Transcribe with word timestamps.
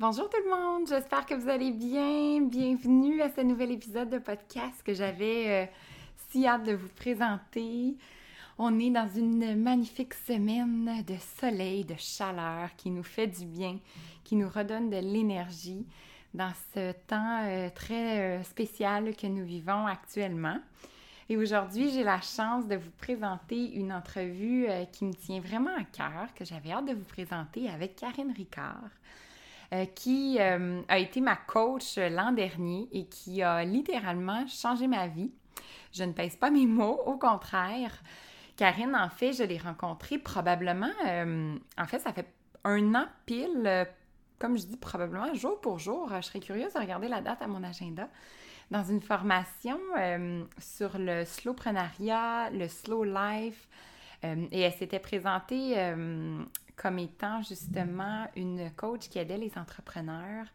Bonjour 0.00 0.30
tout 0.30 0.38
le 0.42 0.48
monde, 0.48 0.88
j'espère 0.88 1.26
que 1.26 1.34
vous 1.34 1.50
allez 1.50 1.72
bien. 1.72 2.40
Bienvenue 2.40 3.20
à 3.20 3.28
ce 3.28 3.42
nouvel 3.42 3.72
épisode 3.72 4.08
de 4.08 4.16
podcast 4.16 4.82
que 4.82 4.94
j'avais 4.94 5.50
euh, 5.50 5.66
si 6.30 6.46
hâte 6.46 6.64
de 6.64 6.72
vous 6.72 6.88
présenter. 6.88 7.98
On 8.56 8.78
est 8.78 8.88
dans 8.88 9.10
une 9.14 9.62
magnifique 9.62 10.14
semaine 10.14 11.04
de 11.06 11.16
soleil, 11.38 11.84
de 11.84 11.96
chaleur 11.98 12.70
qui 12.78 12.90
nous 12.90 13.02
fait 13.02 13.26
du 13.26 13.44
bien, 13.44 13.78
qui 14.24 14.36
nous 14.36 14.48
redonne 14.48 14.88
de 14.88 14.96
l'énergie 14.96 15.84
dans 16.32 16.52
ce 16.72 16.92
temps 17.06 17.42
euh, 17.42 17.68
très 17.68 18.38
euh, 18.38 18.42
spécial 18.44 19.14
que 19.14 19.26
nous 19.26 19.44
vivons 19.44 19.86
actuellement. 19.86 20.60
Et 21.28 21.36
aujourd'hui, 21.36 21.90
j'ai 21.90 22.04
la 22.04 22.22
chance 22.22 22.66
de 22.66 22.76
vous 22.76 22.90
présenter 22.96 23.74
une 23.74 23.92
entrevue 23.92 24.66
qui 24.92 25.04
me 25.04 25.12
tient 25.12 25.40
vraiment 25.40 25.76
à 25.76 25.84
cœur, 25.84 26.32
que 26.34 26.46
j'avais 26.46 26.72
hâte 26.72 26.86
de 26.86 26.94
vous 26.94 27.04
présenter 27.04 27.68
avec 27.68 27.96
Karine 27.96 28.32
Ricard. 28.34 28.88
Euh, 29.72 29.84
qui 29.84 30.38
euh, 30.40 30.82
a 30.88 30.98
été 30.98 31.20
ma 31.20 31.36
coach 31.36 31.96
l'an 31.96 32.32
dernier 32.32 32.88
et 32.90 33.06
qui 33.06 33.40
a 33.40 33.64
littéralement 33.64 34.44
changé 34.48 34.88
ma 34.88 35.06
vie. 35.06 35.30
Je 35.92 36.02
ne 36.02 36.12
pèse 36.12 36.34
pas 36.34 36.50
mes 36.50 36.66
mots, 36.66 37.00
au 37.06 37.16
contraire. 37.16 38.02
Karine, 38.56 38.96
en 38.96 39.08
fait, 39.08 39.32
je 39.32 39.44
l'ai 39.44 39.58
rencontrée 39.58 40.18
probablement, 40.18 40.90
euh, 41.06 41.56
en 41.78 41.86
fait, 41.86 42.00
ça 42.00 42.12
fait 42.12 42.26
un 42.64 42.96
an 42.96 43.06
pile, 43.26 43.86
comme 44.40 44.58
je 44.58 44.66
dis, 44.66 44.76
probablement 44.76 45.32
jour 45.34 45.60
pour 45.60 45.78
jour. 45.78 46.10
Je 46.16 46.22
serais 46.22 46.40
curieuse 46.40 46.72
de 46.72 46.80
regarder 46.80 47.06
la 47.06 47.20
date 47.20 47.40
à 47.40 47.46
mon 47.46 47.62
agenda 47.62 48.08
dans 48.72 48.82
une 48.82 49.00
formation 49.00 49.78
sur 50.58 50.98
le 50.98 51.24
slowprenariat, 51.24 52.50
le 52.50 52.66
slow 52.66 53.04
life. 53.04 53.68
Et 54.22 54.60
elle 54.60 54.72
s'était 54.72 54.98
présentée 54.98 55.74
comme 56.76 56.98
étant 56.98 57.42
justement 57.42 58.26
une 58.36 58.70
coach 58.72 59.08
qui 59.08 59.18
aidait 59.18 59.36
les 59.36 59.52
entrepreneurs 59.56 60.46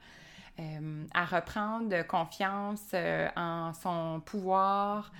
euh, 0.57 1.03
à 1.13 1.25
reprendre 1.25 2.07
confiance 2.07 2.91
euh, 2.93 3.27
en 3.35 3.73
son 3.73 4.21
pouvoir, 4.25 5.11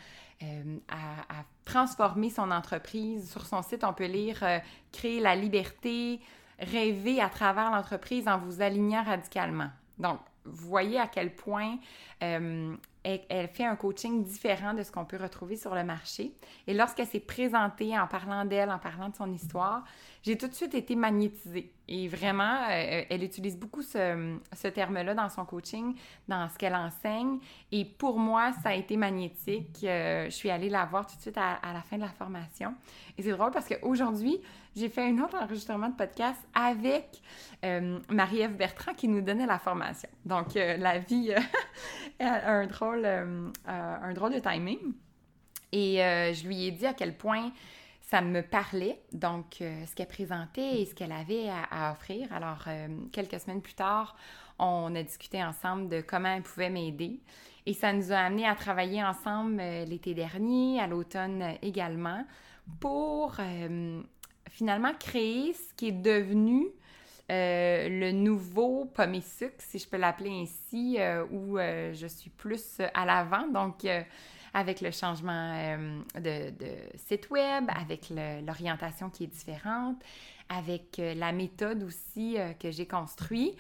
euh, 0.42 0.78
à, 0.90 1.44
transformer 1.66 2.30
son 2.30 2.52
entreprise. 2.52 3.30
Sur 3.30 3.46
son 3.46 3.62
site, 3.62 3.84
on 3.84 3.92
peut 3.92 4.06
lire 4.06 4.44
Créer 4.94 5.20
la 5.20 5.36
liberté, 5.36 6.22
rêver 6.60 7.20
à 7.20 7.28
travers 7.28 7.70
l'entreprise 7.72 8.28
en 8.28 8.38
vous 8.38 8.62
alignant 8.62 9.04
radicalement. 9.04 9.70
Donc, 9.98 10.20
voyez 10.46 11.00
à 11.00 11.08
quel 11.08 11.36
point 11.36 11.78
elle, 12.20 12.78
elle, 13.04 13.48
fait 13.48 13.66
un 13.66 13.76
coaching 13.76 14.24
différent 14.24 14.74
de 14.74 14.84
ce 14.84 14.92
qu'on 14.92 15.06
peut 15.06 15.18
retrouver 15.22 15.58
sur 15.58 15.76
le 15.76 15.84
marché. 15.84 16.34
Et 16.66 16.74
lorsqu'elle 16.74 17.08
s'est 17.08 17.20
présentée 17.20 17.98
en 17.98 18.08
parlant 18.08 18.46
d'elle, 18.46 18.72
en 18.72 18.80
parlant 18.80 19.10
de 19.10 19.16
son 19.16 19.32
histoire, 19.32 19.84
j'ai 20.26 20.38
tout 20.38 20.48
de 20.48 20.54
suite 20.54 20.74
été 20.74 20.96
magnétisée. 20.96 21.72
Et 21.88 22.08
vraiment, 22.08 22.64
euh, 22.72 23.04
elle 23.08 23.24
utilise 23.24 23.58
beaucoup 23.58 23.84
ce, 23.84 24.40
terme-là 24.70 25.14
dans 25.14 25.30
son 25.30 25.46
coaching, 25.46 25.96
dans 26.28 26.50
ce 26.50 26.58
qu'elle 26.58 26.74
enseigne. 26.74 27.38
Et 27.72 27.86
pour 27.86 28.18
moi, 28.18 28.52
ça 28.64 28.70
a 28.70 28.74
été 28.74 28.98
magnétique. 28.98 29.84
Euh, 29.84 30.26
je 30.26 30.32
suis 30.32 30.50
allée 30.50 30.70
la 30.70 30.86
voir 30.86 31.06
tout 31.06 31.16
de 31.16 31.22
suite 31.22 31.38
à, 31.38 31.60
la 31.72 31.82
fin 31.82 31.98
de 31.98 32.02
la 32.02 32.10
formation. 32.10 32.74
Et 33.20 33.22
c'est 33.22 33.32
drôle 33.32 33.52
parce 33.52 33.68
qu'aujourd'hui, 33.68 34.42
j'ai 34.76 34.90
fait 34.90 35.10
un 35.10 35.18
autre 35.20 35.36
enregistrement 35.36 35.90
de 35.90 35.96
podcast 35.96 36.40
avec 36.54 37.22
euh, 37.64 38.00
Marie-Ève 38.10 38.56
Bertrand 38.56 38.94
qui 38.94 39.08
nous 39.08 39.22
donnait 39.22 39.46
la 39.46 39.60
formation. 39.60 40.10
Donc, 40.26 40.56
la 40.56 41.00
vie 41.00 41.34
a 42.20 42.52
un 42.52 42.68
drôle, 42.68 43.06
un 43.66 44.14
drôle 44.14 44.34
de 44.34 44.40
timing. 44.40 44.94
Et 45.72 45.98
je 45.98 46.48
lui 46.48 46.68
ai 46.68 46.72
dit 46.72 46.86
à 46.86 46.94
quel 46.94 47.18
point 47.18 47.52
ça 48.08 48.22
me 48.22 48.42
parlait, 48.42 49.02
donc 49.14 49.58
euh, 49.62 49.86
ce 49.88 49.96
qu'elle 49.96 50.08
présentait 50.08 50.82
et 50.82 50.86
ce 50.86 50.94
qu'elle 50.94 51.12
avait 51.12 51.50
à, 51.50 51.92
offrir. 51.92 52.32
Alors, 52.32 52.64
euh, 52.68 52.88
quelques 53.12 53.40
semaines 53.40 53.62
plus 53.62 53.74
tard, 53.74 54.16
on 54.60 54.94
a 54.96 55.02
discuté 55.02 55.44
ensemble 55.44 55.90
de 55.90 56.02
comment 56.02 56.36
elle 56.36 56.44
pouvait 56.44 56.70
m'aider. 56.70 57.20
Et 57.66 57.74
ça 57.74 57.94
nous 57.94 58.12
a 58.12 58.18
amené 58.18 58.48
à 58.48 58.54
travailler 58.54 59.04
ensemble 59.04 59.60
euh, 59.60 59.86
l'été 59.86 60.14
dernier, 60.14 60.80
à 60.80 60.88
l'automne 60.88 61.56
également, 61.64 62.24
pour 62.80 63.36
finalement 64.50 64.94
créer 65.00 65.54
ce 65.54 65.74
qui 65.76 65.90
est 65.90 65.92
devenu 65.92 66.68
le 67.30 68.12
nouveau 68.12 68.86
pomme 68.86 69.20
sucre, 69.22 69.56
si 69.58 69.80
je 69.80 69.88
peux 69.88 69.98
l'appeler 69.98 70.44
ainsi, 70.44 70.98
où 71.32 71.58
je 71.58 72.08
suis 72.08 72.30
plus 72.30 72.80
à 72.94 73.06
l'avant. 73.06 73.48
Donc, 73.48 73.86
avec 74.56 74.80
le 74.80 74.90
changement 74.90 75.54
euh, 75.54 76.00
de, 76.16 76.66
site 76.96 77.30
web, 77.30 77.66
avec 77.68 78.10
l'orientation 78.10 79.10
qui 79.10 79.26
est 79.26 79.28
différente, 79.28 80.02
avec 80.48 80.98
euh, 80.98 81.14
la 81.14 81.34
méthode 81.34 81.84
aussi 81.84 82.40
euh, 82.40 82.54
que 82.54 82.72
j'ai 82.72 82.88
construite. 82.88 83.58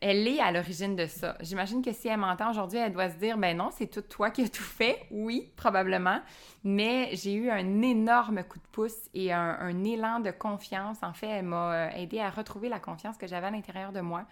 Elle 0.00 0.26
est 0.26 0.40
à 0.40 0.52
l'origine 0.52 0.96
de 0.96 1.06
ça. 1.06 1.36
J'imagine 1.40 1.82
que 1.82 1.92
si 1.92 2.08
elle 2.08 2.18
m'entend 2.18 2.50
aujourd'hui, 2.50 2.78
elle 2.78 2.92
doit 2.92 3.10
se 3.10 3.16
dire, 3.16 3.36
ben 3.36 3.56
non, 3.56 3.70
c'est 3.70 3.88
tout 3.88 4.00
toi 4.00 4.30
qui 4.30 4.42
as 4.42 4.48
tout 4.48 4.62
fait. 4.62 5.06
Oui, 5.10 5.52
probablement. 5.56 6.20
Mais 6.64 7.10
j'ai 7.12 7.34
eu 7.34 7.50
un 7.50 7.82
énorme 7.82 8.42
coup 8.44 8.58
de 8.58 8.66
pouce 8.72 9.10
et 9.12 9.32
un, 9.32 9.84
élan 9.84 10.20
de 10.20 10.30
confiance. 10.30 10.98
En 11.02 11.12
fait, 11.12 11.28
elle 11.28 11.44
m'a 11.44 11.92
aidé 11.94 12.20
à 12.20 12.30
retrouver 12.30 12.68
la 12.68 12.80
confiance 12.80 13.18
que 13.18 13.26
j'avais 13.26 13.48
à 13.48 13.50
l'intérieur 13.50 13.92
de 13.92 14.00
moi. 14.00 14.24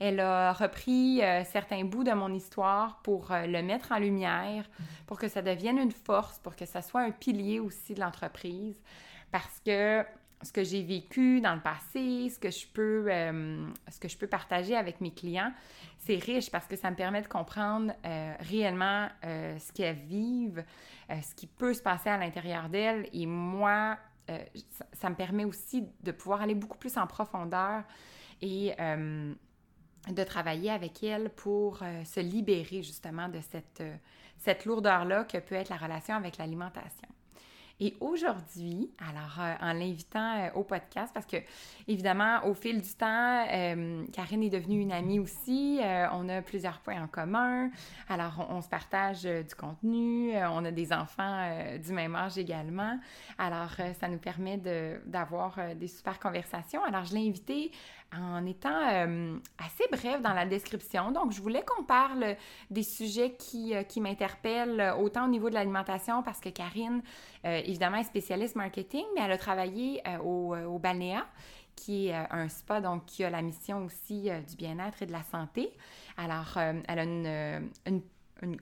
Elle 0.00 0.18
a 0.18 0.52
repris 0.52 1.22
euh, 1.22 1.44
certains 1.44 1.84
bouts 1.84 2.02
de 2.02 2.10
mon 2.10 2.32
histoire 2.32 3.00
pour 3.02 3.30
euh, 3.30 3.46
le 3.46 3.62
mettre 3.62 3.92
en 3.92 3.98
lumière, 3.98 4.68
pour 5.06 5.20
que 5.20 5.28
ça 5.28 5.40
devienne 5.40 5.78
une 5.78 5.92
force, 5.92 6.40
pour 6.40 6.56
que 6.56 6.66
ça 6.66 6.82
soit 6.82 7.02
un 7.02 7.12
pilier 7.12 7.60
aussi 7.60 7.94
de 7.94 8.00
l'entreprise. 8.00 8.82
Parce 9.30 9.60
que 9.64 10.04
ce 10.44 10.52
que 10.52 10.62
j'ai 10.62 10.82
vécu 10.82 11.40
dans 11.40 11.54
le 11.54 11.60
passé, 11.60 12.28
ce 12.30 12.38
que 12.38 12.50
je 12.50 12.66
peux, 12.66 13.06
euh, 13.08 13.66
ce 13.90 13.98
que 13.98 14.08
je 14.08 14.16
peux 14.16 14.26
partager 14.26 14.76
avec 14.76 15.00
mes 15.00 15.12
clients, 15.12 15.52
c'est 15.98 16.16
riche 16.16 16.50
parce 16.50 16.66
que 16.66 16.76
ça 16.76 16.90
me 16.90 16.96
permet 16.96 17.22
de 17.22 17.28
comprendre 17.28 17.92
réellement 18.40 19.08
ce 19.22 19.72
qu'elles 19.72 19.96
vivent, 19.96 20.62
ce 21.08 21.34
qui 21.34 21.46
peut 21.46 21.72
se 21.72 21.80
passer 21.80 22.10
à 22.10 22.18
l'intérieur 22.18 22.68
d'elles. 22.68 23.08
Et 23.14 23.24
moi, 23.24 23.96
ça, 24.92 25.08
me 25.08 25.14
permet 25.14 25.46
aussi 25.46 25.88
de 26.02 26.12
pouvoir 26.12 26.42
aller 26.42 26.54
beaucoup 26.54 26.76
plus 26.76 26.98
en 26.98 27.06
profondeur 27.06 27.84
et 28.42 28.74
de 30.12 30.24
travailler 30.24 30.70
avec 30.70 31.02
elle 31.02 31.30
pour 31.30 31.82
euh, 31.82 32.04
se 32.04 32.20
libérer 32.20 32.82
justement 32.82 33.28
de 33.28 33.40
cette, 33.40 33.80
euh, 33.80 33.96
cette 34.36 34.64
lourdeur-là 34.64 35.24
que 35.24 35.38
peut 35.38 35.54
être 35.54 35.70
la 35.70 35.76
relation 35.76 36.14
avec 36.14 36.36
l'alimentation. 36.36 37.08
Et 37.80 37.96
aujourd'hui, 38.00 38.88
alors 38.98 39.40
euh, 39.40 39.54
en 39.60 39.72
l'invitant 39.72 40.36
euh, 40.38 40.50
au 40.54 40.62
podcast, 40.62 41.12
parce 41.12 41.26
que 41.26 41.38
évidemment, 41.88 42.46
au 42.46 42.54
fil 42.54 42.80
du 42.80 42.94
temps, 42.94 43.46
euh, 43.52 44.04
Karine 44.12 44.44
est 44.44 44.50
devenue 44.50 44.80
une 44.80 44.92
amie 44.92 45.18
aussi. 45.18 45.80
on 46.12 46.28
a 46.28 46.40
plusieurs 46.40 46.78
points 46.80 47.02
en 47.02 47.08
commun. 47.08 47.70
Alors, 48.08 48.46
on, 48.50 48.62
se 48.62 48.68
partage 48.68 49.24
du 49.24 49.54
contenu. 49.56 50.32
on 50.36 50.64
a 50.64 50.70
des 50.70 50.92
enfants 50.92 51.50
du 51.82 51.92
même 51.92 52.14
âge 52.14 52.38
également. 52.38 52.98
Alors, 53.38 53.72
ça 53.98 54.08
nous 54.08 54.18
permet 54.18 54.56
d'avoir 55.04 55.58
des 55.74 55.88
super 55.88 56.18
conversations. 56.18 56.82
Alors, 56.84 57.04
je 57.04 57.14
l'ai 57.14 57.28
invitée 57.28 57.70
en 58.12 58.46
étant 58.46 58.78
assez 59.58 59.84
brève 59.90 60.22
dans 60.22 60.32
la 60.32 60.46
description. 60.46 61.10
Donc, 61.10 61.32
je 61.32 61.40
voulais 61.40 61.64
qu'on 61.64 61.82
parle 61.84 62.36
des 62.70 62.82
sujets 62.82 63.34
qui, 63.34 63.74
qui 63.88 64.00
m'interpellent 64.00 64.94
autant 64.98 65.24
au 65.24 65.28
niveau 65.28 65.48
de 65.48 65.54
l'alimentation 65.54 66.22
parce 66.22 66.40
que 66.40 66.48
Karine, 66.48 67.02
euh, 67.44 67.60
évidemment, 67.64 67.98
est 67.98 68.04
spécialiste 68.04 68.56
marketing, 68.56 69.04
mais 69.14 69.22
elle 69.22 69.32
a 69.32 69.38
travaillé 69.38 70.00
euh, 70.06 70.18
au, 70.18 70.54
euh, 70.54 70.64
au 70.64 70.80
qui 71.76 72.06
est 72.06 72.14
un 72.30 72.48
spa, 72.48 72.80
donc 72.80 73.04
qui 73.04 73.24
a 73.24 73.30
la 73.30 73.42
mission 73.42 73.84
aussi 73.84 74.30
du 74.48 74.56
bien-être 74.56 75.02
et 75.02 75.06
de 75.06 75.12
la 75.12 75.24
santé. 75.24 75.72
Alors, 76.16 76.56
elle 76.56 76.98
a 77.00 77.60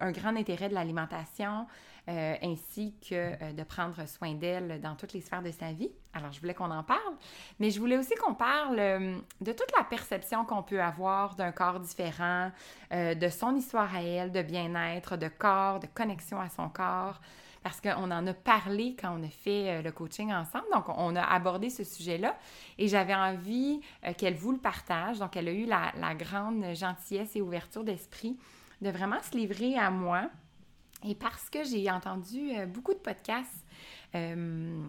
un 0.00 0.12
grand 0.12 0.34
intérêt 0.34 0.70
de 0.70 0.74
l'alimentation, 0.74 1.66
euh, 2.08 2.34
ainsi 2.42 2.96
que 3.00 3.14
euh, 3.14 3.52
de 3.52 3.62
prendre 3.62 4.08
soin 4.08 4.34
d'elle 4.34 4.80
dans 4.80 4.96
toutes 4.96 5.12
les 5.12 5.20
sphères 5.20 5.40
de 5.40 5.52
sa 5.52 5.70
vie. 5.70 5.92
Alors, 6.14 6.32
je 6.32 6.40
voulais 6.40 6.52
qu'on 6.52 6.72
en 6.72 6.82
parle, 6.82 7.14
mais 7.60 7.70
je 7.70 7.78
voulais 7.78 7.96
aussi 7.96 8.16
qu'on 8.16 8.34
parle 8.34 8.76
euh, 8.80 9.16
de 9.40 9.52
toute 9.52 9.70
la 9.78 9.84
perception 9.84 10.44
qu'on 10.44 10.64
peut 10.64 10.82
avoir 10.82 11.36
d'un 11.36 11.52
corps 11.52 11.78
différent, 11.78 12.50
de 12.90 13.28
son 13.28 13.54
histoire 13.54 13.94
à 13.94 14.02
elle, 14.02 14.32
de 14.32 14.42
bien-être, 14.42 15.16
de 15.16 15.28
corps, 15.28 15.78
de 15.78 15.86
connexion 15.86 16.40
à 16.40 16.48
son 16.48 16.68
corps 16.68 17.20
parce 17.62 17.80
qu'on 17.80 18.10
en 18.10 18.26
a 18.26 18.34
parlé 18.34 18.96
quand 19.00 19.16
on 19.16 19.22
a 19.22 19.28
fait 19.28 19.80
le 19.80 19.92
coaching 19.92 20.32
ensemble. 20.32 20.66
Donc, 20.72 20.86
on 20.88 21.14
a 21.14 21.22
abordé 21.22 21.70
ce 21.70 21.84
sujet-là 21.84 22.36
et 22.76 22.88
j'avais 22.88 23.14
envie 23.14 23.80
qu'elle 24.18 24.34
vous 24.34 24.50
le 24.50 24.58
partage. 24.58 25.20
Donc, 25.20 25.36
elle 25.36 25.46
a 25.46 25.52
eu 25.52 25.66
la, 25.66 25.92
la 26.00 26.16
grande 26.16 26.74
gentillesse 26.74 27.36
et 27.36 27.40
ouverture 27.40 27.84
d'esprit 27.84 28.36
de 28.80 28.90
vraiment 28.90 29.22
se 29.22 29.36
livrer 29.36 29.78
à 29.78 29.90
moi 29.90 30.28
et 31.04 31.14
parce 31.14 31.50
que 31.50 31.64
j'ai 31.64 31.90
entendu 31.90 32.52
euh, 32.56 32.66
beaucoup 32.66 32.92
de 32.92 32.98
podcasts 32.98 33.66
euh, 34.14 34.82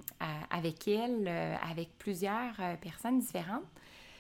avec 0.50 0.88
elle, 0.88 1.28
euh, 1.28 1.56
avec 1.70 1.98
plusieurs 1.98 2.56
personnes 2.82 3.20
différentes, 3.20 3.64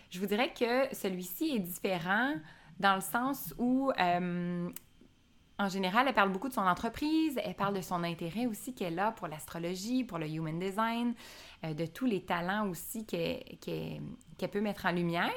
je 0.09 0.19
vous 0.19 0.25
dirais 0.25 0.53
que 0.53 0.93
celui-ci 0.95 1.55
est 1.55 1.59
différent 1.59 2.33
dans 2.79 2.95
le 2.95 3.01
sens 3.01 3.53
où, 3.57 3.91
en 3.99 5.69
général, 5.69 6.07
elle 6.07 6.13
parle 6.13 6.31
beaucoup 6.31 6.49
de 6.49 6.53
son 6.53 6.61
entreprise, 6.61 7.39
elle 7.43 7.55
parle 7.55 7.75
de 7.75 7.81
son 7.81 8.03
intérêt 8.03 8.45
aussi 8.45 8.75
qu'elle 8.75 8.99
a 8.99 9.11
pour 9.11 9.27
l'astrologie, 9.27 10.03
pour 10.03 10.19
le 10.19 10.27
human 10.27 10.59
design, 10.59 11.15
de 11.63 11.85
tous 11.85 12.05
les 12.05 12.21
talents 12.21 12.69
aussi 12.69 13.05
qu'elle 13.05 14.49
peut 14.51 14.61
mettre 14.61 14.85
en 14.85 14.91
lumière, 14.91 15.31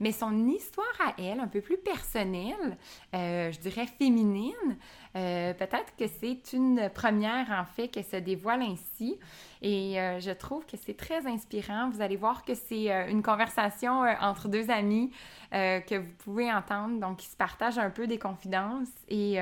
mais 0.00 0.12
son 0.12 0.46
histoire 0.46 0.86
à 1.00 1.14
elle, 1.18 1.40
un 1.40 1.48
peu 1.48 1.60
plus 1.60 1.78
personnelle, 1.78 2.76
je 3.12 3.58
dirais 3.58 3.86
féminine, 3.86 4.76
euh, 5.14 5.52
peut-être 5.52 5.94
que 5.96 6.06
c'est 6.20 6.52
une 6.54 6.90
première, 6.94 7.50
en 7.50 7.64
fait, 7.64 7.88
que 7.88 8.02
se 8.02 8.16
dévoile 8.16 8.62
ainsi. 8.62 9.18
Et 9.60 10.00
euh, 10.00 10.20
je 10.20 10.30
trouve 10.30 10.64
que 10.64 10.76
c'est 10.76 10.96
très 10.96 11.26
inspirant. 11.26 11.90
Vous 11.90 12.00
allez 12.00 12.16
voir 12.16 12.44
que 12.44 12.54
c'est 12.54 12.90
euh, 12.90 13.08
une 13.08 13.22
conversation 13.22 14.02
entre 14.20 14.48
deux 14.48 14.70
amis 14.70 15.10
que 15.52 15.98
vous 15.98 16.12
pouvez 16.24 16.50
entendre, 16.50 16.98
donc 16.98 17.18
qui 17.18 17.26
se 17.26 17.36
partagent 17.36 17.78
un 17.78 17.90
peu 17.90 18.06
des 18.06 18.18
confidences. 18.18 18.88
Et 19.10 19.38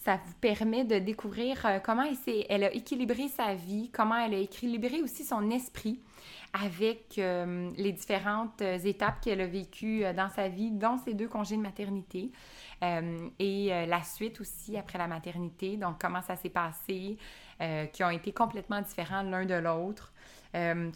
ça 0.00 0.16
vous 0.16 0.34
permet 0.40 0.84
de 0.84 0.98
découvrir 0.98 1.80
comment 1.84 2.04
elle, 2.48 2.64
a 2.64 2.72
équilibré 2.72 3.28
sa 3.28 3.54
vie, 3.54 3.90
comment 3.92 4.16
elle 4.16 4.34
a 4.34 4.38
équilibré 4.38 5.02
aussi 5.02 5.24
son 5.24 5.50
esprit 5.50 6.00
avec 6.52 7.16
les 7.16 7.92
différentes 7.92 8.60
étapes 8.62 9.20
qu'elle 9.20 9.42
a 9.42 9.46
vécues 9.46 10.02
dans 10.16 10.30
sa 10.30 10.48
vie, 10.48 10.70
dont 10.70 10.96
ses 10.96 11.14
deux 11.14 11.28
congés 11.28 11.56
de 11.56 11.62
maternité. 11.62 12.32
Euh, 12.82 13.28
et 13.38 13.72
euh, 13.72 13.86
la 13.86 14.02
suite 14.02 14.40
aussi 14.40 14.76
après 14.76 14.98
la 14.98 15.06
maternité, 15.06 15.76
donc 15.76 16.00
comment 16.00 16.22
ça 16.22 16.36
s'est 16.36 16.48
passé, 16.48 17.18
euh, 17.60 17.86
qui 17.86 18.02
ont 18.02 18.10
été 18.10 18.32
complètement 18.32 18.80
différents 18.80 19.22
l'un 19.22 19.44
de 19.44 19.54
l'autre. 19.54 20.12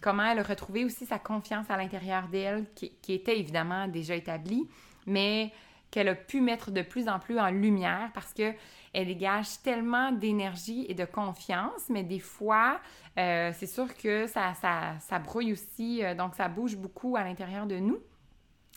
comment 0.01 0.25
elle 0.25 0.39
a 0.39 0.43
retrouvé 0.43 0.83
aussi 0.83 1.05
sa 1.05 1.19
confiance 1.19 1.69
à 1.69 1.77
l'intérieur 1.77 2.27
d'elle, 2.27 2.65
qui, 2.75 2.91
était 3.07 3.39
évidemment 3.39 3.87
déjà 3.87 4.15
établie, 4.15 4.67
mais 5.05 5.53
qu'elle 5.91 6.09
a 6.09 6.15
pu 6.15 6.41
mettre 6.41 6.71
de 6.71 6.81
plus 6.81 7.07
en 7.07 7.19
plus 7.19 7.39
en 7.39 7.49
lumière 7.51 8.09
parce 8.13 8.33
que 8.33 8.53
elle 8.95 9.07
dégage 9.07 9.61
tellement 9.61 10.11
d'énergie 10.11 10.85
et 10.89 10.93
de 10.93 11.05
confiance, 11.05 11.89
mais 11.89 12.03
des 12.03 12.19
fois, 12.19 12.79
c'est 13.15 13.67
sûr 13.67 13.95
que 13.95 14.27
ça, 14.27 14.53
ça, 14.99 15.19
brouille 15.19 15.53
aussi, 15.53 16.01
donc 16.17 16.35
ça 16.35 16.47
bouge 16.47 16.75
beaucoup 16.75 17.15
à 17.15 17.23
l'intérieur 17.23 17.65
de 17.65 17.77
nous. 17.77 17.99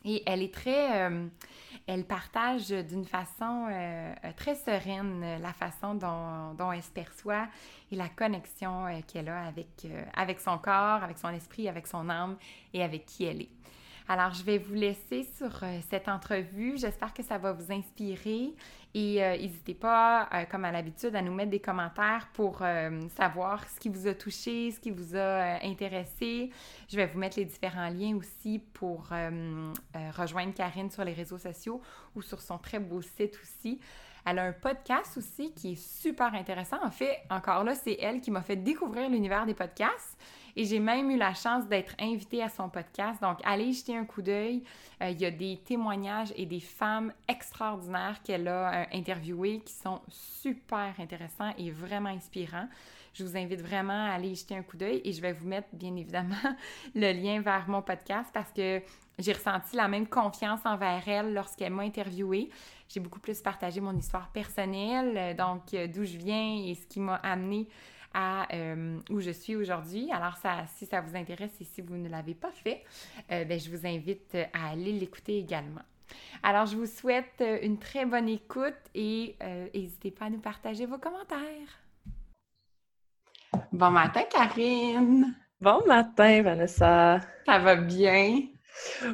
Et 0.05 0.23
elle 0.27 0.43
est 0.43 0.55
très, 0.55 1.11
elle 1.89 2.05
partage 2.05 2.69
d'une 2.69 3.07
façon 3.07 3.67
euh, 3.71 4.15
euh, 4.23 4.33
très 4.37 4.55
sereine 4.55 5.23
euh, 5.25 5.39
la 5.39 5.55
façon 5.55 5.95
dont, 5.95 6.71
elle 6.71 6.83
se 6.83 6.91
perçoit 6.91 7.49
et 7.91 7.97
la 7.97 8.11
connexion 8.11 8.85
qu'elle 9.07 9.31
a 9.31 9.47
avec, 9.47 9.87
avec 10.15 10.39
son 10.39 10.59
corps, 10.59 11.03
avec 11.03 11.17
son 11.17 11.31
esprit, 11.31 11.67
avec 11.67 11.87
son 11.87 12.11
âme 12.11 12.37
et 12.75 12.83
avec 12.83 13.07
qui 13.07 13.25
elle 13.25 13.41
est. 13.41 13.59
Alors, 14.11 14.33
je 14.33 14.43
vais 14.43 14.57
vous 14.57 14.73
laisser 14.73 15.25
sur 15.37 15.63
euh, 15.63 15.81
cette 15.91 16.09
entrevue. 16.09 16.79
J'espère 16.79 17.13
que 17.13 17.23
ça 17.23 17.37
va 17.37 17.53
vous 17.53 17.71
inspirer 17.71 18.55
et 18.95 19.23
euh, 19.23 19.37
n'hésitez 19.37 19.75
pas, 19.75 20.29
euh, 20.33 20.45
comme 20.51 20.65
à 20.65 20.73
l'habitude, 20.73 21.15
à 21.15 21.23
nous 21.23 21.33
mettre 21.33 21.51
des 21.51 21.61
commentaires 21.61 22.29
pour 22.33 22.63
savoir 23.17 23.69
ce 23.69 23.79
qui 23.79 23.89
vous 23.89 24.07
a 24.07 24.15
touché, 24.15 24.71
ce 24.71 24.81
qui 24.81 24.91
vous 24.91 25.17
a 25.17 25.65
intéressé. 25.65 26.51
Je 26.89 26.97
vais 26.97 27.07
vous 27.07 27.19
mettre 27.19 27.39
les 27.39 27.45
différents 27.45 27.91
liens 27.91 28.17
aussi 28.17 28.63
pour 28.73 29.09
rejoindre 30.17 30.55
Karine 30.55 30.91
sur 30.91 31.05
les 31.05 31.13
réseaux 31.13 31.39
sociaux 31.39 31.81
ou 32.15 32.23
sur 32.23 32.41
son 32.41 32.59
très 32.59 32.79
beau 32.79 33.03
site 33.03 33.39
aussi. 33.43 33.81
Elle 34.27 34.39
a 34.39 34.45
un 34.45 34.53
podcast 34.53 35.17
aussi 35.17 35.53
qui 35.55 35.73
est 35.73 35.83
super 35.83 36.35
intéressant. 36.35 36.79
En 36.83 36.91
fait, 36.91 37.19
encore 37.31 37.65
là, 37.65 37.75
c'est 37.75 37.97
elle 38.01 38.21
qui 38.21 38.31
m'a 38.31 38.43
fait 38.43 38.57
découvrir 38.57 39.09
l'univers 39.09 39.47
des 39.47 39.55
podcasts. 39.55 40.19
Et 40.57 40.65
j'ai 40.65 40.81
même 40.81 41.11
eu 41.11 41.17
la 41.17 41.35
chance 41.35 41.67
d'être 41.67 41.95
invitée 41.99 42.43
à 42.43 42.49
son 42.49 42.69
podcast. 42.69 43.21
Donc, 43.21 43.39
allez 43.45 43.73
jeter 43.73 43.97
un 43.97 44.05
coup 44.05 44.23
d'œil. 44.23 44.63
Euh, 45.03 45.11
il 45.11 45.21
y 45.21 45.27
a 45.27 45.31
des 45.31 45.61
témoignages 45.65 46.33
et 46.37 46.47
des 46.47 46.61
femmes 46.61 47.13
extraordinaires 47.29 48.21
qu'elle 48.23 48.49
a 48.49 48.83
euh, 48.83 48.85
interviewées 48.93 49.61
qui 49.61 49.73
sont 49.73 50.01
super 50.09 50.95
intéressants 50.99 51.53
et 51.57 51.71
vraiment 51.71 52.11
inspirants. 52.11 52.69
Je 53.15 53.25
vous 53.25 53.37
invite 53.37 53.61
vraiment 53.61 54.07
à 54.07 54.13
aller 54.15 54.35
jeter 54.35 54.57
un 54.57 54.63
coup 54.63 54.77
d'œil 54.77 55.01
et 55.05 55.13
je 55.13 55.21
vais 55.21 55.33
vous 55.33 55.47
mettre 55.47 55.69
bien 55.73 55.95
évidemment 55.97 56.37
le 56.95 57.13
lien 57.13 57.41
vers 57.41 57.69
mon 57.69 57.83
podcast 57.83 58.31
parce 58.33 58.53
que 58.53 58.81
j'ai 59.19 59.33
ressenti 59.33 59.75
la 59.75 59.89
même 59.89 60.07
confiance 60.07 60.61
envers 60.65 61.03
elle 61.09 61.35
lorsqu'elle 61.35 61.73
m'a 61.73 61.83
interviewée. 61.83 62.51
J'ai 62.89 63.01
beaucoup 63.01 63.19
plus 63.19 63.41
partagé 63.41 63.81
mon 63.81 63.97
histoire 63.97 64.29
personnelle, 64.29 65.15
euh, 65.17 65.35
donc 65.35 65.75
d'où 65.93 66.05
je 66.05 66.17
viens 66.17 66.65
et 66.65 66.75
ce 66.75 66.87
qui 66.87 67.01
m'a 67.01 67.17
amené 67.17 67.69
à 68.15 68.47
euh, 68.55 68.99
où 69.11 69.21
je 69.21 69.31
suis 69.31 69.57
aujourd'hui. 69.57 70.11
Alors, 70.13 70.37
ça, 70.37 70.65
si 70.77 70.87
ça 70.87 71.01
vous 71.01 71.17
intéresse 71.17 71.53
et 71.61 71.65
si 71.65 71.81
vous 71.81 71.97
ne 71.97 72.09
l'avez 72.09 72.35
pas 72.35 72.51
fait, 72.51 72.85
euh, 73.33 73.45
ben, 73.45 73.59
je 73.59 73.71
vous 73.71 73.87
invite 73.87 74.37
à 74.53 74.71
aller 74.71 74.93
l'écouter 74.93 75.39
également. 75.39 75.83
Alors, 76.43 76.67
je 76.67 76.77
vous 76.77 76.87
souhaite 76.87 77.41
euh, 77.41 77.59
une 77.63 77.79
très 77.79 78.07
bonne 78.07 78.29
écoute 78.29 78.75
et 78.95 79.37
n'hésitez 79.75 80.11
pas 80.11 80.27
à 80.27 80.31
nous 80.31 80.41
partager 80.41 80.87
vos 80.87 80.99
commentaires. 80.99 81.83
Bon 83.73 83.91
matin, 83.91 84.23
Karine! 84.31 85.35
Bon 85.61 85.85
matin, 85.87 86.43
Vanessa! 86.43 87.21
Ça 87.47 87.59
va 87.59 87.77
bien? 87.77 88.43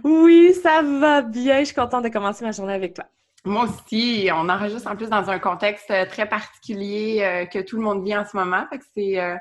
Oui, 0.02 0.52
ça 0.54 0.82
va 0.82 1.22
bien. 1.22 1.60
Je 1.60 1.66
suis 1.66 1.74
contente 1.74 2.04
de 2.04 2.08
commencer 2.08 2.44
ma 2.44 2.52
journée 2.52 2.74
avec 2.74 2.94
toi. 2.94 3.06
Moi 3.46 3.64
aussi, 3.64 4.30
on 4.32 4.48
enregistre 4.48 4.90
en 4.90 4.96
plus 4.96 5.10
dans 5.10 5.28
un 5.28 5.38
contexte 5.38 5.90
euh, 5.90 6.06
très 6.06 6.26
particulier 6.26 7.18
euh, 7.20 7.44
que 7.44 7.58
tout 7.58 7.76
le 7.76 7.82
monde 7.82 8.02
vit 8.02 8.16
en 8.16 8.24
ce 8.24 8.36
moment. 8.36 8.64
Fait 8.70 8.78
que 8.78 8.84
c'est, 8.94 9.20
euh, 9.20 9.36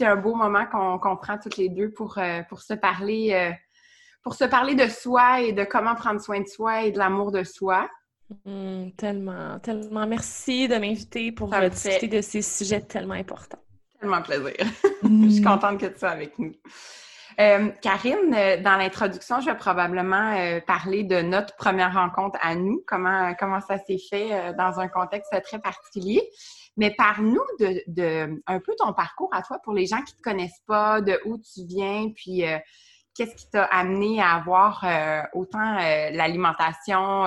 un 0.00 0.16
beau 0.16 0.34
moment 0.34 0.64
qu'on, 0.66 1.16
prend 1.16 1.38
toutes 1.38 1.58
les 1.58 1.68
deux 1.68 1.90
pour, 1.90 2.18
pour 2.48 2.60
se 2.60 2.74
parler 2.74 3.52
pour 4.24 4.34
se 4.34 4.42
parler 4.42 4.74
de 4.74 4.88
soi 4.88 5.42
et 5.42 5.52
de 5.52 5.62
comment 5.62 5.94
prendre 5.94 6.20
soin 6.20 6.40
de 6.40 6.46
soi 6.48 6.82
et 6.82 6.90
de 6.90 6.98
l'amour 6.98 7.30
de 7.30 7.44
soi. 7.44 7.88
Mmh, 8.44 8.90
tellement, 8.96 9.60
tellement. 9.60 10.04
Merci 10.08 10.66
de 10.66 10.74
m'inviter 10.74 11.30
pour 11.30 11.50
discuter 11.50 12.08
de 12.08 12.20
ces 12.20 12.42
sujets 12.42 12.80
tellement 12.80 13.14
importants. 13.14 13.62
Tellement 14.00 14.22
plaisir. 14.22 14.56
Je 15.04 15.28
suis 15.28 15.40
mmh. 15.40 15.44
contente 15.44 15.78
que 15.78 15.86
tu 15.86 15.98
sois 16.00 16.10
avec 16.10 16.36
nous. 16.36 16.52
Euh, 17.40 17.70
Karine, 17.80 18.34
euh, 18.34 18.60
dans 18.60 18.76
l'introduction, 18.76 19.40
je 19.40 19.46
vais 19.46 19.56
probablement 19.56 20.34
euh, 20.36 20.60
parler 20.60 21.04
de 21.04 21.22
notre 21.22 21.56
première 21.56 21.94
rencontre 21.94 22.38
à 22.42 22.54
nous, 22.54 22.82
comment, 22.86 23.34
comment 23.38 23.60
ça 23.60 23.78
s'est 23.78 23.98
fait 23.98 24.54
dans 24.54 24.80
un 24.80 24.88
contexte 24.88 25.34
très 25.42 25.58
particulier. 25.58 26.22
Mais 26.76 26.94
parle-nous 26.96 27.42
de, 27.58 28.42
un 28.46 28.60
peu 28.60 28.74
ton 28.78 28.92
parcours 28.92 29.30
à 29.32 29.42
toi 29.42 29.58
pour 29.62 29.74
les 29.74 29.86
gens 29.86 30.02
qui 30.02 30.14
ne 30.14 30.18
te 30.18 30.22
connaissent 30.22 30.62
pas, 30.66 31.00
de 31.00 31.20
où 31.26 31.38
tu 31.38 31.64
viens, 31.66 32.10
puis 32.14 32.44
qu'est-ce 33.14 33.34
qui 33.34 33.50
t'a 33.50 33.64
amené 33.64 34.22
à 34.22 34.36
avoir 34.36 34.82
autant 35.34 35.74
l'alimentation, 36.12 37.26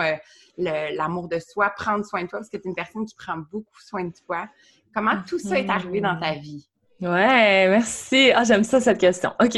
l'amour 0.58 1.28
de 1.28 1.38
soi, 1.40 1.70
prendre 1.70 2.04
soin 2.04 2.24
de 2.24 2.28
toi, 2.28 2.40
parce 2.40 2.50
que 2.50 2.58
tu 2.58 2.68
es 2.68 2.70
une 2.70 2.76
personne 2.76 3.06
qui 3.06 3.16
prend 3.16 3.38
beaucoup 3.38 3.82
soin 3.82 4.06
de 4.06 4.14
toi. 4.26 4.48
Comment 4.96 5.22
tout 5.28 5.38
ça 5.38 5.60
est 5.60 5.70
arrivé 5.70 6.02
dans 6.02 6.20
ta 6.20 6.34
vie? 6.34 6.68
Ouais, 7.02 7.68
merci. 7.68 8.32
Ah, 8.34 8.46
j'aime 8.46 8.64
ça, 8.64 8.80
cette 8.80 9.00
question. 9.00 9.32
OK. 9.44 9.58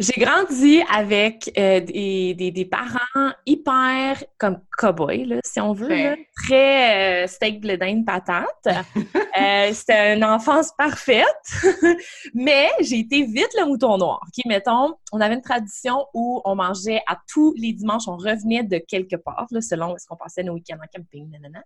J'ai 0.00 0.12
grandi 0.20 0.82
avec 0.92 1.52
euh, 1.56 1.78
des, 1.78 2.34
des, 2.34 2.50
des, 2.50 2.64
parents 2.64 3.32
hyper 3.46 4.24
comme 4.38 4.60
cow-boy, 4.76 5.24
là, 5.24 5.36
si 5.44 5.60
on 5.60 5.72
veut, 5.72 5.88
là, 5.88 6.16
très 6.34 7.24
euh, 7.24 7.26
steak, 7.28 7.60
blé 7.60 7.78
patate. 8.04 8.44
euh, 8.66 9.70
C'était 9.72 10.16
une 10.16 10.24
enfance 10.24 10.72
parfaite, 10.76 11.26
mais 12.34 12.68
j'ai 12.80 12.98
été 12.98 13.22
vite 13.22 13.54
le 13.56 13.66
mouton 13.66 13.96
noir. 13.96 14.20
OK, 14.26 14.44
mettons, 14.46 14.94
on 15.12 15.20
avait 15.20 15.34
une 15.34 15.42
tradition 15.42 16.06
où 16.12 16.42
on 16.44 16.56
mangeait 16.56 17.02
à 17.06 17.18
tous 17.32 17.54
les 17.56 17.72
dimanches, 17.72 18.08
on 18.08 18.16
revenait 18.16 18.64
de 18.64 18.78
quelque 18.78 19.16
part, 19.16 19.46
là, 19.52 19.60
selon 19.60 19.94
est-ce 19.94 20.08
qu'on 20.08 20.16
passait 20.16 20.42
nos 20.42 20.54
week-ends 20.54 20.78
en 20.82 20.88
camping, 20.92 21.30
nanana. 21.30 21.62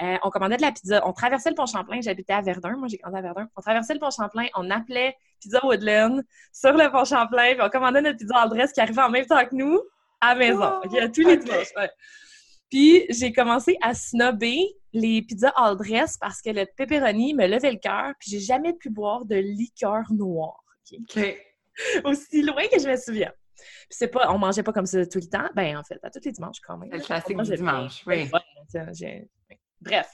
Euh, 0.00 0.16
on 0.24 0.30
commandait 0.30 0.56
de 0.56 0.62
la 0.62 0.72
pizza. 0.72 1.06
On 1.06 1.12
traversait 1.12 1.50
le 1.50 1.54
pont 1.54 1.66
Champlain. 1.66 2.00
J'habitais 2.00 2.32
à 2.32 2.40
Verdun. 2.40 2.76
Moi, 2.76 2.88
j'ai 2.88 2.96
grandi 2.96 3.18
à 3.18 3.22
Verdun. 3.22 3.48
On 3.56 3.60
traversait 3.60 3.94
le 3.94 4.00
pont 4.00 4.10
Champlain. 4.10 4.46
On 4.56 4.70
appelait 4.70 5.14
Pizza 5.40 5.64
Woodland 5.64 6.22
sur 6.52 6.72
le 6.72 6.90
pont 6.90 7.04
Champlain. 7.04 7.52
Puis 7.54 7.62
on 7.62 7.68
commandait 7.68 8.00
notre 8.00 8.18
pizza 8.18 8.38
Aldress 8.38 8.72
qui 8.72 8.80
arrivait 8.80 9.02
en 9.02 9.10
même 9.10 9.26
temps 9.26 9.44
que 9.44 9.54
nous 9.54 9.80
à 10.20 10.34
la 10.34 10.38
maison. 10.38 10.80
Oh, 10.84 11.08
tous 11.14 11.22
les 11.26 11.36
dimanches. 11.36 11.72
Puis 12.70 13.04
j'ai 13.10 13.32
commencé 13.32 13.76
à 13.82 13.92
snobber 13.94 14.58
les 14.94 15.20
pizzas 15.22 15.52
all 15.56 15.76
dress 15.76 16.16
parce 16.16 16.40
que 16.40 16.48
le 16.50 16.64
pepperoni 16.64 17.34
me 17.34 17.46
levait 17.46 17.72
le 17.72 17.78
cœur, 17.78 18.12
puis 18.18 18.30
j'ai 18.30 18.40
jamais 18.40 18.72
pu 18.72 18.88
boire 18.88 19.24
de 19.26 19.36
liqueur 19.36 20.04
noire. 20.10 20.62
Aussi 22.04 22.42
loin 22.42 22.62
que 22.72 22.80
je 22.80 22.88
me 22.88 22.96
souviens. 22.96 23.32
Puis 23.56 23.66
c'est 23.90 24.08
pas, 24.08 24.30
on 24.32 24.38
mangeait 24.38 24.62
pas 24.62 24.72
comme 24.72 24.86
ça 24.86 25.04
tout 25.06 25.18
le 25.18 25.28
temps. 25.28 25.48
Ben, 25.54 25.76
en 25.76 25.82
fait, 25.84 25.98
à 26.02 26.10
tous 26.10 26.24
les 26.24 26.32
dimanches 26.32 26.60
quand 26.66 26.76
même. 26.78 26.88
C'est 26.92 26.98
le 26.98 27.04
classique 27.04 27.36
du 27.42 27.56
dimanche, 27.56 28.02
oui. 28.06 28.28
Ouais, 28.32 28.40
tiens, 28.68 28.86
j'ai- 28.92 29.28
Bref. 29.82 30.08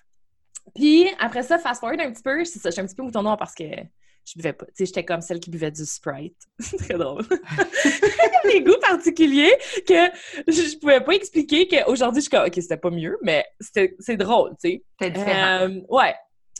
Puis 0.74 1.08
après 1.18 1.42
ça, 1.42 1.58
fast 1.58 1.80
forward 1.80 2.00
un 2.00 2.12
petit 2.12 2.22
peu, 2.22 2.44
c'est 2.44 2.58
ça, 2.58 2.70
je 2.70 2.74
suis 2.74 2.80
un 2.80 2.86
petit 2.86 2.94
peu 2.94 3.02
mouton 3.02 3.22
noir 3.22 3.36
parce 3.36 3.54
que 3.54 3.64
je 3.64 4.34
buvais 4.36 4.52
pas. 4.52 4.66
Tu 4.66 4.72
sais, 4.76 4.86
j'étais 4.86 5.04
comme 5.04 5.22
celle 5.22 5.40
qui 5.40 5.50
buvait 5.50 5.70
du 5.70 5.86
Sprite. 5.86 6.36
C'est 6.60 6.76
très 6.76 6.94
drôle. 6.94 7.24
Des 8.44 8.62
goûts 8.62 8.78
particuliers 8.80 9.56
que 9.86 10.10
je, 10.46 10.78
pouvais 10.78 11.00
pas 11.00 11.12
expliquer 11.12 11.66
qu'aujourd'hui, 11.66 12.20
je 12.20 12.28
suis 12.28 12.30
comme, 12.30 12.46
OK, 12.46 12.54
c'était 12.54 12.76
pas 12.76 12.90
mieux, 12.90 13.18
mais 13.22 13.44
c'était- 13.60 13.96
c'est 13.98 14.16
drôle, 14.16 14.50
tu 14.62 14.68
sais. 14.68 14.84
C'est 15.00 15.10
différent. 15.10 15.68
Euh, 15.68 15.80
ouais. 15.88 16.14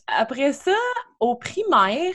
Après 0.07 0.53
ça, 0.55 0.75
au 1.21 1.37
primaire, 1.37 2.15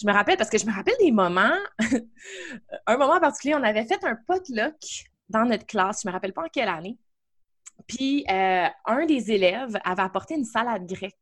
je 0.00 0.06
me 0.06 0.12
rappelle, 0.12 0.38
parce 0.38 0.48
que 0.48 0.58
je 0.58 0.64
me 0.64 0.72
rappelle 0.72 0.96
des 1.00 1.10
moments, 1.10 1.58
un 2.86 2.96
moment 2.96 3.14
en 3.14 3.20
particulier, 3.20 3.54
on 3.54 3.62
avait 3.62 3.84
fait 3.84 4.02
un 4.04 4.16
potluck 4.26 4.76
dans 5.28 5.44
notre 5.44 5.66
classe, 5.66 6.00
je 6.02 6.08
me 6.08 6.12
rappelle 6.12 6.32
pas 6.32 6.42
en 6.42 6.48
quelle 6.50 6.68
année. 6.68 6.96
Puis, 7.86 8.24
euh, 8.30 8.66
un 8.86 9.06
des 9.06 9.30
élèves 9.30 9.78
avait 9.84 10.02
apporté 10.02 10.34
une 10.34 10.44
salade 10.44 10.86
grecque. 10.86 11.14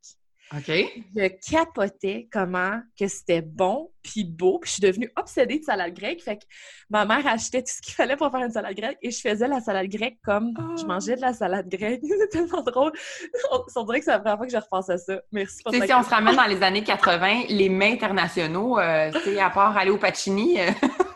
OK. 0.55 0.71
Je 1.13 1.27
capotais 1.51 2.29
comment 2.31 2.79
que 2.97 3.05
c'était 3.09 3.41
bon 3.41 3.91
puis 4.01 4.23
beau. 4.23 4.59
Puis 4.59 4.69
je 4.69 4.73
suis 4.75 4.81
devenue 4.81 5.11
obsédée 5.17 5.59
de 5.59 5.65
salade 5.65 5.93
grecque. 5.93 6.21
Fait 6.23 6.37
que 6.37 6.43
ma 6.89 7.03
mère 7.03 7.27
achetait 7.27 7.61
tout 7.61 7.73
ce 7.75 7.81
qu'il 7.81 7.93
fallait 7.93 8.15
pour 8.15 8.31
faire 8.31 8.39
une 8.45 8.51
salade 8.51 8.73
grecque 8.77 8.97
et 9.01 9.11
je 9.11 9.19
faisais 9.19 9.45
la 9.49 9.59
salade 9.59 9.89
grecque 9.89 10.17
comme 10.23 10.53
je 10.77 10.83
Oh. 10.83 10.87
mangeais 10.87 11.17
de 11.17 11.21
la 11.21 11.33
salade 11.33 11.67
grecque. 11.67 11.99
C'était 12.09 12.27
tellement 12.29 12.61
drôle. 12.61 12.93
On, 13.51 13.59
on 13.75 13.83
dirait 13.83 13.99
que 13.99 14.05
c'est 14.05 14.11
la 14.11 14.19
première 14.19 14.37
fois 14.37 14.45
que 14.47 14.53
je 14.53 14.57
repense 14.57 14.89
à 14.89 14.97
ça. 14.97 15.19
Merci 15.33 15.63
pour 15.63 15.73
Tu 15.73 15.79
sais, 15.81 15.87
ta 15.87 15.93
si 15.93 15.99
on 15.99 16.03
se 16.09 16.09
ramène 16.15 16.37
dans 16.37 16.45
les 16.45 16.63
années 16.63 16.83
80, 16.83 17.43
les 17.49 17.67
mets 17.67 17.91
internationaux, 17.91 18.79
euh, 18.79 19.11
tu 19.11 19.19
sais, 19.19 19.39
à 19.41 19.49
part 19.49 19.75
aller 19.75 19.91
au 19.91 19.97
Pacini, 19.97 20.61
euh, 20.61 20.69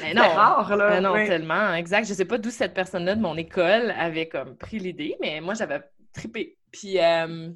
Mais 0.00 0.12
c'est 0.12 0.18
rare, 0.20 0.76
là. 0.76 0.90
Mais 0.90 1.00
non, 1.00 1.12
Oui. 1.12 1.26
tellement. 1.26 1.74
Exact. 1.74 2.06
Je 2.06 2.14
sais 2.14 2.24
pas 2.24 2.38
d'où 2.38 2.50
cette 2.50 2.74
personne-là 2.74 3.14
de 3.14 3.20
mon 3.20 3.36
école 3.36 3.90
avait 3.92 4.28
comme 4.28 4.56
pris 4.56 4.78
l'idée, 4.78 5.16
mais 5.20 5.40
moi, 5.40 5.54
j'avais 5.54 5.80
trippé. 6.12 6.56
Puis, 6.72 6.98
euh, 6.98 7.50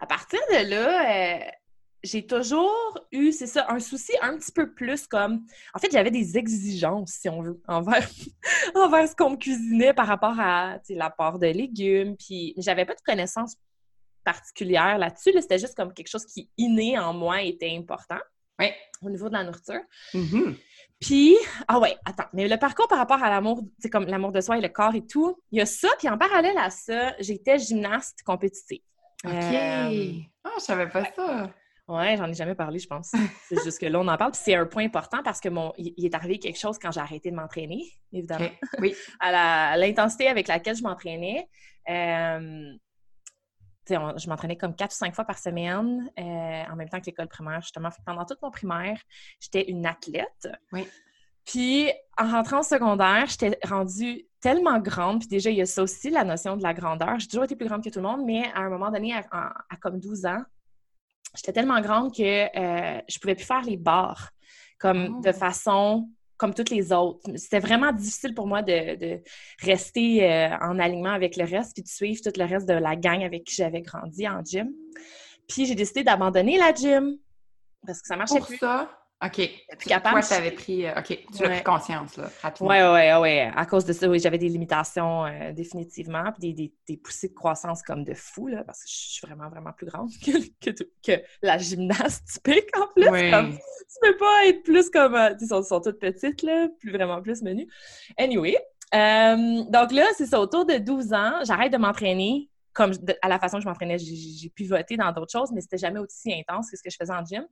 à 0.00 0.06
partir 0.06 0.38
de 0.52 0.68
là, 0.70 1.36
euh, 1.36 1.50
j'ai 2.02 2.26
toujours 2.26 2.98
eu, 3.12 3.32
c'est 3.32 3.46
ça, 3.46 3.66
un 3.70 3.78
souci 3.80 4.12
un 4.20 4.36
petit 4.36 4.52
peu 4.52 4.72
plus 4.74 5.06
comme... 5.06 5.44
En 5.74 5.78
fait, 5.78 5.90
j'avais 5.90 6.10
des 6.10 6.36
exigences, 6.36 7.12
si 7.12 7.28
on 7.28 7.40
veut, 7.42 7.60
envers, 7.66 8.06
envers 8.74 9.08
ce 9.08 9.16
qu'on 9.16 9.30
me 9.30 9.36
cuisinait 9.36 9.94
par 9.94 10.06
rapport 10.06 10.38
à 10.38 10.78
l'apport 10.90 11.38
de 11.38 11.46
légumes. 11.46 12.16
Puis, 12.16 12.54
j'avais 12.58 12.84
pas 12.84 12.94
de 12.94 13.00
connaissances 13.04 13.56
particulières 14.22 14.98
là-dessus. 14.98 15.32
là. 15.32 15.40
C'était 15.42 15.58
juste 15.58 15.74
comme 15.74 15.92
quelque 15.92 16.08
chose 16.10 16.24
qui, 16.26 16.50
inné 16.56 16.98
en 16.98 17.12
moi, 17.12 17.42
était 17.42 17.74
important. 17.76 18.18
Oui. 18.58 18.68
Au 19.02 19.10
niveau 19.10 19.28
de 19.28 19.34
la 19.34 19.44
nourriture. 19.44 19.80
Mhm. 20.14 20.56
Puis, 21.00 21.36
ah 21.68 21.78
ouais, 21.78 21.96
attends, 22.04 22.24
mais 22.32 22.48
le 22.48 22.56
parcours 22.56 22.88
par 22.88 22.98
rapport 22.98 23.22
à 23.22 23.28
l'amour, 23.28 23.62
c'est 23.78 23.90
comme 23.90 24.06
l'amour 24.06 24.32
de 24.32 24.40
soi 24.40 24.56
et 24.58 24.60
le 24.60 24.68
corps 24.68 24.94
et 24.94 25.06
tout, 25.06 25.36
il 25.50 25.58
y 25.58 25.60
a 25.62 25.66
ça, 25.66 25.88
puis 25.98 26.08
en 26.08 26.16
parallèle 26.16 26.56
à 26.56 26.70
ça, 26.70 27.14
j'étais 27.20 27.58
gymnaste 27.58 28.22
compétitive. 28.24 28.80
OK. 29.24 29.32
Euh, 29.32 30.12
Ah, 30.44 30.50
je 30.58 30.62
savais 30.64 30.88
pas 30.88 31.04
ça. 31.14 31.50
ouais, 31.88 32.16
j'en 32.16 32.28
ai 32.30 32.34
jamais 32.34 32.54
parlé, 32.54 32.78
je 32.78 32.86
pense. 32.86 33.12
c'est 33.48 33.62
juste 33.62 33.78
que 33.80 33.86
là, 33.86 34.00
on 34.00 34.08
en 34.08 34.16
parle, 34.16 34.32
puis 34.32 34.40
c'est 34.42 34.54
un 34.54 34.64
point 34.66 34.84
important 34.84 35.22
parce 35.22 35.40
que 35.40 35.48
mon, 35.50 35.72
il 35.76 36.04
est 36.06 36.14
arrivé 36.14 36.38
quelque 36.38 36.58
chose 36.58 36.78
quand 36.78 36.90
j'ai 36.92 37.00
arrêté 37.00 37.30
de 37.30 37.36
m'entraîner, 37.36 37.82
évidemment. 38.12 38.48
Oui. 38.78 38.94
À 39.20 39.76
l'intensité 39.76 40.28
avec 40.28 40.48
laquelle 40.48 40.76
je 40.76 40.82
m'entraînais, 40.82 41.48
euh, 41.90 42.72
on- 43.90 44.16
je 44.18 44.28
m'entraînais 44.28 44.56
comme 44.56 44.74
quatre 44.74 44.92
ou 44.92 44.96
cinq 44.96 45.14
fois 45.14 45.24
par 45.24 45.38
semaine, 45.38 46.10
euh, 46.18 46.22
en 46.22 46.76
même 46.76 46.88
temps 46.88 47.00
que 47.00 47.06
l'école 47.06 47.28
primaire, 47.28 47.60
justement. 47.60 47.88
Pendant 48.06 48.24
toute 48.24 48.40
mon 48.42 48.50
primaire, 48.50 49.00
j'étais 49.40 49.70
une 49.70 49.84
athlète. 49.86 50.48
Oui. 50.72 50.88
Puis, 51.44 51.90
en 52.18 52.30
rentrant 52.30 52.60
au 52.60 52.62
secondaire, 52.62 53.26
j'étais 53.26 53.58
rendue 53.64 54.24
tellement 54.40 54.78
grande. 54.78 55.18
Puis 55.20 55.28
déjà, 55.28 55.50
il 55.50 55.56
y 55.56 55.62
a 55.62 55.66
ça 55.66 55.82
aussi, 55.82 56.08
la 56.10 56.24
notion 56.24 56.56
de 56.56 56.62
la 56.62 56.72
grandeur. 56.72 57.18
J'ai 57.18 57.28
toujours 57.28 57.44
été 57.44 57.54
plus 57.56 57.66
grande 57.68 57.84
que 57.84 57.90
tout 57.90 57.98
le 57.98 58.06
monde, 58.06 58.24
mais 58.24 58.50
à 58.54 58.60
un 58.60 58.70
moment 58.70 58.90
donné, 58.90 59.12
à, 59.14 59.24
à- 59.30 59.52
à 59.70 59.76
comme 59.76 60.00
12 60.00 60.24
ans, 60.24 60.42
j'étais 61.34 61.52
tellement 61.52 61.80
grande 61.80 62.14
que 62.14 62.22
euh, 62.22 63.00
je 63.08 63.18
pouvais 63.18 63.34
plus 63.34 63.44
faire 63.44 63.62
les 63.62 63.76
barres 63.76 64.30
comme 64.78 65.16
Oh. 65.18 65.20
de 65.22 65.32
façon 65.32 66.08
comme 66.44 66.52
toutes 66.52 66.68
les 66.68 66.92
autres. 66.92 67.20
C'était 67.36 67.58
vraiment 67.58 67.90
difficile 67.90 68.34
pour 68.34 68.46
moi 68.46 68.60
de, 68.60 68.96
de 68.96 69.22
rester 69.62 70.30
euh, 70.30 70.54
en 70.60 70.78
alignement 70.78 71.14
avec 71.14 71.36
le 71.36 71.44
reste 71.44 71.72
puis 71.72 71.82
de 71.82 71.88
suivre 71.88 72.20
tout 72.22 72.38
le 72.38 72.44
reste 72.44 72.68
de 72.68 72.74
la 72.74 72.96
gang 72.96 73.24
avec 73.24 73.44
qui 73.44 73.54
j'avais 73.54 73.80
grandi 73.80 74.28
en 74.28 74.44
gym. 74.44 74.70
Puis 75.48 75.64
j'ai 75.64 75.74
décidé 75.74 76.04
d'abandonner 76.04 76.58
la 76.58 76.74
gym 76.74 77.16
parce 77.86 78.02
que 78.02 78.08
ça 78.08 78.16
marchait 78.16 78.36
Pour 78.36 78.48
plus. 78.48 78.58
ça, 78.58 78.90
OK. 79.26 79.50
plus 79.78 79.88
capable. 79.88 80.20
Toi, 80.20 80.36
avais 80.36 80.50
pris... 80.50 80.86
euh, 80.86 80.92
OK, 80.98 81.06
tu 81.06 81.42
Ouais. 81.42 81.54
pris 81.56 81.62
conscience, 81.64 82.16
là, 82.16 82.30
rapidement. 82.42 82.68
Ouais, 82.70 82.82
ouais, 82.82 83.16
ouais. 83.16 83.50
À 83.54 83.66
cause 83.66 83.84
de 83.84 83.92
ça, 83.92 84.08
oui, 84.08 84.18
j'avais 84.18 84.38
des 84.38 84.48
limitations 84.48 85.24
euh, 85.26 85.52
définitivement, 85.52 86.24
puis 86.32 86.52
des, 86.52 86.52
des, 86.52 86.74
des 86.88 86.96
poussées 86.96 87.28
de 87.28 87.34
croissance 87.34 87.82
comme 87.82 88.04
de 88.04 88.14
fou, 88.14 88.48
là, 88.48 88.64
parce 88.64 88.80
que 88.84 88.88
je 88.90 88.94
suis 88.94 89.26
vraiment, 89.26 89.48
vraiment 89.48 89.72
plus 89.72 89.86
grande 89.86 90.10
que, 90.60 90.70
que 91.04 91.22
la 91.42 91.58
gymnaste 91.58 92.24
typique, 92.32 92.68
en 92.76 92.86
plus. 92.94 93.08
Oui. 93.08 93.30
Comme, 93.30 93.52
tu 93.52 93.98
peux 94.10 94.16
pas 94.16 94.46
être 94.46 94.62
plus 94.62 94.90
comme... 94.90 95.14
euh, 95.14 95.34
Ils 95.40 95.46
sont, 95.48 95.62
sont 95.62 95.80
toutes 95.80 95.98
petites, 96.00 96.42
là, 96.42 96.68
plus 96.80 96.92
vraiment 96.92 97.20
plus 97.22 97.42
menues. 97.42 97.68
Anyway, 98.18 98.56
euh, 98.94 99.62
donc 99.70 99.92
là, 99.92 100.04
c'est 100.16 100.26
ça, 100.26 100.40
autour 100.40 100.66
de 100.66 100.78
12 100.78 101.12
ans, 101.12 101.32
j'arrête 101.44 101.72
de 101.72 101.78
m'entraîner 101.78 102.48
comme 102.74 102.90
de- 102.92 103.16
à 103.22 103.28
la 103.28 103.38
façon 103.38 103.56
que 103.58 103.62
je 103.62 103.68
m'entraînais. 103.68 103.98
J'ai- 103.98 104.14
J'ai 104.16 104.30
j'ai 104.42 104.48
pivoté 104.50 104.96
dans 104.96 105.10
d'autres 105.12 105.32
choses, 105.32 105.50
mais 105.52 105.60
c'était 105.60 105.78
jamais 105.78 106.00
aussi 106.00 106.32
intense 106.32 106.70
que 106.70 106.76
ce 106.76 106.82
que 106.82 106.90
je 106.90 106.96
faisais 107.00 107.12
en 107.12 107.24
gym. 107.24 107.44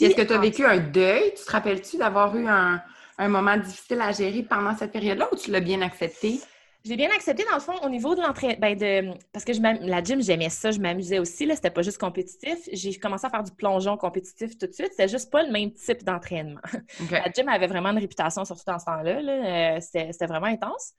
Est-ce 0.00 0.14
que 0.14 0.22
tu 0.22 0.32
as 0.32 0.38
vécu 0.38 0.64
un 0.64 0.78
deuil? 0.78 1.34
Tu 1.36 1.44
te 1.44 1.50
rappelles-tu 1.50 1.98
d'avoir 1.98 2.34
eu 2.36 2.46
un, 2.48 2.80
un 3.18 3.28
moment 3.28 3.56
difficile 3.56 4.00
à 4.00 4.12
gérer 4.12 4.42
pendant 4.42 4.74
cette 4.76 4.92
période-là 4.92 5.28
ou 5.32 5.36
tu 5.36 5.50
l'as 5.50 5.60
bien 5.60 5.82
accepté? 5.82 6.40
Je 6.84 6.90
l'ai 6.90 6.96
bien 6.96 7.10
accepté 7.10 7.44
dans 7.44 7.56
le 7.56 7.60
fond 7.60 7.74
au 7.82 7.88
niveau 7.90 8.14
de 8.14 8.20
l'entraînement. 8.22 8.56
Ben 8.60 8.78
de... 8.78 9.10
Parce 9.32 9.44
que 9.44 9.52
je 9.52 9.60
la 9.60 10.02
gym, 10.02 10.22
j'aimais 10.22 10.48
ça, 10.48 10.70
je 10.70 10.78
m'amusais 10.78 11.18
aussi. 11.18 11.44
Là, 11.44 11.56
c'était 11.56 11.70
pas 11.70 11.82
juste 11.82 11.98
compétitif. 11.98 12.56
J'ai 12.72 12.94
commencé 12.98 13.26
à 13.26 13.30
faire 13.30 13.42
du 13.42 13.50
plongeon 13.50 13.96
compétitif 13.96 14.56
tout 14.56 14.66
de 14.68 14.72
suite. 14.72 14.90
C'était 14.92 15.08
juste 15.08 15.28
pas 15.30 15.42
le 15.42 15.50
même 15.50 15.72
type 15.72 16.04
d'entraînement. 16.04 16.60
La 17.10 17.24
gym 17.32 17.48
avait 17.48 17.66
vraiment 17.66 17.90
une 17.90 17.98
réputation, 17.98 18.44
surtout 18.44 18.62
dans 18.64 18.78
ce 18.78 18.84
temps-là. 18.86 19.20
là. 19.20 19.76
Euh, 19.76 19.80
c'était 19.80 20.26
vraiment 20.26 20.46
intense. 20.46 20.92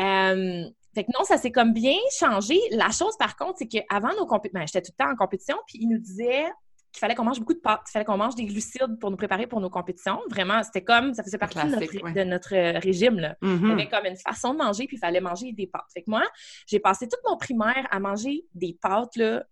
Euh, 0.00 0.64
fait 0.94 1.04
que 1.04 1.10
non, 1.16 1.24
ça 1.24 1.36
s'est 1.36 1.52
comme 1.52 1.72
bien 1.72 1.96
changé. 2.18 2.58
La 2.72 2.90
chose, 2.90 3.16
par 3.18 3.36
contre, 3.36 3.58
c'est 3.58 3.68
qu'avant 3.68 4.10
nos 4.18 4.26
compétitions, 4.26 4.66
j'étais 4.66 4.82
tout 4.82 4.92
le 4.98 5.04
temps 5.04 5.10
en 5.12 5.16
compétition, 5.16 5.56
puis 5.66 5.78
ils 5.80 5.88
nous 5.88 5.98
disaient 5.98 6.46
qu'il 6.92 6.98
fallait 6.98 7.14
qu'on 7.14 7.22
mange 7.24 7.38
beaucoup 7.38 7.54
de 7.54 7.60
pâtes, 7.60 7.82
qu'il 7.84 7.92
fallait 7.92 8.04
qu'on 8.04 8.16
mange 8.16 8.34
des 8.34 8.44
glucides 8.46 8.98
pour 9.00 9.12
nous 9.12 9.16
préparer 9.16 9.46
pour 9.46 9.60
nos 9.60 9.70
compétitions. 9.70 10.18
Vraiment, 10.28 10.60
c'était 10.64 10.82
comme, 10.82 11.14
ça 11.14 11.22
faisait 11.22 11.38
partie 11.38 11.58
de 11.58 11.68
notre, 11.68 12.02
ouais. 12.02 12.12
de 12.12 12.24
notre 12.24 12.54
euh, 12.56 12.78
régime. 12.80 13.20
Là. 13.20 13.36
Il 13.42 13.48
y 13.48 13.52
Mhm. 13.52 13.70
avait 13.70 13.88
comme 13.88 14.06
une 14.06 14.16
façon 14.16 14.52
de 14.54 14.58
manger, 14.58 14.88
puis 14.88 14.96
il 14.96 15.00
fallait 15.00 15.20
manger 15.20 15.52
des 15.52 15.68
pâtes. 15.68 15.86
Fait 15.94 16.02
que 16.02 16.10
moi, 16.10 16.24
j'ai 16.66 16.80
passé 16.80 17.06
toute 17.06 17.20
mon 17.28 17.36
primaire 17.36 17.86
à 17.92 18.00
manger 18.00 18.44
des 18.54 18.76
pâtes, 18.82 19.14
là, 19.14 19.44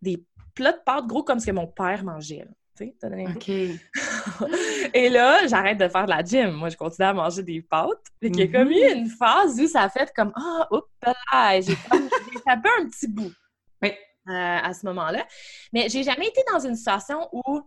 des 0.00 0.24
plats 0.54 0.72
de 0.72 0.80
pâtes 0.86 1.06
gros 1.06 1.22
comme 1.22 1.38
ce 1.38 1.46
que 1.46 1.52
mon 1.52 1.66
père 1.66 2.02
mangeait. 2.04 2.38
là. 2.46 2.50
Tu 2.76 2.84
sais, 2.84 2.94
donné. 3.02 3.26
Et 4.94 5.08
là, 5.08 5.46
j'arrête 5.46 5.78
de 5.78 5.88
faire 5.88 6.04
de 6.04 6.10
la 6.10 6.22
gym. 6.22 6.50
Moi, 6.52 6.68
je 6.68 6.76
continue 6.76 7.06
à 7.06 7.12
manger 7.14 7.42
des 7.42 7.62
pâtes. 7.62 7.88
Fait 8.22 8.30
qu'il 8.30 8.40
y 8.50 8.54
a 8.54 8.58
comme 8.58 8.70
eu 8.70 8.92
une 8.92 9.08
phase 9.08 9.58
où 9.60 9.66
ça 9.66 9.82
a 9.82 9.88
fait 9.88 10.12
comme 10.14 10.32
Ah, 10.36 10.68
oups, 10.70 10.86
là, 11.02 11.60
j'ai 11.60 11.74
tapé 12.44 12.68
un 12.80 12.88
petit 12.88 13.08
bout. 13.08 13.32
Oui. 13.82 13.90
euh, 14.28 14.32
à 14.32 14.74
ce 14.74 14.84
moment-là. 14.86 15.26
Mais 15.72 15.88
j'ai 15.88 16.02
jamais 16.02 16.28
été 16.28 16.42
dans 16.52 16.60
une 16.60 16.74
situation 16.76 17.28
où. 17.32 17.62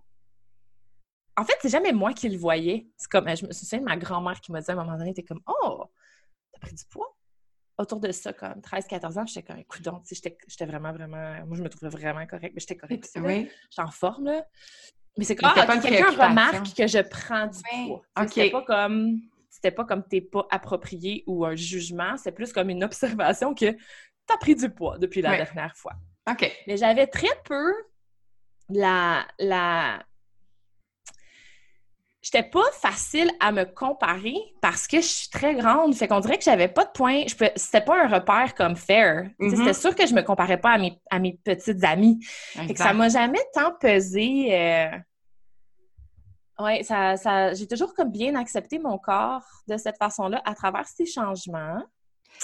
En 1.38 1.44
fait, 1.46 1.56
c'est 1.62 1.70
jamais 1.70 1.94
moi 1.94 2.14
qui 2.14 2.28
le 2.28 2.38
voyais. 2.38 2.88
C'est 2.98 3.10
comme, 3.10 3.28
je 3.36 3.46
me 3.46 3.54
souviens 3.54 3.80
de 3.80 3.86
ma 3.86 3.96
grand-mère 3.96 4.42
qui 4.42 4.52
m'a 4.52 4.60
dit 4.62 4.70
à 4.70 4.74
un 4.74 4.78
moment 4.84 4.98
donné, 4.98 5.14
t'es 5.14 5.24
comme, 5.24 5.42
oh, 5.48 5.86
t'as 6.52 6.60
pris 6.60 6.76
du 6.76 6.84
poids? 6.86 7.16
Autour 7.78 8.02
de 8.02 8.12
ça, 8.12 8.34
comme 8.34 8.60
13-14 8.60 9.20
ans, 9.20 9.26
j'étais 9.26 9.44
comme, 9.44 9.58
écoute, 9.60 9.82
donc, 9.84 10.04
tu 10.04 10.14
sais, 10.14 10.38
j'étais 10.48 10.66
vraiment, 10.66 10.92
vraiment, 10.92 11.46
moi, 11.46 11.56
je 11.56 11.64
me 11.64 11.70
trouvais 11.70 11.88
vraiment 11.88 12.26
correcte, 12.28 12.54
mais 12.54 12.60
j'étais 12.60 12.76
correcte. 12.76 13.10
Oui. 13.16 13.50
J'étais 13.70 13.82
en 13.82 13.90
forme, 13.92 14.26
là. 14.26 14.46
Mais 15.20 15.26
c'est 15.26 15.36
comme, 15.36 15.50
c'était 15.54 15.68
ah, 15.70 15.78
quelqu'un 15.78 16.28
remarque 16.30 16.74
que 16.76 16.88
je 16.88 17.00
prends 17.00 17.48
du 17.48 17.60
poids. 17.88 18.02
C'était 18.28 18.50
pas 18.52 18.62
comme, 18.62 19.20
c'était 19.50 19.72
pas 19.72 19.84
comme 19.84 20.04
t'es 20.08 20.22
pas 20.22 20.48
approprié 20.50 21.26
ou 21.28 21.46
un 21.46 21.56
jugement, 21.56 22.16
c'est 22.16 22.32
plus 22.32 22.54
comme 22.54 22.70
une 22.70 22.84
observation 22.86 23.54
que 23.54 23.76
t'as 24.26 24.38
pris 24.38 24.56
du 24.56 24.70
poids 24.70 24.98
depuis 24.98 25.22
la 25.22 25.36
dernière 25.36 25.76
fois. 25.76 25.92
OK. 26.32 26.50
Mais 26.68 26.78
j'avais 26.78 27.08
très 27.08 27.28
peu 27.44 27.74
la. 28.70 29.26
la... 29.40 30.04
J'étais 32.22 32.44
pas 32.44 32.70
facile 32.74 33.32
à 33.40 33.52
me 33.54 33.64
comparer 33.64 34.36
parce 34.62 34.88
que 34.88 34.98
je 34.98 35.06
suis 35.06 35.30
très 35.30 35.56
grande. 35.56 35.96
Fait 35.96 36.08
qu'on 36.08 36.20
dirait 36.20 36.38
que 36.38 36.44
j'avais 36.44 36.68
pas 36.68 36.84
de 36.86 36.92
point. 36.92 37.24
Je 37.28 37.34
peux... 37.36 37.50
C'était 37.56 37.82
pas 37.82 38.04
un 38.04 38.08
repère 38.10 38.54
comme 38.56 38.76
fair. 38.76 39.24
Sais, 39.40 39.46
Mhm. 39.48 39.56
C'était 39.56 39.74
sûr 39.74 39.96
que 39.96 40.06
je 40.06 40.14
me 40.14 40.22
comparais 40.22 40.60
pas 40.60 40.72
à 40.72 40.78
mes, 40.78 41.00
à 41.10 41.18
mes 41.20 41.40
petites 41.44 41.84
amies. 41.84 42.20
Fait 42.24 42.74
que 42.74 42.78
ça 42.78 42.94
m'a 42.94 43.08
jamais 43.10 43.40
tant 43.54 43.74
pesé. 43.80 44.50
euh, 44.52 44.90
Ouais, 46.60 46.84
ça, 46.84 47.18
ça... 47.18 47.54
j'ai 47.54 47.68
toujours 47.68 47.94
comme 47.94 48.12
bien 48.12 48.36
accepté 48.36 48.80
mon 48.80 48.98
corps 48.98 49.46
de 49.68 49.78
cette 49.78 49.98
façon-là 49.98 50.42
à 50.46 50.54
travers 50.54 50.86
ces 50.88 51.06
changements. 51.06 51.82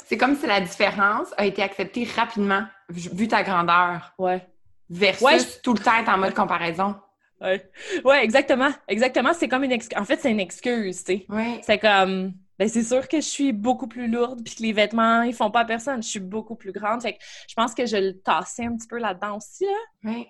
C'est 0.05 0.17
comme 0.17 0.36
si 0.36 0.48
la 0.48 0.62
différence 0.62 1.27
a 1.38 1.45
été 1.45 1.62
acceptée 1.62 2.07
rapidement, 2.15 2.63
vu 2.89 3.27
ta 3.27 3.43
grandeur. 3.43 4.13
Ouais. 4.17 4.45
versus 4.89 5.62
tout 5.62 5.74
le 5.74 5.79
temps 5.79 5.98
être 5.98 6.10
en 6.10 6.17
mode 6.17 6.34
comparaison. 6.34 6.95
Ouais. 7.41 7.69
ouais, 8.03 8.24
exactement. 8.24 8.69
Exactement. 8.88 9.34
C'est 9.34 9.48
comme 9.48 9.63
une 9.63 9.72
excuse. 9.72 9.98
En 9.98 10.05
fait, 10.05 10.19
c'est 10.19 10.31
une 10.31 10.39
excuse, 10.39 11.03
tu 11.03 11.17
sais. 11.17 11.25
Ouais. 11.29 11.62
C'est 11.63 11.79
comme, 11.79 12.34
ben 12.57 12.69
c'est 12.69 12.84
sûr 12.84 13.07
que 13.07 13.17
je 13.17 13.27
suis 13.27 13.51
beaucoup 13.51 13.88
plus 13.88 14.07
lourde 14.07 14.41
puis 14.43 14.55
que 14.55 14.63
les 14.63 14.72
vêtements, 14.74 15.22
ils 15.24 15.34
font 15.34 15.51
pas 15.51 15.62
à 15.62 15.65
personne. 15.65 16.01
Je 16.01 16.07
suis 16.07 16.19
beaucoup 16.19 16.55
plus 16.55 16.72
grande. 16.72 17.01
Fait 17.01 17.13
que 17.13 17.24
je 17.48 17.53
pense 17.53 17.74
que 17.74 17.86
je 17.86 17.98
le 17.98 18.19
tassais 18.22 18.65
un 18.65 18.77
petit 18.77 18.88
peu 18.88 18.98
là-dedans 18.98 19.38
aussi, 19.38 19.65
là. 19.65 20.12
Ouais. 20.12 20.27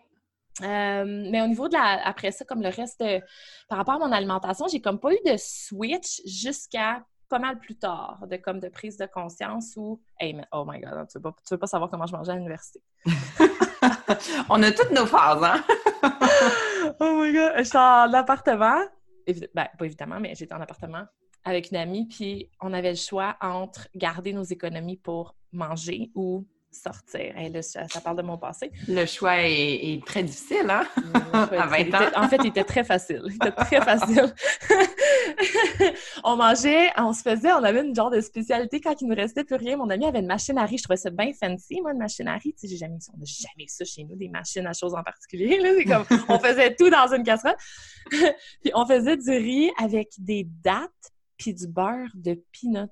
Euh, 0.64 1.04
mais 1.06 1.42
au 1.42 1.48
niveau 1.48 1.68
de 1.68 1.74
la... 1.74 2.06
Après 2.08 2.32
ça, 2.32 2.46
comme 2.46 2.62
le 2.62 2.70
reste, 2.70 3.00
de- 3.02 3.22
par 3.68 3.78
rapport 3.78 3.96
à 3.96 4.00
mon 4.00 4.12
alimentation, 4.12 4.68
j'ai 4.68 4.82
comme 4.82 5.00
pas 5.00 5.12
eu 5.12 5.20
de 5.26 5.36
switch 5.38 6.22
jusqu'à 6.26 7.04
pas 7.28 7.40
mal 7.40 7.60
plus 7.60 7.76
tard, 7.76 8.20
de 8.30 8.38
comme 8.38 8.60
de 8.60 8.70
prise 8.70 8.98
de 8.98 9.06
conscience 9.08 9.74
où... 9.76 10.00
Hey, 10.20 10.34
mais 10.34 10.46
oh 10.52 10.64
my 10.68 10.80
God, 10.80 11.08
tu 11.12 11.18
veux 11.18 11.22
pas, 11.24 11.32
tu 11.46 11.54
veux 11.54 11.58
pas 11.58 11.68
savoir 11.68 11.90
comment 11.90 12.06
je 12.06 12.14
mangeais 12.16 12.32
à 12.32 12.36
l'université. 12.36 12.82
On 14.50 14.62
a 14.64 14.72
toutes 14.72 14.92
nos 14.92 15.06
phases, 15.06 15.44
hein? 15.44 15.64
Oh 17.00 17.20
my 17.20 17.34
god! 17.34 17.54
J'étais 17.58 17.78
en 17.78 18.14
appartement. 18.14 18.80
Évi- 19.28 19.50
ben, 19.54 19.68
pas 19.78 19.86
évidemment, 19.86 20.20
mais 20.20 20.36
j'étais 20.36 20.54
en 20.54 20.62
appartement 20.62 21.04
avec 21.44 21.72
une 21.72 21.78
amie, 21.78 22.08
puis 22.08 22.50
on 22.62 22.74
avait 22.74 22.92
le 22.92 22.96
choix 22.98 23.36
entre 23.42 23.88
garder 23.96 24.34
nos 24.34 24.44
économies 24.44 24.98
pour 24.98 25.36
manger 25.52 26.12
ou 26.16 26.46
sortir. 26.76 27.34
Là, 27.36 27.62
ça, 27.62 27.86
parle 28.04 28.18
de 28.18 28.22
mon 28.22 28.38
passé. 28.38 28.72
Le 28.88 29.06
choix 29.06 29.38
est, 29.42 29.94
est 29.94 30.06
très 30.06 30.24
difficile, 30.24 30.70
hein? 30.70 30.84
À 31.34 31.68
20 31.68 31.78
Il 31.78 31.88
était- 31.88 32.18
en 32.18 32.28
fait, 32.28 32.38
il 32.42 32.48
était 32.48 32.64
très 32.64 32.84
facile. 32.84 33.22
Il 33.28 33.36
était 33.36 33.52
très 33.52 33.82
facile. 33.82 34.34
on 36.24 36.36
mangeait, 36.36 36.90
on 36.98 37.14
se 37.14 37.22
faisait, 37.22 37.52
on 37.54 37.64
avait 37.64 37.82
une 37.86 37.96
genre 37.96 38.10
de 38.10 38.22
spécialité 38.22 38.80
quand 38.82 39.00
il 39.02 39.08
nous 39.08 39.16
restait 39.16 39.44
plus 39.44 39.56
rien. 39.56 39.78
Mon 39.78 39.90
ami 39.90 40.06
avait 40.06 40.20
une 40.20 40.28
machine 40.28 40.58
à 40.58 40.66
riz. 40.66 40.78
Je 40.78 40.84
trouvais 40.84 40.98
ça 40.98 41.10
bien 41.10 41.32
fancy, 41.34 41.82
moi, 41.82 41.92
une 41.92 42.00
machine 42.00 42.28
à 42.28 42.36
riz. 42.36 42.54
Tu 42.54 42.60
sais, 42.62 42.68
j'ai 42.68 42.78
jamais, 42.78 42.98
on 43.14 43.18
n'a 43.18 43.26
jamais 43.26 43.68
ça 43.68 43.86
chez 43.86 44.04
nous, 44.04 44.16
des 44.16 44.30
machines 44.30 44.66
à 44.68 44.74
choses 44.74 44.94
en 44.94 45.04
particulier. 45.04 45.60
C'est 45.62 45.86
comme, 45.86 46.06
on 46.30 46.40
faisait 46.40 46.76
tout 46.76 46.90
dans 46.90 47.14
une 47.14 47.24
casserole. 47.24 47.56
puis 48.10 48.72
on 48.74 48.86
faisait 48.86 49.18
du 49.18 49.30
riz 49.32 49.72
avec 49.82 50.10
des 50.18 50.48
dattes 50.64 50.90
puis 51.38 51.54
du 51.54 51.68
beurre 51.68 52.10
de 52.16 52.42
peanut. 52.52 52.90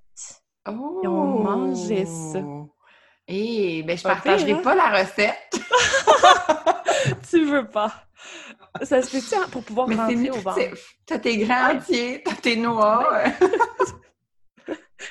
Oh! 0.67 1.01
Et 1.03 1.07
on 1.07 1.39
mangeait 1.43 2.05
ça. 2.05 2.41
Eh, 3.27 3.83
ben, 3.83 3.97
je 3.97 4.03
Pas 4.03 4.15
partagerai 4.15 4.53
hein? 4.53 4.61
pas 4.63 4.75
la 4.75 5.01
recette. 5.01 5.35
tu 7.29 7.45
veux 7.45 7.67
pas. 7.67 7.93
Ça 8.81 9.01
se 9.01 9.17
fait 9.17 9.35
hein, 9.35 9.45
pour 9.51 9.63
pouvoir 9.63 9.87
Mais 9.87 9.95
rentrer 9.95 10.31
au 10.31 10.35
nutritif. 10.35 10.95
T'as 11.05 11.19
tes 11.19 11.37
grands 11.37 11.75
entiers, 11.75 12.21
t'as 12.23 12.35
tes 12.35 12.55
noix. 12.55 13.23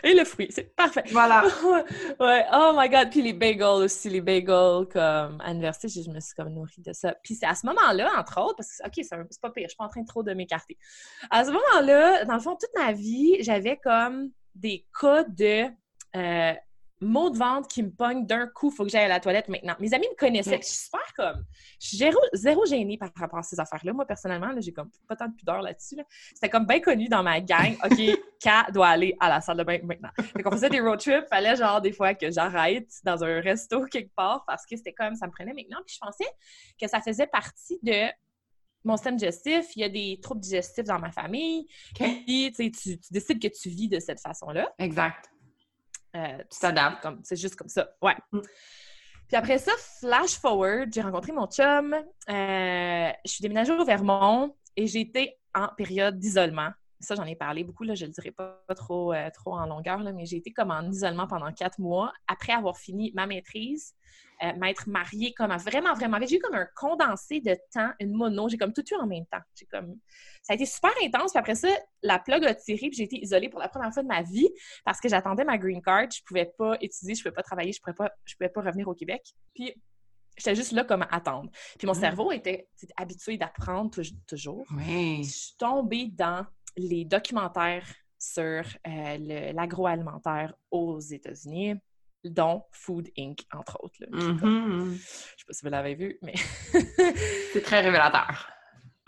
Et 0.02 0.14
le 0.14 0.24
fruit, 0.24 0.48
c'est 0.50 0.74
parfait. 0.74 1.04
Voilà. 1.10 1.44
Ouais, 1.44 1.84
ouais, 2.20 2.44
oh 2.52 2.72
my 2.76 2.88
god. 2.88 3.10
Puis 3.10 3.22
les 3.22 3.32
bagels 3.32 3.82
aussi, 3.82 4.08
les 4.08 4.20
bagels 4.20 4.86
comme 4.90 5.40
à 5.40 5.48
l'université, 5.48 5.88
je, 5.88 6.10
me 6.10 6.20
suis 6.20 6.34
comme 6.34 6.48
nourrie 6.48 6.72
de 6.78 6.92
ça. 6.92 7.14
Puis 7.22 7.34
c'est 7.34 7.46
à 7.46 7.54
ce 7.54 7.66
moment-là, 7.66 8.10
entre 8.18 8.40
autres, 8.40 8.56
parce 8.56 8.78
que, 8.78 8.86
OK, 8.86 9.04
c'est 9.04 9.40
pas 9.40 9.50
pire, 9.50 9.64
je 9.64 9.68
suis 9.68 9.76
pas 9.76 9.84
en 9.84 9.88
train 9.88 10.02
de 10.02 10.06
trop 10.06 10.22
de 10.22 10.32
m'écarter. 10.32 10.78
À 11.30 11.44
ce 11.44 11.50
moment-là, 11.50 12.24
dans 12.24 12.34
le 12.34 12.40
fond, 12.40 12.56
toute 12.56 12.74
ma 12.74 12.92
vie, 12.92 13.36
j'avais 13.40 13.76
comme 13.76 14.30
des 14.54 14.86
cas 14.98 15.24
de 15.24 15.66
euh, 16.16 16.54
maux 17.02 17.30
de 17.30 17.38
ventre 17.38 17.68
qui 17.68 17.82
me 17.82 17.90
pognent 17.90 18.26
d'un 18.26 18.46
coup, 18.46 18.70
faut 18.70 18.84
que 18.84 18.90
j'aille 18.90 19.04
à 19.04 19.08
la 19.08 19.20
toilette 19.20 19.48
maintenant. 19.48 19.74
Mes 19.80 19.92
amis 19.92 20.06
me 20.10 20.16
connaissaient, 20.16 20.58
puis 20.58 20.68
je 20.68 20.72
suis 20.72 20.84
super 20.84 21.12
comme, 21.16 21.44
je 21.80 21.88
suis 21.88 21.96
zéro, 21.96 22.18
zéro 22.32 22.64
gênée 22.66 22.96
par 22.96 23.10
rapport 23.14 23.40
à 23.40 23.42
ces 23.42 23.58
affaires-là. 23.58 23.92
Moi, 23.92 24.06
personnellement, 24.06 24.52
j'ai 24.58 24.72
comme 24.72 24.90
pas 25.08 25.16
tant 25.16 25.28
de 25.28 25.34
pudeur 25.34 25.62
là-dessus. 25.62 25.96
là. 25.96 26.04
C'était 26.34 26.48
comme 26.48 26.66
bien 26.66 26.80
connu 26.80 27.08
dans 27.08 27.22
ma 27.22 27.40
gang. 27.40 27.76
OK, 27.84 27.98
Kat 28.40 28.66
doit 28.72 28.88
aller 28.88 29.16
à 29.20 29.28
la 29.28 29.40
salle 29.40 29.58
de 29.58 29.64
bain 29.64 29.78
maintenant. 29.82 30.10
Fait 30.18 30.42
qu'on 30.42 30.50
faisait 30.52 30.70
des 30.70 30.80
road 30.80 30.98
trips, 30.98 31.28
fallait 31.28 31.56
genre 31.56 31.80
des 31.80 31.92
fois 31.92 32.14
que 32.14 32.30
j'arrête 32.30 32.88
dans 33.04 33.22
un 33.22 33.40
resto 33.40 33.84
quelque 33.86 34.14
part 34.14 34.44
parce 34.46 34.64
que 34.66 34.76
c'était 34.76 34.92
comme 34.92 35.14
ça 35.14 35.26
me 35.26 35.32
prenait 35.32 35.52
maintenant. 35.52 35.78
Puis 35.86 35.96
je 35.96 36.06
pensais 36.06 36.30
que 36.80 36.88
ça 36.88 37.00
faisait 37.00 37.26
partie 37.26 37.78
de 37.82 38.10
mon 38.84 38.96
système 38.96 39.16
digestif. 39.16 39.76
Il 39.76 39.80
y 39.80 39.84
a 39.84 39.88
des 39.88 40.18
troubles 40.22 40.40
digestifs 40.40 40.84
dans 40.84 40.98
ma 40.98 41.12
famille. 41.12 41.66
Puis 41.94 42.52
tu 42.52 42.98
décides 43.10 43.40
que 43.40 43.48
tu 43.48 43.68
vis 43.68 43.88
de 43.88 44.00
cette 44.00 44.20
façon-là. 44.20 44.72
Exact. 44.78 45.30
Euh, 46.16 46.38
Tu 46.50 46.58
t'adaptes. 46.60 47.02
comme 47.02 47.20
c'est 47.22 47.36
juste 47.36 47.56
comme 47.56 47.68
ça. 47.68 47.88
Ouais. 48.02 48.16
Mm. 48.32 48.40
Puis 49.28 49.36
après 49.36 49.58
ça, 49.58 49.72
flash 49.78 50.38
forward, 50.38 50.92
j'ai 50.92 51.00
rencontré 51.00 51.32
mon 51.32 51.46
chum. 51.46 51.94
Euh, 51.94 53.10
je 53.24 53.30
suis 53.30 53.40
déménagée 53.42 53.72
au 53.72 53.84
Vermont 53.84 54.54
et 54.76 54.86
j'ai 54.86 55.00
été 55.00 55.38
en 55.54 55.68
période 55.68 56.18
d'isolement. 56.18 56.70
Ça, 57.00 57.14
j'en 57.14 57.24
ai 57.24 57.34
parlé 57.34 57.64
beaucoup, 57.64 57.82
là, 57.82 57.94
je 57.94 58.04
ne 58.04 58.08
le 58.08 58.12
dirai 58.12 58.30
pas 58.30 58.62
trop, 58.76 59.12
euh, 59.12 59.28
trop 59.30 59.54
en 59.54 59.66
longueur, 59.66 59.98
là, 59.98 60.12
mais 60.12 60.24
j'ai 60.24 60.36
été 60.36 60.52
comme 60.52 60.70
en 60.70 60.82
isolement 60.82 61.26
pendant 61.26 61.50
quatre 61.52 61.80
mois 61.80 62.12
après 62.28 62.52
avoir 62.52 62.76
fini 62.76 63.10
ma 63.14 63.26
maîtrise, 63.26 63.94
euh, 64.42 64.52
m'être 64.58 64.88
mariée 64.88 65.32
comme 65.34 65.50
à 65.50 65.56
vraiment, 65.56 65.94
vraiment 65.94 66.18
vite. 66.18 66.28
J'ai 66.30 66.36
eu 66.36 66.40
comme 66.40 66.54
un 66.56 66.66
condensé 66.76 67.40
de 67.40 67.56
temps, 67.72 67.90
une 68.00 68.12
mono. 68.12 68.48
J'ai 68.48 68.56
comme 68.58 68.72
tout 68.72 68.84
eu 68.90 68.96
en 68.96 69.06
même 69.06 69.26
temps. 69.26 69.40
J'ai 69.54 69.66
comme... 69.66 69.96
Ça 70.42 70.52
a 70.52 70.56
été 70.56 70.66
super 70.66 70.90
intense. 71.04 71.30
Puis 71.32 71.38
après 71.38 71.54
ça, 71.54 71.68
la 72.02 72.18
plug 72.18 72.44
a 72.44 72.54
tiré, 72.54 72.88
puis 72.88 72.94
j'ai 72.94 73.04
été 73.04 73.16
isolée 73.22 73.48
pour 73.48 73.60
la 73.60 73.68
première 73.68 73.92
fois 73.92 74.02
de 74.02 74.08
ma 74.08 74.22
vie 74.22 74.48
parce 74.84 75.00
que 75.00 75.08
j'attendais 75.08 75.44
ma 75.44 75.58
green 75.58 75.80
card. 75.80 76.08
Je 76.10 76.20
pouvais 76.26 76.52
pas 76.58 76.76
étudier, 76.80 77.14
je 77.14 77.22
pouvais 77.22 77.34
pas 77.34 77.42
travailler, 77.44 77.72
je 77.72 77.80
pouvais 77.80 77.94
pas, 77.94 78.10
je 78.24 78.34
pouvais 78.34 78.48
pas 78.50 78.62
revenir 78.62 78.88
au 78.88 78.94
Québec. 78.94 79.22
Puis 79.54 79.72
j'étais 80.36 80.54
juste 80.56 80.72
là 80.72 80.82
comme 80.84 81.02
à 81.02 81.08
attendre. 81.14 81.50
Puis 81.78 81.86
mon 81.86 81.92
Mm. 81.92 82.00
cerveau 82.00 82.32
était, 82.32 82.68
était 82.82 82.92
habitué 82.96 83.36
d'apprendre 83.36 83.90
tou- 83.90 84.02
toujours. 84.26 84.66
Oui. 84.76 85.22
Je 85.24 85.30
suis 85.30 85.56
tombée 85.58 86.06
dans 86.06 86.44
les 86.76 87.04
documentaires 87.04 87.86
sur 88.18 88.64
euh, 88.86 89.52
l'agroalimentaire 89.52 90.54
aux 90.70 90.98
États-Unis, 91.00 91.74
dont 92.24 92.64
Food 92.72 93.08
Inc., 93.18 93.40
entre 93.52 93.78
autres. 93.82 93.96
là. 94.00 94.06
Mhm. 94.10 94.94
Je 94.96 95.00
sais 95.02 95.44
pas 95.46 95.52
si 95.52 95.64
vous 95.64 95.70
l'avez 95.70 95.94
vu, 95.94 96.18
mais 96.22 96.34
C'est 97.52 97.62
très 97.62 97.80
révélateur. 97.80 98.48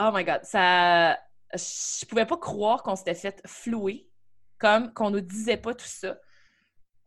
oh 0.01 0.11
my 0.13 0.25
God, 0.25 0.41
ça... 0.45 1.19
Je 1.53 2.05
pouvais 2.07 2.27
pas 2.27 2.37
croire 2.37 2.83
qu'on 2.83 2.97
s'était 2.97 3.15
fait 3.15 3.41
flouer, 3.47 4.09
comme 4.59 4.93
qu'on 4.93 5.11
nous 5.11 5.21
disait 5.21 5.57
pas 5.57 5.73
tout 5.75 5.87
ça. 5.87 6.17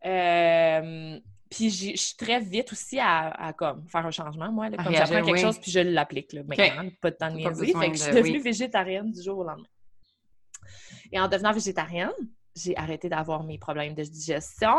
Euh, 0.06 1.18
Puis 1.50 1.70
j'ai- 1.70 1.96
je 1.96 2.02
suis 2.02 2.16
très 2.16 2.40
vite 2.40 2.72
aussi 2.72 2.98
à, 2.98 3.28
à, 3.30 3.52
comme 3.52 3.86
faire 3.88 4.06
un 4.06 4.10
changement, 4.10 4.50
moi. 4.52 4.70
Là, 4.70 4.76
comme 4.82 4.94
j'apprends 4.94 5.16
quelque 5.22 5.32
oui. 5.32 5.40
chose, 5.40 5.58
puis 5.58 5.70
je 5.70 5.80
l'applique 5.80 6.32
maintenant. 6.34 6.88
Pas 7.00 7.10
de 7.10 7.16
temps 7.16 7.30
de 7.30 7.36
niaiser. 7.36 7.66
Fait 7.74 7.90
que 7.90 7.96
je 7.96 8.02
suis 8.02 8.12
de- 8.12 8.16
devenue 8.16 8.40
végétarienne 8.40 9.10
du 9.10 9.22
jour 9.22 9.38
au 9.38 9.44
lendemain. 9.44 9.66
Et 11.12 11.18
en 11.20 11.28
devenant 11.28 11.52
végétarienne, 11.52 12.12
j'ai 12.58 12.76
arrêté 12.76 13.08
d'avoir 13.08 13.42
mes 13.44 13.58
problèmes 13.58 13.94
de 13.94 14.02
digestion. 14.02 14.78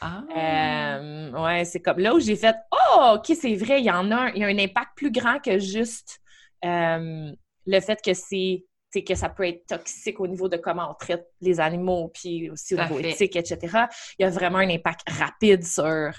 Ah. 0.00 0.22
Euh, 0.36 1.30
ouais, 1.42 1.64
c'est 1.64 1.80
comme 1.80 1.98
là 1.98 2.14
où 2.14 2.20
j'ai 2.20 2.36
fait 2.36 2.56
Oh, 2.72 3.16
OK, 3.16 3.36
c'est 3.40 3.54
vrai, 3.54 3.80
il 3.80 3.86
y 3.86 3.90
en 3.90 4.10
a 4.10 4.16
un, 4.16 4.28
il 4.30 4.40
y 4.40 4.44
a 4.44 4.46
un 4.46 4.58
impact 4.58 4.90
plus 4.96 5.10
grand 5.10 5.38
que 5.40 5.58
juste 5.58 6.20
euh, 6.64 7.32
le 7.66 7.80
fait 7.80 8.00
que 8.02 8.12
c'est 8.14 8.64
que 9.04 9.14
ça 9.14 9.28
peut 9.28 9.46
être 9.46 9.66
toxique 9.66 10.20
au 10.20 10.26
niveau 10.26 10.48
de 10.48 10.56
comment 10.56 10.90
on 10.90 10.94
traite 10.94 11.26
les 11.40 11.60
animaux, 11.60 12.10
puis 12.12 12.50
aussi 12.50 12.74
au 12.74 12.82
niveau 12.82 12.98
éthique, 12.98 13.36
etc. 13.36 13.86
Il 14.18 14.22
y 14.22 14.24
a 14.24 14.30
vraiment 14.30 14.58
un 14.58 14.68
impact 14.68 15.08
rapide 15.08 15.64
sur 15.64 16.12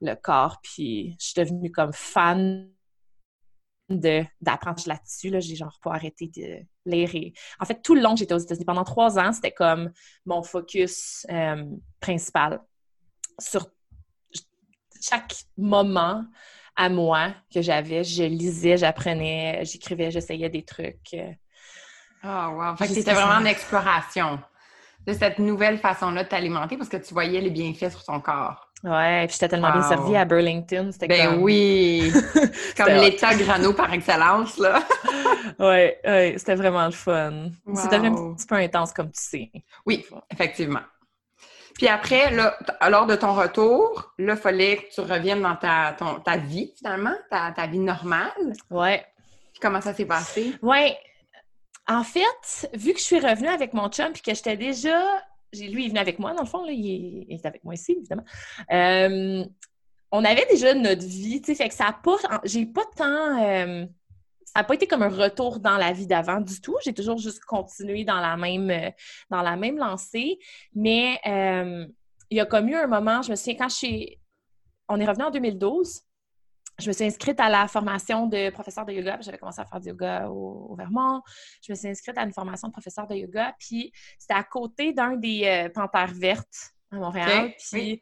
le 0.00 0.14
corps, 0.14 0.58
puis 0.62 1.16
je 1.20 1.26
suis 1.26 1.34
devenue 1.36 1.72
comme 1.72 1.92
fan 1.92 2.70
de 3.88 4.22
d'apprendre 4.40 4.80
là-dessus. 4.86 5.30
Là. 5.30 5.40
J'ai 5.40 5.56
genre 5.56 5.78
pas 5.82 5.92
arrêté 5.92 6.28
de 6.28 6.64
En 7.60 7.64
fait, 7.64 7.82
tout 7.82 7.94
le 7.94 8.00
long 8.00 8.14
que 8.14 8.18
j'étais 8.18 8.34
aux 8.34 8.38
États-Unis, 8.38 8.64
pendant 8.64 8.84
trois 8.84 9.18
ans, 9.18 9.32
c'était 9.32 9.52
comme 9.52 9.90
mon 10.26 10.42
focus 10.42 11.26
euh, 11.30 11.64
principal 12.00 12.60
sur 13.38 13.66
chaque 15.00 15.34
moment 15.56 16.24
à 16.76 16.88
moi 16.88 17.34
que 17.52 17.62
j'avais. 17.62 18.04
Je 18.04 18.24
lisais, 18.24 18.76
j'apprenais, 18.76 19.64
j'écrivais, 19.64 20.10
j'essayais 20.10 20.48
des 20.48 20.64
trucs. 20.64 21.16
Ah, 22.22 22.50
wow. 22.50 22.76
Fait 22.76 22.84
que 22.84 22.94
Jusqu'à 22.94 23.12
c'était 23.12 23.14
vraiment 23.14 23.40
en 23.40 23.44
exploration 23.44 24.40
de 25.06 25.12
cette 25.12 25.38
nouvelle 25.38 25.78
façon-là 25.78 26.24
de 26.24 26.28
t'alimenter 26.28 26.76
parce 26.76 26.88
que 26.88 26.96
tu 26.96 27.14
voyais 27.14 27.40
les 27.40 27.50
bienfaits 27.50 27.90
sur 27.90 28.04
ton 28.04 28.20
corps. 28.20 28.67
Ouais, 28.84 29.24
puis 29.26 29.34
j'étais 29.34 29.48
tellement 29.48 29.72
bien 29.72 29.82
servie 29.82 30.16
à 30.16 30.24
Burlington. 30.24 30.90
C'était 30.92 31.08
Ben 31.08 31.30
comme... 31.30 31.42
oui! 31.42 32.12
Comme 32.34 32.86
C'était 32.86 33.00
l'état 33.00 33.34
grano 33.34 33.72
par 33.72 33.92
excellence, 33.92 34.56
là. 34.58 34.82
Ouais, 35.58 35.98
ouais, 36.04 36.34
c'était 36.36 36.54
vraiment 36.54 36.84
le 36.86 36.92
fun. 36.92 37.50
Wow. 37.66 37.78
un 37.92 38.34
petit 38.34 38.46
peu 38.46 38.54
intense, 38.54 38.92
comme 38.92 39.10
tu 39.10 39.20
sais. 39.20 39.50
Oui, 39.84 40.06
effectivement. 40.30 40.82
Puis 41.74 41.88
après, 41.88 42.30
là, 42.30 42.56
lors 42.88 43.06
de 43.06 43.16
ton 43.16 43.34
retour, 43.34 44.12
là, 44.18 44.34
il 44.34 44.38
fallait 44.40 44.76
que 44.76 44.94
tu 44.94 45.00
reviennes 45.00 45.42
dans 45.42 45.56
ta, 45.56 45.94
ton- 45.98 46.20
ta 46.20 46.36
vie, 46.36 46.72
finalement, 46.76 47.14
ta, 47.30 47.50
ta 47.52 47.66
vie 47.66 47.78
normale. 47.80 48.52
Ouais. 48.70 49.04
Puis 49.52 49.60
comment 49.60 49.80
ça 49.80 49.94
s'est 49.94 50.04
passé? 50.04 50.54
Ouais. 50.62 50.96
En 51.88 52.04
fait, 52.04 52.68
vu 52.74 52.92
que 52.92 52.98
je 53.00 53.04
suis 53.04 53.20
revenue 53.20 53.48
avec 53.48 53.72
mon 53.74 53.88
chum 53.88 54.12
puis 54.12 54.22
que 54.22 54.34
j'étais 54.34 54.56
déjà. 54.56 55.00
Lui, 55.52 55.84
il 55.84 55.88
venu 55.88 55.98
avec 55.98 56.18
moi, 56.18 56.34
dans 56.34 56.42
le 56.42 56.48
fond, 56.48 56.64
là, 56.64 56.72
il, 56.72 57.26
est, 57.28 57.46
avec 57.46 57.64
moi 57.64 57.74
ici, 57.74 57.92
évidemment. 57.92 58.24
Euh, 58.70 59.44
on 60.10 60.24
avait 60.24 60.46
déjà 60.50 60.74
notre 60.74 61.06
vie, 61.06 61.40
tu 61.40 61.46
sais, 61.46 61.54
fait 61.54 61.68
que 61.68 61.74
ça 61.74 61.88
a 61.88 61.92
pas. 61.92 62.16
J'ai 62.44 62.66
pas 62.66 62.84
tant. 62.96 63.42
euh, 63.42 63.86
ça 64.44 64.60
n'a 64.60 64.64
pas 64.64 64.74
été 64.74 64.86
comme 64.86 65.02
un 65.02 65.10
retour 65.10 65.60
dans 65.60 65.76
la 65.76 65.92
vie 65.92 66.06
d'avant 66.06 66.40
du 66.40 66.60
tout. 66.60 66.76
J'ai 66.82 66.94
toujours 66.94 67.18
juste 67.18 67.44
continué 67.44 68.04
dans 68.04 68.20
la 68.20 68.36
même, 68.36 68.70
euh, 68.70 68.90
dans 69.30 69.42
la 69.42 69.56
même 69.56 69.76
lancée. 69.76 70.38
Mais 70.74 71.20
il 72.30 72.36
y 72.36 72.40
a 72.40 72.46
comme 72.46 72.68
eu 72.68 72.74
un 72.74 72.86
moment, 72.86 73.22
je 73.22 73.30
me 73.30 73.36
souviens, 73.36 73.56
quand 73.56 73.68
je 73.68 73.74
suis. 73.74 74.18
On 74.88 74.98
est 75.00 75.06
revenu 75.06 75.24
en 75.24 75.30
2012. 75.30 76.00
Je 76.78 76.88
me 76.88 76.92
suis 76.92 77.04
inscrite 77.04 77.40
à 77.40 77.48
la 77.48 77.66
formation 77.66 78.26
de 78.26 78.50
professeur 78.50 78.86
de 78.86 78.92
yoga. 78.92 79.18
J'avais 79.20 79.38
commencé 79.38 79.60
à 79.60 79.64
faire 79.64 79.80
du 79.80 79.88
yoga 79.88 80.28
au, 80.28 80.74
Vermont. 80.76 81.22
Je 81.66 81.72
me 81.72 81.76
suis 81.76 81.88
inscrite 81.88 82.16
à 82.16 82.22
une 82.22 82.32
formation 82.32 82.68
de 82.68 82.72
professeur 82.72 83.06
de 83.06 83.16
yoga. 83.16 83.54
Puis 83.58 83.92
c'était 84.18 84.34
à 84.34 84.44
côté 84.44 84.92
d'un 84.92 85.16
des 85.16 85.44
euh, 85.44 85.68
panthères 85.70 86.12
vertes 86.14 86.72
à 86.92 86.96
Montréal. 86.96 87.52
Puis 87.58 88.00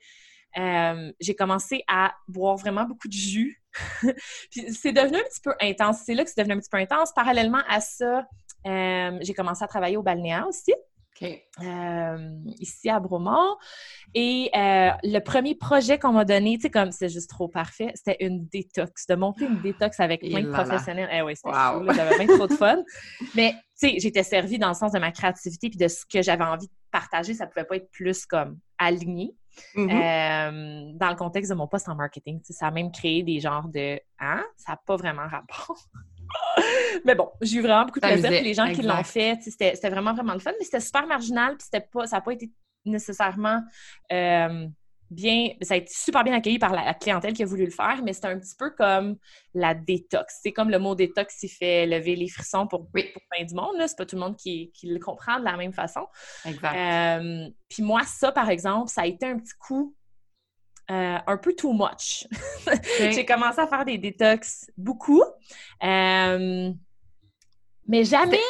euh, 0.59 1.12
j'ai 1.21 1.35
commencé 1.35 1.83
à 1.89 2.15
boire 2.29 2.57
vraiment 2.57 2.85
beaucoup 2.85 3.09
de 3.09 3.12
jus. 3.12 3.62
puis 4.51 4.73
c'est 4.73 4.93
devenu 4.93 5.19
un 5.19 5.25
petit 5.25 5.41
peu 5.43 5.55
intense. 5.61 6.03
C'est 6.05 6.15
là 6.15 6.25
que 6.25 6.31
c'est 6.31 6.41
devenu 6.41 6.55
un 6.55 6.61
petit 6.61 6.71
peu 6.71 6.79
intense. 6.79 7.12
Parallèlement 7.15 7.62
à 7.69 7.81
ça, 7.81 8.27
euh, 8.67 9.19
j'ai 9.21 9.35
commencé 9.35 9.65
à 9.65 9.69
travailler 9.69 9.97
au 9.97 10.03
balnéa 10.03 10.47
aussi. 10.47 10.75
Euh, 11.22 12.31
ici 12.59 12.88
à 12.90 13.00
Bromont. 13.00 13.57
Et 14.14 14.50
euh, 14.55 14.90
le 15.02 15.18
premier 15.20 15.55
projet 15.55 15.98
qu'on 15.98 16.12
m'a 16.12 16.24
donné, 16.24 16.57
tu 16.57 16.62
sais, 16.62 16.70
comme 16.70 16.92
c'est 16.92 17.09
juste 17.09 17.31
trop 17.31 17.48
parfait, 17.48 17.92
c'était 17.94 18.24
une 18.24 18.46
détox, 18.46 19.07
de 19.07 19.14
monter 19.14 19.46
une 19.46 19.61
détox 19.61 20.00
avec 20.00 20.20
plein 20.20 20.42
de 20.42 20.50
professionnels. 20.50 21.09
Eh 21.12 21.22
oui, 21.22 21.37
c'était 21.37 21.50
wow. 21.50 21.92
j'avais 21.92 22.24
bien 22.24 22.37
trop 22.37 22.46
de 22.46 22.55
fun. 22.55 22.79
Mais, 23.35 23.52
tu 23.52 23.88
sais, 23.88 23.98
j'étais 23.98 24.22
servie 24.22 24.59
dans 24.59 24.68
le 24.68 24.74
sens 24.74 24.92
de 24.92 24.98
ma 24.98 25.12
créativité 25.12 25.70
puis 25.70 25.79
de 25.79 25.88
ce 25.88 26.05
que 26.05 26.22
j'avais 26.22 26.44
envie 26.44 26.66
de 26.66 26.72
partager, 26.90 27.35
ça 27.35 27.46
pouvait 27.46 27.64
pas 27.64 27.76
être 27.76 27.90
plus 27.90 28.26
comme 28.26 28.59
aligné. 28.79 29.35
Mm-hmm. 29.74 29.90
Euh, 29.90 30.92
dans 30.94 31.09
le 31.09 31.16
contexte 31.16 31.50
de 31.50 31.57
mon 31.57 31.66
poste 31.66 31.88
en 31.88 31.94
marketing, 31.94 32.40
ça 32.44 32.66
a 32.66 32.70
même 32.70 32.92
créé 32.92 33.22
des 33.22 33.40
genres 33.40 33.68
de 33.68 33.98
«hein? 34.18 34.44
Ça 34.57 34.72
n'a 34.72 34.81
pas 34.85 34.96
vraiment 34.96 35.26
rapport. 35.26 35.79
Mais 37.05 37.15
bon, 37.15 37.31
j'ai 37.41 37.59
eu 37.59 37.62
vraiment 37.62 37.85
beaucoup 37.85 38.01
de 38.01 38.07
plaisir. 38.07 38.31
les 38.31 38.55
gens 38.55 38.73
qui 38.73 38.83
l'ont 38.83 39.05
fait, 39.05 39.39
c'était 39.43 39.91
vraiment, 39.91 40.15
vraiment 40.15 40.35
le 40.35 40.41
fun. 40.41 40.53
Mais 40.59 40.65
c'était 40.65 40.81
super 40.81 41.07
marginal, 41.07 41.57
puis 41.57 41.81
pas, 41.93 42.07
ça 42.07 42.17
n'a 42.17 42.21
pas 42.23 42.33
été 42.33 42.51
nécessairement 42.85 43.62
euh, 44.12 44.67
bien. 45.11 45.51
Ça 45.62 45.75
a 45.75 45.77
été 45.77 45.93
super 45.93 46.25
bien 46.25 46.35
accueilli 46.35 46.59
par 46.59 46.73
la, 46.73 46.95
clientèle 46.95 47.33
qui 47.33 47.43
a 47.43 47.47
voulu 47.47 47.65
le 47.65 47.71
faire, 47.71 48.01
mais 48.05 48.12
c'était 48.12 48.29
un 48.29 48.39
petit 48.39 48.57
peu 48.59 48.71
comme 48.71 49.17
la 49.55 49.75
détox. 49.75 50.41
C'est 50.43 50.53
comme 50.53 50.71
le 50.71 50.79
mot 50.79 50.95
détox, 50.95 51.43
il 51.43 51.49
fait 51.49 51.87
lever 51.87 52.17
les 52.17 52.29
frissons 52.29 52.67
pour, 52.67 52.89
oui. 52.95 53.11
pour 53.12 53.23
plein 53.31 53.45
du 53.45 53.55
monde. 53.55 53.77
C'est 53.87 53.97
pas 53.97 54.07
tout 54.07 54.17
le 54.17 54.23
monde 54.23 54.37
qui, 54.37 54.73
le 54.83 54.99
comprend 54.99 55.39
de 55.39 55.45
la 55.45 55.57
même 55.57 55.73
façon. 55.73 56.07
Exact. 56.45 56.75
Euh, 56.75 57.49
puis 57.69 57.83
moi, 57.83 58.03
ça, 58.05 58.33
par 58.33 58.51
exemple, 58.51 58.89
ça 58.89 59.03
a 59.03 59.07
été 59.07 59.27
un 59.27 59.39
petit 59.39 59.55
coup 59.59 59.95
euh, 60.90 61.18
un 61.27 61.37
peu 61.37 61.55
too 61.55 61.72
much. 61.72 62.27
j'ai 62.99 63.25
commencé 63.25 63.61
à 63.61 63.66
faire 63.66 63.85
des 63.85 63.99
détox 63.99 64.70
beaucoup, 64.77 65.22
euh, 65.83 66.70
mais 67.88 68.05
jamais. 68.05 68.40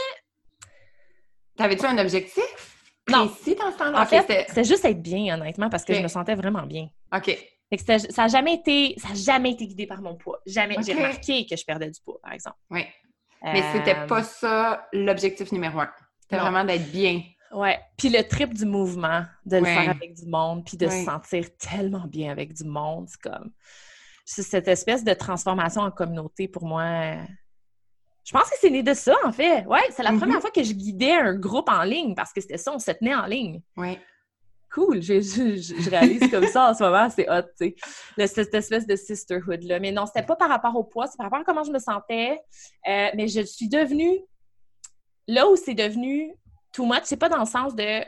T'avais-tu 1.56 1.86
un 1.86 1.96
objectif 1.98 2.44
non. 3.08 3.28
précis 3.28 3.54
dans 3.54 3.72
ce 3.72 3.78
temps-là? 3.78 4.02
En 4.02 4.06
fait, 4.06 4.46
c'était 4.48 4.64
juste 4.64 4.84
être 4.84 5.00
bien, 5.00 5.34
honnêtement, 5.34 5.70
parce 5.70 5.84
que 5.84 5.94
je 5.94 6.02
me 6.02 6.08
sentais 6.08 6.34
vraiment 6.34 6.66
bien. 6.66 6.88
OK. 7.14 7.38
ça 7.78 7.96
n'a 8.22 8.28
jamais 8.28 8.54
été, 8.54 8.94
ça 8.98 9.14
jamais 9.14 9.52
été 9.52 9.66
guidé 9.66 9.86
par 9.86 10.02
mon 10.02 10.16
poids. 10.16 10.40
Jamais. 10.46 10.76
J'ai 10.84 10.94
remarqué 10.94 11.46
que 11.46 11.56
je 11.56 11.64
perdais 11.64 11.90
du 11.90 12.00
poids, 12.00 12.18
par 12.22 12.32
exemple. 12.32 12.58
Oui. 12.70 12.84
Mais 13.42 13.62
c'était 13.72 13.96
euh, 13.96 14.06
pas 14.06 14.22
ça 14.22 14.88
l'objectif 14.92 15.52
numéro 15.52 15.80
un. 15.80 15.90
C'était 16.20 16.38
vraiment 16.38 16.64
d'être 16.64 16.90
bien. 16.90 17.22
Ouais. 17.52 17.78
Puis 17.96 18.08
le 18.08 18.22
trip 18.22 18.54
du 18.54 18.64
mouvement, 18.64 19.24
de 19.44 19.58
le 19.58 19.64
faire 19.64 19.90
avec 19.90 20.14
du 20.14 20.26
monde, 20.26 20.64
puis 20.64 20.76
de 20.76 20.88
se 20.88 21.04
sentir 21.04 21.56
tellement 21.56 22.06
bien 22.06 22.30
avec 22.30 22.52
du 22.52 22.64
monde, 22.64 23.08
c'est 23.08 23.20
comme. 23.20 23.52
cette 24.24 24.68
espèce 24.68 25.04
de 25.04 25.14
transformation 25.14 25.82
en 25.82 25.90
communauté, 25.90 26.48
pour 26.48 26.64
moi. 26.64 27.14
Je 28.24 28.32
pense 28.32 28.50
que 28.50 28.56
c'est 28.60 28.70
né 28.70 28.82
de 28.82 28.94
ça, 28.94 29.14
en 29.24 29.32
fait. 29.32 29.64
Ouais, 29.66 29.78
c'est 29.90 30.02
la 30.02 30.10
mm-hmm. 30.10 30.18
première 30.18 30.40
fois 30.40 30.50
que 30.50 30.62
je 30.62 30.72
guidais 30.72 31.12
un 31.12 31.34
groupe 31.34 31.68
en 31.68 31.84
ligne 31.84 32.14
parce 32.16 32.32
que 32.32 32.40
c'était 32.40 32.58
ça, 32.58 32.72
on 32.74 32.78
se 32.78 32.90
tenait 32.90 33.14
en 33.14 33.26
ligne. 33.26 33.62
Ouais. 33.76 34.00
Cool, 34.74 35.00
je, 35.00 35.20
je, 35.20 35.88
réalise 35.88 36.28
comme 36.28 36.46
ça 36.48 36.70
en 36.70 36.74
ce 36.74 36.82
moment, 36.82 37.08
c'est 37.08 37.30
hot, 37.30 37.42
tu 37.58 37.74
sais. 38.18 38.26
Cette 38.26 38.52
espèce 38.52 38.86
de 38.86 38.96
sisterhood-là. 38.96 39.78
Mais 39.78 39.92
non, 39.92 40.06
c'était 40.06 40.26
pas 40.26 40.34
par 40.34 40.48
rapport 40.48 40.74
au 40.74 40.82
poids, 40.82 41.06
c'est 41.06 41.16
par 41.16 41.26
rapport 41.26 41.38
à 41.38 41.44
comment 41.44 41.62
je 41.62 41.70
me 41.70 41.78
sentais. 41.78 42.40
Euh, 42.88 43.08
mais 43.14 43.28
je 43.28 43.42
suis 43.42 43.68
devenue. 43.68 44.18
Là 45.28 45.48
où 45.48 45.56
c'est 45.56 45.74
devenu 45.74 46.34
too 46.76 46.86
much, 46.86 47.02
c'est 47.04 47.16
pas 47.16 47.28
dans 47.28 47.40
le 47.40 47.46
sens 47.46 47.74
de 47.74 48.04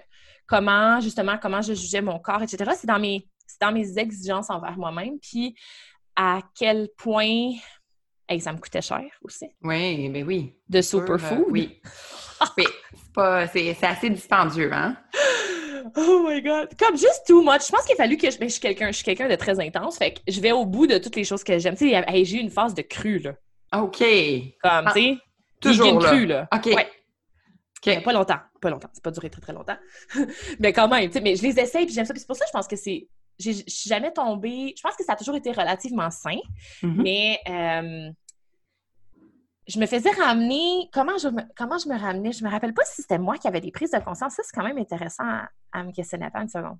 comment, 0.46 1.00
justement, 1.00 1.38
comment 1.40 1.62
je 1.62 1.72
jugeais 1.72 2.02
mon 2.02 2.18
corps, 2.18 2.42
etc. 2.42 2.70
C'est 2.76 2.86
dans 2.86 2.98
mes, 2.98 3.26
dans 3.60 3.72
mes 3.72 3.98
exigences 3.98 4.50
envers 4.50 4.76
moi-même, 4.76 5.18
puis 5.20 5.54
à 6.14 6.40
quel 6.54 6.88
point 6.96 7.52
ça 8.38 8.52
me 8.52 8.58
coûtait 8.58 8.82
cher 8.82 9.04
aussi. 9.22 9.46
Oui, 9.62 10.08
mais 10.10 10.20
ben 10.20 10.26
oui. 10.26 10.54
De 10.68 10.82
superfood. 10.82 11.46
oui. 11.48 11.80
c'est 13.52 13.84
assez 13.84 14.10
dispendieux, 14.10 14.70
hein? 14.72 14.96
Oh 15.96 16.26
my 16.28 16.42
God! 16.42 16.68
Comme 16.78 16.98
juste 16.98 17.22
too 17.26 17.42
much. 17.42 17.66
Je 17.66 17.72
pense 17.72 17.84
qu'il 17.84 17.94
a 17.94 17.96
fallu 17.96 18.18
que 18.18 18.30
je. 18.30 18.38
Ben, 18.38 18.48
je 18.48 18.54
suis 18.54 18.60
quelqu'un 18.60 18.90
quelqu'un 18.90 19.28
de 19.28 19.36
très 19.36 19.58
intense. 19.58 19.96
Fait 19.96 20.12
que 20.12 20.20
je 20.28 20.38
vais 20.40 20.52
au 20.52 20.66
bout 20.66 20.86
de 20.86 20.98
toutes 20.98 21.16
les 21.16 21.24
choses 21.24 21.42
que 21.42 21.58
j'aime. 21.58 21.76
Tu 21.76 21.90
sais, 21.90 22.24
j'ai 22.24 22.36
eu 22.36 22.40
une 22.40 22.50
phase 22.50 22.74
de 22.74 22.82
cru, 22.82 23.18
là. 23.18 23.32
OK. 23.74 24.04
Comme, 24.62 24.86
tu 24.92 25.00
sais. 25.00 25.16
Toujours. 25.60 26.00
Là. 26.00 26.10
cru, 26.10 26.26
là. 26.26 26.48
OK. 26.52 28.02
Pas 28.04 28.12
longtemps. 28.12 28.40
Pas 28.60 28.70
longtemps. 28.70 28.88
C'est 28.92 29.02
pas 29.02 29.10
duré 29.10 29.30
très, 29.30 29.40
très 29.40 29.52
longtemps. 29.52 29.76
mais 30.60 30.72
quand 30.72 30.88
même, 30.88 31.06
tu 31.06 31.14
sais, 31.14 31.20
mais 31.20 31.36
je 31.36 31.42
les 31.42 31.58
essaye 31.58 31.86
puis 31.86 31.94
j'aime 31.94 32.04
ça. 32.04 32.12
Puis 32.12 32.20
c'est 32.20 32.26
pour 32.26 32.36
ça 32.36 32.44
que 32.44 32.48
je 32.48 32.52
pense 32.52 32.68
que 32.68 32.76
c'est. 32.76 33.08
Je 33.38 33.52
suis 33.52 33.88
jamais 33.88 34.12
tombée. 34.12 34.74
Je 34.76 34.82
pense 34.82 34.96
que 34.96 35.04
ça 35.04 35.12
a 35.12 35.16
toujours 35.16 35.36
été 35.36 35.52
relativement 35.52 36.10
sain, 36.10 36.38
mm-hmm. 36.82 37.02
mais 37.02 37.38
euh, 37.48 38.10
je 39.68 39.78
me 39.78 39.86
faisais 39.86 40.10
ramener. 40.10 40.88
Comment 40.92 41.18
je, 41.18 41.28
me... 41.28 41.42
comment 41.56 41.78
je 41.78 41.88
me 41.88 41.96
ramenais? 41.96 42.32
Je 42.32 42.44
me 42.44 42.50
rappelle 42.50 42.74
pas 42.74 42.84
si 42.84 43.02
c'était 43.02 43.18
moi 43.18 43.38
qui 43.38 43.46
avais 43.46 43.60
des 43.60 43.70
prises 43.70 43.92
de 43.92 43.98
conscience. 43.98 44.34
Ça, 44.34 44.42
c'est 44.44 44.54
quand 44.54 44.64
même 44.64 44.78
intéressant 44.78 45.24
à, 45.72 45.84
me 45.84 45.92
questionner. 45.92 46.26
Attends 46.26 46.42
une 46.42 46.48
seconde. 46.48 46.78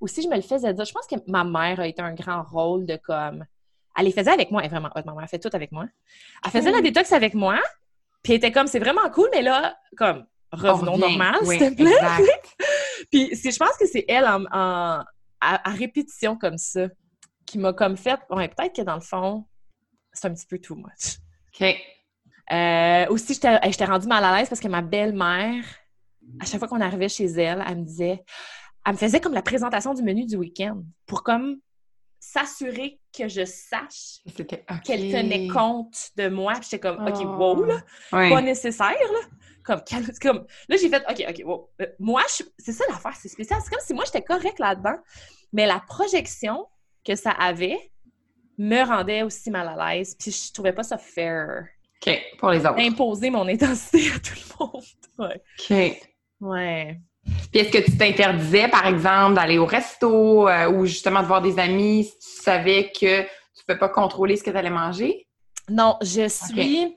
Ou 0.00 0.08
si 0.08 0.22
je 0.22 0.28
me 0.28 0.34
le 0.34 0.42
faisais 0.42 0.74
dire, 0.74 0.84
je 0.84 0.92
pense 0.92 1.06
que 1.06 1.14
ma 1.28 1.44
mère 1.44 1.78
a 1.78 1.86
été 1.86 2.02
un 2.02 2.14
grand 2.14 2.42
rôle 2.42 2.84
de 2.86 2.96
comme. 2.96 3.44
Elle 3.96 4.06
les 4.06 4.12
faisait 4.12 4.30
avec 4.30 4.50
moi, 4.50 4.62
elle 4.64 4.70
vraiment 4.70 4.88
Ma 4.94 5.14
mère 5.14 5.28
fait 5.28 5.38
tout 5.38 5.50
avec 5.52 5.70
moi. 5.70 5.86
Elle 6.44 6.50
faisait 6.50 6.72
la 6.72 6.80
détox 6.80 7.12
avec 7.12 7.34
moi, 7.34 7.60
puis 8.22 8.32
elle 8.32 8.38
était 8.38 8.52
comme, 8.52 8.66
c'est 8.66 8.78
vraiment 8.78 9.08
cool, 9.10 9.28
mais 9.32 9.42
là, 9.42 9.76
comme, 9.96 10.24
revenons 10.52 10.98
normal, 10.98 11.36
s'il 11.46 11.74
te 11.74 11.82
plaît. 11.82 12.40
Puis 13.10 13.30
je 13.34 13.56
pense 13.56 13.76
que 13.78 13.86
c'est 13.86 14.04
elle 14.08 14.26
en, 14.26 14.44
à, 15.40 15.70
répétition 15.70 16.36
comme 16.36 16.58
ça 16.58 16.88
qui 17.46 17.58
m'a 17.58 17.72
comme 17.72 17.96
fait. 17.96 18.18
Ouais, 18.30 18.48
peut-être 18.48 18.76
que 18.76 18.82
dans 18.82 18.94
le 18.94 19.00
fond, 19.00 19.44
c'est 20.12 20.28
un 20.28 20.34
petit 20.34 20.46
peu 20.46 20.58
too 20.58 20.76
much. 20.76 21.18
OK. 21.54 21.76
Euh, 22.52 23.06
aussi, 23.08 23.34
j'étais 23.34 23.84
rendue 23.84 24.06
mal 24.06 24.24
à 24.24 24.38
l'aise 24.38 24.48
parce 24.48 24.60
que 24.60 24.68
ma 24.68 24.82
belle-mère, 24.82 25.64
à 26.40 26.44
chaque 26.44 26.58
fois 26.58 26.68
qu'on 26.68 26.80
arrivait 26.80 27.08
chez 27.08 27.26
elle, 27.26 27.64
elle 27.66 27.78
me 27.78 27.84
disait, 27.84 28.22
elle 28.84 28.92
me 28.92 28.98
faisait 28.98 29.20
comme 29.20 29.34
la 29.34 29.42
présentation 29.42 29.94
du 29.94 30.02
menu 30.02 30.26
du 30.26 30.36
week-end 30.36 30.82
pour 31.06 31.22
comme 31.22 31.58
s'assurer 32.18 33.00
que 33.16 33.26
je 33.28 33.44
sache 33.44 34.20
qu'elle 34.84 35.12
tenait 35.12 35.48
compte 35.48 36.10
de 36.16 36.28
moi. 36.28 36.54
J'étais 36.62 36.78
comme, 36.78 37.04
OK, 37.06 37.24
wow, 37.24 37.64
là, 37.64 37.82
pas 38.10 38.40
nécessaire, 38.40 38.90
là. 38.90 39.20
Comme, 39.64 39.80
comme 40.20 40.46
là, 40.68 40.76
j'ai 40.76 40.88
fait, 40.88 41.04
OK, 41.08 41.24
OK, 41.28 41.42
wow. 41.44 41.70
Euh, 41.80 41.86
moi, 41.98 42.22
c'est 42.58 42.72
ça 42.72 42.84
l'affaire, 42.88 43.14
c'est 43.20 43.28
spécial. 43.28 43.60
C'est 43.62 43.70
comme 43.70 43.84
si 43.84 43.94
moi, 43.94 44.04
j'étais 44.04 44.22
correcte 44.22 44.58
là-dedans, 44.58 44.96
mais 45.52 45.66
la 45.66 45.80
projection 45.86 46.66
que 47.04 47.14
ça 47.14 47.30
avait 47.30 47.78
me 48.58 48.84
rendait 48.84 49.22
aussi 49.22 49.50
mal 49.50 49.68
à 49.68 49.94
l'aise, 49.94 50.14
puis 50.18 50.30
je 50.30 50.52
trouvais 50.52 50.72
pas 50.72 50.82
ça 50.82 50.98
fair. 50.98 51.64
OK, 52.04 52.18
pour 52.38 52.50
les 52.50 52.60
autres. 52.60 52.78
Imposer 52.78 53.30
mon 53.30 53.46
intensité 53.48 54.10
à 54.14 54.18
tout 54.18 54.34
le 54.34 54.64
monde. 54.64 54.82
Ouais. 55.18 55.42
OK. 55.60 56.00
Ouais. 56.40 57.00
Puis 57.52 57.60
est-ce 57.60 57.70
que 57.70 57.84
tu 57.84 57.96
t'interdisais, 57.96 58.66
par 58.68 58.86
exemple, 58.86 59.34
d'aller 59.34 59.58
au 59.58 59.66
resto 59.66 60.48
euh, 60.48 60.70
ou 60.70 60.86
justement 60.86 61.20
de 61.20 61.26
voir 61.26 61.42
des 61.42 61.58
amis 61.58 62.04
si 62.04 62.18
tu 62.18 62.42
savais 62.42 62.90
que 62.90 63.20
tu 63.20 63.28
ne 63.28 63.62
pouvais 63.66 63.78
pas 63.78 63.90
contrôler 63.90 64.36
ce 64.36 64.42
que 64.42 64.50
tu 64.50 64.56
allais 64.56 64.70
manger? 64.70 65.26
Non, 65.72 65.96
je 66.02 66.28
suis. 66.28 66.94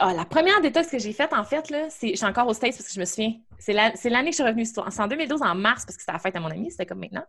Ah, 0.00 0.14
la 0.14 0.24
première 0.24 0.60
détox 0.62 0.88
que 0.88 0.98
j'ai 0.98 1.12
faite, 1.12 1.34
en 1.34 1.44
fait, 1.44 1.68
là, 1.68 1.88
c'est. 1.90 2.10
Je 2.10 2.16
suis 2.16 2.26
encore 2.26 2.48
au 2.48 2.54
States 2.54 2.74
parce 2.74 2.86
que 2.86 2.94
je 2.94 3.00
me 3.00 3.04
souviens. 3.04 3.34
C'est 3.58 3.72
l'année 3.74 4.30
que 4.30 4.36
je 4.36 4.36
suis 4.36 4.42
revenue. 4.42 4.64
C'est 4.64 5.00
en 5.00 5.06
2012, 5.06 5.42
en 5.42 5.54
mars, 5.54 5.84
parce 5.84 5.96
que 5.96 6.02
c'était 6.02 6.12
la 6.12 6.18
fête 6.18 6.34
à 6.34 6.40
mon 6.40 6.50
ami. 6.50 6.70
C'était 6.70 6.86
comme 6.86 7.00
maintenant. 7.00 7.24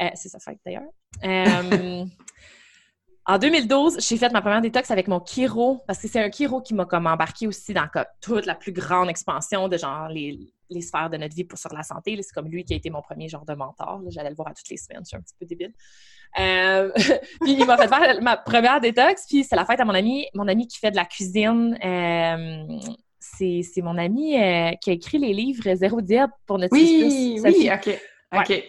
Euh, 0.00 0.08
c'est 0.14 0.28
sa 0.28 0.40
fête 0.40 0.58
d'ailleurs. 0.64 0.88
Euh, 1.24 2.04
en 3.26 3.38
2012, 3.38 3.98
j'ai 4.00 4.16
fait 4.16 4.32
ma 4.32 4.40
première 4.42 4.60
détox 4.60 4.90
avec 4.90 5.06
mon 5.06 5.24
chiro, 5.24 5.84
parce 5.86 6.00
que 6.00 6.08
c'est 6.08 6.20
un 6.20 6.30
chiro 6.30 6.60
qui 6.60 6.74
m'a 6.74 6.86
comme 6.86 7.06
embarqué 7.06 7.46
aussi 7.46 7.72
dans 7.72 7.86
toute 8.20 8.46
la 8.46 8.56
plus 8.56 8.72
grande 8.72 9.08
expansion 9.08 9.68
de 9.68 9.78
genre 9.78 10.08
les, 10.08 10.40
les 10.70 10.80
sphères 10.80 11.08
de 11.08 11.18
notre 11.18 11.36
vie 11.36 11.44
pour 11.44 11.58
sur 11.58 11.72
la 11.72 11.84
santé. 11.84 12.18
C'est 12.20 12.32
comme 12.32 12.48
lui 12.48 12.64
qui 12.64 12.74
a 12.74 12.76
été 12.76 12.90
mon 12.90 13.02
premier 13.02 13.28
genre 13.28 13.44
de 13.44 13.54
mentor. 13.54 14.02
J'allais 14.08 14.30
le 14.30 14.36
voir 14.36 14.48
à 14.48 14.54
toutes 14.54 14.70
les 14.70 14.76
semaines. 14.76 15.02
Je 15.04 15.08
suis 15.08 15.16
un 15.16 15.20
petit 15.20 15.34
peu 15.38 15.46
débile. 15.46 15.72
Euh, 16.38 16.90
puis 17.40 17.52
il 17.52 17.66
m'a 17.66 17.76
fait 17.76 17.88
faire 17.88 18.22
ma 18.22 18.36
première 18.36 18.80
détox. 18.80 19.26
Puis 19.28 19.44
c'est 19.44 19.56
la 19.56 19.64
fête 19.64 19.80
à 19.80 19.84
mon 19.84 19.94
ami, 19.94 20.26
mon 20.34 20.48
ami 20.48 20.66
qui 20.66 20.78
fait 20.78 20.90
de 20.90 20.96
la 20.96 21.04
cuisine. 21.04 21.78
Euh, 21.84 22.64
c'est, 23.18 23.82
mon 23.82 23.98
ami 23.98 24.40
euh, 24.40 24.70
qui 24.80 24.90
a 24.90 24.92
écrit 24.94 25.18
les 25.18 25.32
livres 25.32 25.74
Zéro 25.74 26.00
diète 26.00 26.30
pour 26.46 26.58
notre 26.58 26.72
Oui, 26.72 27.40
oui, 27.44 27.70
OK. 27.70 28.00
OK. 28.36 28.68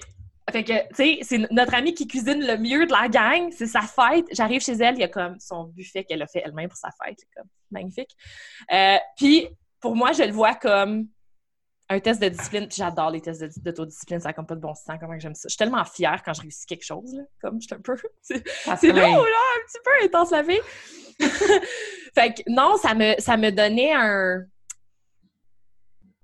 Fait 0.50 0.64
que, 0.64 0.88
tu 0.90 0.96
sais, 0.96 1.18
c'est 1.24 1.52
notre 1.52 1.76
ami 1.76 1.94
qui 1.94 2.08
cuisine 2.08 2.40
le 2.40 2.58
mieux 2.58 2.86
de 2.86 2.92
la 2.92 3.10
gang. 3.10 3.52
C'est 3.52 3.66
sa 3.66 3.82
fête. 3.82 4.26
J'arrive 4.32 4.62
chez 4.62 4.74
elle, 4.74 4.96
il 4.96 5.02
y 5.02 5.04
a 5.04 5.10
comme 5.10 5.38
son 5.40 5.66
buffet 5.66 6.06
qu'elle 6.06 6.22
a 6.22 6.28
fait 6.28 6.42
elle-même 6.46 6.70
pour 6.70 6.78
sa 6.78 6.90
fête. 7.04 7.18
C'est 7.20 7.28
comme 7.36 7.50
magnifique. 7.70 8.16
puis, 9.18 9.48
pour 9.82 9.96
moi, 9.96 10.14
je 10.14 10.24
le 10.24 10.32
vois 10.32 10.56
comme 10.56 11.08
un 11.90 12.00
test 12.00 12.22
de 12.22 12.30
discipline. 12.30 12.68
J'adore 12.70 13.12
les 13.12 13.22
tests 13.22 13.60
d'autodiscipline, 13.60 14.20
ça 14.20 14.30
n'a 14.30 14.34
comme 14.34 14.46
pas 14.46 14.56
de 14.56 14.62
bon 14.62 14.74
sens, 14.74 14.98
comment 15.00 15.18
j'aime 15.18 15.36
ça. 15.36 15.48
Je 15.48 15.54
suis 15.54 15.58
tellement 15.58 15.84
fière 15.86 16.22
quand 16.24 16.34
je 16.34 16.42
réussis 16.42 16.66
quelque 16.66 16.86
chose, 16.86 17.14
là, 17.14 17.24
comme 17.42 17.62
je 17.62 17.68
suis 17.68 17.76
un 17.76 17.82
peu... 17.82 17.96
C'est 18.22 18.44
là, 18.66 18.76
là, 18.94 19.18
un 19.18 19.66
petit 19.66 19.80
peu 19.84 20.06
intense 20.06 20.32
la 20.32 20.42
vie. 20.42 20.60
fait 22.14 22.34
que 22.34 22.42
non, 22.48 22.78
ça 22.78 22.94
me, 22.94 23.16
ça 23.20 23.38
me 23.38 23.52
donnait 23.52 23.94
un... 23.94 24.44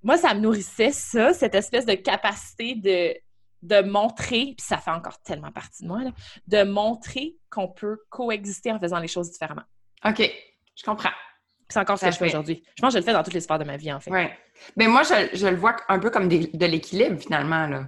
Moi, 0.01 0.17
ça 0.17 0.33
me 0.33 0.41
nourrissait, 0.41 0.91
ça, 0.91 1.33
cette 1.33 1.55
espèce 1.55 1.85
de 1.85 1.93
capacité 1.93 2.75
de, 2.75 3.15
de 3.61 3.81
montrer, 3.87 4.53
puis 4.57 4.65
ça 4.65 4.77
fait 4.77 4.91
encore 4.91 5.21
tellement 5.21 5.51
partie 5.51 5.83
de 5.83 5.87
moi, 5.87 6.03
là, 6.03 6.11
de 6.47 6.63
montrer 6.63 7.37
qu'on 7.49 7.69
peut 7.69 7.99
coexister 8.09 8.73
en 8.73 8.79
faisant 8.79 8.99
les 8.99 9.07
choses 9.07 9.31
différemment. 9.31 9.63
OK, 10.05 10.29
je 10.75 10.83
comprends. 10.83 11.13
C'est 11.73 11.79
encore 11.79 11.97
ce 11.97 12.05
que 12.05 12.11
je 12.11 12.17
fais 12.17 12.27
aujourd'hui. 12.27 12.63
Je 12.75 12.81
pense 12.81 12.93
que 12.93 12.99
je 12.99 13.03
le 13.03 13.05
fais 13.05 13.13
dans 13.13 13.23
toutes 13.23 13.33
les 13.33 13.41
sphères 13.41 13.57
de 13.57 13.63
ma 13.63 13.77
vie, 13.77 13.91
en 13.91 13.99
fait. 13.99 14.11
Oui. 14.11 14.27
Mais 14.77 14.87
moi, 14.87 15.01
je, 15.01 15.47
le 15.47 15.55
vois 15.55 15.75
un 15.89 15.97
peu 15.97 16.11
comme 16.11 16.27
de 16.27 16.65
l'équilibre, 16.65 17.19
finalement. 17.19 17.65
là. 17.65 17.85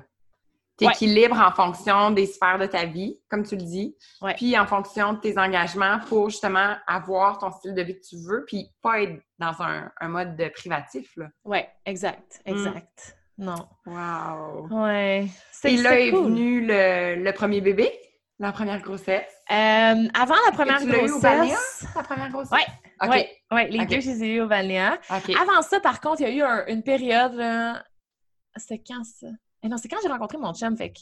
Tu 0.78 0.86
équilibres 0.86 1.40
en 1.40 1.52
fonction 1.52 2.12
des 2.12 2.26
sphères 2.26 2.58
de 2.58 2.66
ta 2.66 2.86
vie, 2.86 3.18
comme 3.30 3.44
tu 3.44 3.56
le 3.56 3.62
dis, 3.62 3.96
puis 4.36 4.58
en 4.58 4.66
fonction 4.66 5.14
de 5.14 5.20
tes 5.20 5.38
engagements 5.38 6.00
pour 6.10 6.30
justement 6.30 6.76
avoir 6.88 7.38
ton 7.38 7.52
style 7.52 7.76
de 7.76 7.82
vie 7.84 7.96
que 7.96 8.06
tu 8.06 8.18
veux, 8.18 8.44
puis 8.46 8.70
pas 8.82 9.04
être 9.04 9.22
dans 9.40 9.54
un, 9.62 10.08
mode 10.08 10.36
de 10.36 10.50
privatif. 10.50 11.18
Oui, 11.46 11.60
exact, 11.86 12.42
mm. 12.46 12.50
exact. 12.50 13.18
Non. 13.38 13.68
Wow! 13.86 14.68
Ouais. 14.70 15.28
Et 15.64 15.78
là 15.78 16.00
est 16.00 16.12
venu 16.12 16.66
le, 16.66 17.32
premier 17.32 17.62
bébé, 17.62 17.92
la 18.40 18.52
première 18.52 18.82
grossesse. 18.82 19.32
Euh, 19.52 20.08
avant 20.14 20.36
la 20.46 20.52
première 20.52 20.86
grossesse. 20.86 21.86
la 21.96 22.04
première 22.04 22.30
grossesse? 22.30 22.52
Oui. 22.52 22.74
Oui, 23.02 23.26
ouais, 23.52 23.68
les 23.70 23.86
deux, 23.86 24.00
je 24.00 24.10
les 24.10 24.24
ai 24.24 24.28
eu 24.36 24.42
au 24.42 24.48
balnéa. 24.48 24.98
Avant 25.10 25.62
ça, 25.62 25.80
par 25.80 26.00
contre, 26.00 26.22
il 26.22 26.38
y 26.38 26.42
a 26.42 26.66
eu 26.68 26.72
une 26.72 26.82
période. 26.82 27.36
C'était 28.56 28.82
quand 28.86 29.04
ça? 29.04 29.28
Eh 29.64 29.68
non, 29.68 29.78
c'est 29.78 29.90
quand 29.90 29.98
j'ai 30.02 30.10
rencontré 30.10 30.38
mon 30.38 30.54
chum, 30.54 30.78
fait 30.78 30.94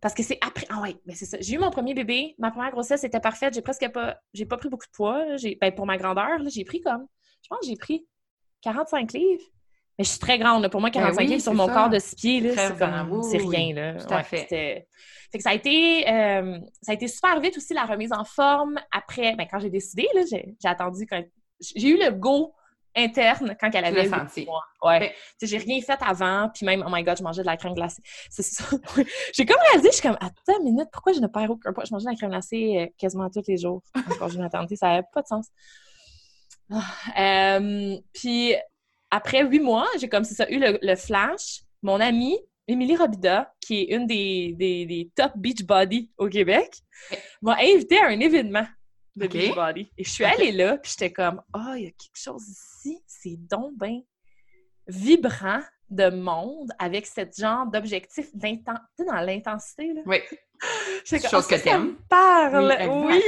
Parce 0.00 0.14
que 0.14 0.22
c'est 0.22 0.38
après. 0.40 0.66
Ah 0.68 0.80
ouais, 0.82 0.96
mais 1.06 1.14
c'est 1.14 1.26
ça. 1.26 1.38
J'ai 1.40 1.54
eu 1.54 1.58
mon 1.58 1.70
premier 1.70 1.94
bébé. 1.94 2.34
Ma 2.38 2.50
première 2.50 2.70
grossesse 2.70 3.02
était 3.04 3.20
parfaite. 3.20 3.54
J'ai 3.54 3.62
presque 3.62 3.88
pas. 3.90 4.18
J'ai 4.34 4.46
pas 4.46 4.56
pris 4.56 4.68
beaucoup 4.68 4.86
de 4.86 4.92
poids. 4.92 5.24
Ben, 5.60 5.74
pour 5.74 5.86
ma 5.86 5.96
grandeur, 5.96 6.38
j'ai 6.48 6.64
pris 6.64 6.80
comme. 6.80 7.06
Je 7.42 7.48
pense 7.48 7.60
que 7.60 7.66
j'ai 7.66 7.76
pris 7.76 8.06
45 8.62 9.12
livres. 9.12 9.44
Mais 10.00 10.04
je 10.04 10.12
suis 10.12 10.18
très 10.18 10.38
grande. 10.38 10.66
Pour 10.68 10.80
moi, 10.80 10.88
45 10.88 11.14
ben 11.14 11.28
livres 11.28 11.42
sur 11.42 11.52
mon 11.52 11.66
corps 11.66 11.90
de 11.90 11.98
6 11.98 12.14
pieds, 12.14 12.54
c'est 12.54 13.36
rien. 13.36 13.74
Là. 13.74 13.94
Tout 13.96 14.14
à 14.14 14.22
fait. 14.22 14.46
Fait 14.48 15.38
que 15.38 15.42
ça 15.44 15.50
a 15.50 15.54
été, 15.54 16.10
euh, 16.10 16.58
ça 16.80 16.92
a 16.92 16.94
été 16.94 17.06
super 17.06 17.38
vite 17.38 17.54
aussi 17.58 17.74
la 17.74 17.84
remise 17.84 18.10
en 18.10 18.24
forme. 18.24 18.80
Après, 18.90 19.36
ben, 19.36 19.46
quand 19.48 19.60
j'ai 19.60 19.68
décidé, 19.68 20.08
j'ai, 20.30 20.56
attendu 20.64 21.06
quand 21.06 21.22
j'ai 21.60 21.88
eu 21.88 21.98
le 21.98 22.12
go 22.12 22.54
interne 22.96 23.54
quand 23.60 23.70
elle 23.74 23.84
avait 23.84 24.08
senti. 24.08 24.48
Ouais. 24.82 25.14
J'ai 25.42 25.58
rien 25.58 25.82
fait 25.82 25.98
avant, 26.00 26.48
puis 26.54 26.64
même, 26.64 26.82
oh 26.84 26.90
my 26.90 27.04
god, 27.04 27.18
je 27.18 27.22
mangeais 27.22 27.42
de 27.42 27.46
la 27.46 27.58
crème 27.58 27.74
glacée. 27.74 28.02
C'est 28.30 28.42
ça. 28.42 28.64
j'ai 29.34 29.44
comme 29.44 29.60
réalisé, 29.68 29.90
je 29.90 29.96
suis 29.96 30.02
comme, 30.08 30.16
attends 30.18 30.58
une 30.60 30.64
minute, 30.64 30.88
pourquoi 30.90 31.12
je 31.12 31.20
ne 31.20 31.26
perds 31.26 31.50
aucun 31.50 31.74
poids? 31.74 31.84
Je 31.84 31.92
mangeais 31.92 32.06
de 32.06 32.10
la 32.10 32.16
crème 32.16 32.30
glacée 32.30 32.78
euh, 32.78 32.86
quasiment 32.96 33.28
tous 33.28 33.46
les 33.46 33.58
jours 33.58 33.82
quand 34.18 34.28
j'ai 34.28 34.38
maternité, 34.38 34.76
ça 34.76 34.88
n'avait 34.88 35.06
pas 35.12 35.20
de 35.20 35.26
sens. 35.26 35.46
Ah, 36.72 37.58
euh, 37.58 37.96
puis 38.14 38.54
après 39.10 39.44
huit 39.44 39.60
mois, 39.60 39.86
j'ai 39.98 40.08
comme 40.08 40.24
c'est 40.24 40.34
ça 40.34 40.48
eu 40.50 40.58
le, 40.58 40.78
le 40.80 40.96
flash. 40.96 41.62
Mon 41.82 42.00
amie 42.00 42.38
Émilie 42.70 42.96
Robida, 42.96 43.52
qui 43.60 43.80
est 43.80 43.94
une 43.96 44.06
des, 44.06 44.54
des, 44.56 45.10
top 45.16 45.32
beach 45.34 45.64
body 45.64 46.10
au 46.18 46.28
Québec, 46.28 46.70
m'a 47.42 47.56
invité 47.58 47.98
à 47.98 48.06
un 48.06 48.20
événement 48.20 48.66
de 49.16 49.26
beach 49.26 49.54
body. 49.54 49.90
Et 49.98 50.04
je 50.04 50.10
suis 50.10 50.24
allée 50.24 50.52
là, 50.52 50.78
puis 50.78 50.92
j'étais 50.92 51.12
comme, 51.12 51.42
oh, 51.52 51.72
il 51.76 51.84
y 51.84 51.86
a 51.86 51.90
quelque 51.90 52.14
chose 52.14 52.46
ici, 52.48 53.02
c'est 53.06 53.36
donc 53.50 53.72
bien 53.76 54.00
vibrant 54.86 55.60
de 55.88 56.10
monde 56.10 56.70
avec 56.78 57.06
ce 57.06 57.22
genre 57.36 57.66
d'objectif 57.66 58.28
d'intensité 58.34 59.04
dans 59.04 59.20
l'intensité. 59.20 59.92
Oui. 60.06 60.18
C'est 61.04 61.26
chose 61.26 61.46
que 61.46 61.56
ça 61.56 61.78
me 61.78 61.96
parle. 62.08 62.76
Oui. 63.06 63.22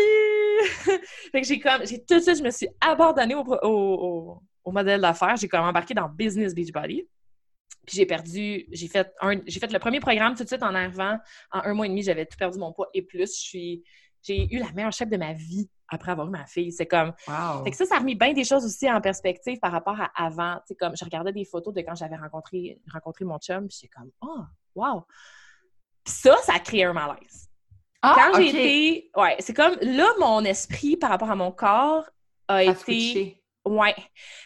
fait 1.32 1.40
que 1.40 1.46
j'ai 1.46 1.58
comme, 1.58 1.86
j'ai 1.86 2.04
tout 2.04 2.16
de 2.16 2.20
suite, 2.20 2.36
je 2.36 2.42
me 2.42 2.50
suis 2.50 2.68
abandonnée 2.80 3.34
au, 3.34 3.42
au, 3.42 3.56
au 3.64 4.42
modèle 4.70 5.00
d'affaires. 5.00 5.36
J'ai 5.36 5.48
comme 5.48 5.64
embarqué 5.64 5.94
dans 5.94 6.08
Business 6.08 6.54
Beachbody. 6.54 7.08
Puis 7.86 7.96
j'ai 7.96 8.06
perdu, 8.06 8.66
j'ai 8.70 8.86
fait 8.86 9.12
un, 9.20 9.40
j'ai 9.44 9.58
fait 9.58 9.72
le 9.72 9.78
premier 9.80 9.98
programme 9.98 10.36
tout 10.36 10.44
de 10.44 10.48
suite 10.48 10.62
en 10.62 10.74
arrivant. 10.74 11.18
En 11.50 11.62
un 11.64 11.74
mois 11.74 11.86
et 11.86 11.88
demi, 11.88 12.02
j'avais 12.02 12.26
tout 12.26 12.36
perdu 12.36 12.58
mon 12.58 12.72
poids 12.72 12.88
et 12.94 13.02
plus. 13.02 13.34
Je 13.34 13.40
suis, 13.40 13.84
j'ai 14.22 14.54
eu 14.54 14.58
la 14.58 14.70
meilleure 14.72 14.92
chef 14.92 15.08
de 15.08 15.16
ma 15.16 15.32
vie 15.32 15.68
après 15.88 16.12
avoir 16.12 16.28
eu 16.28 16.30
ma 16.30 16.46
fille. 16.46 16.70
C'est 16.70 16.86
comme. 16.86 17.12
Wow. 17.26 17.64
que 17.64 17.74
ça, 17.74 17.86
ça 17.86 17.96
a 17.96 17.98
remis 17.98 18.14
bien 18.14 18.32
des 18.32 18.44
choses 18.44 18.64
aussi 18.64 18.88
en 18.90 19.00
perspective 19.00 19.58
par 19.58 19.72
rapport 19.72 20.00
à 20.00 20.10
avant. 20.14 20.60
Tu 20.66 20.76
comme 20.76 20.96
je 20.96 21.04
regardais 21.04 21.32
des 21.32 21.44
photos 21.44 21.74
de 21.74 21.80
quand 21.80 21.96
j'avais 21.96 22.16
rencontré, 22.16 22.80
rencontré 22.92 23.24
mon 23.24 23.38
chum, 23.38 23.66
puis 23.66 23.78
j'étais 23.80 23.92
comme, 23.96 24.10
oh, 24.20 24.42
wow. 24.76 25.04
Puis 26.04 26.14
ça, 26.14 26.36
ça 26.38 26.54
a 26.54 26.58
créé 26.60 26.84
un 26.84 26.92
malaise. 26.92 27.48
Ah, 28.00 28.14
quand 28.16 28.40
j'ai 28.40 28.48
été. 28.48 29.10
Ouais, 29.16 29.36
c'est 29.40 29.54
comme 29.54 29.76
là, 29.80 30.08
mon 30.20 30.44
esprit 30.44 30.96
par 30.96 31.10
rapport 31.10 31.30
à 31.30 31.36
mon 31.36 31.50
corps 31.50 32.08
a 32.48 32.62
été. 32.62 33.41
Ouais, 33.64 33.94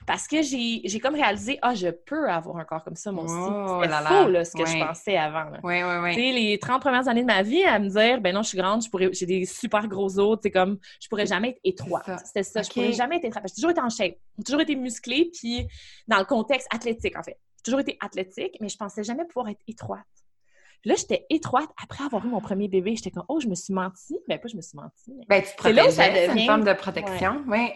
parce 0.07 0.29
que 0.29 0.43
j'ai 0.43 1.01
comme 1.01 1.15
réalisé, 1.15 1.59
ah, 1.63 1.75
je 1.75 1.89
peux 1.89 2.29
avoir 2.29 2.59
un 2.59 2.65
corps 2.65 2.85
comme 2.85 2.97
ça, 2.97 3.11
moi 3.13 3.25
aussi. 3.25 3.35
Oh 3.35 3.81
C'était 3.83 4.05
faux, 4.05 4.29
là, 4.29 4.45
ce 4.45 4.53
que 4.53 4.67
je 4.67 4.79
pensais 4.79 5.17
avant. 5.17 5.47
Oui, 5.63 5.83
oui, 5.83 5.95
oui. 6.03 6.11
Tu 6.15 6.21
sais, 6.21 6.33
les 6.33 6.59
30 6.59 6.83
premières 6.83 7.09
années 7.09 7.23
de 7.23 7.27
ma 7.27 7.43
vie, 7.43 7.65
à 7.65 7.79
me 7.79 7.89
dire, 7.89 8.21
ben 8.21 8.35
non, 8.35 8.43
je 8.43 8.49
suis 8.49 8.59
grande, 8.59 8.83
j'ai 9.13 9.27
des 9.27 9.47
super 9.47 9.89
gros 9.89 10.19
os, 10.19 10.39
tu 10.43 10.51
comme, 10.51 10.79
je 11.01 11.09
pourrais 11.09 11.27
jamais 11.27 11.51
être 11.51 11.61
étroite. 11.65 12.11
C'était 12.27 12.43
ça, 12.43 12.63
je 12.63 12.71
pourrais 12.71 12.93
jamais 12.93 13.17
être 13.17 13.25
étroite. 13.25 13.47
J'ai 13.49 13.55
toujours 13.55 13.71
été 13.71 13.81
en 13.81 13.89
shape, 13.89 14.17
j'ai 14.37 14.45
toujours 14.45 14.61
été 14.61 14.77
musclée, 14.77 15.31
puis 15.33 15.67
dans 16.07 16.19
le 16.19 16.27
contexte 16.27 16.69
athlétique, 16.71 17.17
en 17.17 17.23
fait. 17.23 17.39
J'ai 17.59 17.63
toujours 17.65 17.81
été 17.81 17.97
athlétique, 18.01 18.59
mais 18.61 18.69
je 18.69 18.77
pensais 18.77 19.03
jamais 19.03 19.25
pouvoir 19.25 19.49
être 19.49 19.63
étroite. 19.67 20.05
Puis 20.83 20.91
là, 20.91 20.95
j'étais 20.97 21.27
étroite 21.31 21.71
après 21.83 22.05
avoir 22.05 22.25
eu 22.25 22.29
mon 22.29 22.41
premier 22.41 22.69
bébé. 22.69 22.95
J'étais 22.95 23.11
comme, 23.11 23.25
oh, 23.29 23.41
je 23.41 23.49
me 23.49 23.55
suis 23.55 23.73
menti. 23.73 24.17
Ben, 24.29 24.39
pas 24.39 24.47
je 24.47 24.57
me 24.57 24.61
suis 24.61 24.77
menti. 24.77 25.11
Ben, 25.27 25.43
tu 25.43 25.51
te 25.51 25.57
protégeais, 25.57 25.91
c'est 25.91 26.39
une 26.39 26.47
forme 26.47 26.65
de 26.65 26.75
protection, 26.75 27.43
oui. 27.49 27.71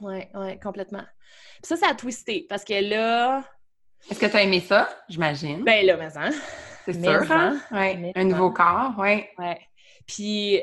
Oui, 0.00 0.22
oui, 0.34 0.58
complètement. 0.60 1.04
Puis 1.62 1.68
ça, 1.68 1.76
ça 1.76 1.88
a 1.90 1.94
twisté 1.94 2.46
parce 2.48 2.64
que 2.64 2.88
là. 2.88 3.44
Est-ce 4.10 4.20
que 4.20 4.26
tu 4.26 4.36
as 4.36 4.42
aimé 4.42 4.60
ça, 4.60 4.88
j'imagine? 5.08 5.64
Ben 5.64 5.84
là, 5.86 5.96
mais 5.96 6.16
hein. 6.16 6.30
C'est 6.84 7.02
sûr, 7.02 7.32
hein? 7.32 7.58
Oui. 7.70 8.12
Un 8.14 8.24
nouveau 8.24 8.50
corps, 8.50 8.92
oui. 8.98 9.24
Oui. 9.38 9.54
Puis. 10.06 10.62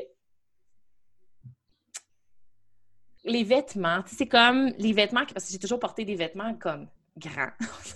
Les 3.24 3.44
vêtements, 3.44 4.02
c'est 4.06 4.26
comme 4.26 4.72
les 4.78 4.92
vêtements, 4.92 5.24
parce 5.32 5.46
que 5.46 5.52
j'ai 5.52 5.58
toujours 5.58 5.78
porté 5.78 6.04
des 6.04 6.16
vêtements 6.16 6.54
comme 6.54 6.88
grands. 7.16 7.52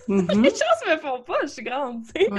Mm-hmm. 0.08 0.40
les 0.42 0.50
choses 0.50 0.88
me 0.88 0.96
font 0.98 1.22
pas, 1.22 1.38
je 1.42 1.48
suis 1.48 1.64
grande, 1.64 2.04
tu 2.04 2.24
sais. 2.24 2.30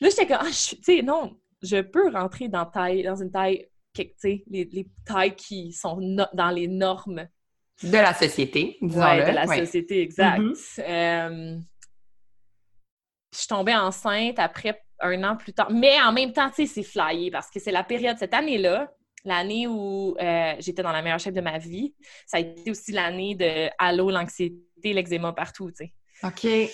Là, 0.00 0.08
j'étais 0.08 0.26
comme, 0.26 0.38
ah, 0.40 0.46
tu 0.46 0.82
sais, 0.82 1.02
non, 1.02 1.36
je 1.62 1.82
peux 1.82 2.10
rentrer 2.10 2.48
dans, 2.48 2.64
taille, 2.64 3.02
dans 3.02 3.16
une 3.16 3.30
taille, 3.30 3.68
tu 3.94 4.10
sais, 4.16 4.42
les, 4.48 4.64
les 4.64 4.86
tailles 5.04 5.36
qui 5.36 5.72
sont 5.72 5.98
dans 6.32 6.50
les 6.50 6.66
normes 6.66 7.28
de 7.82 7.92
la 7.92 8.14
société, 8.14 8.78
disons-le. 8.80 9.26
de 9.26 9.34
la 9.34 9.46
société, 9.46 10.02
exact. 10.02 10.38
Mm-hmm. 10.38 10.80
Euh, 10.80 11.58
je 13.32 13.38
suis 13.38 13.48
tombée 13.48 13.74
enceinte 13.74 14.38
après 14.38 14.80
un 15.00 15.24
an 15.24 15.36
plus 15.36 15.52
tard. 15.52 15.70
Mais 15.70 16.00
en 16.00 16.12
même 16.12 16.32
temps, 16.32 16.48
tu 16.50 16.66
sais, 16.66 16.66
c'est 16.66 16.82
flyé 16.82 17.30
parce 17.30 17.50
que 17.50 17.58
c'est 17.58 17.72
la 17.72 17.82
période, 17.82 18.16
cette 18.16 18.32
année-là, 18.32 18.92
l'année 19.24 19.66
où 19.66 20.16
euh, 20.20 20.54
j'étais 20.60 20.82
dans 20.82 20.92
la 20.92 21.02
meilleure 21.02 21.18
shape 21.18 21.34
de 21.34 21.40
ma 21.40 21.58
vie. 21.58 21.94
Ça 22.26 22.36
a 22.36 22.40
été 22.40 22.70
aussi 22.70 22.92
l'année 22.92 23.34
de 23.34 23.68
Allô, 23.78 24.10
l'anxiété, 24.10 24.92
l'eczéma 24.92 25.32
partout, 25.32 25.70
tu 25.70 25.86
sais. 25.86 25.92
OK. 26.22 26.70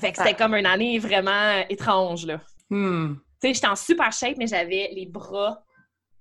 Fait 0.00 0.12
que 0.12 0.18
c'était 0.18 0.34
comme 0.34 0.54
une 0.54 0.66
année 0.66 0.98
vraiment 0.98 1.64
étrange, 1.68 2.26
là. 2.26 2.40
Hmm. 2.70 3.16
Tu 3.40 3.48
sais, 3.48 3.54
j'étais 3.54 3.66
en 3.66 3.76
super 3.76 4.12
shape, 4.12 4.36
mais 4.38 4.46
j'avais 4.46 4.90
les 4.92 5.06
bras 5.06 5.62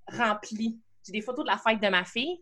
remplis. 0.07 0.79
J'ai 1.05 1.13
des 1.13 1.21
photos 1.21 1.45
de 1.45 1.49
la 1.49 1.57
fête 1.57 1.81
de 1.81 1.87
ma 1.87 2.03
fille 2.03 2.41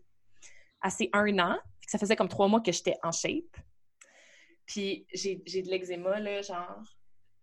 assez 0.82 1.10
un 1.12 1.38
an. 1.38 1.58
Ça 1.86 1.98
faisait 1.98 2.16
comme 2.16 2.28
trois 2.28 2.48
mois 2.48 2.60
que 2.60 2.72
j'étais 2.72 2.96
en 3.02 3.12
shape. 3.12 3.56
Puis 4.66 5.06
j'ai 5.12 5.36
de 5.36 5.68
l'eczéma, 5.68 6.20
là, 6.20 6.42
genre. 6.42 6.82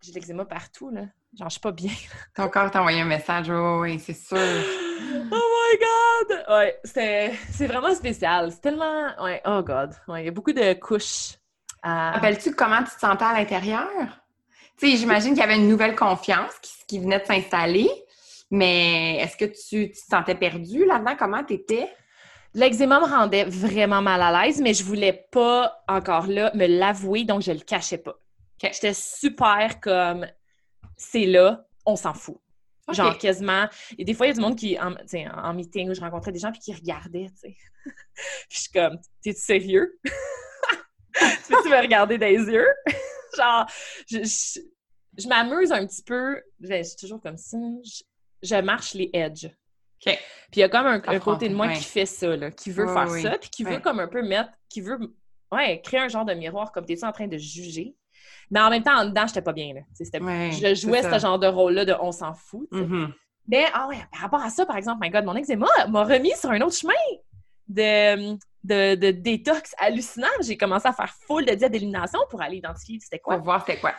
J'ai 0.02 0.12
de 0.12 0.19
l'eczéma 0.19 0.45
partout, 0.45 0.89
là. 0.89 1.08
Genre, 1.38 1.50
je 1.50 1.54
suis 1.54 1.60
pas 1.60 1.71
bien. 1.71 1.91
Ton 2.36 2.50
corps 2.50 2.71
t'a 2.71 2.80
envoyé 2.80 3.02
un 3.02 3.06
message, 3.06 3.50
oui, 3.50 4.00
c'est 4.00 4.13
sûr. 4.13 4.38
oh 4.38 5.32
my 5.32 5.80
God! 5.80 6.45
Ouais, 6.50 6.80
c'est 6.84 7.67
vraiment 7.67 7.93
spécial. 7.93 8.52
C'est 8.52 8.62
tellement. 8.62 9.10
Ouais, 9.21 9.41
oh 9.45 9.62
God. 9.62 9.93
Ouais, 10.08 10.23
il 10.23 10.26
y 10.26 10.30
a 10.30 10.32
beaucoup 10.32 10.54
de 10.54 10.73
couches. 10.73 11.38
Rappelles-tu 11.84 12.54
comment 12.54 12.84
tu 12.84 12.95
te 12.95 13.00
sentais 13.00 13.26
à 13.26 13.34
l'intérieur? 13.34 13.89
Tu 14.78 14.91
sais, 14.91 14.97
j'imagine 14.97 15.32
qu'il 15.32 15.39
y 15.39 15.43
avait 15.43 15.56
une 15.56 15.67
nouvelle 15.67 15.95
confiance 15.95 16.54
qui, 16.62 16.71
qui 16.88 17.00
venait 17.00 17.19
de 17.19 17.26
s'installer, 17.26 17.89
mais 18.52 19.17
est-ce 19.17 19.38
que 19.38 19.45
tu, 19.45 19.91
tu, 19.91 19.91
te 19.91 19.97
sentais 19.97 20.36
perdu 20.36 20.86
là-dedans? 20.86 21.15
Comment 21.17 21.43
t'étais? 21.43 21.89
L'eczéma 22.53 22.99
me 22.99 23.05
rendait 23.05 23.45
vraiment 23.45 24.01
mal 24.01 24.21
à 24.21 24.45
l'aise, 24.45 24.62
mais 24.62 24.73
je 24.73 24.83
voulais 24.83 25.27
pas 25.31 25.83
encore 25.88 26.27
là 26.27 26.51
me 26.55 26.65
l'avouer, 26.65 27.23
donc 27.23 27.41
je 27.41 27.51
le 27.51 27.60
cachais 27.60 27.97
pas. 27.97 28.17
J'étais 28.62 28.93
super 28.93 29.79
comme 29.79 30.25
c'est 30.95 31.25
là, 31.25 31.65
on 31.86 31.95
s'en 31.95 32.13
fout. 32.13 32.38
Genre 32.89 33.17
quasiment. 33.17 33.67
Et 33.97 34.05
des 34.05 34.13
fois, 34.13 34.27
il 34.27 34.29
y 34.29 34.31
a 34.31 34.36
du 34.36 34.39
monde 34.39 34.55
qui, 34.55 34.79
en, 34.79 34.95
en 34.95 35.53
meeting 35.53 35.89
où 35.89 35.93
je 35.93 35.99
rencontrais 35.99 36.31
des 36.31 36.39
gens 36.39 36.51
puis 36.51 36.62
qui 36.62 36.73
regardaient, 36.73 37.29
tu 37.29 37.51
sais. 37.51 37.57
je 38.49 38.60
suis 38.60 38.71
comme, 38.71 38.97
t'es 39.21 39.33
sérieux? 39.33 39.99
tu 41.13 41.53
veux 41.53 41.69
me 41.69 41.81
regarder 41.81 42.17
des 42.17 42.36
yeux? 42.36 42.67
genre, 43.38 43.65
je, 44.10 44.23
je, 45.17 45.27
m'amuse 45.27 45.71
un 45.71 45.86
petit 45.86 46.01
peu. 46.01 46.41
Ben, 46.60 46.83
je 46.83 46.89
suis 46.89 46.97
toujours 46.97 47.21
comme 47.21 47.38
ça. 47.38 47.57
Je, 48.41 48.62
marche 48.62 48.93
les 48.93 49.10
edges. 49.13 49.49
Puis 49.99 50.15
il 50.55 50.60
y 50.60 50.63
a 50.63 50.69
comme 50.69 50.88
un, 50.88 50.99
côté 51.19 51.49
de 51.49 51.55
moi 51.55 51.69
qui 51.69 51.83
fait 51.83 52.05
ça, 52.05 52.36
là, 52.36 52.51
qui 52.51 52.71
veut 52.71 52.88
faire 52.88 53.10
ça, 53.10 53.38
puis 53.38 53.49
qui 53.49 53.63
veut 53.63 53.79
comme 53.79 53.99
un 53.99 54.07
peu 54.07 54.21
mettre, 54.21 54.49
qui 54.69 54.81
veut 54.81 54.97
ouais, 55.51 55.81
créer 55.81 56.01
un 56.01 56.07
genre 56.07 56.25
de 56.25 56.33
miroir, 56.33 56.71
comme 56.71 56.86
t'es-tu 56.86 57.05
en 57.05 57.12
train 57.12 57.27
de 57.27 57.38
juger? 57.38 57.95
Mais 58.49 58.60
en 58.60 58.69
même 58.69 58.83
temps, 58.83 58.97
en 58.97 59.05
dedans, 59.05 59.25
j'étais 59.27 59.41
pas 59.41 59.53
bien. 59.53 59.73
Là. 59.73 59.81
je 59.99 60.75
jouais 60.75 61.03
ce 61.03 61.19
genre 61.19 61.39
de 61.39 61.47
rôle-là 61.47 61.86
de 61.86 61.93
on 61.99 62.12
s'en 62.12 62.33
fout. 62.33 62.67
Mm-hmm. 62.71 63.12
Mais 63.47 63.65
ah 63.73 63.88
ouais, 63.88 63.97
par 64.12 64.21
rapport 64.21 64.41
à 64.41 64.49
ça, 64.49 64.65
par 64.65 64.75
exemple, 64.75 64.99
my 65.01 65.10
God, 65.10 65.23
mon 65.23 65.36
eczéma 65.36 65.67
m'a 65.89 66.03
remis 66.03 66.33
sur 66.36 66.51
un 66.51 66.60
autre 66.62 66.75
chemin 66.75 66.93
de, 67.67 68.33
de, 68.63 68.95
de 68.95 69.12
détox 69.12 69.73
hallucinant. 69.77 70.27
J'ai 70.41 70.57
commencé 70.57 70.88
à 70.88 70.93
faire 70.93 71.13
full 71.25 71.45
de 71.45 71.53
diète 71.53 71.71
d'élimination 71.71 72.19
pour 72.29 72.41
aller 72.41 72.57
identifier 72.57 72.99
c'était 72.99 73.19
quoi. 73.19 73.36
Pour 73.36 73.45
voir 73.45 73.65
c'était 73.65 73.79
quoi. 73.79 73.93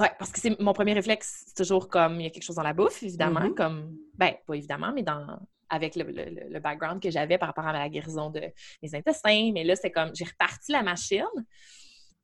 Ouais, 0.00 0.10
parce 0.18 0.32
que 0.32 0.40
c'est 0.40 0.58
mon 0.60 0.72
premier 0.72 0.92
réflexe, 0.92 1.44
c'est 1.46 1.56
toujours 1.56 1.88
comme 1.88 2.20
il 2.20 2.24
y 2.24 2.26
a 2.26 2.30
quelque 2.30 2.42
chose 2.42 2.56
dans 2.56 2.62
la 2.62 2.72
bouffe, 2.72 3.02
évidemment, 3.02 3.40
mm-hmm. 3.40 3.54
comme 3.54 3.96
ben 4.14 4.34
pas 4.46 4.54
évidemment, 4.54 4.92
mais 4.92 5.02
dans 5.02 5.38
avec 5.70 5.96
le, 5.96 6.04
le, 6.04 6.60
background 6.60 7.02
que 7.02 7.10
j'avais 7.10 7.38
par 7.38 7.48
rapport 7.48 7.66
à 7.66 7.72
la 7.72 7.88
guérison 7.88 8.30
de 8.30 8.42
mes 8.82 8.94
intestins. 8.94 9.50
Mais 9.52 9.64
là, 9.64 9.76
c'est 9.76 9.90
comme 9.90 10.10
j'ai 10.14 10.24
reparti 10.24 10.72
la 10.72 10.82
machine 10.82 11.24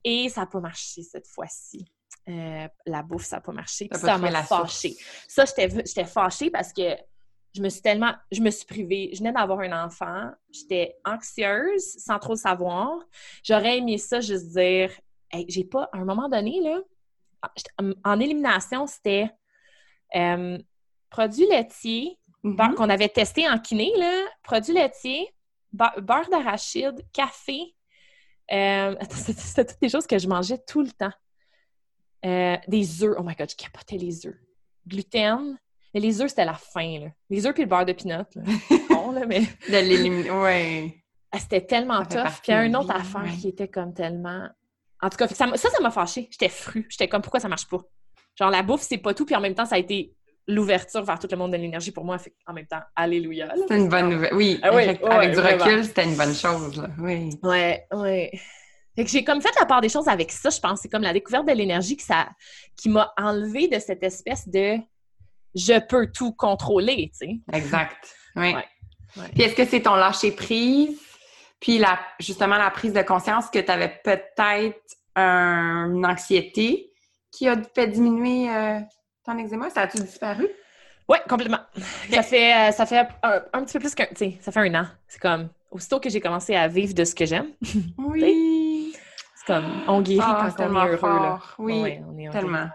et 0.04 0.28
ça 0.28 0.42
n'a 0.42 0.46
pas 0.46 0.60
marché 0.60 1.02
cette 1.02 1.26
fois-ci. 1.26 1.84
Euh, 2.28 2.68
la 2.86 3.02
bouffe, 3.02 3.24
ça 3.24 3.36
n'a 3.36 3.42
pas 3.42 3.52
marché. 3.52 3.88
ça 3.92 4.18
m'a 4.18 4.42
fâchée. 4.42 4.96
Ça, 5.26 5.44
j'étais 5.46 6.04
fâchée 6.04 6.50
parce 6.50 6.72
que 6.72 6.96
je 7.54 7.62
me 7.62 7.68
suis 7.68 7.82
tellement, 7.82 8.14
je 8.30 8.40
me 8.40 8.50
suis 8.50 8.66
privée. 8.66 9.10
Je 9.12 9.18
venais 9.18 9.32
d'avoir 9.32 9.60
un 9.60 9.84
enfant, 9.84 10.30
j'étais 10.52 10.96
anxieuse 11.04 11.96
sans 11.98 12.18
trop 12.18 12.36
savoir. 12.36 12.98
J'aurais 13.42 13.78
aimé 13.78 13.98
ça 13.98 14.20
juste 14.20 14.48
dire, 14.50 14.92
j'ai 15.48 15.64
pas, 15.64 15.88
à 15.92 15.98
un 15.98 16.04
moment 16.04 16.28
donné, 16.28 16.60
là, 16.60 16.80
en 18.04 18.20
élimination, 18.20 18.86
c'était 18.86 19.30
euh, 20.14 20.58
produits 21.08 21.46
laitiers 21.46 22.18
mm-hmm. 22.44 22.74
qu'on 22.74 22.88
avait 22.90 23.08
testé 23.08 23.48
en 23.48 23.58
kiné, 23.58 23.92
là, 23.96 24.24
produits 24.42 24.74
laitiers, 24.74 25.28
beurre 25.72 26.28
d'arachide, 26.30 27.04
café. 27.12 27.74
Euh, 28.52 28.96
c'était 29.10 29.64
toutes 29.64 29.80
des 29.80 29.88
choses 29.88 30.06
que 30.06 30.18
je 30.18 30.28
mangeais 30.28 30.58
tout 30.58 30.82
le 30.82 30.90
temps. 30.90 31.12
Euh, 32.24 32.56
des 32.68 33.02
œufs. 33.02 33.16
Oh 33.18 33.22
my 33.22 33.34
god, 33.34 33.50
je 33.50 33.56
capotais 33.56 33.96
les 33.96 34.26
œufs. 34.26 34.36
Gluten. 34.86 35.58
Mais 35.94 36.00
les 36.00 36.20
œufs, 36.20 36.30
c'était 36.30 36.44
la 36.44 36.54
fin, 36.54 37.00
là. 37.00 37.06
Les 37.30 37.46
œufs 37.46 37.54
puis 37.54 37.64
le 37.64 37.68
beurre 37.68 37.84
de 37.84 37.92
pinot, 37.92 38.22
bon, 38.90 39.10
là, 39.10 39.26
mais... 39.26 39.40
De 39.40 39.72
l'éliminer, 39.72 40.30
ouais. 40.30 40.94
Ah, 41.32 41.38
c'était 41.38 41.64
tellement 41.66 42.04
tough. 42.04 42.40
Puis 42.42 42.48
il 42.48 42.50
y 42.52 42.54
a 42.54 42.64
une 42.64 42.76
autre 42.76 42.94
affaire 42.94 43.28
qui 43.40 43.48
était 43.48 43.68
comme 43.68 43.92
tellement... 43.92 44.48
En 45.02 45.08
tout 45.08 45.16
cas, 45.16 45.28
ça, 45.28 45.46
ça 45.56 45.80
m'a 45.80 45.90
fâchée. 45.90 46.28
J'étais 46.30 46.48
fru. 46.48 46.86
J'étais 46.90 47.08
comme, 47.08 47.22
pourquoi 47.22 47.40
ça 47.40 47.48
marche 47.48 47.66
pas? 47.66 47.80
Genre, 48.38 48.50
la 48.50 48.62
bouffe, 48.62 48.82
c'est 48.82 48.98
pas 48.98 49.14
tout. 49.14 49.24
Puis 49.24 49.34
en 49.34 49.40
même 49.40 49.54
temps, 49.54 49.66
ça 49.66 49.76
a 49.76 49.78
été 49.78 50.14
l'ouverture 50.46 51.02
vers 51.02 51.18
tout 51.18 51.28
le 51.30 51.36
monde 51.36 51.52
de 51.52 51.56
l'énergie 51.56 51.92
pour 51.92 52.04
moi. 52.04 52.18
en 52.46 52.52
même 52.52 52.66
temps, 52.66 52.80
alléluia. 52.96 53.52
C'est 53.68 53.76
une 53.76 53.88
bonne 53.88 54.10
nouvelle. 54.10 54.34
Oui, 54.34 54.58
ah 54.62 54.68
avec, 54.68 55.00
du 55.00 55.38
recul, 55.38 55.84
c'était 55.84 56.04
une 56.04 56.16
bonne 56.16 56.34
chose. 56.34 56.76
Là. 56.76 56.88
Oui. 56.98 57.30
Ouais, 57.42 57.86
ouais. 57.92 58.30
Fait 58.96 59.04
que 59.04 59.10
j'ai 59.10 59.24
comme 59.24 59.40
fait 59.40 59.54
la 59.58 59.66
part 59.66 59.80
des 59.80 59.88
choses 59.88 60.08
avec 60.08 60.32
ça, 60.32 60.50
je 60.50 60.58
pense. 60.58 60.80
C'est 60.80 60.88
comme 60.88 61.02
la 61.02 61.12
découverte 61.12 61.46
de 61.46 61.52
l'énergie 61.52 61.96
qui, 61.96 62.04
ça, 62.04 62.28
qui 62.76 62.88
m'a 62.88 63.12
enlevé 63.16 63.68
de 63.68 63.78
cette 63.78 64.02
espèce 64.02 64.48
de 64.48 64.76
je 65.54 65.80
peux 65.86 66.10
tout 66.12 66.32
contrôler, 66.32 67.10
tu 67.12 67.26
sais. 67.26 67.40
Exact. 67.52 68.14
Oui. 68.36 68.54
Puis 69.34 69.42
est-ce 69.42 69.54
que 69.54 69.64
c'est 69.64 69.82
ton 69.82 69.94
lâcher 69.94 70.32
prise, 70.32 71.00
puis 71.60 71.78
la, 71.78 71.98
justement 72.18 72.56
la 72.56 72.70
prise 72.70 72.92
de 72.92 73.02
conscience 73.02 73.50
que 73.50 73.58
tu 73.58 73.70
avais 73.70 74.00
peut-être 74.02 74.80
une 75.16 76.06
anxiété 76.06 76.90
qui 77.30 77.48
a 77.48 77.56
fait 77.74 77.88
diminuer 77.88 78.50
euh, 78.54 78.80
ton 79.24 79.38
eczéma? 79.38 79.70
Ça 79.70 79.82
a-tu 79.82 79.98
disparu? 79.98 80.48
Oui, 81.08 81.18
complètement. 81.28 81.60
Ça 82.10 82.22
fait, 82.22 82.54
euh, 82.54 82.72
ça 82.72 82.86
fait 82.86 83.06
un, 83.22 83.42
un, 83.52 83.64
petit 83.64 83.74
peu 83.74 83.80
plus 83.80 83.94
qu'un, 83.94 84.06
ça 84.40 84.52
fait 84.52 84.60
un 84.60 84.82
an. 84.82 84.86
C'est 85.08 85.20
comme, 85.20 85.48
aussitôt 85.70 86.00
que 86.00 86.08
j'ai 86.08 86.20
commencé 86.20 86.54
à 86.54 86.68
vivre 86.68 86.94
de 86.94 87.04
ce 87.04 87.14
que 87.14 87.26
j'aime. 87.26 87.50
Oui 87.98 88.94
comme 89.50 89.82
on 89.88 90.00
guérit 90.00 90.20
ah, 90.22 90.48
quand 90.56 90.64
on 90.68 90.76
est 90.76 90.88
heureux. 90.90 91.08
Là. 91.08 91.40
Oui, 91.58 91.98
on 92.08 92.18
est, 92.18 92.30
tellement. 92.30 92.68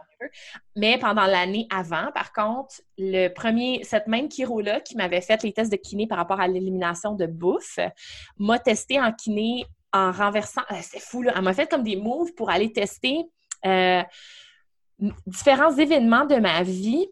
Mais 0.75 0.97
pendant 0.97 1.25
l'année 1.25 1.67
avant, 1.69 2.11
par 2.13 2.33
contre, 2.33 2.81
le 2.97 3.29
premier, 3.29 3.83
cette 3.83 4.07
même 4.07 4.29
chiro-là 4.29 4.81
qui 4.81 4.95
m'avait 4.95 5.21
fait 5.21 5.41
les 5.43 5.53
tests 5.53 5.71
de 5.71 5.77
kiné 5.77 6.07
par 6.07 6.17
rapport 6.17 6.39
à 6.39 6.47
l'élimination 6.47 7.13
de 7.13 7.25
bouffe, 7.25 7.79
m'a 8.37 8.59
testé 8.59 8.99
en 8.99 9.11
kiné 9.11 9.65
en 9.93 10.11
renversant. 10.11 10.61
Euh, 10.71 10.75
c'est 10.81 10.99
fou, 10.99 11.21
là. 11.21 11.33
Elle 11.35 11.43
m'a 11.43 11.53
fait 11.53 11.69
comme 11.69 11.83
des 11.83 11.95
moves 11.95 12.33
pour 12.33 12.49
aller 12.49 12.71
tester 12.71 13.23
euh, 13.65 14.03
différents 15.25 15.75
événements 15.75 16.25
de 16.25 16.35
ma 16.35 16.63
vie 16.63 17.07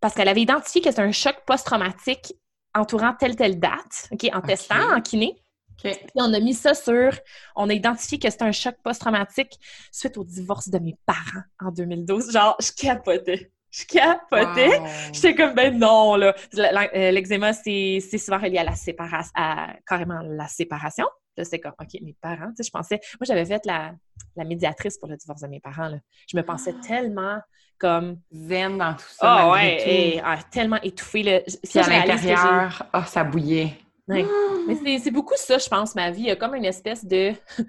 parce 0.00 0.14
qu'elle 0.14 0.28
avait 0.28 0.42
identifié 0.42 0.80
que 0.80 0.90
c'était 0.90 1.02
un 1.02 1.12
choc 1.12 1.36
post-traumatique 1.46 2.34
entourant 2.74 3.14
telle 3.14 3.36
telle 3.36 3.58
date, 3.58 4.08
OK, 4.12 4.28
en 4.32 4.40
testant 4.40 4.96
en 4.96 5.00
kiné. 5.00 5.36
Puis 5.82 5.94
on 6.14 6.32
a 6.32 6.40
mis 6.40 6.54
ça 6.54 6.74
sur, 6.74 7.12
on 7.56 7.68
a 7.68 7.72
identifié 7.72 8.18
que 8.18 8.30
c'était 8.30 8.44
un 8.44 8.52
choc 8.52 8.76
post-traumatique 8.82 9.58
suite 9.92 10.16
au 10.16 10.24
divorce 10.24 10.68
de 10.68 10.78
mes 10.78 10.96
parents 11.06 11.44
en 11.60 11.70
2012. 11.70 12.32
Genre, 12.32 12.56
je 12.60 12.70
capotais. 12.72 13.50
Je 13.70 13.84
capotais. 13.86 14.80
J'étais 15.12 15.34
comme, 15.34 15.54
ben 15.54 15.76
non, 15.76 16.14
là. 16.14 16.34
Euh, 16.56 17.10
l'eczéma, 17.10 17.52
c'est 17.52 18.00
souvent 18.18 18.38
relié 18.38 18.58
à 18.58 18.64
la 18.64 18.76
séparation, 18.76 19.32
à 19.34 19.74
carrément 19.86 20.20
la 20.22 20.46
séparation. 20.46 21.06
Là, 21.36 21.44
c'est 21.44 21.58
comme, 21.58 21.72
OK, 21.80 22.00
mes 22.00 22.16
parents, 22.20 22.50
tu 22.50 22.58
sais, 22.58 22.62
je 22.62 22.70
pensais, 22.70 23.00
moi, 23.18 23.26
j'avais 23.26 23.44
fait 23.44 23.66
la, 23.66 23.92
la, 24.36 24.44
médiatrice 24.44 24.96
pour 24.98 25.08
le 25.08 25.16
divorce 25.16 25.40
de 25.40 25.48
mes 25.48 25.58
parents, 25.58 25.88
là. 25.88 25.98
Je 26.28 26.36
me 26.36 26.44
pensais 26.44 26.72
ah. 26.78 26.86
tellement 26.86 27.40
comme... 27.76 28.20
Zen 28.30 28.78
dans 28.78 28.94
tout 28.94 29.04
ça. 29.08 29.48
Oh, 29.48 29.52
ouais, 29.52 29.82
et, 29.84 30.20
ah, 30.24 30.38
tellement 30.52 30.80
étouffée, 30.82 31.24
là. 31.24 31.40
Puis 31.40 31.78
à 31.80 31.88
l'intérieur, 31.88 32.86
oh, 32.94 33.00
ça 33.04 33.24
bouillait. 33.24 33.76
Mais 34.66 34.98
c'est 34.98 35.10
beaucoup 35.10 35.34
ça, 35.36 35.58
je 35.58 35.68
pense, 35.68 35.94
ma 35.94 36.10
vie. 36.10 36.22
Il 36.22 36.26
y 36.26 36.30
a 36.30 36.36
comme 36.36 36.54
une 36.54 36.64
espèce 36.64 37.04
de. 37.04 37.32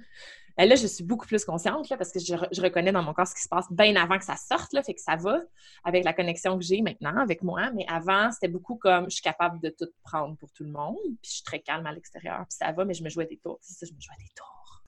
Ben 0.58 0.70
là, 0.70 0.76
je 0.76 0.88
suis 0.88 1.04
beaucoup 1.04 1.28
plus 1.28 1.44
consciente 1.44 1.90
là, 1.90 1.98
parce 1.98 2.14
que 2.14 2.20
je, 2.20 2.62
reconnais 2.62 2.94
dans 2.94 3.04
mon 3.04 3.14
corps 3.14 3.28
ce 3.28 3.36
qui 3.36 3.42
se 3.42 3.50
passe 3.50 3.70
bien 3.70 3.94
avant 3.98 4.18
que 4.18 4.24
ça 4.24 4.38
sorte, 4.38 4.72
là, 4.72 4.82
fait 4.84 4.94
que 4.94 5.02
ça 5.02 5.18
va 5.18 5.42
avec 5.84 6.06
la 6.06 6.14
connexion 6.14 6.58
que 6.58 6.64
j'ai 6.64 6.82
maintenant 6.82 7.18
avec 7.18 7.44
moi. 7.44 7.72
Mais 7.74 7.86
avant, 7.90 8.32
c'était 8.32 8.48
beaucoup 8.48 8.76
comme 8.76 9.10
je 9.10 9.16
suis 9.16 9.22
capable 9.22 9.60
de 9.60 9.68
tout 9.68 9.90
prendre 10.02 10.38
pour 10.38 10.50
tout 10.54 10.64
le 10.64 10.72
monde, 10.72 10.96
puis 11.22 11.30
je 11.30 11.32
suis 11.32 11.44
très 11.44 11.60
calme 11.60 11.86
à 11.86 11.92
l'extérieur, 11.92 12.38
puis 12.48 12.58
ça 12.58 12.72
va, 12.72 12.86
mais 12.86 12.94
je 12.94 13.04
me 13.04 13.10
jouais 13.10 13.26
des 13.26 13.36
tours. 13.36 13.60
C'est 13.60 13.74
ça, 13.74 13.86
je 13.86 13.94
me 13.94 14.00
jouais 14.00 14.16
des 14.18 14.34
tours. 14.34 14.84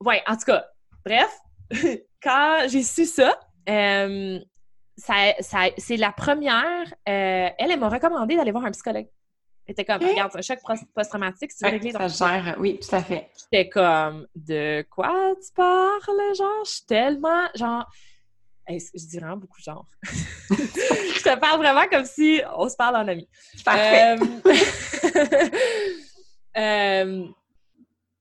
Ouais, 0.00 0.22
en 0.28 0.36
tout 0.36 0.44
cas, 0.44 0.64
bref, 1.04 1.40
quand 2.22 2.68
j'ai 2.68 2.84
su 2.84 3.04
ça, 3.04 3.36
euh, 3.68 4.38
ça, 4.96 5.14
c'est 5.76 5.96
la 5.96 6.12
première. 6.12 6.86
Euh, 7.08 7.50
elle, 7.58 7.72
elle 7.72 7.80
m'a 7.80 7.88
recommandé 7.88 8.36
d'aller 8.36 8.52
voir 8.52 8.64
un 8.64 8.70
psychologue. 8.70 9.08
Était 9.68 9.84
comme, 9.84 10.02
regarde, 10.02 10.32
un 10.34 10.40
choc 10.40 10.58
post-traumatique, 10.94 11.52
c'est 11.52 11.68
réglé 11.68 11.92
Ça 11.92 12.08
gère, 12.08 12.56
oui, 12.58 12.80
tout 12.80 12.96
à 12.96 13.02
fait. 13.02 13.28
J'étais 13.38 13.68
comme, 13.68 14.26
de 14.34 14.82
quoi 14.90 15.34
tu 15.34 15.52
parles, 15.54 16.34
genre? 16.34 16.64
Je 16.64 16.70
suis 16.70 16.86
tellement, 16.86 17.46
genre... 17.54 17.86
je 18.66 18.78
dis 18.94 19.18
vraiment 19.18 19.36
beaucoup 19.36 19.60
genre. 19.60 19.86
je 20.02 21.22
te 21.22 21.38
parle 21.38 21.58
vraiment 21.58 21.86
comme 21.90 22.06
si 22.06 22.40
on 22.56 22.66
se 22.66 22.76
parle 22.76 22.96
en 22.96 23.08
ami. 23.08 23.28
Parfait. 23.62 24.16
Euh, 24.16 25.48
euh, 26.56 27.28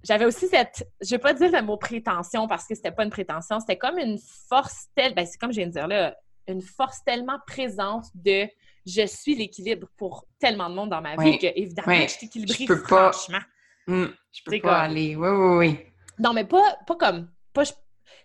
j'avais 0.04 0.26
aussi 0.26 0.50
cette, 0.50 0.86
je 1.02 1.12
vais 1.12 1.20
pas 1.20 1.34
dire 1.34 1.52
le 1.52 1.62
mot 1.62 1.78
prétention 1.78 2.48
parce 2.48 2.68
que 2.68 2.76
c'était 2.76 2.92
pas 2.92 3.06
une 3.06 3.10
prétention, 3.10 3.62
c'était 3.62 3.78
comme 3.78 3.98
une 3.98 4.20
force 4.50 4.88
telle, 4.96 5.16
ben 5.16 5.26
c'est 5.26 5.38
comme 5.38 5.52
je 5.52 5.58
viens 5.58 5.68
de 5.68 5.72
dire 5.72 5.88
là, 5.88 6.14
une 6.48 6.62
force 6.62 7.04
tellement 7.06 7.40
présente 7.46 8.06
de 8.16 8.48
je 8.88 9.06
suis 9.06 9.36
l'équilibre 9.36 9.88
pour 9.98 10.26
tellement 10.40 10.70
de 10.70 10.76
monde 10.76 10.90
dans 10.90 11.02
ma 11.02 11.16
vie 11.18 11.38
que, 11.38 11.48
évidemment, 11.56 11.94
je 11.94 12.08
suis 12.08 12.28
équilibrée, 12.28 12.56
je 12.62 12.66
peux 12.66 12.78
franchement. 12.78 13.40
Pas... 13.40 13.94
Hmm, 13.94 14.08
je 14.32 14.42
peux 14.46 14.60
pas 14.62 14.82
aller. 14.82 15.16
Oui, 15.16 15.28
oui, 15.28 15.58
oui. 15.58 15.80
Non, 16.20 16.34
mais 16.34 16.46
pas, 16.46 16.78
pas 16.86 16.96
comme. 16.96 17.30
Pas, 17.54 17.64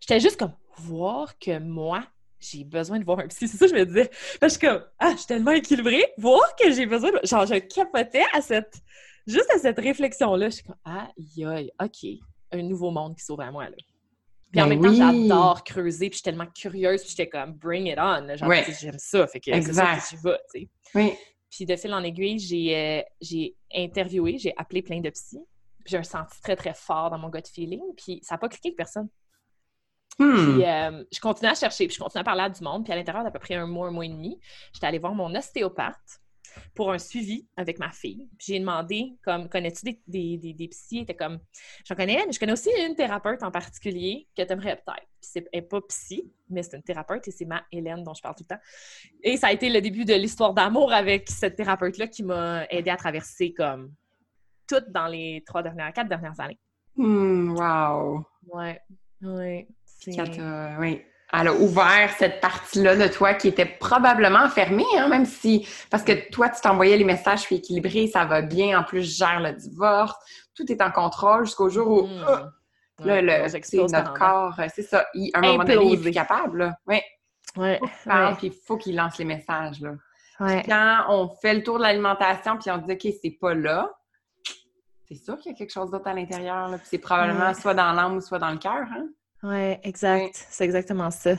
J'étais 0.00 0.20
juste 0.20 0.38
comme 0.38 0.54
voir 0.78 1.38
que 1.38 1.58
moi, 1.58 2.04
j'ai 2.40 2.64
besoin 2.64 2.98
de 2.98 3.04
voir 3.04 3.18
un 3.20 3.28
psy. 3.28 3.48
C'est 3.48 3.56
ça 3.56 3.66
que 3.66 3.72
je 3.72 3.78
me 3.78 3.86
disais. 3.86 4.10
Parce 4.40 4.56
que 4.56 4.66
comme, 4.66 4.84
ah, 4.98 5.12
je 5.12 5.18
suis 5.18 5.26
tellement 5.26 5.50
équilibrée, 5.52 6.04
voir 6.18 6.54
que 6.56 6.72
j'ai 6.72 6.86
besoin 6.86 7.10
de. 7.10 7.20
Genre, 7.24 7.46
je 7.46 7.54
capotais 7.56 8.24
à 8.32 8.40
cette. 8.40 8.80
Juste 9.26 9.50
à 9.54 9.58
cette 9.58 9.78
réflexion-là. 9.78 10.48
Je 10.48 10.54
suis 10.56 10.64
comme, 10.64 10.76
ah, 10.84 11.08
aïe, 11.16 11.70
OK, 11.80 12.08
un 12.52 12.62
nouveau 12.62 12.90
monde 12.90 13.16
qui 13.16 13.24
s'ouvre 13.24 13.42
à 13.42 13.50
moi, 13.50 13.68
là. 13.68 13.76
Puis 14.52 14.60
en 14.60 14.68
ben 14.68 14.78
même 14.78 14.82
temps, 14.82 14.94
j'adore 14.94 15.64
creuser, 15.64 16.10
puis 16.10 16.12
je 16.12 16.16
suis 16.16 16.22
tellement 16.22 16.46
curieuse, 16.46 17.00
puis 17.00 17.10
j'étais 17.10 17.28
comme 17.28 17.54
bring 17.54 17.86
it 17.86 17.98
on. 17.98 18.36
Genre, 18.36 18.52
j'aime 18.78 18.98
ça, 18.98 19.26
fait 19.26 19.40
que 19.40 19.50
c'est 19.50 19.72
ça 19.72 19.96
que 19.96 20.08
tu 20.10 20.16
vas, 20.16 20.38
tu 20.52 20.60
sais. 20.60 20.68
Oui. 20.94 21.14
Puis 21.50 21.64
de 21.64 21.76
fil 21.76 21.92
en 21.92 22.02
aiguille, 22.02 22.38
j'ai 22.38 22.76
euh, 22.76 23.02
j'ai 23.20 23.56
interviewé, 23.74 24.38
j'ai 24.38 24.52
appelé 24.56 24.82
plein 24.82 25.00
de 25.00 25.08
psy, 25.10 25.38
puis 25.84 25.90
j'ai 25.92 25.96
un 25.96 26.02
senti 26.02 26.40
très, 26.42 26.56
très 26.56 26.74
fort 26.74 27.10
dans 27.10 27.18
mon 27.18 27.30
gut 27.30 27.40
feeling, 27.50 27.82
puis 27.96 28.20
ça 28.22 28.34
n'a 28.34 28.38
pas 28.38 28.48
cliqué 28.48 28.68
avec 28.68 28.76
personne. 28.76 29.08
Hmm. 30.18 30.34
Puis 30.34 30.64
euh, 30.66 31.04
je 31.10 31.20
continuais 31.20 31.52
à 31.52 31.54
chercher, 31.54 31.86
puis 31.86 31.96
je 31.96 32.02
continuais 32.02 32.20
à 32.20 32.24
parler 32.24 32.42
à 32.42 32.50
du 32.50 32.62
monde, 32.62 32.84
puis 32.84 32.92
à 32.92 32.96
l'intérieur 32.96 33.24
d'à 33.24 33.30
peu 33.30 33.38
près 33.38 33.54
un 33.54 33.66
mois, 33.66 33.88
un 33.88 33.90
mois 33.90 34.04
et 34.04 34.10
demi, 34.10 34.38
j'étais 34.74 34.86
allée 34.86 34.98
voir 34.98 35.14
mon 35.14 35.34
ostéopathe, 35.34 36.20
pour 36.74 36.92
un 36.92 36.98
suivi 36.98 37.46
avec 37.56 37.78
ma 37.78 37.90
fille. 37.90 38.28
J'ai 38.38 38.58
demandé, 38.58 39.14
comme, 39.24 39.48
connais-tu 39.48 39.84
des, 39.84 40.00
des, 40.06 40.38
des, 40.38 40.52
des 40.52 40.68
psys? 40.68 40.98
Elle 40.98 41.02
était 41.04 41.14
comme, 41.14 41.38
j'en 41.84 41.94
connais, 41.94 42.24
mais 42.26 42.32
je 42.32 42.38
connais 42.38 42.52
aussi 42.52 42.70
une 42.86 42.94
thérapeute 42.94 43.42
en 43.42 43.50
particulier 43.50 44.28
que 44.36 44.42
tu 44.42 44.52
aimerais 44.52 44.76
peut-être. 44.76 45.06
Puis 45.20 45.30
c'est 45.50 45.62
pas 45.62 45.80
psy, 45.88 46.32
mais 46.50 46.62
c'est 46.62 46.76
une 46.76 46.82
thérapeute 46.82 47.26
et 47.28 47.30
c'est 47.30 47.44
ma 47.44 47.64
Hélène 47.70 48.02
dont 48.02 48.14
je 48.14 48.22
parle 48.22 48.34
tout 48.34 48.44
le 48.48 48.54
temps. 48.54 48.62
Et 49.22 49.36
ça 49.36 49.48
a 49.48 49.52
été 49.52 49.70
le 49.70 49.80
début 49.80 50.04
de 50.04 50.14
l'histoire 50.14 50.52
d'amour 50.52 50.92
avec 50.92 51.28
cette 51.30 51.56
thérapeute-là 51.56 52.08
qui 52.08 52.22
m'a 52.22 52.66
aidé 52.70 52.90
à 52.90 52.96
traverser 52.96 53.52
comme 53.52 53.94
toutes 54.66 54.90
dans 54.90 55.06
les 55.06 55.42
trois 55.46 55.62
dernières, 55.62 55.92
quatre 55.92 56.08
dernières 56.08 56.38
années. 56.40 56.58
Hmm, 56.96 57.56
wow! 57.56 58.24
Ouais, 58.52 58.80
ouais. 59.22 59.68
oui 60.80 61.02
elle 61.32 61.48
a 61.48 61.54
ouvert 61.54 62.10
cette 62.18 62.40
partie-là 62.40 62.96
de 62.96 63.06
toi 63.08 63.34
qui 63.34 63.48
était 63.48 63.64
probablement 63.66 64.48
fermée, 64.50 64.84
hein, 64.98 65.08
même 65.08 65.24
si, 65.24 65.66
parce 65.90 66.02
que 66.02 66.30
toi, 66.30 66.50
tu 66.50 66.60
t'envoyais 66.60 66.96
les 66.96 67.04
messages, 67.04 67.40
je 67.40 67.44
suis 67.44 67.56
équilibrée, 67.56 68.06
ça 68.06 68.24
va 68.24 68.42
bien, 68.42 68.78
en 68.78 68.84
plus, 68.84 69.02
je 69.02 69.16
gère 69.16 69.40
le 69.40 69.52
divorce, 69.52 70.14
tout 70.54 70.70
est 70.70 70.82
en 70.82 70.90
contrôle 70.90 71.46
jusqu'au 71.46 71.70
jour 71.70 71.88
où, 71.88 72.06
mm. 72.06 72.24
oh, 72.28 73.04
là, 73.04 73.22
le, 73.22 73.90
notre 73.90 74.12
corps, 74.14 74.54
euh, 74.58 74.66
c'est 74.74 74.82
ça, 74.82 75.06
il, 75.14 75.30
à 75.32 75.38
un 75.38 75.42
moment 75.42 75.64
donné, 75.64 75.86
il 75.86 75.94
est 75.94 76.02
plus 76.02 76.12
capable, 76.12 76.74
Oui. 76.86 77.00
Ouais. 77.56 77.78
Puis 78.38 78.46
il 78.46 78.52
faut 78.66 78.78
qu'il 78.78 78.96
lance 78.96 79.18
les 79.18 79.24
messages, 79.24 79.80
là. 79.80 79.92
Quand 80.38 81.04
on 81.08 81.28
fait 81.40 81.54
le 81.54 81.62
tour 81.62 81.78
de 81.78 81.82
l'alimentation, 81.82 82.58
puis 82.58 82.70
on 82.70 82.78
dit, 82.78 82.92
OK, 82.92 83.14
c'est 83.22 83.38
pas 83.40 83.54
là, 83.54 83.90
c'est 85.06 85.14
sûr 85.14 85.38
qu'il 85.38 85.52
y 85.52 85.54
a 85.54 85.58
quelque 85.58 85.72
chose 85.72 85.90
d'autre 85.90 86.08
à 86.08 86.14
l'intérieur, 86.14 86.68
puis 86.70 86.80
c'est 86.84 86.98
probablement 86.98 87.54
soit 87.54 87.74
dans 87.74 87.92
l'âme 87.92 88.16
ou 88.16 88.20
soit 88.20 88.38
dans 88.38 88.50
le 88.50 88.58
cœur, 88.58 88.86
hein? 88.90 89.08
Oui, 89.42 89.76
exact. 89.82 90.46
C'est 90.50 90.64
exactement 90.64 91.10
ça. 91.10 91.34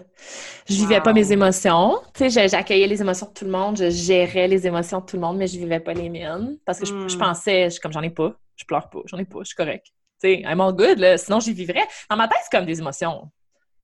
Je 0.67 0.73
vivais 0.73 0.99
pas 0.99 1.13
mes 1.13 1.31
émotions. 1.31 2.01
Tu 2.13 2.29
sais, 2.29 2.49
j'accueillais 2.49 2.87
les 2.87 3.01
émotions 3.01 3.27
de 3.27 3.33
tout 3.33 3.45
le 3.45 3.51
monde, 3.51 3.77
je 3.77 3.89
gérais 3.89 4.49
les 4.49 4.67
émotions 4.67 4.99
de 4.99 5.05
tout 5.05 5.15
le 5.15 5.21
monde, 5.21 5.37
mais 5.37 5.47
je 5.47 5.57
vivais 5.57 5.79
pas 5.79 5.93
les 5.93 6.09
miennes. 6.09 6.57
Parce 6.65 6.79
que 6.79 6.85
je, 6.85 6.93
hmm. 6.93 7.17
pensais, 7.17 7.69
comme 7.81 7.93
j'en 7.93 8.01
ai 8.01 8.09
pas, 8.09 8.35
je 8.57 8.65
pleure 8.65 8.89
pas, 8.89 8.99
j'en 9.05 9.17
ai 9.17 9.25
pas, 9.25 9.39
je 9.41 9.47
suis 9.47 9.55
correct. 9.55 9.85
Tu 10.21 10.29
sais, 10.29 10.41
I'm 10.41 10.59
all 10.59 10.73
good, 10.73 10.99
là, 10.99 11.17
sinon 11.17 11.39
j'y 11.39 11.53
vivrais. 11.53 11.87
Dans 12.09 12.17
ma 12.17 12.27
tête, 12.27 12.39
c'est 12.43 12.57
comme 12.57 12.65
des 12.65 12.79
émotions. 12.79 13.31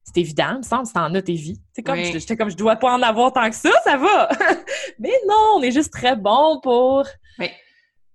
C'est 0.03 0.20
évident, 0.20 0.51
il 0.53 0.57
me 0.57 0.63
semble, 0.63 0.86
c'est 0.86 0.97
en 0.97 1.13
as 1.15 1.22
tes 1.22 1.34
vies. 1.34 1.61
C'est 1.72 1.84
comme, 1.84 1.99
j'étais 1.99 2.36
comme, 2.36 2.49
je 2.49 2.57
dois 2.57 2.76
pas 2.76 2.91
en 2.93 3.01
avoir 3.01 3.32
tant 3.32 3.49
que 3.49 3.55
ça, 3.55 3.72
ça 3.86 3.95
va. 3.95 4.28
mais 4.99 5.13
non, 5.30 5.53
on 5.55 5.61
est 5.61 5.72
juste 5.72 5.93
très 5.93 6.17
bon 6.17 6.59
pour 6.61 7.05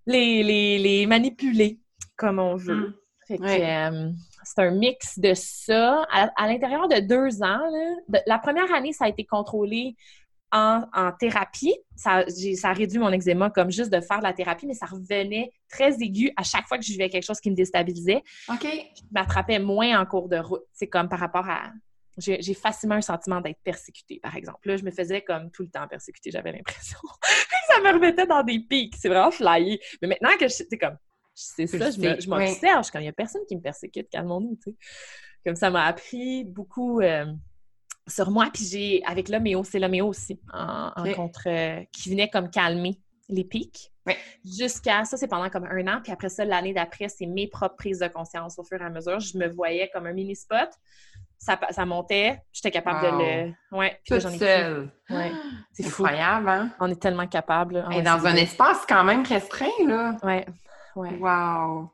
les, 0.07 0.43
les, 0.43 0.79
les, 0.79 1.07
manipuler 1.07 1.79
comme 2.17 2.39
on 2.39 2.57
veut. 2.57 2.75
Hmm. 2.75 2.95
Fait 3.27 3.39
que, 3.39 3.45
euh, 3.45 4.11
c'est 4.45 4.61
un 4.63 4.71
mix 4.71 5.19
de 5.19 5.33
ça. 5.35 6.07
À, 6.13 6.47
l'intérieur 6.47 6.89
de 6.89 7.01
deux 7.01 7.43
ans, 7.43 7.61
la 8.27 8.39
première 8.39 8.73
année, 8.73 8.93
ça 8.93 9.07
a 9.07 9.09
été 9.09 9.25
contrôlé 9.25 9.97
en, 10.53 11.13
thérapie. 11.19 11.75
Ça, 11.97 12.25
ça, 12.29 12.69
a 12.69 12.73
réduit 12.73 12.99
mon 12.99 13.11
eczéma 13.13 13.51
comme 13.51 13.71
juste 13.71 13.93
de 13.93 14.01
faire 14.01 14.19
de 14.19 14.25
la 14.25 14.33
thérapie, 14.33 14.67
mais 14.67 14.75
ça 14.75 14.87
revenait 14.87 15.53
très 15.69 15.95
aigu 16.01 16.31
à 16.37 16.43
chaque 16.43 16.67
fois 16.67 16.79
que 16.79 16.85
je 16.85 16.93
vivais 16.93 17.09
quelque 17.09 17.25
chose 17.25 17.41
qui 17.41 17.51
me 17.51 17.57
déstabilisait. 17.57 18.23
OK. 18.49 18.63
Je 18.63 19.03
m'attrapais 19.11 19.59
moins 19.59 20.01
en 20.01 20.07
cours 20.07 20.29
de 20.29 20.37
route. 20.37 20.63
C'est 20.73 20.87
comme 20.87 21.09
par 21.09 21.19
rapport 21.19 21.49
à. 21.49 21.73
J'ai 22.17 22.55
facilement 22.55 22.95
un 22.95 23.01
sentiment 23.01 23.41
d'être 23.41 23.59
persécutée, 23.65 24.21
par 24.23 24.37
exemple. 24.37 24.69
Là, 24.69 24.77
je 24.77 24.85
me 24.85 24.93
faisais 24.93 25.23
comme 25.23 25.51
tout 25.51 25.65
le 25.65 25.69
temps 25.69 25.89
persécutée, 25.89 26.31
j'avais 26.31 26.53
l'impression. 26.53 26.99
ça 27.67 27.81
me 27.81 27.93
remettait 27.93 28.27
dans 28.27 28.45
des 28.45 28.61
pics. 28.61 28.95
C'est 28.97 29.09
vraiment 29.09 29.33
flyé. 29.33 29.81
Mais 30.01 30.07
maintenant 30.07 30.37
que 30.39 30.47
je, 30.47 30.55
c'est 30.55 30.79
comme, 30.79 30.97
c'est 31.35 31.66
ça, 31.66 31.91
je 31.91 32.28
m'observe. 32.28 32.89
Quand 32.93 32.99
il 32.99 33.03
n'y 33.03 33.09
a 33.09 33.12
personne 33.12 33.43
qui 33.49 33.57
me 33.57 33.61
persécute, 33.61 34.09
calmons-nous, 34.09 34.57
tu 34.62 34.70
sais. 34.70 34.76
Comme 35.45 35.57
ça 35.57 35.70
m'a 35.70 35.85
appris 35.85 36.45
beaucoup 36.45 37.01
euh, 37.01 37.26
sur 38.09 38.30
moi. 38.30 38.49
Puis 38.53 38.64
j'ai, 38.64 39.03
avec 39.05 39.28
l'homéo, 39.28 39.62
c'est 39.64 39.78
l'homéo 39.78 40.07
aussi, 40.09 40.41
en, 40.53 40.91
contre, 41.14 41.49
euh, 41.49 41.82
qui 41.93 42.11
venait 42.11 42.30
comme 42.30 42.51
calmer 42.51 42.99
les 43.28 43.45
pics. 43.45 43.91
Jusqu'à 44.45 45.05
ça, 45.05 45.16
c'est 45.16 45.28
pendant 45.28 45.49
comme 45.49 45.64
un 45.64 45.87
an. 45.89 46.01
Puis 46.03 46.12
après 46.12 46.28
ça, 46.28 46.45
l'année 46.45 46.74
d'après, 46.74 47.09
c'est 47.09 47.26
mes 47.26 47.49
propres 47.49 47.76
prises 47.76 48.01
de 48.01 48.09
conscience 48.09 48.59
au 48.59 48.64
fur 48.64 48.80
et 48.80 48.85
à 48.85 48.91
mesure. 48.91 49.18
Je 49.20 49.39
me 49.39 49.49
voyais 49.49 49.91
comme 49.93 50.07
un 50.07 50.12
mini-spot. 50.12 50.68
Ça, 51.39 51.59
ça, 51.70 51.85
montait, 51.85 52.41
j'étais 52.53 52.70
capable 52.70 53.03
de 53.03 53.22
le. 53.22 53.55
Ouais, 53.76 54.01
puis 54.05 54.14
Ouais. 55.11 55.32
C'est 55.72 55.87
incroyable, 55.87 56.49
hein? 56.49 56.70
On 56.80 56.91
est 56.91 57.01
tellement 57.01 57.26
capable. 57.26 57.85
Et 57.93 58.01
dans 58.01 58.26
un 58.26 58.35
espace 58.37 58.87
quand 58.89 59.05
même 59.05 59.24
restreint, 59.26 59.66
là. 59.87 60.16
Ouais. 60.22 60.47
Wow! 60.97 61.91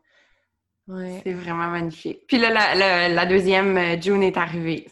C'est 1.22 1.32
vraiment 1.32 1.68
magnifique. 1.68 2.26
Puis 2.26 2.38
là, 2.38 2.74
la, 3.08 3.26
deuxième, 3.26 3.76
euh, 3.76 4.00
June 4.00 4.22
est 4.22 4.36
arrivée 4.36 4.88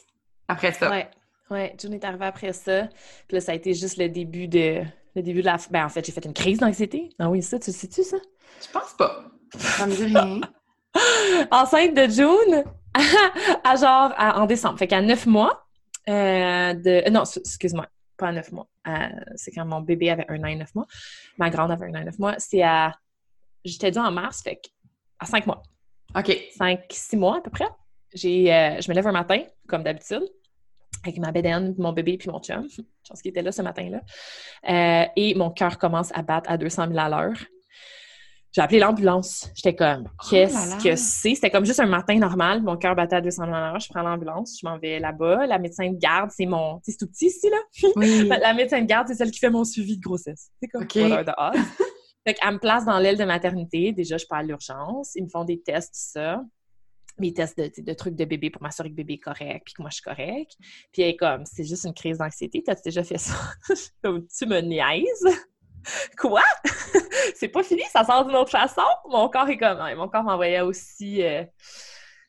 après 0.47 0.73
ça. 0.73 0.91
Ouais. 0.91 1.09
Ouais, 1.51 1.75
June 1.81 1.95
est 1.95 2.05
arrivée 2.05 2.27
après 2.27 2.53
ça. 2.53 2.89
Puis 3.27 3.37
là, 3.37 3.41
ça 3.41 3.53
a 3.53 3.55
été 3.55 3.75
juste 3.75 3.97
le 3.97 4.09
début 4.09 4.49
de, 4.49 4.83
le 5.17 5.23
début 5.23 5.41
de 5.41 5.47
la... 5.47 5.57
Ben, 5.71 5.87
en 5.87 5.89
fait, 5.89 6.05
j'ai 6.05 6.13
fait 6.13 6.25
une 6.25 6.35
crise 6.35 6.59
d'anxiété. 6.59 7.11
Ah 7.19 7.31
oui, 7.31 7.43
ça, 7.43 7.59
tu 7.59 7.71
le 7.71 7.75
sais-tu, 7.75 8.03
ça? 8.03 8.19
Je 8.61 8.71
pense 8.71 8.93
pas. 8.95 9.25
Ça 9.57 9.87
me 9.87 9.95
dit 9.95 10.05
rien. 10.15 10.41
Enceinte 11.51 11.95
de 11.95 12.07
June, 12.09 12.65
à 13.65 13.77
genre 13.77 14.13
en 14.19 14.47
décembre. 14.47 14.79
Fait 14.79 14.87
qu'à 14.87 15.01
neuf 15.01 15.27
mois 15.27 15.67
euh, 16.09 16.75
de... 16.75 17.11
Non, 17.11 17.25
excuse-moi, 17.25 17.87
pas 18.17 18.29
à 18.29 18.33
neuf 18.33 18.53
mois. 18.53 18.67
c'est 19.37 19.51
quand 19.53 19.65
mon 19.65 19.81
bébé 19.81 20.11
avait 20.11 20.27
un 20.29 20.43
an 20.43 20.47
et 20.47 20.57
neuf 20.57 20.75
mois. 20.75 20.87
Ma 21.39 21.51
grande 21.51 21.71
avait 21.71 21.87
un 21.87 21.95
an 21.95 22.01
et 22.03 22.05
neuf 22.05 22.19
mois. 22.19 22.35
C'est 22.39 22.63
à 22.63 22.95
j'étais 23.71 23.91
due 23.91 23.99
en 23.99 24.11
mars, 24.11 24.43
fait 24.43 24.61
à 25.19 25.27
cinq 25.27 25.47
mois. 25.47 25.63
OK. 26.17 26.37
Cinq, 26.57 26.85
six 26.91 27.17
mois 27.17 27.39
à 27.39 27.41
peu 27.41 27.51
près. 27.51 27.69
J'ai, 28.15 28.53
euh, 28.53 28.81
je 28.81 28.89
me 28.89 28.95
lève 28.95 29.07
un 29.07 29.13
matin, 29.13 29.43
comme 29.69 29.83
d'habitude, 29.83 30.23
avec 31.05 31.19
ma 31.19 31.31
bédaine, 31.31 31.75
mon 31.79 31.93
bébé 31.93 32.17
puis 32.17 32.31
mon 32.31 32.41
chum. 32.41 32.67
Je 32.77 33.09
pense 33.09 33.23
qu'il 33.23 33.31
était 33.31 33.43
là 33.43 33.53
ce 33.53 33.63
matin-là. 33.63 34.01
Euh, 34.69 35.07
et 35.17 35.35
mon 35.35 35.51
cœur 35.51 35.79
commence 35.79 36.11
à 36.15 36.23
battre 36.23 36.51
à 36.51 36.59
200 36.59 36.89
000 36.89 36.99
à 36.99 37.09
l'heure. 37.09 37.39
J'ai 38.53 38.63
appelé 38.63 38.79
l'ambulance. 38.79 39.51
J'étais 39.55 39.75
comme, 39.75 40.09
oh 40.09 40.27
qu'est-ce 40.31 40.83
que 40.83 40.97
c'est? 40.97 41.35
C'était 41.35 41.51
comme 41.51 41.67
juste 41.67 41.81
un 41.81 41.87
matin 41.87 42.17
normal. 42.17 42.63
Mon 42.63 42.77
cœur 42.77 42.95
battait 42.95 43.17
à 43.17 43.21
200 43.21 43.45
000 43.45 43.55
à 43.55 43.61
l'heure. 43.61 43.81
Je 43.81 43.89
prends 43.89 44.03
l'ambulance. 44.03 44.59
Je 44.61 44.67
m'en 44.67 44.79
vais 44.79 44.99
là-bas. 44.99 45.47
La 45.47 45.59
médecin 45.59 45.91
de 45.91 45.99
garde, 45.99 46.31
c'est 46.35 46.47
mon. 46.47 46.81
C'est 46.83 46.97
tout 46.99 47.07
petit 47.07 47.27
ici, 47.27 47.51
là. 47.51 47.59
Oui. 47.97 48.27
la 48.41 48.55
médecin 48.55 48.81
de 48.81 48.87
garde, 48.87 49.09
c'est 49.09 49.15
celle 49.15 49.31
qui 49.31 49.39
fait 49.39 49.51
mon 49.51 49.65
suivi 49.65 49.99
de 49.99 50.03
grossesse. 50.03 50.51
C'est 50.61 50.69
comme 50.69 50.85
okay. 50.85 51.03
fait 52.29 52.35
qu'elle 52.35 52.53
me 52.53 52.59
place 52.59 52.85
dans 52.85 52.99
l'aile 52.99 53.17
de 53.17 53.25
maternité. 53.25 53.93
Déjà, 53.93 54.19
je 54.19 54.27
pars 54.27 54.41
à 54.41 54.43
l'urgence. 54.43 55.15
Ils 55.15 55.25
me 55.25 55.29
font 55.29 55.45
des 55.45 55.61
tests, 55.61 55.95
ça. 55.95 56.43
Mes 57.19 57.33
tests 57.33 57.59
de, 57.59 57.93
trucs 57.95 58.15
de 58.15 58.25
bébé 58.25 58.51
pour 58.51 58.63
m'assurer 58.63 58.91
que 58.91 58.95
bébé 58.95 59.15
est 59.15 59.19
correct, 59.19 59.63
puis 59.65 59.75
que 59.75 59.83
moi, 59.83 59.91
je 59.91 59.95
suis 59.95 60.03
correct. 60.03 60.53
Puis 60.93 61.03
elle 61.03 61.09
est 61.09 61.17
comme, 61.17 61.45
c'est 61.47 61.65
juste 61.65 61.85
une 61.85 61.95
crise 61.95 62.19
d'anxiété. 62.19 62.63
T'as 62.63 62.77
déjà 62.77 63.03
fait 63.03 63.19
ça? 63.19 63.35
comme, 64.03 64.27
tu 64.27 64.47
me 64.47 64.61
niaises? 64.61 65.27
Quoi? 66.19 66.43
c'est 67.35 67.49
pas 67.49 67.63
fini, 67.63 67.83
ça 67.91 68.05
sort 68.05 68.25
d'une 68.27 68.37
autre 68.37 68.51
façon. 68.51 68.83
Mon 69.09 69.29
corps 69.29 69.49
est 69.49 69.57
comme, 69.57 69.79
mon 69.97 70.09
corps 70.09 70.23
m'envoyait 70.23 70.61
aussi 70.61 71.23
euh, 71.23 71.45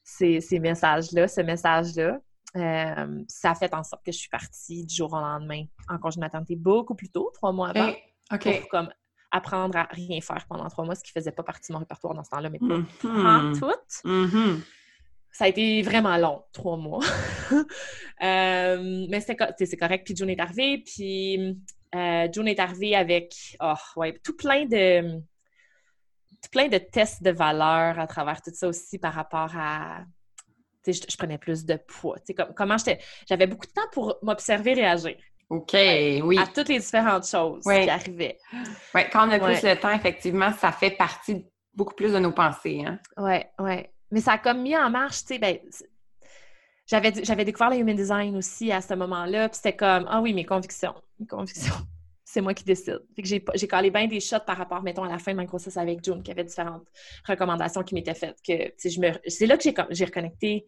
ces, 0.04 0.60
messages-là, 0.60 1.28
ce 1.28 1.41
message-là. 1.41 2.20
Euh, 2.56 3.24
ça 3.28 3.52
a 3.52 3.56
fait 3.56 3.74
en 3.76 3.84
sorte 3.84 4.04
que 4.04 4.12
je 4.12 4.18
suis 4.18 4.30
partie 4.30 4.86
du 4.86 4.95
jour 4.95 5.14
au 5.14 5.20
lendemain 5.20 5.66
en 5.88 6.00
congé 6.00 6.16
de 6.16 6.22
maternité 6.22 6.56
beaucoup 6.56 6.95
plus 6.95 7.10
tôt, 7.10 7.30
trois 7.34 7.52
mois 7.52 7.70
avant. 7.70 7.93
OK. 8.32 8.68
comme 8.70 8.89
apprendre 9.32 9.78
à 9.78 9.84
rien 9.92 10.20
faire 10.22 10.46
pendant 10.48 10.68
trois 10.70 10.86
mois, 10.86 10.96
ce 10.96 11.04
qui 11.04 11.12
faisait 11.12 11.32
pas 11.32 11.44
partie 11.44 11.72
de 11.72 11.74
mon 11.74 11.80
répertoire 11.80 12.14
dans 12.14 12.24
ce 12.24 12.30
temps-là, 12.32 12.50
mais 12.50 12.60
pas 12.60 12.66
en 12.66 13.52
mm-hmm. 13.52 13.60
tout. 13.60 14.08
Mm-hmm. 14.08 14.62
Ça 15.32 15.46
a 15.46 15.48
été 15.48 15.82
vraiment 15.82 16.18
long, 16.18 16.44
trois 16.52 16.78
mois. 16.78 17.04
Euh, 18.22 19.08
mais 19.10 19.22
c'est 19.22 19.38
correct. 19.38 20.06
Puis 20.06 20.14
June 20.14 20.30
est 20.30 20.42
arrivée, 20.42 20.84
puis 20.86 21.56
euh, 21.96 22.28
June 22.34 22.50
est 22.50 22.60
arrivée 22.60 22.94
avec 22.94 23.34
oh, 23.62 23.74
ouais, 23.96 24.20
tout 24.22 24.36
plein 24.36 24.66
de 24.66 25.22
tout 26.42 26.50
plein 26.52 26.68
de 26.68 26.78
tests 26.80 27.24
de 27.24 27.32
valeur 27.32 27.98
à 27.98 28.08
travers 28.08 28.42
tout 28.42 28.52
ça 28.54 28.68
aussi 28.68 29.00
par 29.00 29.14
rapport 29.14 29.56
à 29.56 30.04
je, 30.86 30.92
je, 30.92 31.18
prenais 31.18 31.38
plus 31.38 31.64
de 31.64 31.76
poids. 31.76 32.18
Comme, 32.36 32.54
comment 32.54 32.76
j'avais 33.28 33.48
beaucoup 33.48 33.68
de 33.68 33.72
temps 33.72 33.90
pour 33.94 34.18
m'observer 34.22 34.74
réagir. 34.74 35.16
OK, 35.50 35.74
oui. 35.74 36.38
À 36.38 36.45
toutes 36.45 36.70
les 36.70 36.80
différentes 36.80 37.26
choses 37.26 37.64
qui 37.64 37.89
arrivaient. 37.89 38.38
Oui, 38.93 39.02
quand 39.12 39.28
on 39.28 39.32
a 39.32 39.39
plus 39.39 39.64
le 39.64 39.76
temps, 39.76 39.91
effectivement, 39.91 40.54
ça 40.54 40.72
fait 40.72 40.91
partie 40.91 41.45
beaucoup 41.74 41.95
plus 41.95 42.14
de 42.14 42.20
nos 42.20 42.32
pensées. 42.32 42.84
Hein? 42.86 43.00
Oui, 43.18 43.39
oui. 43.60 43.88
Mais 44.12 44.22
ça 44.22 44.34
a 44.34 44.38
comme 44.38 44.62
mis 44.62 44.78
en 44.78 44.89
marche, 44.89 45.22
tu 45.22 45.34
sais, 45.34 45.39
ben, 45.39 45.58
j'avais, 46.86 47.14
j'avais 47.24 47.45
découvert 47.45 47.70
le 47.70 47.78
human 47.78 47.95
design 47.95 48.36
aussi 48.36 48.72
à 48.72 48.82
ce 48.82 48.93
moment-là, 48.95 49.50
puis 49.50 49.58
c'était 49.58 49.76
comme, 49.76 50.06
ah 50.10 50.22
oui, 50.22 50.34
mes 50.34 50.45
convictions, 50.45 50.95
mes 51.20 51.28
convictions, 51.28 51.76
c'est 52.24 52.41
moi 52.41 52.54
qui 52.54 52.64
décide. 52.64 53.00
Fait 53.16 53.22
que 53.22 53.28
j'ai, 53.28 53.43
j'ai 53.56 53.68
collé 53.68 53.91
bien 53.91 54.08
des 54.08 54.20
shots 54.20 54.39
par 54.45 54.58
rapport, 54.58 54.82
mettons, 54.82 55.04
à 55.04 55.10
la 55.10 55.20
fin 55.20 55.32
de 55.32 55.38
ma 55.38 55.45
grossesse 55.45 55.78
avec 55.78 56.04
June, 56.04 56.24
qui 56.24 56.32
avait 56.32 56.43
différentes 56.43 56.88
recommandations 57.28 57.84
qui 57.84 57.93
m'étaient 57.93 58.16
faites. 58.16 58.38
Que, 58.45 58.74
je 58.84 59.00
me, 59.00 59.12
c'est 59.28 59.45
là 59.45 59.58
que 59.58 59.64
j'ai, 59.64 59.74
j'ai 59.91 60.06
reconnecté 60.06 60.66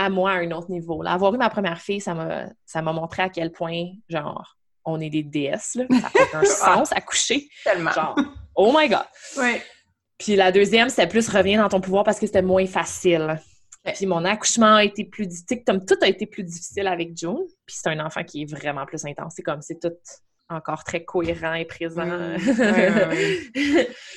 à 0.00 0.08
moi 0.08 0.32
à 0.32 0.34
un 0.36 0.50
autre 0.52 0.70
niveau. 0.70 1.02
Là. 1.02 1.12
Avoir 1.12 1.34
eu 1.34 1.38
ma 1.38 1.50
première 1.50 1.80
fille, 1.80 2.00
ça 2.00 2.14
m'a, 2.14 2.46
ça 2.64 2.80
m'a 2.82 2.92
montré 2.92 3.22
à 3.22 3.28
quel 3.28 3.52
point, 3.52 3.84
genre, 4.08 4.56
on 4.84 5.00
est 5.00 5.10
des 5.10 5.22
déesses, 5.22 5.74
là. 5.74 5.84
Ça 6.00 6.08
fait 6.08 6.34
un 6.34 6.44
sens 6.46 6.92
à 6.92 7.00
coucher. 7.00 7.48
Tellement. 7.64 7.92
Genre, 7.92 8.16
oh 8.54 8.72
my 8.74 8.88
God! 8.88 9.04
Oui. 9.38 9.60
Puis 10.18 10.36
la 10.36 10.52
deuxième, 10.52 10.88
c'était 10.88 11.06
plus 11.06 11.28
revenir 11.28 11.62
dans 11.62 11.68
ton 11.68 11.80
pouvoir 11.80 12.04
parce 12.04 12.18
que 12.18 12.26
c'était 12.26 12.42
moins 12.42 12.66
facile. 12.66 13.40
Puis 13.94 14.06
mon 14.06 14.24
accouchement 14.24 14.76
a 14.76 14.84
été 14.84 15.04
plus... 15.04 15.28
Tu 15.46 15.64
comme 15.64 15.84
tout 15.84 15.96
a 16.02 16.08
été 16.08 16.26
plus 16.26 16.44
difficile 16.44 16.86
avec 16.86 17.16
June. 17.16 17.38
Puis 17.64 17.76
c'est 17.80 17.88
un 17.88 18.04
enfant 18.04 18.22
qui 18.24 18.42
est 18.42 18.50
vraiment 18.50 18.84
plus 18.84 19.04
intense. 19.06 19.34
C'est 19.36 19.42
comme, 19.42 19.62
c'est 19.62 19.80
tout 19.80 19.96
encore 20.50 20.84
très 20.84 21.04
cohérent 21.04 21.54
et 21.54 21.64
présent. 21.64 22.36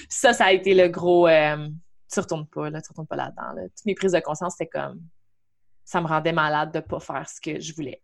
ça, 0.09 0.33
ça 0.33 0.45
a 0.45 0.51
été 0.51 0.73
le 0.73 0.89
gros... 0.89 1.27
Euh, 1.27 1.69
tu 2.11 2.19
retournes 2.19 2.47
pas, 2.47 2.69
là, 2.69 2.81
tu 2.81 2.89
retournes 2.89 3.07
pas 3.07 3.15
là-dedans. 3.15 3.53
Toutes 3.55 3.85
mes 3.85 3.95
prises 3.95 4.11
de 4.11 4.19
conscience, 4.19 4.55
c'était 4.57 4.69
comme... 4.69 4.99
Ça 5.85 6.01
me 6.01 6.07
rendait 6.07 6.31
malade 6.31 6.73
de 6.73 6.79
pas 6.79 6.99
faire 6.99 7.27
ce 7.27 7.41
que 7.41 7.59
je 7.59 7.73
voulais, 7.73 8.01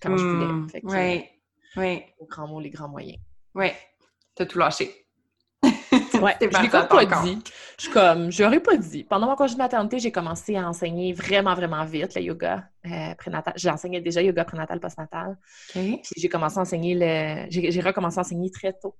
quand 0.00 0.16
je 0.16 0.24
voulais. 0.24 0.46
Hmm. 0.46 0.68
oui, 0.84 1.24
oui. 1.76 2.02
Au 2.18 2.26
grand 2.26 2.46
mot, 2.46 2.60
les 2.60 2.70
grands 2.70 2.88
moyens. 2.88 3.18
Oui, 3.54 3.70
t'as 4.34 4.46
tout 4.46 4.58
lâché. 4.58 5.06
Ouais, 6.20 6.36
je 6.40 6.62
l'ai 6.62 6.68
pas, 6.68 7.04
dit. 7.22 7.38
Je 7.78 7.90
comme, 7.90 8.30
j'aurais 8.30 8.60
pas 8.60 8.76
dit. 8.76 9.04
Pendant 9.04 9.26
mon 9.26 9.36
congé 9.36 9.54
de 9.54 9.58
maternité, 9.58 9.98
j'ai 9.98 10.12
commencé 10.12 10.56
à 10.56 10.68
enseigner 10.68 11.12
vraiment, 11.12 11.54
vraiment 11.54 11.84
vite 11.84 12.14
le 12.14 12.22
yoga 12.22 12.64
euh, 12.86 13.14
prénatal. 13.16 13.52
J'enseignais 13.56 14.00
déjà 14.00 14.22
yoga 14.22 14.44
prénatal, 14.44 14.80
postnatal. 14.80 15.36
Puis 15.72 16.02
j'ai 16.16 16.28
commencé 16.28 16.58
à 16.58 16.62
enseigner 16.62 16.94
le... 16.94 17.46
J'ai 17.50 17.80
recommencé 17.80 18.18
à 18.18 18.20
enseigner 18.20 18.50
très 18.50 18.72
tôt. 18.72 18.96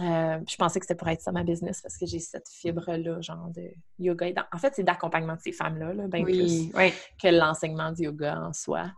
Euh, 0.00 0.38
je 0.48 0.56
pensais 0.56 0.78
que 0.78 0.86
c'était 0.86 0.96
pour 0.96 1.08
être 1.08 1.20
ça 1.20 1.32
ma 1.32 1.42
business 1.42 1.82
parce 1.82 1.96
que 1.96 2.06
j'ai 2.06 2.20
cette 2.20 2.48
fibre-là, 2.48 3.20
genre 3.20 3.48
de 3.48 3.70
yoga. 3.98 4.26
En 4.52 4.58
fait, 4.58 4.74
c'est 4.74 4.84
d'accompagnement 4.84 5.34
de 5.34 5.40
ces 5.40 5.52
femmes-là, 5.52 5.92
là, 5.92 6.06
bien 6.06 6.24
plus 6.24 6.70
que 6.70 7.28
l'enseignement 7.28 7.90
du 7.92 8.04
yoga 8.04 8.38
en 8.40 8.52
soi. 8.52 8.92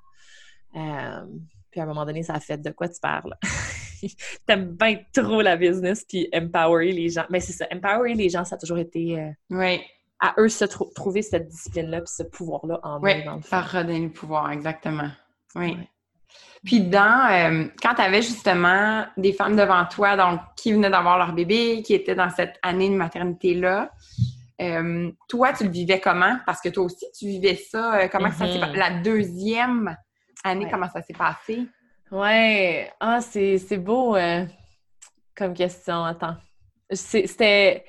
Euh, 0.76 1.26
puis 1.70 1.80
à 1.80 1.84
un 1.84 1.86
moment 1.86 2.04
donné, 2.04 2.22
ça 2.22 2.34
a 2.34 2.40
fait 2.40 2.58
de 2.58 2.70
quoi 2.70 2.88
tu 2.88 3.00
parles? 3.00 3.34
T'aimes 4.46 4.76
bien 4.76 4.98
trop 5.12 5.40
la 5.40 5.56
business 5.56 6.04
puis 6.06 6.28
empower 6.34 6.92
les 6.92 7.08
gens. 7.08 7.24
Mais 7.30 7.40
c'est 7.40 7.52
ça, 7.52 7.66
empower 7.72 8.14
les 8.14 8.28
gens, 8.28 8.44
ça 8.44 8.56
a 8.56 8.58
toujours 8.58 8.78
été 8.78 9.18
euh, 9.18 9.30
oui. 9.50 9.80
à 10.20 10.34
eux 10.38 10.48
se 10.48 10.64
trouver 10.64 11.22
cette 11.22 11.48
discipline-là 11.48 12.00
puis 12.02 12.12
ce 12.14 12.22
pouvoir-là 12.24 12.80
en 12.82 12.98
eux, 12.98 13.24
dans 13.24 13.36
le 13.36 13.42
faire 13.42 13.70
redonner 13.70 14.00
le 14.00 14.12
pouvoir, 14.12 14.50
exactement. 14.50 15.10
Oui. 15.54 15.76
Puis 16.64 16.80
dans, 16.80 17.30
euh, 17.30 17.64
quand 17.82 17.94
tu 17.94 18.02
avais 18.02 18.20
justement 18.20 19.06
des 19.16 19.32
femmes 19.32 19.56
devant 19.56 19.84
toi, 19.86 20.16
donc 20.16 20.40
qui 20.56 20.72
venaient 20.72 20.90
d'avoir 20.90 21.16
leur 21.16 21.32
bébé, 21.32 21.82
qui 21.82 21.94
étaient 21.94 22.14
dans 22.14 22.28
cette 22.28 22.58
année 22.62 22.90
de 22.90 22.94
maternité-là, 22.94 23.90
euh, 24.60 25.10
toi, 25.26 25.54
tu 25.54 25.64
le 25.64 25.70
vivais 25.70 26.00
comment? 26.00 26.38
Parce 26.44 26.60
que 26.60 26.68
toi 26.68 26.84
aussi, 26.84 27.06
tu 27.18 27.26
vivais 27.26 27.56
ça. 27.56 28.08
comment 28.08 28.30
ça 28.30 28.46
s'est 28.46 28.58
mm-hmm. 28.58 28.76
La 28.76 28.90
deuxième 28.90 29.96
année, 30.44 30.68
comment 30.70 30.88
ça 30.90 31.00
s'est 31.00 31.14
passé? 31.14 31.66
Ouais, 32.10 32.92
ah, 33.00 33.20
c'est 33.20 33.78
beau 33.78 34.16
euh, 34.16 34.44
comme 35.34 35.54
question. 35.54 36.04
Attends. 36.04 36.36
C'était. 36.90 37.84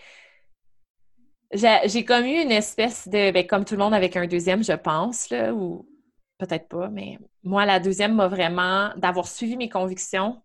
J'ai 1.52 2.06
comme 2.06 2.26
eu 2.26 2.42
une 2.42 2.52
espèce 2.52 3.08
de. 3.10 3.32
Ben, 3.32 3.46
comme 3.46 3.66
tout 3.66 3.74
le 3.74 3.80
monde 3.80 3.94
avec 3.94 4.16
un 4.16 4.28
deuxième, 4.28 4.64
je 4.64 4.74
pense, 4.74 5.30
là, 5.30 5.54
ou 5.54 5.86
peut-être 6.42 6.68
pas, 6.68 6.90
mais 6.90 7.20
moi, 7.44 7.66
la 7.66 7.80
deuxième 7.80 8.16
m'a 8.16 8.28
vraiment. 8.28 8.92
d'avoir 8.98 9.28
suivi 9.28 9.56
mes 9.58 9.70
convictions 9.70 10.42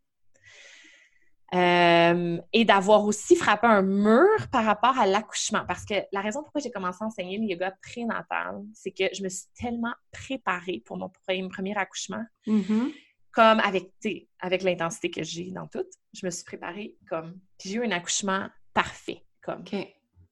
euh, 1.54 2.38
et 2.52 2.64
d'avoir 2.64 3.04
aussi 3.04 3.36
frappé 3.36 3.66
un 3.66 3.82
mur 3.82 4.48
par 4.52 4.64
rapport 4.64 4.98
à 4.98 5.06
l'accouchement. 5.06 5.64
Parce 5.66 5.84
que 5.84 5.94
la 6.12 6.20
raison 6.20 6.42
pourquoi 6.42 6.60
j'ai 6.60 6.70
commencé 6.70 6.98
à 7.02 7.06
enseigner 7.06 7.38
le 7.38 7.44
yoga 7.44 7.72
prénatal, 7.82 8.62
c'est 8.74 8.90
que 8.90 9.04
je 9.12 9.22
me 9.22 9.28
suis 9.28 9.46
tellement 9.58 9.94
préparée 10.12 10.82
pour 10.84 10.98
mon 10.98 11.08
premier, 11.08 11.76
accouchement. 11.76 12.24
Mm-hmm 12.46 12.92
comme 13.32 13.60
avec, 13.60 13.92
avec 14.40 14.62
l'intensité 14.62 15.10
que 15.10 15.22
j'ai 15.22 15.50
dans 15.50 15.66
tout, 15.66 15.84
je 16.14 16.24
me 16.24 16.30
suis 16.30 16.42
préparée 16.42 16.96
comme. 17.06 17.38
j'ai 17.62 17.74
eu 17.74 17.84
un 17.84 17.90
accouchement 17.90 18.48
parfait, 18.72 19.26
comme, 19.42 19.62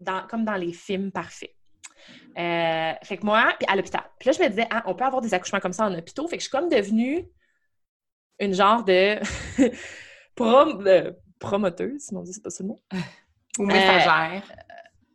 dans, 0.01 0.27
comme 0.27 0.47
dans 0.47 0.57
les 0.57 0.73
films 0.73 1.13
parfaits. 1.13 1.55
Euh, 2.39 2.93
fait 3.03 3.17
que 3.17 3.25
moi, 3.25 3.55
puis 3.59 3.69
à 3.71 3.77
l'hôpital. 3.77 4.03
Puis 4.19 4.29
là, 4.29 4.33
je 4.33 4.43
me 4.43 4.49
disais, 4.49 4.67
ah, 4.71 4.83
on 4.87 4.95
peut 4.95 5.05
avoir 5.05 5.23
des 5.23 5.35
accouchements 5.35 5.61
comme 5.61 5.73
ça 5.73 5.87
en 5.87 5.95
hôpital. 5.95 6.27
Fait 6.29 6.37
que 6.37 6.43
je 6.43 6.49
suis 6.49 6.51
comme 6.51 6.69
devenue 6.69 7.29
une 8.41 8.55
genre 8.55 8.85
de, 8.85 9.19
prom 10.35 10.85
promoteuse, 11.39 12.01
si 12.01 12.15
on 12.15 12.23
dit, 12.23 12.33
c'est 12.33 12.43
pas 12.43 12.51
ce 12.51 12.63
mot. 12.63 12.81
Ou 13.59 13.67
messagère. 13.67 14.43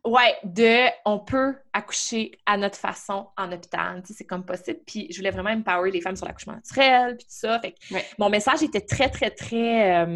Ouais, 0.02 0.34
de 0.44 0.88
on 1.04 1.18
peut 1.18 1.56
accoucher 1.74 2.32
à 2.46 2.56
notre 2.56 2.78
façon 2.78 3.28
en 3.36 3.52
hôpital, 3.52 4.02
c'est 4.06 4.24
comme 4.24 4.46
possible. 4.46 4.80
Puis 4.86 5.08
je 5.10 5.18
voulais 5.18 5.30
vraiment 5.30 5.50
empower 5.50 5.90
les 5.90 6.00
femmes 6.00 6.16
sur 6.16 6.26
l'accouchement 6.26 6.54
naturel, 6.54 7.16
puis 7.18 7.26
tout 7.26 7.34
ça. 7.34 7.60
Fait 7.60 7.74
mon 8.18 8.30
message 8.30 8.62
était 8.62 8.80
très, 8.80 9.10
très, 9.10 9.30
très 9.30 10.06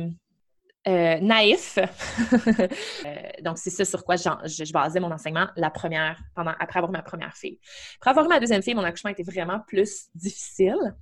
euh, 0.87 0.91
euh, 0.91 1.21
naïf. 1.21 1.79
Euh, 3.07 3.17
donc 3.43 3.59
c'est 3.59 3.71
ça 3.71 3.85
sur 3.85 4.05
quoi 4.05 4.17
je, 4.17 4.73
basais 4.73 5.01
mon 5.01 5.11
enseignement 5.11 5.49
la 5.57 5.71
première, 5.71 6.19
pendant, 6.35 6.53
après 6.59 6.79
avoir 6.79 6.91
ma 6.91 7.03
première 7.03 7.37
fille. 7.37 7.59
Après 7.97 8.11
avoir 8.11 8.27
ma 8.29 8.41
deuxième 8.41 8.63
fille, 8.63 8.75
mon 8.75 8.85
accouchement 8.85 9.11
était 9.11 9.23
vraiment 9.23 9.61
plus 9.67 10.07
difficile. 10.15 10.95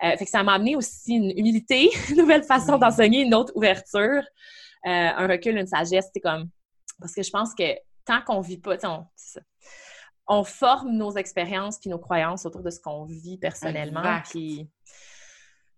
fait 0.00 0.24
que 0.24 0.30
ça 0.30 0.42
m'a 0.42 0.54
amené 0.54 0.76
aussi 0.76 1.14
une 1.14 1.30
humilité, 1.30 1.90
une 2.10 2.16
nouvelle 2.18 2.42
façon 2.42 2.78
d'enseigner, 2.78 3.22
une 3.22 3.34
autre 3.34 3.52
ouverture, 3.54 4.22
un 4.84 5.26
recul, 5.26 5.56
une 5.56 5.66
sagesse. 5.66 6.10
C'est 6.12 6.20
comme 6.20 6.48
parce 6.98 7.14
que 7.14 7.22
je 7.22 7.30
pense 7.30 7.54
que 7.54 7.74
tant 8.04 8.20
qu'on 8.22 8.40
vit 8.40 8.58
pas, 8.58 8.76
on, 8.84 9.06
on 10.26 10.44
forme 10.44 10.92
nos 10.92 11.12
expériences 11.16 11.78
puis 11.78 11.90
nos 11.90 11.98
croyances 11.98 12.46
autour 12.46 12.62
de 12.62 12.70
ce 12.70 12.80
qu'on 12.80 13.04
vit 13.04 13.38
personnellement. 13.38 14.20
Puis... 14.28 14.68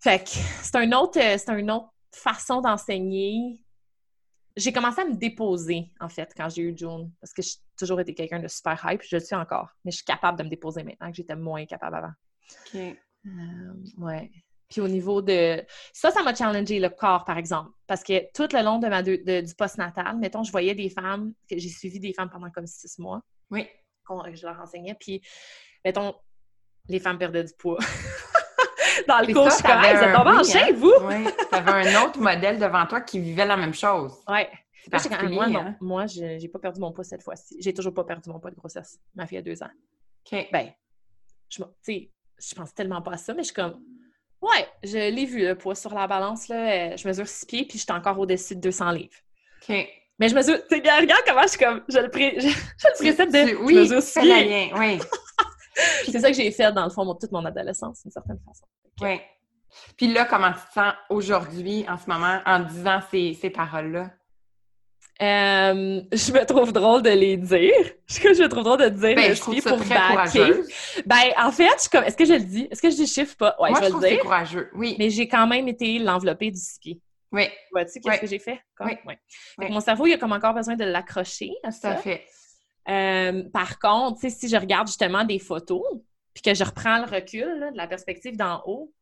Fait 0.00 0.22
que 0.22 0.30
c'est 0.62 0.76
un 0.76 0.92
autre, 0.92 1.18
c'est 1.20 1.48
une 1.48 1.70
autre 1.70 1.88
façon 2.12 2.60
d'enseigner. 2.60 3.60
J'ai 4.56 4.72
commencé 4.72 5.02
à 5.02 5.04
me 5.04 5.14
déposer, 5.14 5.90
en 6.00 6.08
fait, 6.08 6.32
quand 6.34 6.48
j'ai 6.48 6.62
eu 6.62 6.76
June, 6.76 7.12
parce 7.20 7.32
que 7.34 7.42
j'ai 7.42 7.56
toujours 7.78 8.00
été 8.00 8.14
quelqu'un 8.14 8.40
de 8.40 8.48
super 8.48 8.80
hype, 8.88 9.02
je 9.02 9.16
le 9.16 9.20
suis 9.20 9.36
encore, 9.36 9.68
mais 9.84 9.90
je 9.90 9.96
suis 9.96 10.04
capable 10.04 10.38
de 10.38 10.44
me 10.44 10.48
déposer 10.48 10.82
maintenant 10.82 11.10
que 11.10 11.16
j'étais 11.16 11.36
moins 11.36 11.66
capable 11.66 11.96
avant. 11.96 12.12
OK. 12.74 12.80
Euh, 13.26 13.74
ouais. 13.98 14.30
Puis 14.68 14.80
au 14.80 14.88
niveau 14.88 15.22
de... 15.22 15.62
Ça, 15.92 16.10
ça 16.10 16.22
m'a 16.22 16.34
challengé 16.34 16.80
le 16.80 16.88
corps, 16.88 17.24
par 17.24 17.38
exemple. 17.38 17.70
Parce 17.86 18.02
que 18.02 18.32
tout 18.32 18.48
le 18.54 18.64
long 18.64 18.78
de 18.78 18.88
ma 18.88 19.02
du 19.02 19.54
postnatal, 19.56 20.16
mettons, 20.18 20.42
je 20.42 20.50
voyais 20.50 20.74
des 20.74 20.90
femmes, 20.90 21.32
que 21.48 21.58
j'ai 21.58 21.68
suivi 21.68 22.00
des 22.00 22.12
femmes 22.12 22.30
pendant 22.30 22.50
comme 22.50 22.66
six 22.66 22.98
mois. 22.98 23.20
Oui. 23.50 23.68
Que 24.08 24.34
je 24.34 24.46
leur 24.46 24.60
enseignais. 24.60 24.96
Puis, 24.98 25.20
mettons, 25.84 26.14
les 26.88 27.00
femmes 27.00 27.18
perdaient 27.18 27.44
du 27.44 27.52
poids. 27.58 27.78
Dans 29.06 29.20
le 29.20 29.32
cours, 29.32 29.50
je 29.50 29.56
suis 29.56 29.66
en 29.66 30.66
hein? 30.66 30.72
vous! 30.74 30.92
Oui, 31.02 31.32
t'avais 31.50 31.88
un 31.88 32.04
autre 32.04 32.20
modèle 32.20 32.58
devant 32.58 32.86
toi 32.86 33.00
qui 33.00 33.20
vivait 33.20 33.46
la 33.46 33.56
même 33.56 33.74
chose. 33.74 34.14
Oui. 34.28 34.40
moi, 35.30 35.46
non. 35.48 35.60
Hein? 35.60 35.76
Moi, 35.80 36.06
j'ai 36.06 36.48
pas 36.48 36.58
perdu 36.58 36.80
mon 36.80 36.92
poids 36.92 37.04
cette 37.04 37.22
fois-ci. 37.22 37.56
J'ai 37.60 37.72
toujours 37.72 37.94
pas 37.94 38.04
perdu 38.04 38.30
mon 38.30 38.40
poids 38.40 38.50
de 38.50 38.56
grossesse. 38.56 38.98
Ma 39.14 39.26
fille 39.26 39.38
a 39.38 39.42
deux 39.42 39.62
ans. 39.62 39.70
OK. 40.32 40.48
Ben, 40.52 40.72
je, 41.48 41.62
je 41.88 42.54
pense 42.54 42.74
tellement 42.74 43.02
pas 43.02 43.12
à 43.12 43.16
ça, 43.16 43.34
mais 43.34 43.42
je 43.42 43.46
suis 43.46 43.54
comme 43.54 43.80
Ouais, 44.42 44.66
je 44.82 45.10
l'ai 45.10 45.24
vu, 45.24 45.46
le 45.46 45.56
poids 45.56 45.74
sur 45.74 45.94
la 45.94 46.06
balance. 46.06 46.48
Là, 46.48 46.94
je 46.96 47.08
mesure 47.08 47.26
6 47.26 47.46
pieds, 47.46 47.64
puis 47.64 47.78
je 47.78 47.84
suis 47.84 47.92
encore 47.92 48.18
au-dessus 48.18 48.54
de 48.54 48.60
200 48.60 48.90
livres. 48.92 49.16
OK. 49.62 49.88
Mais 50.18 50.28
je 50.28 50.34
mesure... 50.34 50.58
Tu 50.68 50.76
regarde 50.76 51.22
comment 51.26 51.42
je 51.42 51.48
suis 51.48 51.58
comme... 51.58 51.82
Je 51.88 51.98
le, 51.98 52.10
pré... 52.10 52.36
je, 52.38 52.46
le 52.46 52.98
précède 52.98 53.32
de... 53.32 53.56
Oui, 53.64 53.74
je 53.74 53.80
mesure 53.80 54.02
6 54.02 54.20
pieds. 54.20 54.72
oui. 54.76 54.98
c'est 56.04 56.20
ça 56.20 56.30
que 56.30 56.36
j'ai 56.36 56.50
fait, 56.50 56.72
dans 56.72 56.84
le 56.84 56.90
fond, 56.90 57.14
toute 57.14 57.32
mon 57.32 57.44
adolescence, 57.44 58.02
d'une 58.02 58.10
certaine 58.10 58.38
façon. 58.46 58.66
Oui. 59.00 59.20
Puis 59.96 60.08
là, 60.12 60.24
comment 60.24 60.52
tu 60.52 60.60
te 60.68 60.72
sens 60.72 60.94
aujourd'hui, 61.10 61.84
en 61.88 61.98
ce 61.98 62.08
moment, 62.08 62.40
en 62.46 62.60
disant 62.60 63.00
ces, 63.10 63.34
ces 63.34 63.50
paroles-là? 63.50 64.10
Euh, 65.22 66.02
je 66.12 66.32
me 66.32 66.44
trouve 66.44 66.72
drôle 66.72 67.02
de 67.02 67.10
les 67.10 67.38
dire. 67.38 67.72
Je, 68.06 68.42
me 68.42 68.48
trouve 68.48 68.64
drôle 68.64 68.80
de 68.80 68.88
dire 68.90 69.16
ben, 69.16 69.34
je 69.34 69.40
trouve 69.40 69.62
pour 69.62 69.78
backer. 69.78 70.62
Ben, 71.06 71.32
en 71.38 71.50
fait, 71.50 71.84
je 71.84 71.88
comme, 71.88 72.04
est-ce 72.04 72.16
que 72.16 72.26
je 72.26 72.34
le 72.34 72.40
dis? 72.40 72.68
Est-ce 72.70 72.82
que 72.82 72.90
je 72.90 72.96
dis 72.96 73.06
chiffre 73.06 73.34
pas? 73.36 73.56
Ouais, 73.58 73.70
Moi, 73.70 73.80
je, 73.80 73.88
je 73.88 73.96
vais 73.96 74.10
le 74.10 74.14
dire. 74.16 74.22
courageux, 74.22 74.70
oui. 74.74 74.94
Mais 74.98 75.08
j'ai 75.08 75.26
quand 75.26 75.46
même 75.46 75.68
été 75.68 75.98
l'enveloppé 75.98 76.50
du 76.50 76.60
ski. 76.60 77.00
Oui. 77.32 77.48
Vois-tu 77.72 78.00
qu'est-ce 78.00 78.20
que 78.20 78.26
j'ai 78.26 78.38
fait? 78.38 78.60
Comme? 78.76 78.88
Oui. 78.88 79.14
oui. 79.58 79.70
Mon 79.70 79.80
cerveau, 79.80 80.06
il 80.06 80.12
a 80.12 80.18
comme 80.18 80.32
encore 80.32 80.52
besoin 80.54 80.76
de 80.76 80.84
l'accrocher 80.84 81.52
à 81.62 81.70
ça. 81.70 81.94
Tout 81.94 82.02
fait. 82.02 82.24
Euh, 82.88 83.42
par 83.52 83.78
contre, 83.78 84.20
si 84.28 84.48
je 84.48 84.56
regarde 84.56 84.86
justement 84.86 85.24
des 85.24 85.38
photos, 85.38 85.82
puis 86.36 86.42
que 86.42 86.54
je 86.54 86.64
reprends 86.64 86.98
le 86.98 87.04
recul 87.04 87.48
là, 87.58 87.70
de 87.70 87.78
la 87.78 87.86
perspective 87.86 88.36
d'en 88.36 88.62
haut, 88.66 88.92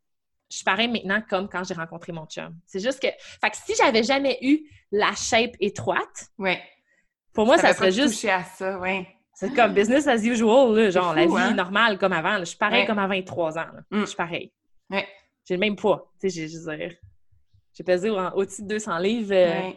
je 0.49 0.59
suis 0.59 0.65
pareil 0.65 0.87
maintenant 0.87 1.21
comme 1.29 1.49
quand 1.49 1.65
j'ai 1.65 1.75
rencontré 1.75 2.13
mon 2.13 2.27
chum. 2.27 2.57
C'est 2.65 2.79
juste 2.79 3.03
que, 3.03 3.09
fait 3.09 3.51
que 3.51 3.57
si 3.57 3.75
j'avais 3.75 4.05
jamais 4.05 4.39
eu 4.41 4.61
la 4.93 5.13
shape 5.17 5.57
étroite, 5.59 6.29
ouais. 6.39 6.63
pour 7.33 7.45
moi, 7.45 7.59
ça, 7.59 7.73
serait 7.73 7.91
juste. 7.91 8.15
Touché 8.15 8.31
à 8.31 8.45
ça, 8.45 8.79
ouais. 8.79 9.09
C'est 9.35 9.53
comme 9.53 9.75
business 9.75 10.07
as 10.07 10.25
usual, 10.25 10.93
genre 10.93 11.13
la 11.13 11.27
vie 11.27 11.35
hein? 11.37 11.55
normale 11.55 11.99
comme 11.99 12.13
avant. 12.13 12.39
Je 12.39 12.45
suis 12.45 12.57
pareil 12.57 12.87
comme 12.87 13.01
à 13.01 13.09
23 13.09 13.59
ans. 13.59 13.67
Mm. 13.91 14.01
Je 14.03 14.07
suis 14.07 14.17
pareil. 14.17 14.53
Ouais. 14.89 15.09
J'ai 15.45 15.55
le 15.55 15.61
même 15.61 15.75
poids. 15.75 16.13
Tu 16.21 16.31
sais, 16.31 16.49
j'ai, 16.49 16.99
j'ai 17.73 17.83
pesé 17.83 18.11
au-dessus 18.11 18.63
de 18.63 18.69
200 18.69 18.99
livres 18.99 19.35
euh, 19.35 19.73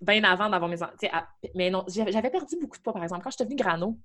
bien 0.00 0.24
avant 0.24 0.48
d'avoir 0.48 0.70
mes 0.70 0.82
enfants. 0.82 0.94
Mais 1.54 1.68
non, 1.68 1.84
j'avais 1.88 2.30
perdu 2.30 2.56
beaucoup 2.58 2.78
de 2.78 2.82
poids, 2.82 2.94
par 2.94 3.02
exemple. 3.02 3.22
Quand 3.22 3.28
je 3.28 3.36
suis 3.36 3.44
devenue 3.44 3.62
grano, 3.62 3.98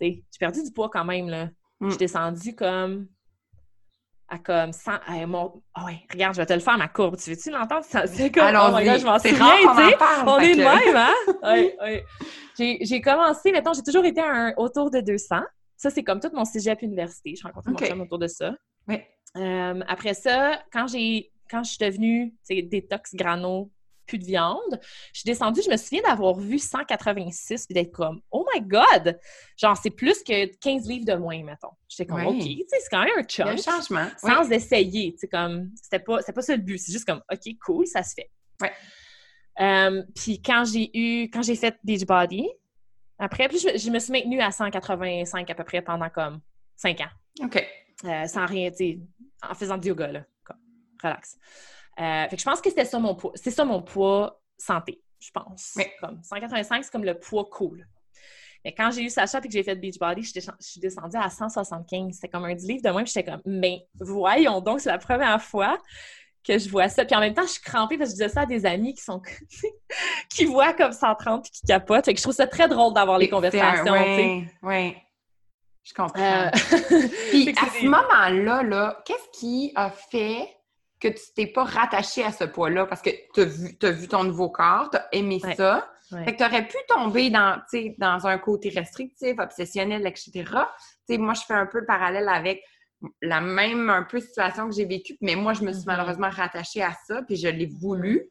j'ai 0.00 0.24
perdu 0.40 0.62
du 0.62 0.72
poids 0.72 0.88
quand 0.88 1.04
même. 1.04 1.28
Là. 1.28 1.50
Mm. 1.80 1.86
Je 1.86 1.90
suis 1.90 1.98
descendue 1.98 2.54
comme 2.54 3.08
à 4.28 4.38
comme 4.38 4.72
100. 4.72 5.26
mon... 5.26 5.62
oh 5.78 5.84
ouais, 5.84 6.00
regarde, 6.10 6.34
je 6.34 6.40
vais 6.40 6.46
te 6.46 6.52
le 6.52 6.60
faire, 6.60 6.78
ma 6.78 6.88
courbe. 6.88 7.16
Tu 7.16 7.30
veux-tu 7.30 7.50
l'entendre? 7.50 7.84
C'est 7.84 8.30
comme, 8.30 8.56
oh 8.56 8.74
my 8.74 8.84
God, 8.84 9.00
je 9.00 9.04
m'en 9.04 9.18
souviens, 9.18 9.36
tu 9.36 9.66
sais. 9.76 9.96
On 10.26 10.40
est 10.40 10.56
de 10.56 10.62
même, 10.62 10.96
hein? 10.96 11.14
oui, 11.54 12.02
oui. 12.58 12.78
J'ai 12.82 13.00
commencé, 13.00 13.52
mettons, 13.52 13.72
j'ai 13.74 13.82
toujours 13.82 14.04
été 14.04 14.20
un, 14.20 14.54
autour 14.56 14.90
de 14.90 15.00
200. 15.00 15.36
Ça, 15.76 15.90
c'est 15.90 16.02
comme 16.02 16.20
tout 16.20 16.30
mon 16.32 16.44
cégep 16.44 16.80
université. 16.82 17.34
Je 17.36 17.42
rencontre 17.42 17.70
okay. 17.70 17.84
mon 17.84 17.90
chum 17.90 18.00
autour 18.02 18.18
de 18.18 18.28
ça. 18.28 18.54
Oui. 18.88 19.00
Euh, 19.36 19.80
après 19.88 20.14
ça, 20.14 20.62
quand 20.72 20.86
j'ai 20.86 21.30
quand 21.50 21.62
je 21.62 21.70
suis 21.70 21.78
devenue 21.78 22.34
détox 22.48 23.14
grano, 23.14 23.70
plus 24.06 24.18
de 24.18 24.24
viande, 24.24 24.80
je 25.12 25.20
suis 25.20 25.26
descendue, 25.26 25.60
je 25.64 25.70
me 25.70 25.76
souviens 25.76 26.02
d'avoir 26.02 26.34
vu 26.34 26.58
186 26.58 27.66
puis 27.66 27.74
d'être 27.74 27.92
comme 27.92 28.20
Oh 28.30 28.46
my 28.54 28.60
God! 28.60 29.18
Genre, 29.56 29.76
c'est 29.76 29.90
plus 29.90 30.22
que 30.22 30.46
15 30.56 30.88
livres 30.88 31.06
de 31.06 31.14
moins, 31.14 31.42
mettons. 31.42 31.70
J'étais 31.88 32.06
comme 32.06 32.26
OK, 32.26 32.40
tu 32.40 32.64
sais, 32.68 32.80
c'est 32.80 32.90
quand 32.90 33.04
même 33.04 33.18
un 33.18 33.22
chunk. 33.22 33.48
Un 33.48 33.56
changement. 33.56 34.08
Sans 34.18 34.50
essayer. 34.50 35.12
Tu 35.12 35.18
sais, 35.18 35.28
comme, 35.28 35.70
c'était 35.80 36.00
pas, 36.00 36.22
pas 36.22 36.42
ça 36.42 36.56
le 36.56 36.62
but. 36.62 36.78
C'est 36.78 36.92
juste 36.92 37.06
comme 37.06 37.22
OK, 37.30 37.54
cool, 37.64 37.86
ça 37.86 38.02
se 38.02 38.14
fait. 38.14 38.30
Ouais. 38.60 38.72
Euh, 39.60 40.02
puis 40.14 40.42
quand 40.42 40.64
j'ai 40.64 40.90
eu, 40.94 41.24
quand 41.24 41.42
j'ai 41.42 41.56
fait 41.56 41.76
Beachbody, 41.84 42.48
après, 43.18 43.48
puis 43.48 43.58
je, 43.58 43.90
me 43.90 43.98
suis 43.98 44.12
maintenue 44.12 44.40
à 44.40 44.50
185 44.50 45.48
à 45.48 45.54
peu 45.54 45.64
près 45.64 45.82
pendant 45.82 46.10
comme 46.10 46.40
5 46.76 47.00
ans. 47.00 47.44
OK. 47.44 47.64
Euh, 48.04 48.26
sans 48.26 48.46
rien, 48.46 48.70
tu 48.70 48.76
sais, 48.76 48.98
en 49.48 49.54
faisant 49.54 49.78
du 49.78 49.88
yoga, 49.88 50.10
là. 50.10 50.24
Comme, 50.44 50.58
relax. 51.02 51.38
Euh, 52.00 52.28
fait 52.28 52.36
que 52.36 52.40
je 52.40 52.44
pense 52.44 52.60
que 52.60 52.68
c'était 52.68 52.84
ça 52.84 52.98
mon 52.98 53.14
poids. 53.14 53.32
C'est 53.34 53.50
ça 53.50 53.64
mon 53.64 53.82
poids 53.82 54.40
santé, 54.58 55.00
je 55.20 55.30
pense. 55.30 55.76
Comme 56.00 56.22
185, 56.22 56.84
c'est 56.84 56.90
comme 56.90 57.04
le 57.04 57.18
poids 57.18 57.46
cool. 57.50 57.86
Mais 58.64 58.72
quand 58.72 58.90
j'ai 58.90 59.02
eu 59.02 59.10
Sacha 59.10 59.38
et 59.38 59.46
que 59.46 59.52
j'ai 59.52 59.62
fait 59.62 59.76
Beachbody, 59.76 60.22
je 60.22 60.40
suis 60.58 60.80
descendue 60.80 61.16
à 61.18 61.28
175. 61.28 62.14
C'était 62.14 62.28
comme 62.28 62.46
un 62.46 62.54
10 62.54 62.66
livres 62.66 62.82
de 62.82 62.90
moins. 62.90 63.04
J'étais 63.04 63.24
comme, 63.24 63.42
mais 63.44 63.86
voyons 64.00 64.60
donc, 64.60 64.80
c'est 64.80 64.88
la 64.88 64.98
première 64.98 65.40
fois 65.42 65.78
que 66.42 66.58
je 66.58 66.68
vois 66.68 66.88
ça. 66.88 67.04
Puis 67.04 67.14
en 67.14 67.20
même 67.20 67.34
temps, 67.34 67.42
je 67.42 67.52
suis 67.52 67.62
crampée 67.62 67.98
parce 67.98 68.10
que 68.10 68.16
je 68.16 68.22
disais 68.22 68.34
ça 68.34 68.42
à 68.42 68.46
des 68.46 68.64
amis 68.64 68.94
qui 68.94 69.02
sont 69.02 69.20
qui 70.30 70.46
voient 70.46 70.72
comme 70.72 70.92
130 70.92 71.46
et 71.46 71.50
qui 71.50 71.62
capotent. 71.66 72.06
Fait 72.06 72.14
que 72.14 72.18
je 72.18 72.22
trouve 72.22 72.34
ça 72.34 72.46
très 72.46 72.68
drôle 72.68 72.94
d'avoir 72.94 73.18
les 73.18 73.28
conversations. 73.28 73.92
Oui, 73.92 74.46
oui. 74.62 74.96
Je 75.84 75.92
comprends. 75.92 76.22
Euh, 76.22 76.50
Puis 77.30 77.50
à 77.50 77.68
ce 77.68 77.84
moment-là, 77.84 78.62
-là, 78.62 78.96
qu'est-ce 79.04 79.38
qui 79.38 79.72
a 79.74 79.90
fait 79.90 80.48
que 81.04 81.18
tu 81.18 81.24
t'es 81.34 81.46
pas 81.46 81.64
rattaché 81.64 82.24
à 82.24 82.32
ce 82.32 82.44
poids-là 82.44 82.86
parce 82.86 83.02
que 83.02 83.10
tu 83.34 83.40
as 83.40 83.44
vu, 83.44 83.76
as 83.82 83.90
vu 83.90 84.08
ton 84.08 84.24
nouveau 84.24 84.48
corps, 84.48 84.90
tu 84.90 84.96
as 84.96 85.08
aimé 85.12 85.40
ça. 85.56 85.90
Fait 86.10 86.32
que 86.32 86.38
tu 86.38 86.44
aurais 86.44 86.66
pu 86.66 86.76
tomber 86.86 87.30
dans, 87.30 87.60
dans 87.98 88.26
un 88.26 88.38
côté 88.38 88.68
restrictif, 88.68 89.38
obsessionnel, 89.38 90.06
etc. 90.06 90.44
moi, 91.10 91.34
je 91.34 91.40
fais 91.40 91.54
un 91.54 91.66
peu 91.66 91.80
le 91.80 91.86
parallèle 91.86 92.28
avec 92.28 92.62
la 93.20 93.40
même 93.40 93.90
un 93.90 94.04
peu 94.04 94.20
situation 94.20 94.68
que 94.68 94.74
j'ai 94.74 94.84
vécue, 94.84 95.16
mais 95.20 95.34
moi, 95.34 95.54
je 95.54 95.62
me 95.62 95.72
suis 95.72 95.82
mm-hmm. 95.82 95.86
malheureusement 95.86 96.30
rattachée 96.30 96.82
à 96.82 96.94
ça, 97.06 97.22
puis 97.22 97.36
je 97.36 97.48
l'ai 97.48 97.66
voulu. 97.66 98.30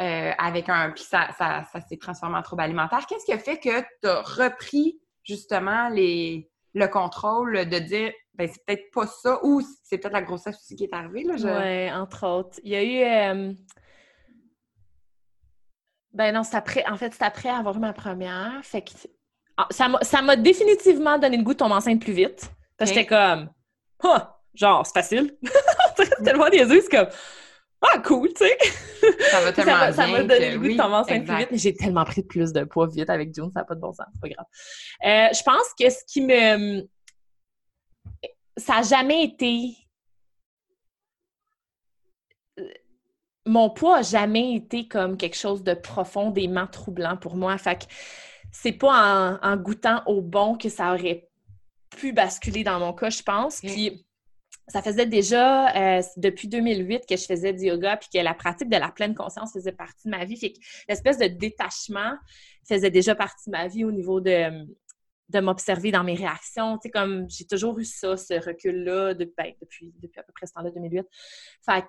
Euh, 0.00 0.32
avec 0.38 0.70
un. 0.70 0.92
Puis 0.92 1.04
ça, 1.04 1.28
ça, 1.36 1.64
ça 1.70 1.80
s'est 1.82 1.98
transformé 1.98 2.38
en 2.38 2.42
trouble 2.42 2.62
alimentaire. 2.62 3.04
Qu'est-ce 3.06 3.26
qui 3.26 3.34
a 3.34 3.38
fait 3.38 3.58
que 3.58 3.80
tu 3.80 4.08
as 4.08 4.22
repris 4.22 4.98
justement 5.24 5.90
les, 5.90 6.50
le 6.72 6.86
contrôle 6.86 7.68
de 7.68 7.78
dire 7.78 8.10
ben 8.34 8.48
c'est 8.48 8.64
peut-être 8.64 8.90
pas 8.92 9.06
ça 9.06 9.38
ou 9.42 9.60
c'est 9.82 9.98
peut-être 9.98 10.12
la 10.12 10.22
grossesse 10.22 10.56
aussi 10.56 10.76
qui 10.76 10.84
est 10.84 10.94
arrivée 10.94 11.24
là 11.24 11.34
Oui, 11.36 11.92
entre 11.92 12.26
autres. 12.26 12.58
Il 12.62 12.70
y 12.70 12.76
a 12.76 12.82
eu 12.82 13.34
euh, 13.34 13.52
ben 16.12 16.34
non, 16.34 16.42
c'est 16.42 16.56
après 16.56 16.84
en 16.88 16.96
fait 16.96 17.12
c'est 17.12 17.24
après 17.24 17.48
avoir 17.48 17.76
eu 17.76 17.80
ma 17.80 17.92
première, 17.92 18.60
fait 18.62 18.82
que 18.82 18.90
ah, 19.56 19.68
ça 19.70 20.22
m'a 20.22 20.36
définitivement 20.36 21.18
donné 21.18 21.36
le 21.36 21.42
goût 21.42 21.52
de 21.52 21.58
tomber 21.58 21.74
enceinte 21.74 22.00
plus 22.00 22.12
vite. 22.12 22.50
Parce 22.76 22.90
que 22.90 22.96
j'étais 22.96 23.08
comme 23.08 23.50
ah, 24.02 24.40
genre 24.54 24.86
c'est 24.86 24.94
facile. 24.94 25.36
tellement 26.24 26.48
des 26.48 26.58
yeux, 26.58 26.80
c'est 26.80 26.96
comme 26.96 27.08
ah, 27.82 27.98
cool, 28.00 28.28
tu 28.28 28.44
sais! 28.44 28.58
Ça 29.30 29.40
va 29.40 29.52
tellement 29.54 29.92
Ça 29.92 30.06
m'a 30.06 30.22
donné 30.22 30.52
le 30.52 30.58
goût 30.58 30.68
de 30.68 30.76
tomber 30.76 30.94
enceinte 30.96 31.24
plus 31.24 31.36
vite, 31.36 31.48
mais 31.50 31.58
j'ai 31.58 31.74
tellement 31.74 32.04
pris 32.04 32.22
plus 32.22 32.52
de 32.52 32.64
poids 32.64 32.86
vite 32.86 33.08
avec 33.08 33.34
June, 33.34 33.50
ça 33.52 33.60
n'a 33.60 33.64
pas 33.64 33.74
de 33.74 33.80
bon 33.80 33.92
sens, 33.92 34.06
c'est 34.12 34.20
pas 34.20 34.28
grave. 34.28 34.46
Euh, 35.04 35.34
je 35.34 35.42
pense 35.42 35.72
que 35.78 35.88
ce 35.88 36.04
qui 36.06 36.20
me... 36.20 36.82
Ça 38.60 38.76
n'a 38.76 38.82
jamais 38.82 39.24
été... 39.24 39.76
Mon 43.46 43.70
poids 43.70 43.96
n'a 43.96 44.02
jamais 44.02 44.54
été 44.54 44.86
comme 44.86 45.16
quelque 45.16 45.36
chose 45.36 45.64
de 45.64 45.74
profondément 45.74 46.66
troublant 46.66 47.16
pour 47.16 47.36
moi. 47.36 47.56
Fait 47.58 47.80
que 47.80 47.84
c'est 48.52 48.72
pas 48.72 49.38
en, 49.42 49.56
goûtant 49.56 50.02
au 50.06 50.20
bon 50.20 50.56
que 50.56 50.68
ça 50.68 50.92
aurait 50.92 51.28
pu 51.96 52.12
basculer 52.12 52.62
dans 52.62 52.78
mon 52.78 52.92
cas, 52.92 53.10
je 53.10 53.22
pense. 53.22 53.60
Puis 53.60 54.06
ça 54.68 54.82
faisait 54.82 55.06
déjà 55.06 55.74
euh, 55.98 56.02
depuis 56.16 56.46
2008 56.48 57.06
que 57.08 57.16
je 57.16 57.24
faisais 57.24 57.52
du 57.52 57.64
yoga 57.64 57.96
puis 57.96 58.08
que 58.12 58.22
la 58.22 58.34
pratique 58.34 58.68
de 58.68 58.76
la 58.76 58.90
pleine 58.90 59.14
conscience 59.14 59.52
faisait 59.52 59.72
partie 59.72 60.06
de 60.06 60.10
ma 60.10 60.24
vie. 60.24 60.36
Fait 60.36 60.52
que 60.52 60.58
l'espèce 60.88 61.18
de 61.18 61.26
détachement 61.26 62.12
faisait 62.68 62.90
déjà 62.90 63.14
partie 63.14 63.50
de 63.50 63.56
ma 63.56 63.66
vie 63.66 63.84
au 63.84 63.90
niveau 63.90 64.20
de, 64.20 64.66
de 65.30 65.40
m'observer 65.40 65.90
dans 65.90 66.04
mes 66.04 66.14
réactions. 66.14 66.76
Tu 66.78 66.82
sais, 66.82 66.90
comme 66.90 67.28
j'ai 67.28 67.46
toujours 67.46 67.78
eu 67.78 67.84
ça, 67.84 68.16
ce 68.16 68.34
recul-là 68.34 69.14
ben, 69.14 69.52
depuis, 69.60 69.92
depuis 69.98 70.20
à 70.20 70.22
peu 70.22 70.32
près 70.32 70.46
ce 70.46 70.52
temps-là, 70.54 70.70
2008. 70.70 71.06
Fait 71.64 71.82
que 71.82 71.86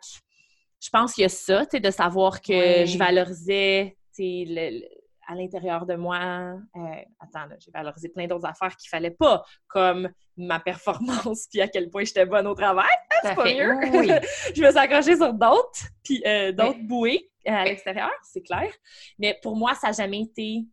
je 0.79 0.89
pense 0.89 1.13
qu'il 1.13 1.23
y 1.23 1.25
a 1.25 1.29
ça, 1.29 1.65
tu 1.65 1.71
sais, 1.71 1.79
de 1.79 1.91
savoir 1.91 2.41
que 2.41 2.85
je 2.85 2.97
valorisais 2.97 3.97
le, 4.17 4.81
à 5.27 5.35
l'intérieur 5.35 5.85
de 5.85 5.95
moi, 5.95 6.55
euh, 6.75 6.79
attends, 7.19 7.47
j'ai 7.59 7.71
valorisé 7.71 8.09
plein 8.09 8.27
d'autres 8.27 8.45
affaires 8.45 8.75
qu'il 8.75 8.89
fallait 8.89 9.11
pas, 9.11 9.43
comme 9.67 10.09
ma 10.37 10.59
performance, 10.59 11.47
puis 11.51 11.61
à 11.61 11.67
quel 11.67 11.89
point 11.89 12.03
j'étais 12.03 12.25
bonne 12.25 12.47
au 12.47 12.53
travail. 12.53 12.89
c'est 13.21 13.35
pas 13.35 13.45
mieux. 13.45 13.79
je 14.55 14.61
me 14.61 14.69
suis 14.69 14.79
accrochée 14.79 15.15
sur 15.15 15.33
d'autres, 15.33 15.87
puis 16.03 16.21
euh, 16.25 16.51
d'autres 16.51 16.81
bouées 16.81 17.29
euh, 17.47 17.51
à 17.51 17.65
l'extérieur, 17.65 18.11
c'est 18.23 18.41
clair. 18.41 18.71
Mais 19.19 19.39
pour 19.41 19.55
moi, 19.55 19.73
ça 19.75 19.87
n'a 19.87 19.93
jamais 19.93 20.21
été 20.21 20.65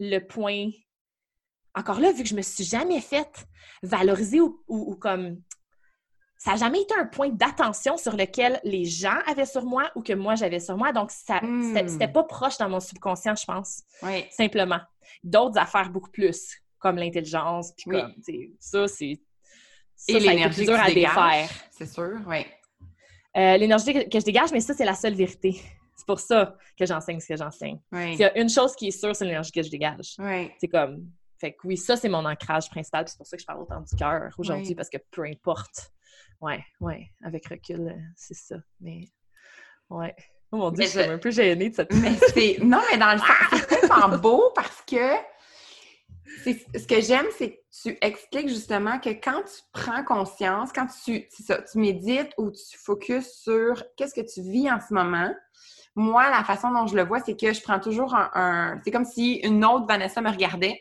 le 0.00 0.18
point. 0.18 0.70
Encore 1.74 2.00
là, 2.00 2.12
vu 2.12 2.22
que 2.22 2.28
je 2.28 2.34
me 2.34 2.42
suis 2.42 2.64
jamais 2.64 3.00
faite 3.00 3.46
valoriser 3.82 4.40
ou 4.40 4.96
comme 4.96 5.38
ça 6.44 6.50
n'a 6.50 6.56
jamais 6.58 6.82
été 6.82 6.94
un 6.94 7.06
point 7.06 7.30
d'attention 7.30 7.96
sur 7.96 8.14
lequel 8.14 8.60
les 8.64 8.84
gens 8.84 9.16
avaient 9.26 9.46
sur 9.46 9.64
moi 9.64 9.90
ou 9.94 10.02
que 10.02 10.12
moi 10.12 10.34
j'avais 10.34 10.60
sur 10.60 10.76
moi. 10.76 10.92
Donc, 10.92 11.10
ça 11.10 11.40
hmm. 11.40 11.88
c'était 11.88 12.08
pas 12.08 12.22
proche 12.22 12.58
dans 12.58 12.68
mon 12.68 12.80
subconscient, 12.80 13.34
je 13.34 13.46
pense. 13.46 13.82
Oui. 14.02 14.26
Simplement. 14.30 14.80
D'autres 15.22 15.58
affaires 15.58 15.88
beaucoup 15.88 16.10
plus, 16.10 16.54
comme 16.78 16.96
l'intelligence, 16.96 17.72
puis 17.74 17.90
comme, 17.90 18.12
ça, 18.60 18.86
c'est. 18.88 19.18
Et 20.06 20.20
l'énergie 20.20 20.66
dur 20.66 20.78
à 20.78 20.90
défaire. 20.90 21.48
C'est 21.70 21.86
sûr, 21.86 22.18
oui. 22.26 22.44
Euh, 23.36 23.56
l'énergie 23.56 23.94
que 23.94 24.20
je 24.20 24.24
dégage, 24.24 24.52
mais 24.52 24.60
ça, 24.60 24.74
c'est 24.74 24.84
la 24.84 24.94
seule 24.94 25.14
vérité. 25.14 25.62
C'est 25.96 26.06
pour 26.06 26.20
ça 26.20 26.58
que 26.78 26.84
j'enseigne 26.84 27.20
ce 27.20 27.28
que 27.28 27.36
j'enseigne. 27.36 27.78
Il 27.92 28.16
y 28.16 28.24
a 28.24 28.38
une 28.38 28.50
chose 28.50 28.76
qui 28.76 28.88
est 28.88 28.90
sûre, 28.90 29.16
c'est 29.16 29.24
l'énergie 29.24 29.50
que 29.50 29.62
je 29.62 29.70
dégage. 29.70 30.16
Oui. 30.18 30.50
C'est 30.58 30.68
comme. 30.68 31.06
Fait 31.44 31.52
que 31.52 31.66
oui, 31.66 31.76
ça, 31.76 31.94
c'est 31.94 32.08
mon 32.08 32.24
ancrage 32.24 32.70
principal. 32.70 33.06
C'est 33.06 33.18
pour 33.18 33.26
ça 33.26 33.36
que 33.36 33.42
je 33.42 33.46
parle 33.46 33.60
autant 33.60 33.82
du 33.82 33.94
cœur 33.96 34.30
aujourd'hui, 34.38 34.74
parce 34.74 34.88
que 34.88 34.96
peu 35.10 35.24
importe 35.24 35.92
Ouais, 36.40 36.64
ouais, 36.80 37.10
avec 37.22 37.46
recul, 37.48 37.88
euh, 37.88 38.00
c'est 38.16 38.32
ça. 38.32 38.56
Mais, 38.80 39.10
ouais. 39.90 40.14
Oh 40.50 40.56
mon 40.56 40.70
Dieu, 40.70 40.84
je 40.84 40.88
suis 40.88 41.00
un 41.02 41.18
peu 41.18 41.30
gênée 41.30 41.68
de 41.68 41.74
cette 41.74 41.92
mais 41.92 42.56
Non, 42.62 42.80
mais 42.90 42.96
dans 42.96 43.12
le 43.12 43.18
sens, 43.18 43.28
c'est 43.50 43.66
tellement 43.80 44.16
beau 44.16 44.52
parce 44.54 44.80
que 44.86 45.16
ce 46.46 46.86
que 46.86 47.02
j'aime, 47.02 47.26
c'est 47.36 47.50
que 47.50 47.60
tu 47.82 47.98
expliques 48.00 48.48
justement 48.48 48.98
que 48.98 49.10
quand 49.10 49.42
tu 49.42 49.60
prends 49.74 50.02
conscience, 50.02 50.72
quand 50.72 50.86
tu, 51.04 51.26
ça, 51.28 51.60
tu 51.60 51.76
médites 51.76 52.32
ou 52.38 52.52
tu 52.52 52.78
focuses 52.78 53.30
sur 53.30 53.84
qu'est-ce 53.98 54.14
que 54.14 54.26
tu 54.26 54.40
vis 54.40 54.70
en 54.70 54.80
ce 54.80 54.94
moment, 54.94 55.30
moi, 55.94 56.30
la 56.30 56.42
façon 56.42 56.72
dont 56.72 56.86
je 56.86 56.96
le 56.96 57.04
vois, 57.04 57.20
c'est 57.20 57.38
que 57.38 57.52
je 57.52 57.60
prends 57.60 57.80
toujours 57.80 58.14
un 58.14 58.80
c'est 58.82 58.90
comme 58.90 59.04
si 59.04 59.34
une 59.44 59.62
autre 59.62 59.86
Vanessa 59.86 60.22
me 60.22 60.30
regardait 60.30 60.80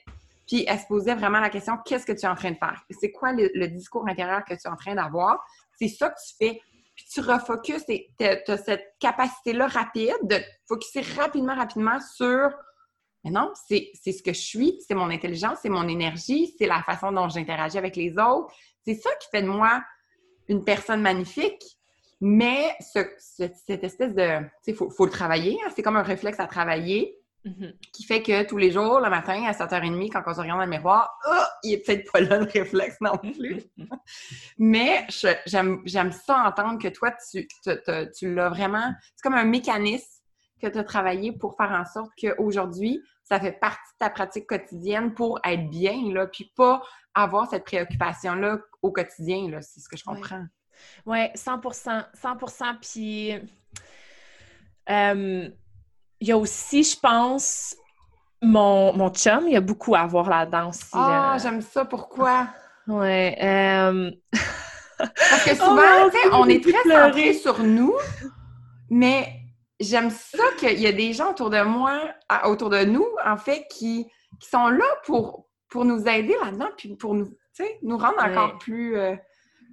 puis 0.54 0.66
elle 0.68 0.78
se 0.78 0.86
posait 0.86 1.16
vraiment 1.16 1.40
la 1.40 1.50
question 1.50 1.80
qu'est-ce 1.84 2.06
que 2.06 2.12
tu 2.12 2.26
es 2.26 2.28
en 2.28 2.36
train 2.36 2.52
de 2.52 2.58
faire? 2.58 2.86
C'est 2.92 3.12
quoi 3.12 3.34
le, 3.34 3.68
discours 3.70 4.08
intérieur 4.08 4.46
que 4.46 4.54
tu 4.54 4.60
es 4.64 4.70
en 4.70 4.76
train 4.76 4.94
d'avoir? 4.94 5.44
C'est 5.80 5.88
ça 5.88 6.10
que 6.10 6.20
tu 6.20 6.36
fais. 6.38 6.62
Puis 6.96 7.06
tu 7.12 7.22
refocuses 7.22 7.84
et 7.88 8.12
tu 8.20 8.26
as 8.52 8.58
cette 8.58 8.94
capacité-là 9.00 9.66
rapide 9.66 10.14
de 10.22 10.36
focuser 10.68 11.02
rapidement, 11.18 11.56
rapidement 11.56 12.00
sur 12.00 12.52
mais 13.24 13.32
non, 13.32 13.52
c'est 13.68 13.90
ce 13.96 14.22
que 14.22 14.34
je 14.34 14.42
suis, 14.42 14.80
c'est 14.86 14.94
mon 14.94 15.10
intelligence, 15.10 15.58
c'est 15.62 15.70
mon 15.70 15.88
énergie, 15.88 16.54
c'est 16.60 16.68
la 16.68 16.84
façon 16.84 17.12
dont 17.12 17.30
j'interagis 17.30 17.80
avec 17.80 17.96
les 17.96 18.12
autres. 18.20 18.54
C'est 18.86 18.96
ça 18.96 19.10
qui 19.16 19.30
fait 19.32 19.42
de 19.42 19.48
moi 19.48 19.82
une 20.50 20.64
personne 20.64 21.02
magnifique. 21.02 21.64
Mais 22.22 22.76
cette 22.80 23.84
espèce 23.84 24.14
de. 24.14 24.46
Il 24.68 24.76
faut, 24.76 24.92
faut, 24.92 25.06
le 25.06 25.12
travailler. 25.12 25.58
Hein, 25.66 25.72
c'est 25.76 25.82
comme 25.82 25.96
un 25.96 26.04
réflexe 26.04 26.40
à 26.40 26.46
travailler. 26.46 27.18
Mm-hmm. 27.46 27.74
Qui 27.92 28.04
fait 28.04 28.24
que 28.24 28.44
tous 28.48 28.58
les 28.58 28.72
jours, 28.72 29.02
le 29.02 29.10
matin, 29.10 29.44
à 29.46 29.52
7h30, 29.52 30.10
quand 30.12 30.24
on 30.26 30.34
se 30.34 30.40
regarde 30.40 30.60
dans 30.60 30.66
le 30.66 30.70
miroir, 30.70 31.14
oh, 31.28 31.44
il 31.64 31.74
est 31.74 31.86
peut-être 31.86 32.10
pas 32.10 32.22
là 32.22 32.40
le 32.40 32.46
réflexe 32.46 32.96
non 33.02 33.18
plus. 33.18 33.64
Mais 34.58 35.06
j'aime 35.10 36.12
ça 36.12 36.46
entendre 36.46 36.82
que 36.82 36.88
toi, 36.88 37.12
tu, 37.32 37.48
tu, 38.18 38.34
l'as 38.34 38.50
vraiment. 38.50 38.94
C'est 39.16 39.24
comme 39.24 39.34
un 39.34 39.44
mécanisme 39.44 40.22
que 40.62 40.68
tu 40.68 40.78
as 40.78 40.84
travaillé 40.86 41.34
pour 41.34 41.58
faire 41.58 41.72
en 41.72 41.86
sorte 41.86 42.12
qu'aujourd'hui, 42.20 43.02
ça 43.24 43.40
fait 43.40 43.52
partie 43.52 43.94
de 43.94 44.06
ta 44.06 44.10
pratique 44.10 44.48
quotidienne 44.48 45.14
pour 45.14 45.40
être 45.44 45.70
bien, 45.70 46.14
là, 46.14 46.28
puis 46.28 46.52
pas 46.56 46.82
avoir 47.14 47.50
cette 47.50 47.66
préoccupation-là 47.66 48.60
au 48.82 48.92
quotidien, 48.92 49.50
là. 49.50 49.62
C'est 49.62 49.82
ce 49.82 49.90
que 49.90 49.98
je 49.98 50.04
comprends. 50.06 50.46
Oui, 51.06 51.18
ouais, 51.18 51.32
100 51.36 51.62
100 52.14 52.76
Puis. 52.82 53.34
Euh, 54.90 55.50
il 56.24 56.28
y 56.28 56.32
a 56.32 56.38
aussi, 56.38 56.86
je 56.86 56.98
pense, 56.98 57.76
mon, 58.42 58.94
mon 58.94 59.10
chum, 59.10 59.44
il 59.46 59.54
y 59.54 59.58
a 59.58 59.62
beaucoup 59.62 59.94
à 59.94 60.08
voir 60.08 60.30
là-dedans 60.30 60.70
aussi. 60.70 60.88
Ah, 60.94 61.36
j'aime 61.42 61.62
ça. 61.62 61.86
Pourquoi? 61.86 62.48
Ouais. 62.86 63.38
Euh, 63.42 64.12
Parce 64.98 65.46
que 65.46 65.56
souvent, 65.56 66.10
tu 66.12 66.18
sais, 66.18 66.28
on 66.34 66.50
est 66.50 66.62
très 66.62 66.84
centré 66.84 67.34
sur 67.34 67.64
nous, 67.64 67.94
mais 68.90 69.40
j'aime 69.80 70.10
ça 70.10 70.44
qu'il 70.60 70.82
y 70.82 70.88
a 70.88 70.92
des 70.92 71.14
gens 71.14 71.32
autour 71.32 71.50
de 71.50 71.62
moi, 71.62 72.02
autour 72.44 72.70
de 72.70 72.84
nous, 72.84 73.08
en 73.26 73.38
fait, 73.38 73.66
qui, 73.70 74.06
qui 74.38 74.50
sont 74.50 74.68
là 74.68 74.84
pour, 75.06 75.48
pour 75.70 75.86
nous 75.86 76.06
aider 76.10 76.36
là-dedans, 76.44 76.72
puis 76.76 76.94
pour 76.98 77.16
nous, 77.16 77.30
nous 77.84 77.98
rendre 77.98 78.22
encore 78.22 78.58
plus, 78.58 78.98
euh, 78.98 79.16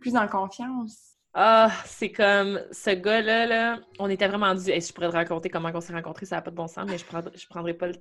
plus 0.00 0.14
en 0.14 0.28
confiance. 0.28 1.09
Ah, 1.32 1.70
c'est 1.84 2.10
comme 2.10 2.60
ce 2.72 2.90
gars-là, 2.90 3.46
là, 3.46 3.78
on 3.98 4.10
était 4.10 4.26
vraiment 4.26 4.54
dû. 4.54 4.64
je 4.64 4.92
pourrais 4.92 5.08
te 5.08 5.14
raconter 5.14 5.48
comment 5.48 5.70
on 5.72 5.80
s'est 5.80 5.92
rencontrés, 5.92 6.26
ça 6.26 6.36
n'a 6.36 6.42
pas 6.42 6.50
de 6.50 6.56
bon 6.56 6.66
sens, 6.66 6.84
mais 6.88 6.98
je 6.98 7.04
ne 7.04 7.22
je 7.36 7.46
prendrai 7.46 7.74
pas 7.74 7.86
le 7.86 7.94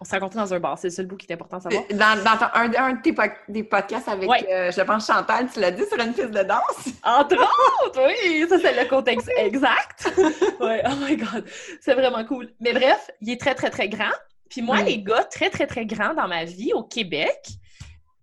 on 0.00 0.04
s'est 0.04 0.16
rencontrés 0.16 0.40
dans 0.40 0.52
un 0.52 0.58
bar, 0.58 0.76
c'est 0.76 0.88
le 0.88 0.92
seul 0.92 1.06
bout 1.06 1.16
qui 1.16 1.26
est 1.28 1.34
important 1.34 1.58
à 1.58 1.60
savoir. 1.60 1.84
Dans, 1.90 2.24
dans 2.24 2.46
un, 2.54 2.94
de 2.94 3.00
tes 3.00 3.14
des 3.48 3.62
podcasts 3.62 4.08
avec, 4.08 4.28
euh, 4.28 4.72
je 4.72 4.80
pense, 4.80 5.06
Chantal, 5.06 5.48
tu 5.52 5.60
l'as 5.60 5.70
dit 5.70 5.84
sur 5.86 5.98
une 6.00 6.12
piste 6.12 6.32
de 6.32 6.42
danse? 6.42 6.88
Entre 7.04 7.36
autres, 7.36 8.02
oui! 8.04 8.44
Ça, 8.48 8.58
c'est 8.58 8.82
le 8.82 8.88
contexte 8.88 9.30
exact. 9.36 10.12
oui, 10.18 10.76
oh 10.84 10.96
my 11.00 11.16
God, 11.16 11.44
c'est 11.80 11.94
vraiment 11.94 12.24
cool. 12.24 12.50
Mais 12.60 12.72
bref, 12.72 13.08
il 13.20 13.30
est 13.30 13.40
très, 13.40 13.54
très, 13.54 13.70
très 13.70 13.88
grand. 13.88 14.12
Puis 14.50 14.62
moi, 14.62 14.82
les 14.82 15.00
gars 15.00 15.24
très, 15.24 15.48
très, 15.48 15.66
très 15.66 15.86
grands 15.86 16.14
dans 16.14 16.28
ma 16.28 16.44
vie 16.44 16.72
au 16.72 16.82
Québec, 16.82 17.46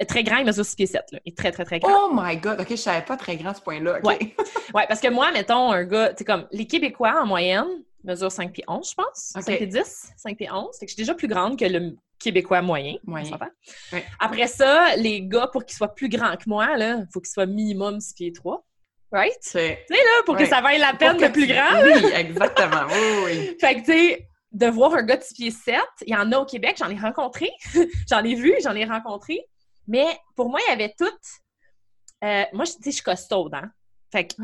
très 0.08 0.24
grand, 0.24 0.38
il 0.38 0.46
mesure 0.46 0.66
6 0.66 0.76
pieds 0.76 0.86
7. 0.88 1.04
Là. 1.12 1.20
Il 1.26 1.32
est 1.32 1.38
très, 1.38 1.52
très, 1.52 1.66
très 1.66 1.80
grand. 1.80 1.92
Oh 1.94 2.12
my 2.14 2.38
God! 2.38 2.60
OK, 2.62 2.70
je 2.70 2.76
savais 2.76 3.06
pas 3.06 3.18
très 3.18 3.36
grand 3.38 3.54
ce 3.54 3.62
point-là. 3.62 4.00
Oui, 4.04 4.16
ouais. 4.74 4.86
parce 4.88 5.00
que 5.00 5.10
moi, 5.10 5.32
mettons, 5.32 5.72
un 5.72 5.84
gars, 5.84 6.14
tu 6.14 6.24
comme 6.24 6.48
les 6.52 6.66
Québécois 6.66 7.22
en 7.22 7.26
moyenne, 7.26 7.68
mesure 8.04 8.32
5 8.32 8.52
pieds 8.52 8.64
11, 8.68 8.90
je 8.90 8.96
pense. 8.96 9.34
5 9.36 9.46
pieds 9.46 9.68
10, 9.68 10.12
5 10.18 10.38
pieds 10.38 10.52
11. 10.52 10.78
Fait 10.80 10.86
que 10.86 10.92
je 10.92 10.96
suis 10.96 11.02
déjà 11.02 11.14
plus 11.14 11.28
grande 11.28 11.58
que 11.58 11.66
le 11.66 11.96
Québécois 12.20 12.62
moyen. 12.62 12.96
moyen. 13.06 13.38
Après 14.20 14.48
ça, 14.48 14.96
les 14.96 15.22
gars, 15.22 15.48
pour 15.52 15.66
qu'ils 15.66 15.76
soient 15.76 15.94
plus 15.94 16.10
grands 16.10 16.36
que 16.36 16.44
moi, 16.48 16.68
il 16.78 17.08
faut 17.12 17.20
qu'ils 17.20 17.32
soient 17.32 17.46
minimum 17.46 18.00
6 18.00 18.14
pieds 18.14 18.34
3. 18.34 18.64
Right? 19.14 19.34
Tu 19.44 19.50
sais, 19.50 19.80
là, 19.90 20.24
pour 20.26 20.38
que 20.38 20.46
ça 20.46 20.62
vaille 20.62 20.80
la 20.80 20.94
peine 20.94 21.18
de 21.18 21.28
plus 21.28 21.46
grand. 21.46 21.84
Oui, 21.84 22.12
exactement. 22.16 22.88
Oui, 22.90 23.24
oui. 23.26 23.58
fait 23.60 23.76
que, 23.76 23.80
tu 23.80 23.92
sais, 23.92 24.28
de 24.54 24.68
voir 24.68 24.94
un 24.94 25.04
gars 25.04 25.18
de 25.18 25.24
6 25.24 25.34
pieds 25.34 25.52
7, 25.52 25.82
il 26.06 26.14
y 26.14 26.16
en 26.16 26.32
a 26.32 26.38
au 26.38 26.46
Québec, 26.46 26.78
j'en 26.80 26.90
ai 26.90 26.98
rencontré. 26.98 27.50
j'en 28.10 28.24
ai 28.24 28.36
vu, 28.36 28.54
j'en 28.64 28.76
ai 28.76 28.86
rencontré. 28.86 29.46
Mais 29.88 30.06
pour 30.36 30.50
moi, 30.50 30.60
il 30.68 30.72
y 30.72 30.74
avait 30.74 30.94
toutes. 30.98 31.14
Euh, 32.24 32.44
moi, 32.54 32.66
je, 32.66 32.74
je 32.84 32.92
suis 32.92 33.02
costaude, 33.02 33.54
hein? 33.54 33.72
Fait 34.12 34.28
que 34.28 34.36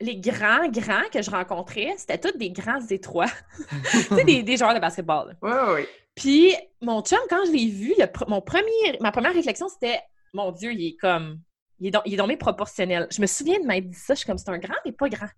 les 0.00 0.16
grands, 0.16 0.68
grands 0.68 1.08
que 1.12 1.22
je 1.22 1.30
rencontrais, 1.30 1.94
c'était 1.96 2.18
tous 2.18 2.36
des 2.36 2.50
grands 2.50 2.86
étroits. 2.88 3.30
tu 3.90 3.98
sais, 4.02 4.24
des, 4.24 4.42
des, 4.42 4.56
joueurs 4.56 4.74
de 4.74 4.78
basketball. 4.78 5.36
Oui, 5.42 5.50
oui. 5.74 5.86
Puis, 6.14 6.54
mon 6.80 7.02
chum, 7.02 7.18
quand 7.28 7.44
je 7.46 7.52
l'ai 7.52 7.68
vu, 7.68 7.94
mon 8.26 8.40
premier, 8.40 8.98
ma 9.00 9.12
première 9.12 9.32
réflexion, 9.32 9.68
c'était 9.68 10.00
Mon 10.32 10.52
Dieu, 10.52 10.72
il 10.72 10.88
est 10.88 10.96
comme. 10.96 11.40
Il 11.80 11.88
est, 11.88 11.90
dans, 11.92 12.02
il 12.04 12.18
est 12.18 12.36
proportionnel. 12.36 13.06
Je 13.10 13.20
me 13.20 13.26
souviens 13.26 13.60
de 13.60 13.64
m'être 13.64 13.88
dit 13.88 13.96
ça. 13.96 14.14
Je 14.14 14.18
suis 14.18 14.26
comme, 14.26 14.38
c'est 14.38 14.50
un 14.50 14.58
grand, 14.58 14.74
mais 14.84 14.92
pas 14.92 15.08
grand. 15.08 15.28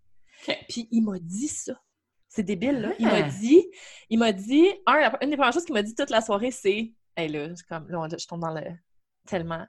Puis, 0.68 0.88
il 0.90 1.03
m'a 1.03 1.18
dit 1.18 1.48
ça. 1.48 1.74
C'est 2.28 2.42
débile, 2.42 2.80
là. 2.80 2.92
Il 2.98 3.07
m'a 3.07 3.22
dit, 3.22 3.66
il 4.09 4.18
m'a 4.18 4.32
dit, 4.32 4.66
un, 4.86 5.12
une 5.20 5.30
des 5.30 5.36
premières 5.36 5.53
choses 5.53 5.64
qu'il 5.64 5.74
m'a 5.74 5.82
dit 5.82 5.94
toute 5.94 6.11
la 6.11 6.20
soirée, 6.20 6.51
c'est, 6.51 6.92
hey, 7.16 7.28
là, 7.28 7.48
comme, 7.68 7.88
là, 7.88 8.08
je 8.16 8.26
tombe 8.26 8.40
dans 8.40 8.54
le 8.54 8.62
tellement 9.26 9.66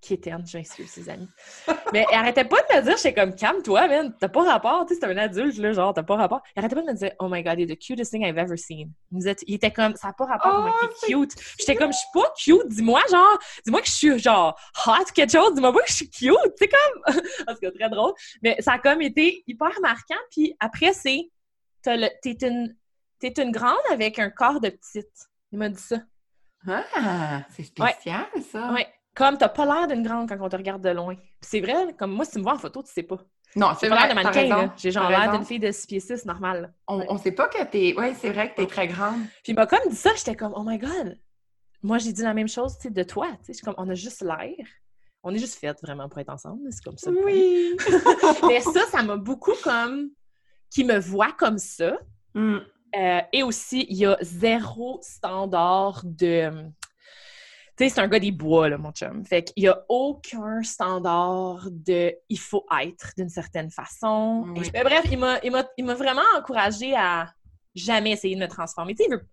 qui 0.00 0.14
éterne, 0.14 0.46
j'insulte 0.46 0.88
ses 0.88 1.08
amis. 1.08 1.28
Mais 1.92 2.06
elle 2.10 2.18
arrêtait 2.18 2.44
pas 2.44 2.56
de 2.56 2.76
me 2.76 2.82
dire, 2.82 2.96
j'étais 2.96 3.14
comme, 3.14 3.34
calme-toi, 3.34 3.86
man, 3.88 4.14
t'as 4.18 4.28
pas 4.28 4.44
rapport, 4.44 4.86
tu 4.86 4.94
sais, 4.94 5.00
c'est 5.00 5.06
un 5.06 5.16
adulte, 5.16 5.58
là, 5.58 5.72
genre, 5.72 5.92
t'as 5.92 6.02
pas 6.02 6.16
rapport. 6.16 6.40
Elle 6.54 6.64
arrêtait 6.64 6.76
pas 6.76 6.82
de 6.82 6.86
me 6.86 6.94
dire, 6.94 7.12
oh 7.18 7.28
my 7.28 7.42
god, 7.42 7.58
you're 7.58 7.68
the 7.68 7.78
cutest 7.78 8.10
thing 8.10 8.24
I've 8.24 8.38
ever 8.38 8.56
seen. 8.56 8.92
Il, 9.12 9.54
était 9.54 9.70
comme, 9.70 9.94
ça 9.96 10.08
n'a 10.08 10.14
pas 10.14 10.24
rapport, 10.24 10.66
oh, 10.66 10.86
t'es 10.86 11.12
cute. 11.12 11.34
J'étais 11.58 11.76
comme, 11.76 11.92
je 11.92 11.98
suis 11.98 12.08
pas 12.14 12.32
cute, 12.36 12.68
dis-moi, 12.68 13.02
genre, 13.10 13.38
dis-moi 13.64 13.80
que 13.82 13.88
je 13.88 13.92
suis, 13.92 14.18
genre, 14.18 14.58
hot, 14.86 15.04
quelque 15.14 15.32
chose, 15.32 15.54
dis-moi 15.54 15.72
pas 15.72 15.80
que 15.80 15.90
je 15.90 15.96
suis 15.96 16.10
cute, 16.10 16.36
c'est 16.56 16.68
comme, 16.68 17.14
parce 17.46 17.60
que 17.60 17.66
très 17.68 17.90
drôle. 17.90 18.12
Mais 18.42 18.56
ça 18.60 18.74
a 18.74 18.78
comme 18.78 19.02
été 19.02 19.44
hyper 19.46 19.72
marquant, 19.82 20.20
puis 20.30 20.56
après, 20.60 20.94
c'est, 20.94 21.30
t'es 21.82 22.38
une, 22.42 22.74
t'es 23.18 23.34
une 23.36 23.52
grande 23.52 23.76
avec 23.90 24.18
un 24.18 24.30
corps 24.30 24.60
de 24.60 24.70
petite. 24.70 25.28
Il 25.52 25.58
m'a 25.58 25.68
dit 25.68 25.82
ça. 25.82 25.98
Ah, 26.66 27.42
c'est 27.50 27.64
spécial, 27.64 28.26
ça. 28.50 28.72
Ouais. 28.72 28.86
Comme 29.14 29.38
t'as 29.38 29.48
pas 29.48 29.64
l'air 29.64 29.88
d'une 29.88 30.02
grande 30.02 30.28
quand 30.28 30.36
on 30.40 30.48
te 30.48 30.56
regarde 30.56 30.82
de 30.82 30.90
loin. 30.90 31.16
C'est 31.40 31.60
vrai, 31.60 31.94
comme 31.98 32.12
moi, 32.12 32.24
si 32.24 32.32
tu 32.32 32.38
me 32.38 32.42
vois 32.44 32.54
en 32.54 32.58
photo, 32.58 32.82
tu 32.82 32.92
sais 32.92 33.02
pas. 33.02 33.18
Non, 33.56 33.72
c'est 33.78 33.88
vrai. 33.88 34.08
de 34.08 34.14
mannequin, 34.14 34.72
J'ai 34.76 34.92
genre 34.92 35.10
l'air 35.10 35.32
d'une 35.32 35.44
fille 35.44 35.58
de 35.58 35.72
6 35.72 35.86
pieds 35.86 36.00
6 36.00 36.24
normale. 36.24 36.72
On, 36.86 37.04
on 37.08 37.18
sait 37.18 37.32
pas 37.32 37.48
que 37.48 37.62
t'es. 37.64 37.94
Oui, 37.98 38.14
c'est 38.20 38.30
vrai 38.30 38.50
que 38.50 38.56
t'es 38.56 38.66
très 38.66 38.86
grande. 38.86 39.20
Puis 39.42 39.52
il 39.52 39.54
m'a 39.54 39.66
comme 39.66 39.80
dit 39.88 39.96
ça, 39.96 40.10
j'étais 40.16 40.36
comme, 40.36 40.52
oh 40.54 40.62
my 40.64 40.78
god. 40.78 41.18
Moi, 41.82 41.98
j'ai 41.98 42.12
dit 42.12 42.22
la 42.22 42.34
même 42.34 42.48
chose, 42.48 42.76
tu 42.76 42.82
sais, 42.82 42.90
de 42.90 43.02
toi. 43.02 43.26
Tu 43.44 43.52
sais, 43.52 43.62
comme, 43.62 43.74
on 43.78 43.88
a 43.88 43.94
juste 43.94 44.22
l'air. 44.22 44.66
On 45.22 45.34
est 45.34 45.38
juste 45.38 45.58
faites 45.58 45.80
vraiment 45.82 46.08
pour 46.08 46.20
être 46.20 46.30
ensemble. 46.30 46.62
C'est 46.70 46.84
comme 46.84 46.96
ça. 46.96 47.10
Oui. 47.10 47.76
Mais 48.46 48.60
ça, 48.60 48.86
ça 48.90 49.02
m'a 49.02 49.16
beaucoup 49.16 49.54
comme. 49.64 50.10
qui 50.70 50.84
me 50.84 50.98
voit 50.98 51.32
comme 51.32 51.58
ça. 51.58 51.98
Mm. 52.34 52.58
Euh, 52.96 53.20
et 53.32 53.42
aussi, 53.42 53.86
il 53.88 53.98
y 53.98 54.06
a 54.06 54.16
zéro 54.20 54.98
standard 55.02 56.02
de 56.04 56.70
tu 57.80 57.88
sais, 57.88 57.94
c'est 57.94 58.00
un 58.02 58.08
gars 58.08 58.18
des 58.18 58.30
bois, 58.30 58.68
là, 58.68 58.76
mon 58.76 58.92
chum. 58.92 59.24
Fait 59.24 59.42
qu'il 59.42 59.62
n'y 59.62 59.68
a 59.68 59.82
aucun 59.88 60.62
standard 60.62 61.66
de 61.70 62.14
il 62.28 62.38
faut 62.38 62.66
être 62.82 63.12
d'une 63.16 63.30
certaine 63.30 63.70
façon. 63.70 64.44
bref, 64.54 65.06
il 65.10 65.84
m'a 65.86 65.94
vraiment 65.94 66.20
encouragé 66.36 66.94
à 66.94 67.32
jamais 67.74 68.10
essayer 68.10 68.34
de 68.34 68.40
me 68.40 68.48
transformer. 68.48 68.94
Tu 68.94 69.04
sais, 69.04 69.08
il 69.08 69.14
veut, 69.14 69.26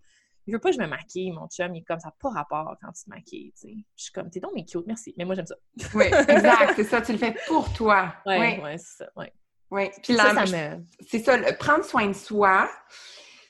il 0.46 0.54
veut 0.54 0.60
pas 0.60 0.70
que 0.70 0.76
je 0.76 0.80
me 0.80 0.86
maquille, 0.86 1.30
mon 1.30 1.46
chum. 1.48 1.74
Il 1.74 1.80
est 1.80 1.84
comme 1.84 2.00
ça, 2.00 2.10
pas 2.18 2.30
rapport 2.30 2.74
quand 2.80 2.90
tu 2.92 3.04
te 3.04 3.10
maquilles, 3.10 3.52
tu 3.52 3.68
sais. 3.68 3.74
Je 3.96 4.02
suis 4.04 4.12
comme, 4.12 4.30
t'es 4.30 4.40
donc 4.40 4.52
mais 4.54 4.64
cute, 4.64 4.86
merci. 4.86 5.14
Mais 5.18 5.26
moi, 5.26 5.34
j'aime 5.34 5.46
ça. 5.46 5.56
oui, 5.94 6.06
exact, 6.06 6.72
c'est 6.76 6.84
ça. 6.84 7.02
Tu 7.02 7.12
le 7.12 7.18
fais 7.18 7.34
pour 7.46 7.70
toi. 7.74 8.14
Oui, 8.24 8.38
ouais, 8.38 8.60
ouais 8.60 8.78
c'est 8.78 9.04
ça, 9.04 9.10
ouais. 9.16 9.32
Oui, 9.70 9.90
puis 10.02 10.14
là, 10.14 10.32
c'est 11.06 11.18
ça, 11.18 11.36
prendre 11.58 11.84
soin 11.84 12.06
de 12.06 12.14
soi, 12.14 12.66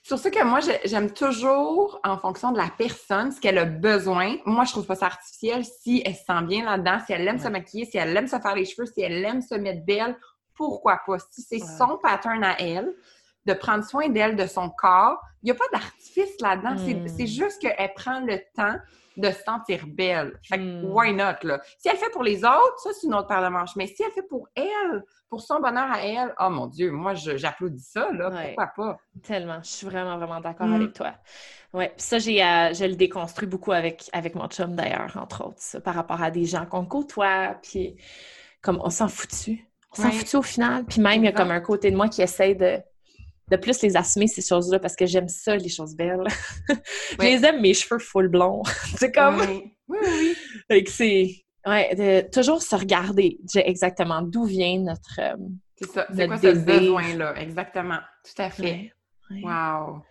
sur 0.08 0.18
ce 0.18 0.28
que 0.28 0.42
moi, 0.42 0.60
j'aime 0.86 1.12
toujours 1.12 2.00
en 2.02 2.16
fonction 2.16 2.50
de 2.50 2.56
la 2.56 2.70
personne, 2.78 3.30
ce 3.30 3.38
qu'elle 3.38 3.58
a 3.58 3.66
besoin. 3.66 4.36
Moi, 4.46 4.64
je 4.64 4.72
trouve 4.72 4.86
pas 4.86 4.94
ça 4.94 5.04
artificiel 5.04 5.66
si 5.66 6.02
elle 6.02 6.14
se 6.14 6.24
sent 6.24 6.42
bien 6.44 6.64
là-dedans, 6.64 6.98
si 7.04 7.12
elle 7.12 7.28
aime 7.28 7.38
se 7.38 7.48
maquiller, 7.48 7.84
si 7.84 7.98
elle 7.98 8.16
aime 8.16 8.26
se 8.26 8.38
faire 8.38 8.54
les 8.54 8.64
cheveux, 8.64 8.86
si 8.86 9.02
elle 9.02 9.22
aime 9.22 9.42
se 9.42 9.54
mettre 9.54 9.84
belle, 9.84 10.16
pourquoi 10.54 11.02
pas? 11.06 11.18
Si 11.30 11.42
c'est 11.42 11.58
son 11.58 11.98
pattern 12.02 12.42
à 12.42 12.58
elle, 12.58 12.90
de 13.44 13.52
prendre 13.52 13.84
soin 13.84 14.08
d'elle, 14.08 14.34
de 14.34 14.46
son 14.46 14.70
corps, 14.70 15.20
il 15.42 15.46
n'y 15.46 15.50
a 15.50 15.54
pas 15.54 15.68
d'artifice 15.74 16.40
là-dedans. 16.40 16.76
C'est 16.78 17.24
hmm. 17.24 17.26
juste 17.26 17.60
qu'elle 17.60 17.92
prend 17.94 18.20
le 18.20 18.38
temps 18.56 18.76
de 19.18 19.30
se 19.30 19.42
sentir 19.42 19.84
belle. 19.86 20.38
Fait 20.44 20.58
que, 20.58 20.62
hmm. 20.62 20.92
why 20.92 21.12
not, 21.12 21.42
là? 21.42 21.60
Si 21.78 21.88
elle 21.88 21.96
fait 21.96 22.10
pour 22.10 22.22
les 22.22 22.44
autres, 22.44 22.78
ça, 22.78 22.90
c'est 22.92 23.06
une 23.06 23.14
autre 23.14 23.26
paire 23.26 23.42
de 23.42 23.48
manches. 23.48 23.76
Mais 23.76 23.86
si 23.86 24.02
elle 24.02 24.12
fait 24.12 24.22
pour 24.22 24.48
elle, 24.54 25.04
pour 25.28 25.40
son 25.40 25.60
bonheur 25.60 25.90
à 25.90 26.00
elle, 26.02 26.34
oh 26.40 26.48
mon 26.50 26.66
Dieu, 26.66 26.90
moi, 26.90 27.14
j'applaudis 27.14 27.82
ça, 27.82 28.10
là. 28.12 28.30
Pourquoi 28.30 28.66
pas? 28.76 28.96
Tellement. 29.22 29.60
Je 29.62 29.68
suis 29.68 29.86
vraiment, 29.86 30.16
vraiment 30.16 30.40
d'accord 30.40 30.68
hmm. 30.68 30.74
avec 30.74 30.92
toi. 30.92 31.14
Ouais. 31.72 31.88
Puis 31.96 32.06
ça, 32.06 32.18
j'ai, 32.18 32.42
euh, 32.42 32.72
je 32.72 32.84
le 32.84 32.94
déconstruis 32.94 33.48
beaucoup 33.48 33.72
avec, 33.72 34.08
avec 34.12 34.34
mon 34.34 34.46
chum, 34.48 34.74
d'ailleurs, 34.74 35.16
entre 35.20 35.44
autres, 35.44 35.80
par 35.80 35.94
rapport 35.94 36.22
à 36.22 36.30
des 36.30 36.44
gens 36.44 36.64
qu'on 36.64 36.86
côtoie, 36.86 37.56
puis 37.62 37.96
comme 38.62 38.80
on 38.82 38.90
s'en 38.90 39.08
foutu. 39.08 39.64
On 39.92 40.02
s'en 40.02 40.10
foutu 40.10 40.36
au 40.36 40.42
final? 40.42 40.84
Puis 40.84 41.00
même, 41.00 41.22
il 41.22 41.26
y 41.26 41.28
a 41.28 41.32
comme 41.32 41.50
un 41.50 41.60
côté 41.60 41.90
de 41.90 41.96
moi 41.96 42.08
qui 42.08 42.22
essaie 42.22 42.54
de 42.54 42.78
de 43.50 43.56
plus 43.56 43.82
les 43.82 43.96
assumer, 43.96 44.26
ces 44.26 44.42
choses-là, 44.42 44.78
parce 44.78 44.96
que 44.96 45.06
j'aime 45.06 45.28
ça, 45.28 45.56
les 45.56 45.68
choses 45.68 45.94
belles. 45.94 46.24
je 46.68 47.24
les 47.24 47.44
aime, 47.44 47.60
mes 47.60 47.74
cheveux 47.74 47.98
full 47.98 48.28
blonds. 48.28 48.62
c'est 48.96 49.12
comme... 49.12 49.40
Oui, 49.40 49.72
oui, 49.88 50.36
oui. 50.70 50.84
c'est... 50.86 51.44
Ouais, 51.66 51.94
de 51.94 52.30
toujours 52.30 52.62
se 52.62 52.76
regarder 52.76 53.38
exactement 53.56 54.22
d'où 54.22 54.44
vient 54.44 54.78
notre... 54.78 55.20
Euh, 55.20 55.36
c'est 55.76 55.90
ça, 55.90 56.06
c'est 56.14 56.26
quoi 56.26 56.38
ce 56.38 56.56
besoin-là? 56.58 57.34
Exactement, 57.36 57.98
tout 58.24 58.42
à 58.42 58.50
fait. 58.50 58.92
Wow! 59.30 60.02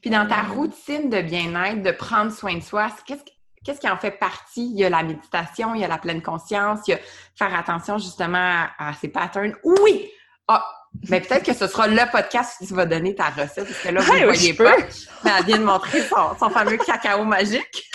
Puis 0.00 0.10
dans 0.10 0.26
ta 0.26 0.42
routine 0.42 1.10
de 1.10 1.20
bien-être, 1.20 1.82
de 1.82 1.90
prendre 1.90 2.32
soin 2.32 2.54
de 2.54 2.62
soi, 2.62 2.88
qu'est-ce 3.06 3.22
qu'est-ce 3.64 3.80
qui 3.80 3.88
en 3.88 3.98
fait 3.98 4.12
partie? 4.12 4.70
Il 4.72 4.78
y 4.78 4.84
a 4.84 4.90
la 4.90 5.02
méditation, 5.02 5.74
il 5.74 5.82
y 5.82 5.84
a 5.84 5.88
la 5.88 5.98
pleine 5.98 6.22
conscience, 6.22 6.80
il 6.86 6.92
y 6.92 6.94
a 6.94 6.98
faire 7.34 7.54
attention 7.54 7.98
justement 7.98 8.38
à, 8.38 8.70
à 8.78 8.92
ces 8.94 9.08
patterns. 9.08 9.54
Oui! 9.64 10.10
Ah, 10.48 10.64
mais 11.08 11.20
peut-être 11.20 11.44
que 11.44 11.54
ce 11.54 11.66
sera 11.66 11.86
le 11.86 12.10
podcast 12.10 12.56
tu 12.66 12.74
vas 12.74 12.86
donner 12.86 13.14
ta 13.14 13.30
recette, 13.30 13.66
parce 13.66 13.82
que 13.82 13.88
là, 13.88 14.00
vous 14.00 14.12
ne 14.12 14.24
voyez 14.24 14.54
pas. 14.54 14.76
Mais 15.24 15.30
elle 15.38 15.44
vient 15.44 15.58
de 15.58 15.64
montrer 15.64 16.02
son, 16.02 16.50
fameux 16.50 16.76
cacao 16.78 17.24
magique. 17.24 17.88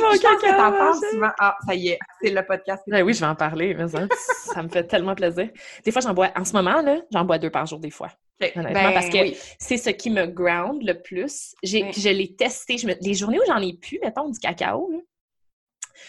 Mon 0.00 0.12
je 0.12 0.20
cacao 0.20 0.72
pense 0.72 1.00
que 1.00 1.10
souvent. 1.10 1.30
Ah, 1.38 1.56
ça 1.64 1.74
y 1.74 1.88
est, 1.88 1.98
c'est 2.20 2.30
le 2.30 2.44
podcast. 2.44 2.82
Ben 2.86 3.02
oui, 3.02 3.14
je 3.14 3.20
vais 3.20 3.26
en 3.26 3.36
parler, 3.36 3.74
mais 3.74 3.88
ça, 3.88 4.06
ça 4.52 4.62
me 4.62 4.68
fait 4.68 4.84
tellement 4.84 5.14
plaisir. 5.14 5.48
Des 5.84 5.92
fois, 5.92 6.00
j'en 6.00 6.12
bois, 6.12 6.30
en 6.36 6.44
ce 6.44 6.52
moment, 6.52 6.82
là, 6.82 6.98
j'en 7.12 7.24
bois 7.24 7.38
deux 7.38 7.50
par 7.50 7.66
jour, 7.66 7.78
des 7.78 7.90
fois. 7.90 8.08
Honnêtement, 8.40 8.72
ben 8.72 8.92
parce 8.92 9.08
que 9.08 9.18
c'est 9.58 9.76
ce 9.76 9.90
qui 9.90 10.10
me 10.10 10.26
ground 10.26 10.82
le 10.82 11.00
plus. 11.00 11.54
J'ai, 11.62 11.90
Je 11.92 12.08
l'ai 12.08 12.34
testé. 12.34 12.78
Je 12.78 12.88
les 13.00 13.14
journées 13.14 13.38
où 13.38 13.46
j'en 13.46 13.58
ai 13.58 13.74
pu, 13.74 13.98
mettons, 14.02 14.28
du 14.28 14.38
cacao, 14.38 14.90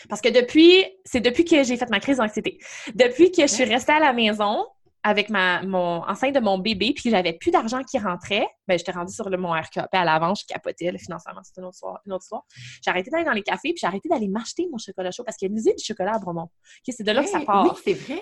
parce 0.08 0.22
que 0.22 0.30
depuis, 0.30 0.86
c'est 1.04 1.20
depuis 1.20 1.44
que 1.44 1.64
j'ai 1.64 1.76
fait 1.78 1.90
ma 1.90 2.00
crise 2.00 2.18
d'anxiété. 2.18 2.60
Depuis 2.94 3.32
que 3.32 3.42
je 3.42 3.48
suis 3.48 3.64
restée 3.64 3.92
à 3.92 4.00
la 4.00 4.14
maison, 4.14 4.66
avec 5.04 5.30
ma, 5.30 5.62
mon, 5.64 6.04
enceinte 6.08 6.36
de 6.36 6.40
mon 6.40 6.58
bébé, 6.58 6.94
puis 6.94 7.10
j'avais 7.10 7.34
plus 7.34 7.52
d'argent 7.52 7.84
qui 7.84 7.98
rentrait, 7.98 8.48
ben, 8.68 8.78
j'étais 8.78 8.92
rendue 8.92 9.14
sur 9.14 9.30
le, 9.30 9.38
mon 9.38 9.52
RKP 9.52 9.94
à 9.94 10.04
l'avant, 10.04 10.36
je 10.36 10.46
capotais, 10.46 10.92
le 10.92 10.98
financement, 10.98 11.34
c'était 11.44 11.62
une 11.62 11.68
autre 11.68 11.78
autre 11.86 12.24
histoire. 12.24 12.44
J'ai 12.84 12.92
arrêté 12.92 13.10
d'aller 13.10 13.24
dans 13.24 13.32
les 13.32 13.44
cafés, 13.44 13.70
puis 13.70 13.80
j'ai 13.80 13.88
arrêté 13.88 14.10
d'aller 14.10 14.28
m'acheter 14.28 14.68
mon 14.72 14.78
chocolat 14.78 15.12
chaud 15.12 15.24
parce 15.24 15.38
qu'il 15.38 15.48
y 15.48 15.50
a 15.50 15.52
une 15.52 15.58
usine 15.58 15.76
du 15.76 15.84
chocolat 15.84 16.16
à 16.16 16.20
Bromont. 16.20 16.50
c'est 16.86 17.04
de 17.04 17.12
là 17.12 17.24
que 17.24 17.30
ça 17.30 17.40
part. 17.42 17.66
Oui, 17.66 17.82
c'est 17.84 17.94
vrai. 17.94 18.22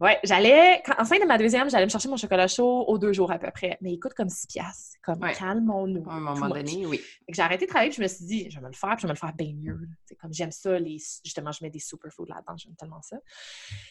Ouais, 0.00 0.18
j'allais, 0.22 0.80
quand- 0.86 0.94
enceinte 0.96 1.20
de 1.20 1.26
ma 1.26 1.38
deuxième, 1.38 1.68
j'allais 1.68 1.84
me 1.86 1.90
chercher 1.90 2.08
mon 2.08 2.16
chocolat 2.16 2.46
chaud 2.46 2.84
aux 2.86 2.98
deux 2.98 3.12
jours 3.12 3.32
à 3.32 3.38
peu 3.40 3.50
près. 3.50 3.76
Mais 3.80 3.92
il 3.92 3.98
coûte 3.98 4.14
comme 4.14 4.28
6 4.28 4.46
piastres. 4.46 4.96
Comme, 5.02 5.20
Ouais. 5.20 5.32
calmons-nous. 5.34 6.08
À 6.08 6.14
un 6.14 6.20
moment 6.20 6.48
donné, 6.48 6.86
oui. 6.86 7.00
J'ai 7.28 7.42
arrêté 7.42 7.64
de 7.66 7.70
travailler, 7.70 7.90
puis 7.90 7.96
je 7.96 8.02
me 8.02 8.06
suis 8.08 8.24
dit, 8.24 8.48
je 8.50 8.56
vais 8.56 8.62
me 8.62 8.68
le 8.70 8.76
faire, 8.76 8.90
puis 8.90 8.98
je 9.02 9.06
vais 9.06 9.12
me 9.12 9.14
le 9.14 9.18
faire 9.18 9.32
bien 9.34 9.52
mieux. 9.54 9.80
C'est 10.04 10.14
comme 10.14 10.32
j'aime 10.32 10.52
ça, 10.52 10.78
les, 10.78 10.98
justement, 11.24 11.50
je 11.50 11.64
mets 11.64 11.70
des 11.70 11.80
superfoods 11.80 12.26
là-dedans, 12.28 12.56
j'aime 12.56 12.76
tellement 12.76 13.02
ça. 13.02 13.16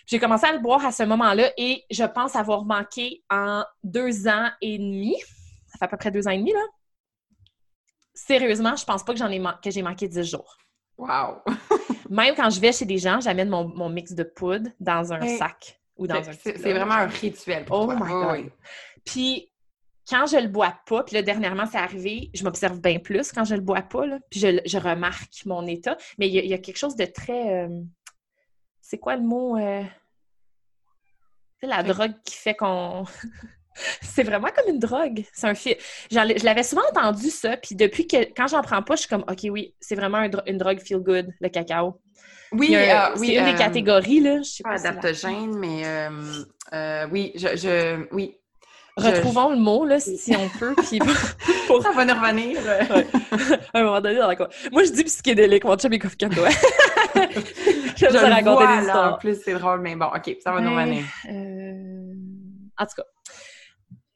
J'ai 0.06 0.18
commencé 0.20 0.46
à 0.46 0.54
le 0.54 0.60
boire 0.60 0.86
à 0.86 0.94
ce 0.94 1.04
moment-là 1.04 1.52
et 1.58 1.84
je 1.92 2.04
pense 2.06 2.38
avoir 2.38 2.64
manqué 2.64 3.24
en 3.30 3.64
deux 3.84 4.28
ans 4.30 4.50
et 4.62 4.78
demi. 4.78 5.16
Ça 5.68 5.78
fait 5.80 5.86
à 5.86 5.88
peu 5.90 5.98
près 5.98 6.12
deux 6.12 6.26
ans 6.28 6.32
et 6.32 6.38
demi, 6.38 6.54
là. 6.54 6.64
Sérieusement, 8.14 8.76
je 8.76 8.86
pense 8.86 9.04
pas 9.04 9.14
que 9.14 9.20
j'en 9.20 9.30
ai 9.30 9.40
que 9.62 9.70
j'ai 9.72 9.82
manqué 9.82 10.08
10 10.08 10.24
jours. 10.24 10.58
Wow! 10.98 11.42
Même 12.10 12.34
quand 12.36 12.50
je 12.50 12.60
vais 12.60 12.72
chez 12.72 12.86
des 12.86 12.98
gens, 12.98 13.20
j'amène 13.20 13.50
mon, 13.50 13.68
mon 13.68 13.90
mix 13.90 14.14
de 14.14 14.24
poudre 14.24 14.70
dans 14.80 15.12
un 15.14 15.38
sac 15.38 15.80
ou 15.98 16.08
dans 16.08 16.16
un 16.30 16.34
C'est 16.34 16.54
vraiment 16.74 16.94
un 16.96 17.08
rituel 17.08 17.66
pour 17.66 17.80
Oh 17.82 17.86
toi. 17.86 17.96
my 17.96 18.02
God. 18.12 18.32
oui. 18.34 18.50
Puis 19.06 19.52
quand 20.10 20.26
je 20.26 20.38
le 20.38 20.48
bois 20.48 20.78
pas, 20.86 21.04
puis 21.04 21.16
là, 21.16 21.22
dernièrement, 21.22 21.66
c'est 21.66 21.78
arrivé, 21.78 22.30
je 22.34 22.44
m'observe 22.44 22.80
bien 22.80 23.00
plus 23.00 23.32
quand 23.32 23.44
je 23.44 23.56
le 23.56 23.62
bois 23.62 23.82
pas, 23.82 24.06
là, 24.06 24.20
puis 24.30 24.40
je, 24.40 24.60
je 24.66 24.78
remarque 24.78 25.46
mon 25.46 25.66
état. 25.68 25.98
Mais 26.18 26.28
il 26.28 26.34
y, 26.36 26.40
a- 26.40 26.44
il 26.44 26.50
y 26.50 26.54
a 26.54 26.58
quelque 26.60 26.78
chose 26.78 26.96
de 26.96 27.06
très... 27.06 27.66
euh, 27.66 27.82
c'est 28.82 28.98
quoi 29.00 29.16
le 29.18 29.24
mot? 29.24 29.58
euh, 29.58 29.84
C'est 31.60 31.68
la 31.68 31.84
drogue 31.84 32.14
qui 32.24 32.36
fait 32.36 32.56
qu'on... 32.56 33.06
c'est 34.02 34.24
vraiment 34.24 34.48
comme 34.56 34.74
une 34.74 34.80
drogue. 34.80 35.24
C'est 35.34 35.48
un 35.48 35.54
fil. 35.56 35.76
Je 36.12 36.46
l'avais 36.46 36.64
souvent 36.64 36.84
entendu, 36.92 37.30
ça, 37.30 37.58
puis 37.58 37.76
depuis 37.76 38.08
que... 38.08 38.18
Quand 38.36 38.48
j'en 38.48 38.62
prends 38.62 38.82
pas, 38.84 38.96
je 38.96 39.02
suis 39.02 39.10
comme, 39.10 39.26
OK, 39.30 39.40
oui, 39.52 39.74
c'est 39.80 39.96
vraiment 39.96 40.18
un 40.18 40.30
dro- 40.30 40.42
une 40.48 40.58
drogue 40.58 40.80
feel-good, 40.80 41.28
le 41.40 41.50
cacao. 41.50 42.00
Oui, 42.54 42.68
Il 42.70 42.72
y 42.74 42.76
a 42.78 43.08
un- 43.08 43.12
euh, 43.12 43.16
oui, 43.20 43.28
c'est 43.28 43.36
une 43.36 43.44
euh, 43.48 43.52
des 43.52 43.58
catégories, 43.58 44.20
là. 44.22 44.38
Je 44.42 44.50
sais 44.50 44.64
Pas 44.64 44.70
pas 44.72 44.78
si 44.78 44.88
adaptogène, 44.88 45.58
mais 45.58 45.82
euh, 45.86 46.10
euh, 46.74 47.08
oui, 47.12 47.32
je, 47.36 47.48
je 47.58 48.06
oui. 48.14 48.38
Je- 49.00 49.06
Retrouvons 49.06 49.52
le 49.52 49.58
mot, 49.58 49.86
là, 49.86 50.00
si 50.00 50.36
on 50.36 50.50
peut, 50.58 50.74
puis 50.90 51.00
pour, 51.68 51.84
Ça 51.84 51.92
va 51.92 52.04
nous 52.06 52.14
revenir. 52.16 52.58
euh. 52.66 52.80
Ouais. 52.96 53.08
à 53.74 53.80
un 53.80 53.84
moment 53.84 54.02
donné, 54.02 54.16
dans 54.18 54.28
la 54.30 54.36
Moi, 54.72 54.84
je 54.86 54.92
dis 54.92 55.04
psychédélique, 55.04 55.66
mon 55.66 55.78
chum 55.78 55.94
est 55.94 56.00
toi. 56.00 56.50
J'aime 57.96 58.12
Je 58.12 58.18
ça 58.18 58.30
raconter 58.30 58.66
des 58.68 58.74
là, 58.74 58.78
en 58.78 58.82
histoires. 58.82 59.18
plus, 59.20 59.38
c'est 59.44 59.54
drôle, 59.54 59.82
mais 59.82 59.96
bon, 59.96 60.06
OK, 60.08 60.38
ça 60.44 60.52
va 60.52 60.62
nous 60.62 60.72
revenir. 60.76 61.04
Euh, 61.30 62.14
En 62.80 62.86
tout 62.86 62.96
cas, 62.96 63.04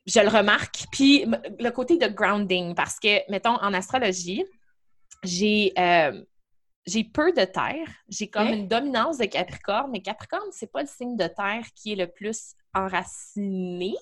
je 0.05 0.19
le 0.19 0.29
remarque. 0.29 0.85
Puis 0.91 1.25
le 1.59 1.69
côté 1.69 1.97
de 1.97 2.07
grounding, 2.07 2.75
parce 2.75 2.99
que, 2.99 3.29
mettons, 3.29 3.55
en 3.55 3.73
astrologie, 3.73 4.43
j'ai 5.23 5.73
euh, 5.77 6.23
j'ai 6.85 7.03
peu 7.03 7.31
de 7.31 7.45
terre. 7.45 7.87
J'ai 8.09 8.29
comme 8.29 8.47
une 8.47 8.67
dominance 8.67 9.17
de 9.17 9.25
Capricorne, 9.25 9.91
mais 9.91 10.01
Capricorne, 10.01 10.49
c'est 10.51 10.71
pas 10.71 10.81
le 10.81 10.87
signe 10.87 11.15
de 11.15 11.27
terre 11.27 11.63
qui 11.75 11.93
est 11.93 11.95
le 11.95 12.07
plus 12.07 12.55
enraciné. 12.73 13.93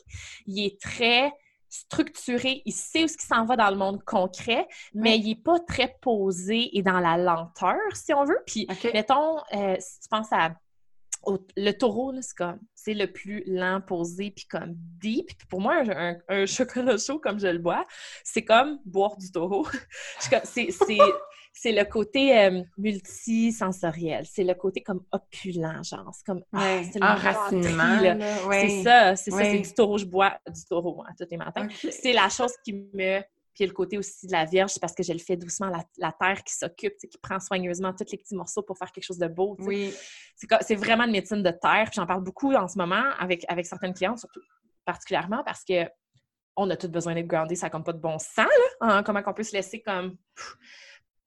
Il 0.45 0.65
est 0.65 0.79
très 0.79 1.31
structuré, 1.71 2.63
il 2.65 2.73
sait 2.73 3.03
où 3.03 3.07
ce 3.07 3.15
qui 3.15 3.25
s'en 3.25 3.45
va 3.45 3.55
dans 3.55 3.69
le 3.69 3.75
monde 3.75 4.03
concret, 4.03 4.67
mais 4.95 5.19
il 5.19 5.31
est 5.31 5.43
pas 5.43 5.59
très 5.59 5.95
posé 6.01 6.75
et 6.75 6.81
dans 6.81 6.99
la 6.99 7.15
lenteur, 7.15 7.77
si 7.93 8.13
on 8.13 8.23
veut. 8.23 8.41
Puis. 8.47 8.67
Mettons, 8.93 9.37
euh, 9.53 9.75
si 9.79 9.99
tu 9.99 10.09
penses 10.09 10.31
à 10.31 10.55
au- 11.23 11.45
le 11.57 11.71
taureau, 11.71 12.13
c'est 12.21 12.35
comme 12.35 12.59
c'est 12.75 12.93
le 12.93 13.11
plus 13.11 13.43
lent, 13.45 13.81
posé, 13.81 14.31
puis 14.31 14.45
comme 14.45 14.73
deep. 15.01 15.29
Pour 15.49 15.61
moi, 15.61 15.75
un, 15.85 15.89
un- 16.11 16.17
un 16.29 16.45
chocolat 16.45 16.97
chaud 16.97 17.19
comme 17.19 17.39
je 17.39 17.47
le 17.47 17.59
bois, 17.59 17.85
c'est 18.23 18.43
comme 18.45 18.79
boire 18.85 19.17
du 19.17 19.31
taureau. 19.31 19.67
C'est, 21.61 21.71
le 21.73 21.83
côté 21.83 22.37
euh, 22.37 22.61
multisensoriel. 22.77 24.25
C'est 24.25 24.43
le 24.43 24.53
côté 24.53 24.81
comme 24.81 25.03
opulent, 25.11 25.83
genre. 25.83 26.09
C'est 26.13 26.25
comme 26.25 26.43
ah, 26.53 26.57
Ouais, 26.59 26.83
enracinement. 27.01 28.01
ouais. 28.47 28.67
C'est 28.69 28.83
ça, 28.83 29.15
c'est 29.15 29.31
ça, 29.31 29.37
c'est 29.43 29.59
du 29.59 29.73
taureau. 29.73 29.97
Je 29.97 30.05
bois 30.05 30.37
du 30.47 30.63
taureau 30.65 30.95
moi, 30.95 31.07
tous 31.17 31.25
les 31.29 31.37
matins. 31.37 31.67
C'est 31.91 32.13
la 32.13 32.29
chose 32.29 32.53
qui 32.63 32.73
me. 32.93 33.21
Puis 33.59 33.67
le 33.67 33.73
côté 33.73 33.97
aussi 33.97 34.25
de 34.25 34.31
la 34.31 34.45
Vierge, 34.45 34.71
c'est 34.71 34.79
parce 34.79 34.93
que 34.93 35.03
je 35.03 35.11
le 35.11 35.19
fais 35.19 35.35
doucement, 35.35 35.67
la, 35.67 35.83
la 35.97 36.13
terre 36.13 36.45
qui 36.45 36.53
s'occupe, 36.53 36.93
qui 36.97 37.17
prend 37.17 37.41
soigneusement 37.41 37.91
tous 37.91 38.09
les 38.09 38.17
petits 38.17 38.33
morceaux 38.33 38.61
pour 38.61 38.77
faire 38.77 38.89
quelque 38.89 39.03
chose 39.03 39.17
de 39.17 39.27
beau. 39.27 39.57
Oui. 39.59 39.93
C'est 40.61 40.75
vraiment 40.75 41.03
une 41.03 41.11
médecine 41.11 41.43
de 41.43 41.51
terre. 41.51 41.89
J'en 41.93 42.05
parle 42.05 42.23
beaucoup 42.23 42.53
en 42.53 42.69
ce 42.69 42.77
moment 42.77 43.03
avec, 43.19 43.43
avec 43.49 43.65
certaines 43.65 43.93
clientes, 43.93 44.19
surtout 44.19 44.39
particulièrement 44.85 45.43
parce 45.43 45.65
que 45.65 45.83
on 46.55 46.69
a 46.69 46.77
tous 46.77 46.87
besoin 46.87 47.15
d'être 47.15 47.27
groundés, 47.27 47.55
ça 47.55 47.69
comme 47.69 47.83
pas 47.83 47.91
de 47.91 47.99
bon 47.99 48.17
sens, 48.17 48.37
là. 48.37 48.45
Hein, 48.79 49.03
comment 49.03 49.21
qu'on 49.21 49.33
peut 49.33 49.43
se 49.43 49.53
laisser 49.53 49.81
comme 49.81 50.15
pff, 50.35 50.55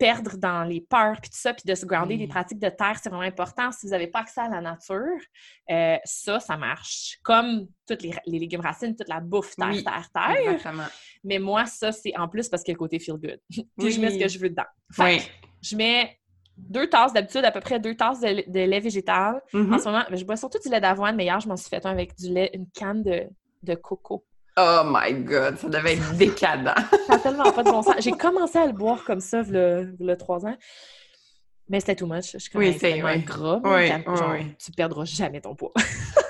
perdre 0.03 0.37
dans 0.37 0.65
les 0.65 0.81
peurs, 0.81 1.21
puis 1.21 1.31
tout 1.31 1.37
ça, 1.39 1.55
puis 1.55 1.63
de 1.65 1.75
se 1.77 1.87
grounder, 1.87 2.17
Mm. 2.17 2.21
les 2.21 2.27
pratiques 2.27 2.59
de 2.59 2.69
terre, 2.69 2.99
c'est 3.01 3.09
vraiment 3.09 3.23
important. 3.23 3.71
Si 3.71 3.87
vous 3.87 3.93
n'avez 3.93 4.09
pas 4.09 4.21
accès 4.21 4.41
à 4.41 4.49
la 4.49 4.61
nature, 4.61 4.99
euh, 5.71 5.97
ça, 6.05 6.41
ça 6.41 6.57
marche. 6.57 7.19
Comme 7.23 7.69
toutes 7.87 8.03
les, 8.03 8.13
les 8.27 8.39
légumes 8.41 8.61
racines, 8.63 8.97
toute 8.97 9.09
la 9.09 9.21
bouffe 9.21 9.55
terre, 9.55 9.69
Oui, 9.71 9.85
terre, 9.85 10.09
terre. 10.13 10.37
Exactement. 10.37 10.87
Mais 11.23 11.39
moi, 11.39 11.67
ça, 11.67 11.93
c'est 11.93 12.17
en 12.19 12.27
plus 12.29 12.49
parce 12.49 12.65
qu'il 12.65 12.73
y 12.73 12.75
a 12.75 12.77
le 12.77 12.79
côté 12.81 12.99
feel 12.99 13.15
good. 13.15 13.39
puis 13.79 13.93
je 13.93 14.01
mets 14.01 14.11
ce 14.11 14.19
que 14.19 14.29
je 14.29 14.39
veux 14.41 14.51
dedans. 14.51 14.65
Fait 14.93 15.03
Oui. 15.05 15.19
que 15.19 15.25
je 15.63 15.77
mets 15.77 16.19
deux 16.57 16.89
tasses, 16.89 17.13
d'habitude, 17.13 17.45
à 17.45 17.53
peu 17.53 17.61
près 17.61 17.79
deux 17.79 17.95
tasses 17.95 18.21
de, 18.21 18.51
de 18.51 18.61
lait 18.61 18.81
végétal. 18.81 19.41
En 19.55 19.79
ce 19.79 19.85
moment, 19.85 20.03
je 20.11 20.25
bois 20.25 20.37
surtout 20.37 20.59
du 20.59 20.69
lait 20.69 20.81
d'avoine, 20.81 21.15
mais 21.15 21.25
hier, 21.25 21.39
je 21.39 21.49
m'en 21.49 21.57
suis 21.57 21.69
fait 21.71 21.87
un 21.87 21.91
avec 21.91 22.17
du 22.17 22.29
lait, 22.29 22.51
une 22.55 22.69
canne 22.71 23.03
de, 23.05 23.29
de 23.63 23.75
coco. 23.77 24.25
Oh 24.59 24.83
my 24.85 25.15
God, 25.15 25.57
ça 25.57 25.69
devait 25.69 25.95
être 25.95 26.15
décadent. 26.17 26.75
Ça 27.07 27.15
n'a 27.15 27.19
tellement 27.19 27.51
pas 27.53 27.63
de 27.63 27.71
bon 27.71 27.83
sens. 27.83 27.95
J'ai 28.01 28.13
commencé 28.13 28.59
à 28.59 28.67
le 28.67 28.73
boire 28.73 29.03
comme 29.05 29.21
ça, 29.21 29.43
a 30.11 30.17
trois 30.17 30.45
ans. 30.45 30.57
Mais 31.69 31.81
c'était 31.81 31.95
too 31.97 32.07
much. 32.07 32.37
Je 32.37 32.59
Oui, 32.59 32.77
c'est- 32.79 33.03
oui. 33.03 33.23
gras. 33.23 33.61
Oui, 33.65 33.89
genre, 33.89 34.33
oui. 34.33 34.55
Tu 34.63 34.73
perdras 34.73 35.05
jamais 35.05 35.41
ton 35.41 35.55
poids. 35.55 35.73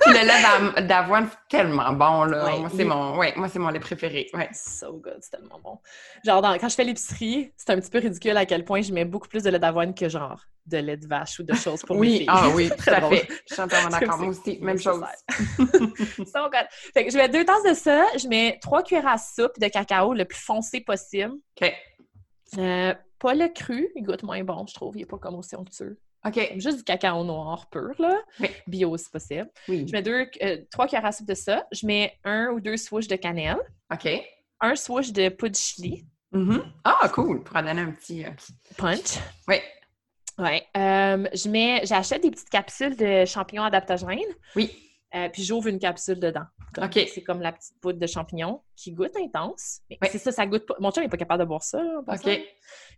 Le 0.06 0.76
lait 0.80 0.86
d'avoine, 0.86 1.28
c'est 1.30 1.56
tellement 1.56 1.92
bon, 1.92 2.24
là. 2.24 2.44
Ouais, 2.44 2.58
moi, 2.60 2.68
c'est 2.76 2.84
mon, 2.84 3.16
ouais, 3.16 3.32
moi, 3.36 3.48
c'est 3.48 3.58
mon 3.58 3.68
lait 3.70 3.80
préféré. 3.80 4.28
Ouais. 4.34 4.48
so 4.52 4.92
good, 4.94 5.18
c'est 5.20 5.30
tellement 5.30 5.58
bon. 5.62 5.78
Genre, 6.24 6.42
dans- 6.42 6.56
quand 6.58 6.68
je 6.68 6.74
fais 6.74 6.84
l'épicerie, 6.84 7.52
c'est 7.56 7.70
un 7.70 7.80
petit 7.80 7.90
peu 7.90 7.98
ridicule 7.98 8.36
à 8.36 8.44
quel 8.46 8.64
point 8.64 8.82
je 8.82 8.92
mets 8.92 9.04
beaucoup 9.04 9.28
plus 9.28 9.42
de 9.42 9.50
lait 9.50 9.58
d'avoine 9.58 9.94
que 9.94 10.08
genre 10.08 10.40
de 10.66 10.76
lait 10.78 10.96
de 10.96 11.06
vache 11.08 11.40
ou 11.40 11.42
de 11.44 11.54
choses 11.54 11.82
pour 11.82 11.96
mes 11.96 12.00
Oui, 12.02 12.16
filles. 12.18 12.26
ah 12.28 12.48
oui, 12.54 12.68
tout 12.70 12.76
très 12.76 12.92
à 12.92 13.00
fait. 13.08 13.26
Je 13.48 13.54
suis 13.54 13.62
entièrement 13.62 13.88
d'accord. 13.88 14.18
Moi 14.18 14.28
aussi, 14.28 14.58
même 14.60 14.78
chose. 14.78 15.02
so 15.58 16.44
good. 16.50 16.66
Fait 16.94 17.04
que 17.04 17.10
je 17.10 17.16
mets 17.16 17.28
deux 17.28 17.44
tasses 17.44 17.64
de 17.64 17.74
ça, 17.74 18.04
je 18.16 18.28
mets 18.28 18.58
trois 18.60 18.82
cuillères 18.82 19.06
à 19.08 19.18
soupe 19.18 19.58
de 19.58 19.66
cacao 19.68 20.14
le 20.14 20.24
plus 20.24 20.38
foncé 20.38 20.80
possible. 20.80 21.32
OK. 21.60 21.72
Euh, 22.58 22.94
pas 23.18 23.34
le 23.34 23.48
cru, 23.48 23.88
il 23.96 24.02
goûte 24.02 24.22
moins 24.22 24.42
bon, 24.44 24.66
je 24.66 24.74
trouve. 24.74 24.96
Il 24.96 25.00
n'est 25.00 25.06
pas 25.06 25.18
comme 25.18 25.34
aussi 25.36 25.54
onctueux. 25.56 25.98
OK. 26.24 26.52
Juste 26.56 26.78
du 26.78 26.84
cacao 26.84 27.24
noir 27.24 27.68
pur, 27.70 27.94
là. 27.98 28.20
Oui. 28.40 28.48
Bio, 28.66 28.96
si 28.96 29.10
possible. 29.10 29.50
Oui. 29.68 29.86
Je 29.88 29.92
mets 29.92 30.02
deux, 30.02 30.26
euh, 30.42 30.58
trois 30.70 30.86
cuillères 30.86 31.04
à 31.06 31.12
soupe 31.12 31.26
de 31.26 31.34
ça. 31.34 31.66
Je 31.72 31.86
mets 31.86 32.16
un 32.24 32.48
ou 32.50 32.60
deux 32.60 32.76
swoosh 32.76 33.08
de 33.08 33.16
cannelle. 33.16 33.58
OK. 33.92 34.08
Un 34.60 34.76
swoosh 34.76 35.10
de 35.12 35.28
poudre 35.30 35.56
chili. 35.56 36.06
Mhm. 36.30 36.62
Ah, 36.84 37.08
cool. 37.12 37.42
Pour 37.42 37.56
en 37.56 37.62
donner 37.62 37.80
un 37.82 37.90
petit. 37.92 38.24
euh, 38.24 38.30
Punch. 38.76 39.18
Oui. 39.48 39.56
Euh, 40.38 41.28
je 41.34 41.48
mets, 41.48 41.82
j'achète 41.84 42.22
des 42.22 42.30
petites 42.30 42.48
capsules 42.50 42.96
de 42.96 43.24
champignons 43.24 43.64
adaptogènes. 43.64 44.18
Oui. 44.56 44.70
Euh, 45.14 45.28
puis 45.28 45.42
j'ouvre 45.44 45.68
une 45.68 45.78
capsule 45.78 46.18
dedans. 46.18 46.44
Comme- 46.74 46.84
OK. 46.84 47.06
C'est 47.12 47.22
comme 47.22 47.42
la 47.42 47.52
petite 47.52 47.78
poudre 47.82 47.98
de 47.98 48.06
champignons 48.06 48.62
qui 48.76 48.92
goûte 48.92 49.14
intense. 49.16 49.80
Mais 49.90 49.98
Oui. 50.00 50.08
c'est 50.10 50.18
ça, 50.18 50.32
ça 50.32 50.46
goûte 50.46 50.64
pas. 50.64 50.74
Mon 50.80 50.90
chum 50.90 51.02
n'est 51.02 51.08
pas 51.10 51.18
capable 51.18 51.40
de 51.40 51.46
boire 51.48 51.62
ça. 51.62 51.82
là. 51.82 52.00
OK. 52.06 52.40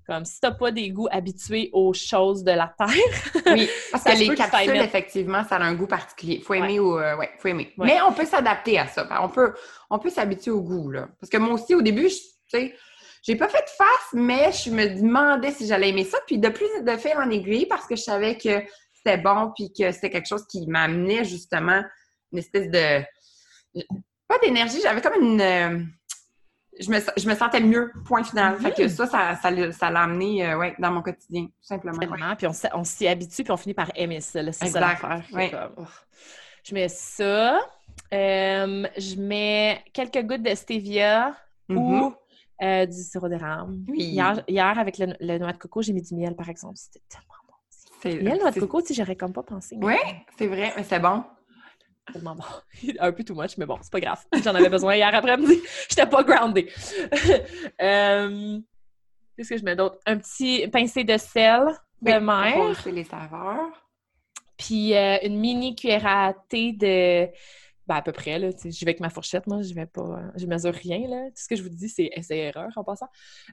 Comme 0.07 0.25
si 0.25 0.39
t'as 0.39 0.53
pas 0.53 0.71
des 0.71 0.91
goûts 0.91 1.09
habitués 1.11 1.71
aux 1.73 1.93
choses 1.93 2.45
de 2.45 2.53
la 2.53 2.73
terre. 2.79 2.89
Oui. 3.47 3.69
Parce 3.91 4.05
que 4.05 4.17
les 4.19 4.35
capsules, 4.35 4.77
effectivement, 4.77 5.43
ça 5.45 5.57
a 5.57 5.63
un 5.65 5.75
goût 5.75 5.87
particulier. 5.89 6.41
Faut 6.41 6.55
aimer 6.55 6.79
Ouais. 6.79 6.87
ou. 6.87 6.99
euh, 6.99 7.17
ouais, 7.17 7.31
faut 7.39 7.49
aimer. 7.49 7.73
Ouais. 7.79 7.87
Mais 7.87 8.01
on 8.03 8.13
peut 8.13 8.25
s'adapter 8.27 8.79
à 8.79 8.87
ça. 8.87 9.09
On 9.23 9.29
peut, 9.29 9.53
on 9.91 9.99
peut 9.99 10.11
s'habituer 10.11 10.51
au 10.53 10.63
goût, 10.63 10.91
là. 10.91 11.09
Parce 11.21 11.31
que 11.31 11.37
moi 11.39 11.55
aussi, 11.55 11.75
au 11.75 11.83
début, 11.83 12.09
je- 12.09 12.15
tu 12.15 12.23
sais, 12.49 12.75
j'ai 13.23 13.35
pas 13.37 13.49
fait 13.49 13.63
de 13.63 13.71
face, 13.71 14.13
mais 14.13 14.53
je 14.53 14.71
me 14.71 14.87
demandais 15.01 15.51
si 15.51 15.67
j'allais 15.67 15.89
aimer 15.89 16.05
ça. 16.05 16.19
Puis 16.27 16.39
de 16.39 16.49
plus 16.49 16.69
de 16.83 16.97
fil 16.97 17.17
en 17.17 17.29
aiguille, 17.31 17.67
parce 17.67 17.87
que 17.87 17.97
je 17.97 18.03
savais 18.03 18.37
que 18.37 18.63
c'était 18.93 19.19
bon, 19.19 19.53
puis 19.57 19.73
que 19.73 19.91
c'était 19.93 20.11
quelque 20.11 20.29
chose 20.29 20.47
qui 20.47 20.67
m'amenait 20.69 21.25
justement 21.25 21.83
une 22.35 22.39
espèce 22.41 22.69
de. 22.71 23.03
Pas 24.29 24.39
d'énergie, 24.43 24.81
j'avais 24.83 25.01
comme 25.01 25.23
une. 25.23 25.41
euh, 25.41 25.79
Je 26.81 26.91
me, 26.91 26.99
je 27.17 27.29
me 27.29 27.35
sentais 27.35 27.61
mieux, 27.61 27.93
point 28.05 28.25
final. 28.25 28.59
Fait 28.59 28.73
que 28.73 28.89
ça, 28.89 29.07
ça, 29.07 29.37
ça, 29.37 29.51
l'a- 29.51 29.71
ça 29.73 29.91
l'a 29.91 30.03
amené 30.03 30.45
euh, 30.47 30.59
ouais, 30.59 30.75
dans 30.79 30.91
mon 30.91 31.03
quotidien, 31.03 31.45
tout 31.47 31.53
simplement. 31.63 31.97
ouais. 31.99 32.37
Puis 32.37 32.47
on, 32.75 32.85
s'y 32.85 33.07
habitue, 33.07 33.45
puis 33.45 33.53
on 33.53 33.57
finit 33.57 33.75
par 33.75 33.91
aimer 33.95 34.21
ça. 34.21 34.41
C'est 34.53 34.67
ça 34.69 34.81
l'affaire. 34.81 35.23
Ouais. 35.33 35.53
Oh. 35.77 35.85
Je 36.65 36.75
mets 36.75 36.89
ça. 36.89 37.61
Euh, 38.13 38.87
je 38.97 39.15
mets 39.21 39.85
quelques 39.93 40.23
gouttes 40.23 40.43
de 40.43 40.55
stevia 40.55 41.37
ou 41.69 42.13
euh, 42.63 42.87
du 42.87 43.03
sirop 43.03 43.29
d'érable. 43.29 43.75
Oui. 43.89 44.03
Hier, 44.03 44.43
hier, 44.49 44.79
avec 44.79 44.99
le, 44.99 45.15
le 45.21 45.39
noix 45.39 45.53
de 45.53 45.59
coco, 45.59 45.81
j'ai 45.83 45.93
mis 45.93 46.03
du 46.03 46.15
miel, 46.15 46.35
par 46.35 46.49
exemple. 46.49 46.77
C'était 46.77 47.03
tellement 47.09 47.35
bon. 47.47 48.25
Miel, 48.25 48.39
noix 48.41 48.51
de 48.51 48.59
coco, 48.61 48.81
tu 48.83 48.89
sais, 48.89 48.95
j'aurais 48.95 49.17
comme 49.17 49.33
pas 49.33 49.43
pensé. 49.45 49.77
Ouais, 49.77 49.99
c'est 50.37 50.47
vrai, 50.49 50.73
mais 50.77 50.83
c'est 50.83 50.99
bon. 50.99 51.23
Tellement 52.13 52.35
bon. 52.35 52.45
Un 53.01 53.13
peu 53.13 53.25
too 53.25 53.35
much, 53.35 53.57
mais 53.59 53.67
bon, 53.67 53.79
c'est 53.83 53.93
pas 53.93 54.01
grave. 54.01 54.23
J'en 54.43 54.55
avais 54.55 54.69
besoin 54.69 54.95
hier 54.97 55.15
après-midi. 55.15 55.61
J'étais 55.89 56.07
pas 56.07 56.23
groundée. 56.23 56.71
Euh, 57.81 58.59
Qu'est-ce 59.37 59.49
que 59.51 59.57
je 59.59 59.65
mets 59.65 59.75
d'autre? 59.75 59.99
Un 60.07 60.19
petit 60.19 60.69
pincé 60.69 61.03
de 61.03 61.17
sel 61.17 61.65
de 62.01 62.13
Oui, 62.13 62.21
mer. 62.21 62.87
Les 62.87 63.03
saveurs. 63.05 63.89
puis 64.57 64.95
euh, 64.95 65.19
une 65.25 65.39
mini 65.41 65.75
cuillère 65.75 66.07
à 66.07 66.35
thé 66.49 66.73
de 66.73 67.27
ben, 67.87 67.97
à 67.97 68.03
peu 68.03 68.13
près, 68.13 68.39
là. 68.39 68.49
Je 68.51 68.69
vais 68.69 68.91
avec 68.91 69.01
ma 69.01 69.11
fourchette, 69.11 69.47
moi, 69.47 69.61
je 69.61 69.75
vais 69.75 69.87
pas. 69.87 70.21
Je 70.37 70.47
mesure 70.47 70.73
rien, 70.73 71.07
là. 71.07 71.27
Tout 71.27 71.43
ce 71.43 71.49
que 71.49 71.57
je 71.57 71.63
vous 71.63 71.69
dis, 71.69 71.89
c'est 71.89 72.11
essai-erreur 72.13 72.71
en 72.77 72.85
passant. 72.85 73.09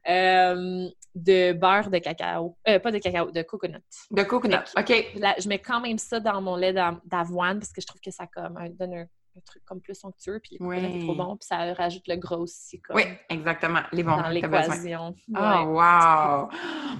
Euh, 0.07 0.87
de 1.15 1.51
beurre 1.53 1.89
de 1.89 1.97
cacao. 1.97 2.57
Euh, 2.67 2.79
pas 2.79 2.91
de 2.91 2.99
cacao, 2.99 3.31
de 3.31 3.41
coconut. 3.41 3.83
De 4.09 4.23
coconut, 4.23 4.55
OK. 4.77 4.89
je 5.15 5.47
mets 5.49 5.59
quand 5.59 5.81
même 5.81 5.97
ça 5.97 6.19
dans 6.19 6.41
mon 6.41 6.55
lait 6.55 6.73
d'avoine 6.73 7.59
parce 7.59 7.73
que 7.73 7.81
je 7.81 7.87
trouve 7.87 7.99
que 7.99 8.11
ça 8.11 8.25
comme, 8.27 8.57
donne 8.79 8.93
un, 8.93 9.07
truc 9.45 9.63
comme 9.65 9.81
plus 9.81 9.95
somptueux, 9.95 10.39
puis 10.41 10.57
le 10.59 11.03
trop 11.03 11.15
bon, 11.15 11.37
puis 11.37 11.47
ça 11.47 11.73
rajoute 11.73 12.07
le 12.07 12.15
gros 12.15 12.37
aussi. 12.37 12.79
Comme, 12.81 12.97
oui, 12.97 13.03
exactement. 13.29 13.81
Les 13.91 14.03
bons. 14.03 14.17
Dans 14.17 14.29
l'équation. 14.29 15.15
Oh, 15.35 15.63
wow! 15.67 16.49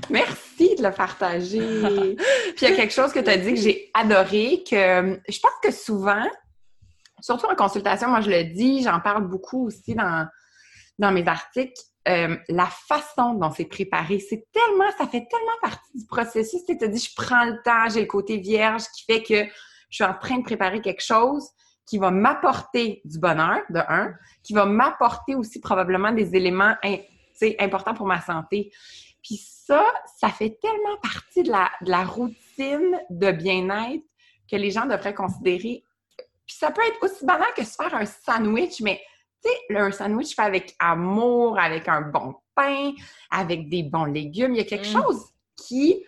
Merci 0.10 0.76
de 0.76 0.84
le 0.84 0.92
partager. 0.92 1.60
puis 2.56 2.66
il 2.66 2.70
y 2.70 2.74
a 2.74 2.76
quelque 2.76 2.94
chose 2.94 3.14
que 3.14 3.20
tu 3.20 3.30
as 3.30 3.38
dit 3.38 3.54
que 3.54 3.60
j'ai 3.60 3.90
adoré, 3.94 4.64
que 4.70 5.20
je 5.30 5.40
pense 5.40 5.52
que 5.64 5.72
souvent, 5.72 6.26
surtout 7.22 7.48
en 7.48 7.56
consultation, 7.56 8.10
moi 8.10 8.22
je 8.22 8.30
le 8.30 8.44
dis, 8.44 8.84
j'en 8.84 9.00
parle 9.00 9.28
beaucoup 9.28 9.68
aussi 9.68 9.96
dans, 9.96 10.28
mes 11.00 11.28
articles. 11.28 11.82
Euh, 12.08 12.36
la 12.50 12.66
façon 12.66 13.36
dont 13.36 13.52
c'est 13.52 13.66
préparé, 13.66 14.20
c'est 14.20 14.48
tellement, 14.52 14.90
ça 14.98 15.06
fait 15.06 15.28
tellement 15.30 15.58
partie 15.62 15.98
du 15.98 16.06
processus. 16.06 16.66
Tu 16.66 16.78
te 16.78 16.86
dis, 16.86 17.00
je 17.00 17.14
prends 17.16 17.46
le 17.46 17.62
temps, 17.64 17.90
j'ai 17.94 18.02
le 18.02 18.08
côté 18.08 18.38
vierge 18.38 18.84
qui 18.96 19.06
fait 19.06 19.22
que 19.22 19.46
je 19.90 19.96
suis 19.96 20.04
en 20.04 20.16
train 20.16 20.40
de 20.40 20.44
préparer 20.44 20.82
quelque 20.82 21.04
chose 21.04 21.50
qui 21.86 21.98
va 21.98 22.10
m'apporter 22.10 23.02
du 23.06 23.20
bonheur, 23.20 23.60
de 23.70 23.80
un, 23.88 24.14
qui 24.44 24.54
va 24.54 24.66
m'apporter 24.66 25.36
aussi 25.36 25.60
probablement 25.60 26.12
des 26.12 26.36
éléments 26.36 26.76
importants 27.60 27.94
pour 27.94 28.08
ma 28.08 28.22
santé. 28.22 28.72
Puis 29.22 29.38
ça, 29.44 29.86
ça 30.18 30.30
fait 30.30 30.58
tellement 30.62 30.98
partie 31.04 31.44
de 31.44 31.52
la 31.52 32.04
routine 32.04 33.00
de 33.10 33.32
bien-être 33.32 34.04
que 34.50 34.56
les 34.56 34.72
gens 34.72 34.86
devraient 34.86 35.14
considérer 35.14 35.84
puis 36.52 36.58
ça 36.60 36.72
peut 36.72 36.82
être 36.86 37.02
aussi 37.02 37.26
banal 37.26 37.48
que 37.56 37.64
se 37.64 37.76
faire 37.76 37.96
un 37.96 38.06
sandwich, 38.06 38.82
mais 38.82 39.02
tu 39.42 39.50
sais, 39.50 39.78
un 39.78 39.92
sandwich 39.92 40.36
fait 40.36 40.42
avec 40.42 40.76
amour, 40.80 41.58
avec 41.58 41.88
un 41.88 42.02
bon 42.02 42.36
pain, 42.54 42.92
avec 43.30 43.70
des 43.70 43.84
bons 43.84 44.04
légumes. 44.04 44.54
Il 44.54 44.58
y 44.58 44.62
a 44.62 44.66
quelque 44.66 44.90
mm. 44.90 45.02
chose 45.02 45.30
qui, 45.56 46.04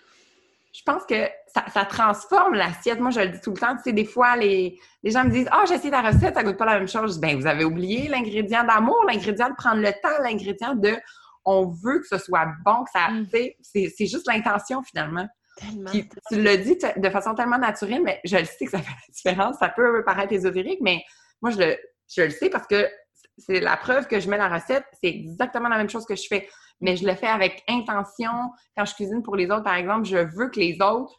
je 0.73 0.81
pense 0.85 1.05
que 1.05 1.29
ça, 1.47 1.85
transforme 1.85 2.55
l'assiette. 2.55 2.99
Moi, 2.99 3.11
je 3.11 3.21
le 3.21 3.29
dis 3.29 3.39
tout 3.39 3.51
le 3.51 3.57
temps. 3.57 3.73
Tu 3.77 3.83
sais, 3.83 3.93
des 3.93 4.03
fois, 4.03 4.35
les, 4.35 4.77
gens 5.05 5.23
me 5.23 5.29
disent 5.29 5.47
Ah, 5.49 5.61
oh, 5.61 5.65
j'ai 5.65 5.75
essayé 5.75 5.91
la 5.91 6.01
recette, 6.01 6.35
ça 6.35 6.43
goûte 6.43 6.57
pas 6.57 6.65
la 6.65 6.79
même 6.79 6.89
chose. 6.89 7.19
Ben, 7.19 7.39
vous 7.39 7.47
avez 7.47 7.63
oublié 7.63 8.09
l'ingrédient 8.09 8.65
d'amour, 8.65 9.01
l'ingrédient 9.07 9.49
de 9.49 9.55
prendre 9.55 9.81
le 9.81 9.93
temps, 9.93 10.21
l'ingrédient 10.21 10.75
de 10.75 10.97
on 11.45 11.67
veut 11.67 11.99
que 11.99 12.07
ce 12.07 12.17
soit 12.17 12.47
bon, 12.65 12.83
que 12.83 12.91
ça, 12.91 13.11
mm. 13.11 13.27
c'est 13.61 14.07
juste 14.07 14.27
l'intention 14.27 14.83
finalement. 14.83 15.27
Tellement. 15.57 15.91
tu 15.91 16.07
le 16.31 16.57
dis 16.57 16.77
de 16.97 17.09
façon 17.09 17.35
tellement 17.35 17.59
naturelle, 17.59 18.01
mais 18.03 18.19
je 18.23 18.37
le 18.37 18.45
sais 18.45 18.65
que 18.65 18.71
ça 18.71 18.79
fait 18.79 18.89
la 18.89 19.13
différence. 19.13 19.57
Ça 19.59 19.69
peut 19.69 20.03
paraître 20.03 20.33
ésotérique, 20.33 20.79
mais 20.81 21.03
moi, 21.41 21.51
je 21.51 21.59
le, 21.59 21.77
je 22.15 22.23
le 22.23 22.29
sais 22.29 22.49
parce 22.49 22.67
que 22.67 22.89
c'est 23.37 23.59
la 23.59 23.77
preuve 23.77 24.07
que 24.07 24.19
je 24.19 24.29
mets 24.29 24.37
la 24.37 24.49
recette. 24.49 24.85
C'est 25.01 25.09
exactement 25.09 25.69
la 25.69 25.77
même 25.77 25.89
chose 25.89 26.05
que 26.05 26.15
je 26.15 26.27
fais. 26.27 26.47
Mais 26.81 26.95
je 26.95 27.05
le 27.05 27.15
fais 27.15 27.27
avec 27.27 27.63
intention. 27.67 28.31
Quand 28.75 28.85
je 28.85 28.93
cuisine 28.93 29.23
pour 29.23 29.35
les 29.35 29.45
autres, 29.45 29.63
par 29.63 29.75
exemple, 29.75 30.05
je 30.05 30.17
veux 30.17 30.49
que 30.49 30.59
les 30.59 30.81
autres 30.81 31.15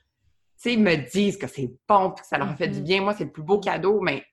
me 0.67 0.97
disent 0.97 1.37
que 1.37 1.47
c'est 1.47 1.71
bon 1.89 2.11
et 2.11 2.21
que 2.21 2.27
ça 2.27 2.39
leur 2.39 2.57
fait 2.57 2.69
du 2.69 2.81
mm-hmm. 2.81 2.83
bien. 2.83 3.03
Moi, 3.03 3.15
c'est 3.15 3.25
le 3.25 3.33
plus 3.33 3.43
beau 3.43 3.59
cadeau, 3.59 4.01
mais 4.01 4.25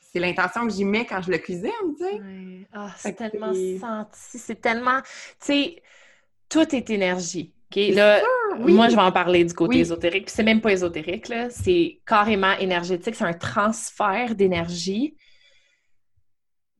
c'est 0.00 0.20
l'intention 0.20 0.66
que 0.66 0.72
j'y 0.72 0.84
mets 0.84 1.06
quand 1.06 1.22
je 1.22 1.30
le 1.30 1.38
cuisine, 1.38 1.70
tu 1.96 2.04
sais. 2.04 2.68
Ah, 2.72 2.90
c'est 2.96 3.14
tellement 3.14 3.52
senti. 3.54 4.38
C'est 4.38 4.60
tellement... 4.60 5.00
Tu 5.00 5.06
sais, 5.40 5.82
tout 6.48 6.74
est 6.74 6.90
énergie. 6.90 7.54
OK, 7.70 7.94
là, 7.94 8.20
moi, 8.56 8.88
je 8.88 8.96
vais 8.96 9.02
en 9.02 9.12
parler 9.12 9.44
du 9.44 9.54
côté 9.54 9.78
ésotérique. 9.78 10.26
Puis 10.26 10.34
c'est 10.34 10.42
même 10.42 10.60
pas 10.60 10.72
ésotérique, 10.72 11.28
là. 11.28 11.50
C'est 11.50 12.00
carrément 12.06 12.52
énergétique. 12.58 13.14
C'est 13.14 13.24
un 13.24 13.34
transfert 13.34 14.34
d'énergie. 14.34 15.16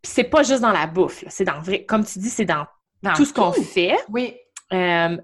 Puis 0.02 0.12
c'est 0.12 0.24
pas 0.24 0.42
juste 0.42 0.60
dans 0.60 0.72
la 0.72 0.86
bouffe, 0.86 1.24
C'est 1.28 1.44
dans 1.44 1.60
vrai... 1.60 1.84
Comme 1.84 2.04
tu 2.04 2.18
dis, 2.18 2.30
c'est 2.30 2.44
dans, 2.44 2.66
tout 3.16 3.24
ce 3.24 3.32
qu'on 3.32 3.52
fait. 3.52 3.96
Oui. 4.08 4.34
Euh, 4.72 5.16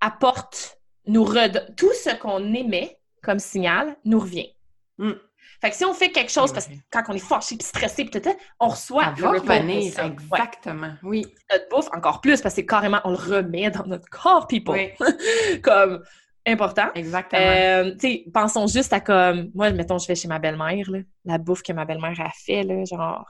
apporte, 0.00 0.78
nous 1.06 1.24
redonne... 1.24 1.74
Tout 1.76 1.92
ce 1.92 2.14
qu'on 2.16 2.54
émet 2.54 2.98
comme 3.22 3.38
signal 3.38 3.96
nous 4.04 4.20
revient. 4.20 4.50
Mm. 4.98 5.12
Fait 5.64 5.70
que 5.70 5.76
si 5.76 5.84
on 5.86 5.94
fait 5.94 6.10
quelque 6.10 6.30
chose, 6.30 6.52
parce 6.52 6.66
que 6.66 6.74
quand 6.90 7.04
on 7.08 7.14
est 7.14 7.18
fâché 7.18 7.56
puis 7.56 7.66
stressé, 7.66 8.04
puis 8.04 8.20
on 8.60 8.68
reçoit 8.68 9.14
le 9.16 9.26
revenir. 9.26 9.98
Exactement, 9.98 10.92
oui. 11.02 11.24
Notre 11.50 11.68
bouffe, 11.70 11.88
encore 11.94 12.20
plus, 12.20 12.42
parce 12.42 12.52
que 12.54 12.60
c'est 12.60 12.66
carrément, 12.66 13.00
on 13.04 13.12
le 13.12 13.16
remet 13.16 13.70
dans 13.70 13.86
notre 13.86 14.06
corps, 14.10 14.46
people. 14.46 14.78
comme 15.62 16.04
important. 16.46 16.90
Exactement. 16.94 17.40
Euh, 17.40 17.92
tu 17.92 17.98
sais, 17.98 18.24
pensons 18.34 18.66
juste 18.66 18.92
à 18.92 19.00
comme, 19.00 19.52
moi, 19.54 19.70
mettons, 19.70 19.96
je 19.96 20.06
vais 20.06 20.14
chez 20.14 20.28
ma 20.28 20.38
belle-mère, 20.38 20.86
la 21.24 21.38
bouffe 21.38 21.62
que 21.62 21.72
ma 21.72 21.86
belle-mère 21.86 22.20
a 22.20 22.30
fait, 22.44 22.62
là, 22.62 22.84
genre, 22.84 23.24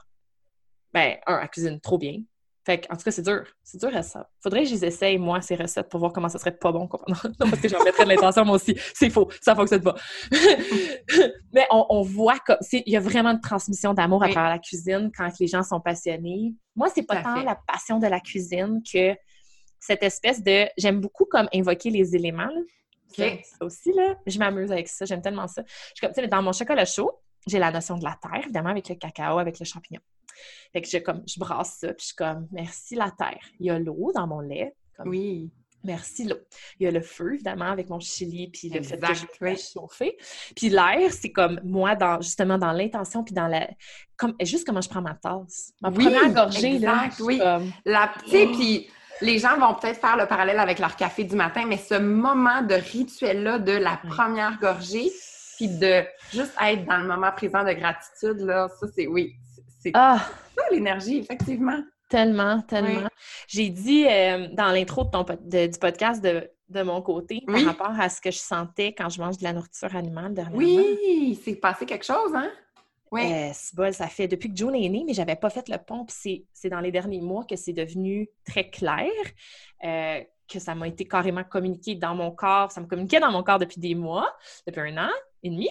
ben, 0.93 1.15
un, 1.27 1.39
elle 1.39 1.49
cuisine 1.49 1.79
trop 1.79 1.97
bien. 1.97 2.17
Fait 2.65 2.87
en 2.89 2.95
tout 2.95 3.03
cas, 3.03 3.11
c'est 3.11 3.21
dur. 3.21 3.45
C'est 3.63 3.79
dur 3.79 3.95
à 3.95 4.01
ça. 4.01 4.27
Faudrait 4.41 4.63
que 4.63 4.69
je 4.69 4.73
les 4.73 4.85
essaye, 4.85 5.19
moi, 5.19 5.39
ces 5.41 5.55
recettes, 5.55 5.87
pour 5.87 5.99
voir 5.99 6.11
comment 6.11 6.29
ça 6.29 6.39
serait 6.39 6.57
pas 6.57 6.71
bon. 6.71 6.89
Non, 7.07 7.15
parce 7.39 7.61
que 7.61 7.69
j'en 7.69 7.83
mettrais 7.83 8.05
de 8.05 8.09
l'intention, 8.09 8.43
moi 8.43 8.55
aussi. 8.55 8.75
C'est 8.95 9.11
faux. 9.11 9.29
Ça 9.39 9.55
fonctionne 9.55 9.83
pas. 9.83 9.95
Mais 11.53 11.67
on, 11.69 12.01
voit 12.01 12.39
qu'il 12.39 12.83
y 12.87 12.97
a 12.97 12.99
vraiment 12.99 13.35
de 13.35 13.39
transmission 13.39 13.93
d'amour 13.93 14.23
à 14.23 14.29
travers 14.29 14.49
la 14.49 14.59
cuisine 14.59 15.11
quand 15.15 15.29
les 15.39 15.45
gens 15.45 15.61
sont 15.61 15.79
passionnés. 15.79 16.55
Moi, 16.75 16.89
c'est 16.93 17.03
pas 17.03 17.21
tant 17.21 17.43
la 17.43 17.55
passion 17.67 17.99
de 17.99 18.07
la 18.07 18.19
cuisine 18.19 18.81
que 18.91 19.15
cette 19.79 20.01
espèce 20.01 20.41
de... 20.41 20.67
J'aime 20.77 20.99
beaucoup 20.99 21.25
comme 21.25 21.47
invoquer 21.53 21.91
les 21.91 22.15
éléments, 22.15 22.47
là. 22.47 22.61
Ça 23.43 23.65
aussi, 23.65 23.93
là. 23.93 24.15
Je 24.25 24.39
m'amuse 24.39 24.71
avec 24.71 24.87
ça. 24.87 25.05
J'aime 25.05 25.21
tellement 25.21 25.47
ça. 25.47 25.63
Je, 25.95 26.05
comme, 26.05 26.25
dans 26.25 26.41
mon 26.41 26.51
chocolat 26.51 26.85
chaud, 26.85 27.11
j'ai 27.47 27.59
la 27.59 27.71
notion 27.71 27.95
de 27.97 28.03
la 28.03 28.17
terre, 28.19 28.41
évidemment, 28.43 28.69
avec 28.69 28.89
le 28.89 28.95
cacao, 28.95 29.37
avec 29.37 29.59
le 29.59 29.65
champignon. 29.65 30.01
Fait 30.73 30.81
que 30.81 30.87
je, 30.87 30.97
comme, 30.97 31.23
je 31.27 31.39
brasse 31.39 31.77
ça, 31.79 31.87
puis 31.87 32.01
je 32.01 32.05
suis 32.07 32.15
comme, 32.15 32.47
merci 32.51 32.95
la 32.95 33.11
terre. 33.11 33.45
Il 33.59 33.67
y 33.67 33.69
a 33.69 33.79
l'eau 33.79 34.11
dans 34.13 34.27
mon 34.27 34.39
lait. 34.39 34.75
oui. 35.05 35.51
Merci 35.85 36.23
l'eau. 36.25 36.39
Il 36.79 36.85
y 36.85 36.87
a 36.87 36.91
le 36.91 37.01
feu, 37.01 37.35
évidemment, 37.35 37.65
avec 37.65 37.89
mon 37.89 37.99
chili, 37.99 38.47
puis 38.47 38.69
le 38.69 38.81
fait 38.81 38.97
que 38.97 39.13
je 39.13 39.71
chauffer. 39.71 40.17
Puis 40.55 40.69
l'air, 40.69 41.11
c'est 41.11 41.31
comme 41.31 41.61
moi, 41.63 41.95
dans, 41.95 42.19
justement, 42.21 42.57
dans 42.57 42.71
l'intention, 42.71 43.23
puis 43.23 43.35
dans 43.35 43.47
la... 43.47 43.69
Comme, 44.17 44.33
juste 44.41 44.65
comment 44.65 44.81
je 44.81 44.89
prends 44.89 45.01
ma 45.01 45.13
tasse. 45.13 45.73
Ma 45.81 45.91
première 45.91 46.33
gorgée, 46.33 46.79
là. 46.79 47.09
oui. 47.19 47.39
La, 47.85 48.11
tu 48.23 48.31
sais, 48.31 48.47
puis 48.47 48.89
les 49.21 49.39
gens 49.39 49.57
vont 49.57 49.75
peut-être 49.75 49.99
faire 49.99 50.17
le 50.17 50.25
parallèle 50.25 50.59
avec 50.59 50.79
leur 50.79 50.95
café 50.95 51.23
du 51.23 51.35
matin, 51.35 51.65
mais 51.67 51.77
ce 51.77 51.95
moment 51.95 52.61
de 52.61 52.75
rituel-là 52.75 53.59
de 53.59 53.71
la 53.71 53.97
première 54.09 54.59
gorgée, 54.59 55.11
puis 55.57 55.69
de 55.69 56.03
juste 56.33 56.53
être 56.61 56.85
dans 56.85 56.97
le 56.97 57.07
moment 57.07 57.31
présent 57.31 57.63
de 57.63 57.71
gratitude, 57.71 58.39
là, 58.39 58.67
ça, 58.79 58.87
c'est 58.93 59.07
oui, 59.07 59.35
c'est 59.85 59.91
ah! 59.93 60.27
ça 60.57 60.63
l'énergie, 60.71 61.19
effectivement. 61.19 61.79
Tellement, 62.09 62.61
tellement. 62.63 63.07
J'ai 63.47 63.69
dit 63.69 64.07
euh, 64.07 64.47
dans 64.51 64.71
l'intro 64.71 65.03
de 65.03 65.09
ton, 65.09 65.23
du 65.23 65.79
podcast 65.79 66.23
de, 66.23 66.81
mon 66.83 67.01
côté 67.01 67.43
par 67.45 67.63
rapport 67.63 67.99
à 67.99 68.09
ce 68.09 68.19
que 68.19 68.31
je 68.31 68.37
sentais 68.37 68.93
quand 68.93 69.09
je 69.09 69.21
mange 69.21 69.37
de 69.37 69.43
la 69.43 69.53
nourriture 69.53 69.95
animale 69.95 70.33
dernièrement. 70.33 70.57
Oui, 70.57 71.39
c'est 71.43 71.55
passé 71.55 71.85
quelque 71.85 72.05
chose, 72.05 72.33
hein? 72.33 72.51
Oui. 73.11 73.21
Euh, 73.31 73.91
ça 73.91 74.07
fait 74.07 74.27
depuis 74.27 74.49
que 74.49 74.57
June 74.57 74.73
est 74.75 74.89
née, 74.89 75.03
mais 75.05 75.13
j'avais 75.13 75.35
pas 75.35 75.51
fait 75.51 75.69
le 75.69 75.77
pont. 75.77 76.05
Puis 76.05 76.47
c'est 76.51 76.69
dans 76.69 76.79
les 76.79 76.91
derniers 76.91 77.21
mois 77.21 77.43
que 77.43 77.55
c'est 77.55 77.73
devenu 77.73 78.27
très 78.43 78.69
clair, 78.69 79.11
euh, 79.83 80.21
que 80.51 80.59
ça 80.59 80.73
m'a 80.73 80.87
été 80.87 81.05
carrément 81.05 81.43
communiqué 81.43 81.93
dans 81.93 82.15
mon 82.15 82.31
corps. 82.31 82.71
Ça 82.71 82.81
me 82.81 82.87
communiquait 82.87 83.19
dans 83.19 83.31
mon 83.31 83.43
corps 83.43 83.59
depuis 83.59 83.79
des 83.79 83.93
mois, 83.93 84.35
depuis 84.65 84.81
un 84.81 84.97
an 85.05 85.11
et 85.43 85.49
demi. 85.51 85.69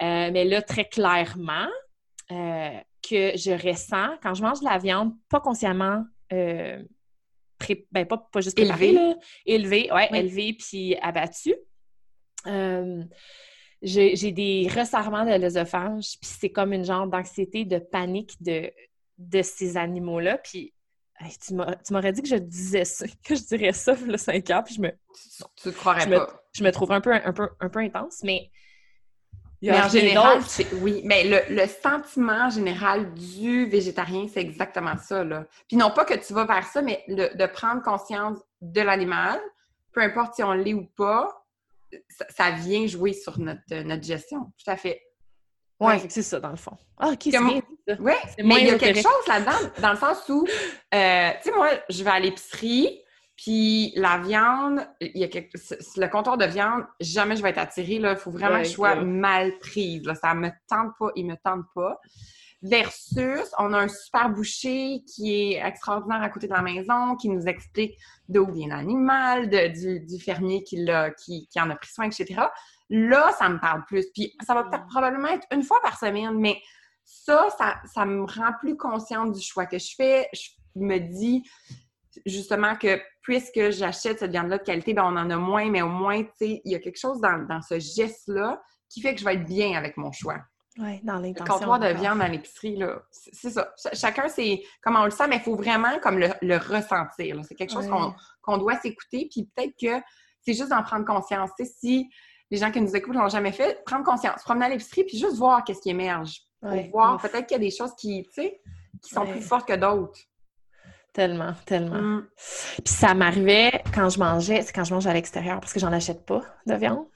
mais 0.00 0.44
là, 0.44 0.62
très 0.62 0.88
clairement, 0.88 1.68
que 3.08 3.36
je 3.36 3.50
ressens 3.50 4.16
quand 4.22 4.34
je 4.34 4.42
mange 4.42 4.60
de 4.60 4.64
la 4.64 4.78
viande, 4.78 5.14
pas 5.28 5.40
consciemment, 5.40 6.04
euh, 6.32 6.82
ben, 7.90 8.06
pas, 8.06 8.18
pas, 8.18 8.40
juste 8.40 8.58
élevé, 8.58 8.96
élevé, 9.46 9.90
ouais, 9.92 10.08
élevé 10.12 10.52
puis 10.52 10.96
abattu. 10.96 11.54
Euh, 12.46 13.02
j'ai 13.82 14.32
des 14.32 14.68
resserrements 14.74 15.24
de 15.24 15.34
l'œsophage, 15.40 16.18
puis 16.20 16.30
c'est 16.30 16.50
comme 16.50 16.72
une 16.72 16.84
genre 16.84 17.06
d'anxiété, 17.06 17.64
de 17.64 17.78
panique 17.78 18.40
de, 18.42 18.72
de 19.18 19.42
ces 19.42 19.76
animaux-là. 19.76 20.38
Puis 20.38 20.72
tu 21.46 21.54
m'aurais 21.54 22.12
dit 22.12 22.22
que 22.22 22.28
je 22.28 22.36
disais 22.36 22.84
ça, 22.84 23.06
que 23.24 23.34
je 23.34 23.42
dirais 23.44 23.72
ça 23.72 23.94
le 23.94 24.16
5 24.16 24.50
ans, 24.50 24.62
puis 24.64 24.74
je 24.74 24.80
me. 24.80 24.90
Tu, 25.56 25.72
croirais 25.72 26.08
pas. 26.08 26.42
je 26.52 26.62
me 26.62 26.70
trouve 26.70 26.92
un 26.92 27.00
peu, 27.00 27.12
un 27.12 27.32
peu, 27.32 27.48
un 27.60 27.68
peu 27.68 27.80
intense, 27.80 28.22
mais 28.22 28.50
mais 29.62 29.80
en 29.80 29.88
général, 29.88 30.40
oui, 30.80 31.02
mais 31.04 31.44
le, 31.48 31.66
sentiment 31.66 32.48
général 32.50 33.12
du 33.14 33.66
végétarien, 33.66 34.26
c'est 34.32 34.40
exactement 34.40 34.96
ça. 34.96 35.24
Là. 35.24 35.46
Puis 35.66 35.76
non 35.76 35.90
pas 35.90 36.04
que 36.04 36.14
tu 36.14 36.32
vas 36.32 36.44
vers 36.44 36.66
ça, 36.66 36.82
mais 36.82 37.04
de 37.08 37.46
prendre 37.46 37.82
conscience 37.82 38.38
de 38.60 38.80
l'animal, 38.80 39.40
peu 39.92 40.00
importe 40.00 40.34
si 40.34 40.42
on 40.42 40.52
l'est 40.52 40.74
ou 40.74 40.86
pas, 40.96 41.28
ça, 42.30 42.50
vient 42.50 42.86
jouer 42.86 43.12
sur 43.12 43.38
notre, 43.38 43.82
notre 43.82 44.02
gestion. 44.02 44.52
Tout 44.62 44.70
à 44.70 44.76
fait. 44.76 45.02
Oui, 45.80 45.94
ouais, 45.94 46.06
c'est 46.08 46.22
ça, 46.22 46.40
dans 46.40 46.50
le 46.50 46.56
fond. 46.56 46.76
Ah, 46.98 47.10
OK, 47.10 47.28
c'est 47.30 47.38
Oui, 47.38 48.12
mais 48.42 48.60
il 48.60 48.66
y 48.66 48.70
a 48.70 48.78
quelque 48.78 49.00
chose 49.00 49.26
là-dedans, 49.28 49.70
dans 49.80 49.92
le 49.92 49.96
sens 49.96 50.28
où, 50.28 50.44
euh, 50.94 51.30
tu 51.42 51.50
sais, 51.50 51.56
moi, 51.56 51.70
je 51.88 52.02
vais 52.02 52.10
à 52.10 52.18
l'épicerie, 52.18 53.00
Puis 53.38 53.92
la 53.94 54.18
viande, 54.18 54.84
il 55.00 55.16
y 55.16 55.24
a 55.24 55.28
le 55.28 56.06
comptoir 56.08 56.36
de 56.36 56.44
viande, 56.44 56.84
jamais 56.98 57.36
je 57.36 57.42
vais 57.42 57.50
être 57.50 57.58
attirée. 57.58 57.94
Il 57.94 58.16
faut 58.16 58.32
vraiment 58.32 58.58
que 58.58 58.64
je 58.64 58.70
sois 58.70 58.96
mal 58.96 59.56
prise. 59.58 60.04
Là. 60.04 60.16
Ça 60.16 60.34
me 60.34 60.50
tente 60.68 60.92
pas, 60.98 61.10
il 61.14 61.26
me 61.26 61.36
tente 61.36 61.64
pas. 61.72 62.00
Versus, 62.62 63.48
on 63.60 63.72
a 63.72 63.78
un 63.78 63.86
super 63.86 64.30
boucher 64.30 65.04
qui 65.06 65.52
est 65.52 65.64
extraordinaire 65.64 66.20
à 66.20 66.28
côté 66.30 66.48
de 66.48 66.52
la 66.52 66.62
maison, 66.62 67.14
qui 67.14 67.28
nous 67.28 67.46
explique 67.46 67.96
d'où 68.28 68.50
vient 68.50 68.68
l'animal, 68.68 69.48
du, 69.48 70.18
fermier 70.18 70.64
qui, 70.64 70.84
qui, 71.24 71.46
qui 71.46 71.60
en 71.60 71.70
a 71.70 71.76
pris 71.76 71.92
soin, 71.92 72.06
etc. 72.06 72.42
Là, 72.90 73.30
ça 73.38 73.48
me 73.48 73.60
parle 73.60 73.84
plus. 73.84 74.06
Puis 74.12 74.34
ça 74.44 74.54
va 74.54 74.64
peut-être 74.64 74.86
probablement 74.88 75.28
être 75.28 75.46
une 75.52 75.62
fois 75.62 75.80
par 75.80 75.96
semaine, 75.96 76.36
mais 76.40 76.60
ça, 77.04 77.46
ça, 77.56 77.76
ça 77.94 78.04
me 78.04 78.24
rend 78.24 78.52
plus 78.58 78.76
consciente 78.76 79.30
du 79.30 79.40
choix 79.40 79.66
que 79.66 79.78
je 79.78 79.94
fais. 79.96 80.28
Je 80.32 80.48
me 80.74 80.98
dis, 80.98 81.44
justement 82.26 82.76
que 82.76 83.00
puisque 83.28 83.72
j'achète 83.72 84.20
cette 84.20 84.30
viande-là 84.30 84.56
de 84.56 84.62
qualité, 84.62 84.94
ben 84.94 85.04
on 85.04 85.14
en 85.14 85.28
a 85.28 85.36
moins, 85.36 85.68
mais 85.68 85.82
au 85.82 85.90
moins, 85.90 86.22
tu 86.22 86.30
sais, 86.38 86.62
il 86.64 86.72
y 86.72 86.74
a 86.74 86.78
quelque 86.78 86.98
chose 86.98 87.20
dans, 87.20 87.60
ce 87.60 87.78
geste-là 87.78 88.62
qui 88.88 89.02
fait 89.02 89.12
que 89.14 89.20
je 89.20 89.24
vais 89.26 89.34
être 89.34 89.44
bien 89.44 89.76
avec 89.76 89.98
mon 89.98 90.10
choix. 90.12 90.38
Oui, 90.78 90.98
dans 91.02 91.18
l'intention. 91.18 91.44
Le 91.44 91.50
comptoir 91.50 91.78
de 91.78 91.88
viande 91.88 92.22
à 92.22 92.28
l'épicerie, 92.28 92.76
là, 92.76 93.02
c'est 93.10 93.50
ça. 93.50 93.74
Chacun, 93.92 94.30
c'est 94.30 94.62
comment 94.82 95.02
on 95.02 95.04
le 95.04 95.10
sent, 95.10 95.28
mais 95.28 95.36
il 95.36 95.42
faut 95.42 95.56
vraiment 95.56 95.98
comme 95.98 96.18
le, 96.18 96.56
ressentir. 96.56 97.38
C'est 97.46 97.54
quelque 97.54 97.72
chose 97.72 97.86
qu'on 98.40 98.56
doit 98.56 98.76
s'écouter, 98.76 99.28
puis 99.30 99.46
peut-être 99.54 99.74
que 99.78 100.02
c'est 100.40 100.54
juste 100.54 100.70
d'en 100.70 100.82
prendre 100.82 101.04
conscience. 101.04 101.50
si 101.58 102.08
les 102.50 102.56
gens 102.56 102.70
qui 102.70 102.80
nous 102.80 102.96
écoutent 102.96 103.16
l'ont 103.16 103.28
jamais 103.28 103.52
fait, 103.52 103.84
prendre 103.84 104.06
conscience, 104.06 104.42
promener 104.42 104.66
à 104.66 104.68
l'épicerie, 104.70 105.04
puis 105.04 105.18
juste 105.18 105.36
voir 105.36 105.64
qu'est-ce 105.64 105.82
qui 105.82 105.90
émerge. 105.90 106.40
Pour 106.62 106.90
voir, 106.90 107.20
peut-être 107.20 107.46
qu'il 107.46 107.56
y 107.56 107.60
a 107.60 107.62
des 107.62 107.70
choses 107.70 107.94
qui, 107.94 108.22
tu 108.22 108.40
sais, 108.40 108.62
qui 109.02 109.12
sont 109.12 109.26
plus 109.26 109.42
fortes 109.42 109.68
que 109.68 109.76
d'autres. 109.76 110.18
Tellement, 111.18 111.52
tellement. 111.66 112.00
Mm. 112.00 112.28
Puis 112.84 112.94
ça 112.94 113.12
m'arrivait 113.12 113.82
quand 113.92 114.08
je 114.08 114.20
mangeais, 114.20 114.62
c'est 114.62 114.72
quand 114.72 114.84
je 114.84 114.94
mange 114.94 115.08
à 115.08 115.12
l'extérieur 115.12 115.58
parce 115.58 115.72
que 115.72 115.80
j'en 115.80 115.92
achète 115.92 116.24
pas 116.24 116.42
de 116.64 116.76
viande. 116.76 117.06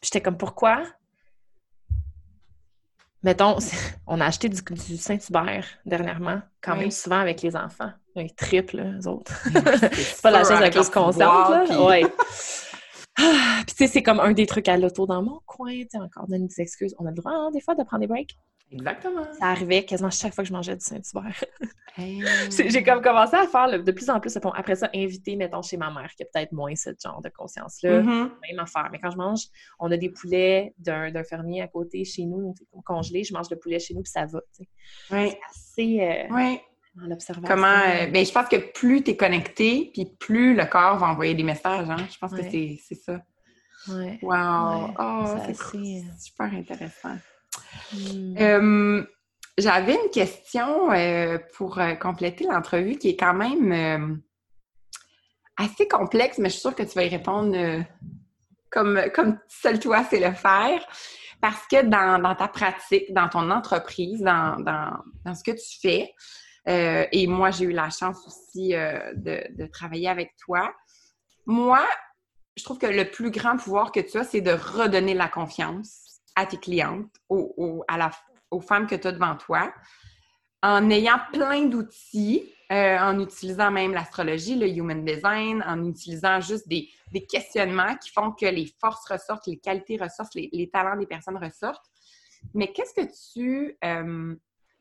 J'étais 0.00 0.20
comme 0.20 0.36
pourquoi? 0.36 0.84
Mettons, 3.24 3.56
on 4.06 4.20
a 4.20 4.26
acheté 4.26 4.48
du, 4.48 4.60
Saint-Hubert 4.96 5.66
dernièrement, 5.84 6.40
quand 6.60 6.76
même 6.76 6.92
souvent 6.92 7.18
avec 7.18 7.42
les 7.42 7.56
enfants. 7.56 7.90
Ils 8.14 8.32
triple, 8.32 8.78
eux 8.78 9.08
autres. 9.08 9.32
c'est 9.92 10.22
pas 10.22 10.30
la 10.30 10.44
chose 10.44 10.52
avec 10.52 10.66
laquelle 10.66 10.84
se 10.84 10.90
concentre, 10.92 11.50
là. 11.50 11.84
Ouais. 11.84 12.04
Ah, 13.18 13.62
puis 13.66 13.74
tu 13.74 13.86
sais, 13.86 13.90
c'est 13.90 14.02
comme 14.02 14.20
un 14.20 14.32
des 14.32 14.44
trucs 14.44 14.68
à 14.68 14.76
l'auto 14.76 15.06
dans 15.06 15.22
mon 15.22 15.40
coin, 15.46 15.72
tu 15.72 15.86
sais, 15.92 15.98
encore 15.98 16.26
donne 16.28 16.46
des 16.48 16.60
excuses. 16.60 16.94
On 16.98 17.06
a 17.06 17.08
le 17.08 17.16
droit, 17.16 17.32
hein, 17.32 17.50
des 17.50 17.62
fois, 17.62 17.74
de 17.74 17.82
prendre 17.82 18.02
des 18.02 18.06
breaks. 18.06 18.36
Exactement. 18.70 19.24
Ça 19.38 19.46
arrivait 19.46 19.84
quasiment 19.84 20.10
chaque 20.10 20.34
fois 20.34 20.42
que 20.42 20.48
je 20.48 20.52
mangeais 20.52 20.76
du 20.76 20.84
Saint-Hubert. 20.84 21.44
J'ai 21.98 22.82
comme 22.82 23.00
commencé 23.00 23.36
à 23.36 23.46
faire 23.46 23.82
de 23.82 23.92
plus 23.92 24.10
en 24.10 24.20
plus. 24.20 24.36
Après 24.54 24.74
ça, 24.74 24.90
inviter, 24.94 25.36
mettons, 25.36 25.62
chez 25.62 25.76
ma 25.76 25.90
mère, 25.90 26.10
qui 26.14 26.24
a 26.24 26.26
peut-être 26.26 26.52
moins 26.52 26.74
ce 26.74 26.90
genre 27.02 27.22
de 27.22 27.30
conscience-là. 27.30 28.02
Mm-hmm. 28.02 28.30
Même 28.48 28.58
affaire. 28.58 28.88
Mais 28.92 28.98
quand 28.98 29.10
je 29.10 29.16
mange, 29.16 29.40
on 29.78 29.90
a 29.90 29.96
des 29.96 30.10
poulets 30.10 30.74
d'un 30.78 31.24
fermier 31.24 31.62
à 31.62 31.68
côté 31.68 32.04
chez 32.04 32.24
nous, 32.24 32.54
congelés. 32.84 33.24
Je 33.24 33.32
mange 33.32 33.48
le 33.50 33.56
poulet 33.56 33.78
chez 33.78 33.94
nous, 33.94 34.02
puis 34.02 34.10
ça 34.10 34.26
va. 34.26 34.40
Oui. 34.58 34.66
C'est 35.10 35.38
assez. 35.50 36.00
Euh, 36.00 36.34
oui. 36.34 36.60
Comment. 37.46 37.66
Euh, 37.66 38.06
ben, 38.06 38.24
je 38.24 38.32
pense 38.32 38.48
que 38.48 38.72
plus 38.72 39.02
tu 39.02 39.10
es 39.10 39.16
connecté, 39.16 39.90
puis 39.92 40.06
plus 40.18 40.54
le 40.54 40.64
corps 40.64 40.96
va 40.98 41.08
envoyer 41.08 41.34
des 41.34 41.42
messages. 41.42 41.88
Hein? 41.90 42.06
Je 42.10 42.18
pense 42.18 42.32
que 42.32 42.42
c'est 42.42 42.78
ça. 42.94 43.20
Ouais. 43.88 44.18
Wow! 44.22 44.94
oh, 44.98 45.24
c'est 45.46 45.76
euh, 45.76 46.00
super 46.18 46.52
intéressant. 46.52 47.16
Hmm. 47.92 49.04
J'avais 49.58 49.94
une 49.94 50.10
question 50.10 50.92
euh, 50.92 51.38
pour 51.54 51.78
euh, 51.78 51.94
compléter 51.94 52.44
l'entrevue 52.44 52.96
qui 52.96 53.10
est 53.10 53.16
quand 53.16 53.32
même 53.32 53.72
euh, 53.72 54.14
assez 55.56 55.88
complexe, 55.88 56.36
mais 56.36 56.50
je 56.50 56.54
suis 56.54 56.60
sûre 56.60 56.74
que 56.74 56.82
tu 56.82 56.94
vas 56.94 57.04
y 57.04 57.08
répondre 57.08 57.56
comme, 58.70 59.00
comme 59.14 59.38
seul 59.48 59.80
toi 59.80 60.04
c'est 60.10 60.20
le 60.20 60.34
faire. 60.34 60.86
Parce 61.40 61.66
que 61.68 61.82
dans, 61.82 62.34
ta 62.34 62.48
pratique, 62.48 63.12
dans 63.12 63.28
ton 63.28 63.50
entreprise, 63.50 64.20
dans, 64.20 64.56
ce 65.34 65.42
que 65.42 65.52
tu 65.52 65.80
fais, 65.80 66.14
et 67.12 67.26
moi 67.26 67.50
j'ai 67.50 67.66
eu 67.66 67.72
la 67.72 67.88
chance 67.90 68.26
aussi 68.26 68.70
de, 68.70 69.66
travailler 69.66 70.08
avec 70.08 70.34
toi, 70.36 70.74
moi, 71.44 71.86
je 72.56 72.64
trouve 72.64 72.78
que 72.78 72.86
le 72.86 73.10
plus 73.10 73.30
grand 73.30 73.56
pouvoir 73.56 73.92
que 73.92 74.00
tu 74.00 74.18
as, 74.18 74.24
c'est 74.24 74.40
de 74.40 74.52
redonner 74.52 75.14
la 75.14 75.28
confiance 75.28 76.05
à 76.36 76.46
tes 76.46 76.58
clientes, 76.58 77.10
aux, 77.28 77.84
femmes 78.60 78.86
que 78.86 78.94
tu 78.94 79.08
as 79.08 79.12
devant 79.12 79.36
toi, 79.36 79.72
en 80.62 80.88
ayant 80.90 81.18
plein 81.32 81.66
d'outils, 81.66 82.52
euh, 82.70 82.98
en 82.98 83.18
utilisant 83.20 83.70
même 83.70 83.92
l'astrologie, 83.92 84.56
le 84.56 84.68
human 84.68 85.04
design, 85.04 85.62
en 85.66 85.84
utilisant 85.84 86.40
juste 86.40 86.68
des, 86.68 86.88
questionnements 87.28 87.96
qui 87.96 88.10
font 88.10 88.32
que 88.32 88.46
les 88.46 88.66
forces 88.80 89.08
ressortent, 89.08 89.46
les 89.46 89.58
qualités 89.58 89.96
ressortent, 89.96 90.34
les, 90.34 90.70
talents 90.72 90.96
des 90.96 91.06
personnes 91.06 91.38
ressortent. 91.38 91.86
Mais 92.52 92.72
qu'est-ce 92.72 92.92
que 92.92 93.06
tu 93.32 93.76
euh, 93.84 94.34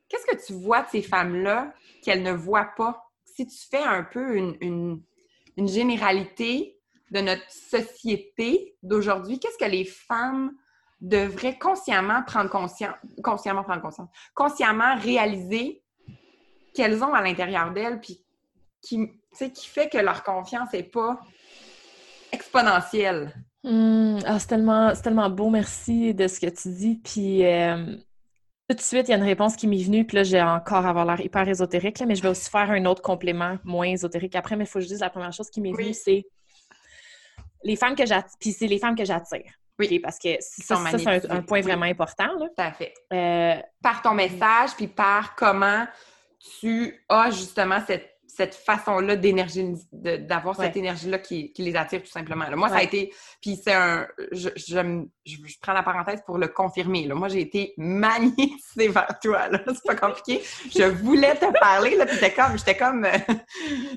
qu'est-ce 0.09 0.25
que 0.25 0.45
tu 0.45 0.53
vois 0.53 0.81
de 0.81 0.89
ces 0.89 1.01
femmes-là 1.01 1.73
qu'elles 2.03 2.23
ne 2.23 2.33
voient 2.33 2.73
pas? 2.75 3.09
Si 3.23 3.47
tu 3.47 3.57
fais 3.69 3.83
un 3.83 4.03
peu 4.03 4.37
une 4.37 5.01
généralité 5.57 6.75
de 7.11 7.21
notre 7.21 7.49
société 7.49 8.75
d'aujourd'hui, 8.83 9.39
qu'est-ce 9.39 9.57
que 9.57 9.69
les 9.69 9.85
femmes 9.85 10.51
devraient 11.05 11.57
consciemment 11.57 12.23
prendre 12.23 12.49
conscience, 12.49 12.95
consciemment 13.23 13.63
prendre 13.63 13.81
conscience, 13.81 14.09
consciemment 14.33 14.95
réaliser 14.97 15.81
qu'elles 16.73 17.03
ont 17.03 17.13
à 17.13 17.21
l'intérieur 17.21 17.71
d'elles, 17.71 18.01
puis 18.01 18.23
qui, 18.81 19.07
qui 19.53 19.67
fait 19.67 19.89
que 19.89 19.97
leur 19.97 20.23
confiance 20.23 20.73
n'est 20.73 20.83
pas 20.83 21.19
exponentielle. 22.31 23.33
Hmm, 23.63 24.17
ah, 24.25 24.39
c'est 24.39 24.47
tellement, 24.47 24.93
tellement 24.93 25.29
beau, 25.29 25.49
merci 25.49 26.13
de 26.13 26.27
ce 26.27 26.39
que 26.39 26.47
tu 26.47 26.69
dis. 26.69 27.01
Puis 27.03 27.45
euh, 27.45 27.95
tout 28.69 28.75
de 28.75 28.81
suite, 28.81 29.07
il 29.07 29.11
y 29.11 29.13
a 29.13 29.17
une 29.17 29.23
réponse 29.23 29.55
qui 29.55 29.67
m'est 29.67 29.83
venue, 29.83 30.05
puis 30.05 30.17
là, 30.17 30.23
j'ai 30.23 30.41
encore 30.41 30.85
avoir 30.85 31.05
l'air 31.05 31.21
hyper 31.21 31.47
ésotérique, 31.47 32.03
mais 32.07 32.15
je 32.15 32.23
vais 32.23 32.29
aussi 32.29 32.49
faire 32.49 32.71
un 32.71 32.85
autre 32.85 33.01
complément 33.01 33.57
moins 33.63 33.87
ésotérique 33.87 34.35
après, 34.35 34.55
mais 34.55 34.65
il 34.65 34.67
faut 34.67 34.79
que 34.79 34.85
je 34.85 34.89
dise 34.89 35.01
la 35.01 35.09
première 35.09 35.33
chose 35.33 35.49
qui 35.49 35.61
m'est 35.61 35.71
venue, 35.71 35.93
c'est 35.93 36.25
les 37.63 37.75
femmes 37.75 37.95
que 37.95 38.05
j'attire, 38.05 38.37
puis 38.39 38.51
c'est 38.51 38.67
les 38.67 38.79
femmes 38.79 38.95
que 38.95 39.05
j'attire. 39.05 39.51
Oui, 39.77 39.99
parce 39.99 40.17
que 40.17 40.29
ça, 40.39 40.77
c'est 40.97 41.29
un, 41.29 41.41
point 41.41 41.61
vraiment 41.61 41.85
important. 41.85 42.27
Là. 42.39 42.47
Tout 42.47 42.61
à 42.61 42.71
fait. 42.71 42.93
Euh, 43.11 43.55
par 43.81 44.01
ton 44.01 44.13
message, 44.13 44.71
puis 44.77 44.87
par 44.87 45.35
comment 45.35 45.85
tu 46.59 47.03
as 47.09 47.31
justement 47.31 47.79
cette 47.85 48.14
cette 48.35 48.55
façon-là 48.55 49.15
d'énergie, 49.15 49.75
d'avoir 49.91 50.55
cette 50.55 50.75
énergie-là 50.75 51.19
qui, 51.19 51.53
les 51.57 51.75
attire 51.75 52.01
tout 52.01 52.09
simplement. 52.09 52.45
Moi, 52.55 52.69
ça 52.69 52.77
a 52.77 52.83
été, 52.83 53.13
puis 53.41 53.59
c'est 53.61 53.73
un, 53.73 54.07
je, 54.31 54.49
je, 54.55 55.59
prends 55.61 55.73
la 55.73 55.83
parenthèse 55.83 56.21
pour 56.25 56.37
le 56.37 56.47
confirmer. 56.47 57.07
Là. 57.07 57.15
Moi, 57.15 57.29
j'ai 57.29 57.41
été 57.41 57.73
magnétisée 57.77 58.89
vers 58.89 59.17
toi. 59.21 59.47
Là. 59.47 59.61
C'est 59.67 59.85
pas 59.85 59.95
compliqué. 59.95 60.43
Je 60.75 60.83
voulais 60.83 61.35
te 61.35 61.45
parler, 61.59 61.95
là, 61.95 62.05
puis 62.05 62.15
j'étais 62.15 62.33
comme, 62.33 62.57
j'étais 62.57 62.75
comme 62.75 63.05
euh, 63.05 63.17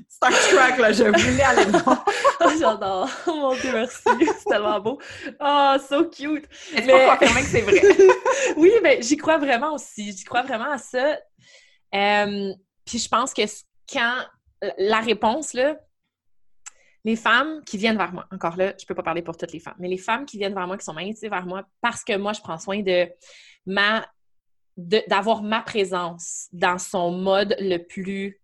Star 0.09 0.31
Trek, 0.31 0.81
là. 0.81 0.93
Je 0.93 1.05
voulais 1.05 1.43
aller 1.43 1.65
voir. 1.65 2.05
oh, 2.41 2.51
j'adore. 2.59 3.11
Oh 3.27 3.35
mon 3.35 3.55
Dieu, 3.55 3.73
merci. 3.73 4.03
C'est 4.05 4.49
tellement 4.49 4.81
beau. 4.81 4.99
Oh, 5.41 5.75
so 5.89 6.05
cute. 6.05 6.49
Est-ce 6.75 6.87
mais... 6.87 7.09
confirmer 7.09 7.41
que 7.41 7.49
c'est 7.49 7.61
vrai? 7.63 7.83
oui, 8.57 8.71
mais 8.83 9.03
j'y 9.03 9.17
crois 9.17 9.39
vraiment 9.39 9.75
aussi. 9.75 10.13
J'y 10.13 10.25
crois 10.25 10.43
vraiment 10.43 10.71
à 10.71 10.79
ça. 10.79 11.19
Euh, 11.95 12.53
puis 12.85 12.99
je 12.99 13.09
pense 13.09 13.35
que 13.35 13.43
quand 13.91 14.25
la 14.79 15.01
réponse, 15.01 15.53
là, 15.53 15.79
les 17.05 17.17
femmes 17.17 17.63
qui 17.65 17.79
viennent 17.79 17.97
vers 17.97 18.13
moi, 18.13 18.27
encore 18.31 18.57
là, 18.57 18.75
je 18.79 18.85
peux 18.85 18.95
pas 18.95 19.03
parler 19.03 19.23
pour 19.23 19.37
toutes 19.37 19.53
les 19.53 19.61
femmes, 19.61 19.77
mais 19.79 19.89
les 19.89 19.99
femmes 19.99 20.27
qui 20.27 20.37
viennent 20.37 20.55
vers 20.55 20.67
moi, 20.67 20.77
qui 20.77 20.85
sont 20.85 20.93
magnétisées 20.93 21.29
vers 21.29 21.47
moi 21.47 21.65
parce 21.81 22.05
que 22.05 22.17
moi, 22.17 22.33
je 22.33 22.41
prends 22.41 22.59
soin 22.59 22.83
de 22.83 23.09
ma 23.67 24.07
d'avoir 24.77 25.43
ma 25.43 25.61
présence 25.61 26.47
dans 26.53 26.79
son 26.79 27.11
mode 27.11 27.57
le 27.59 27.79
plus 27.79 28.41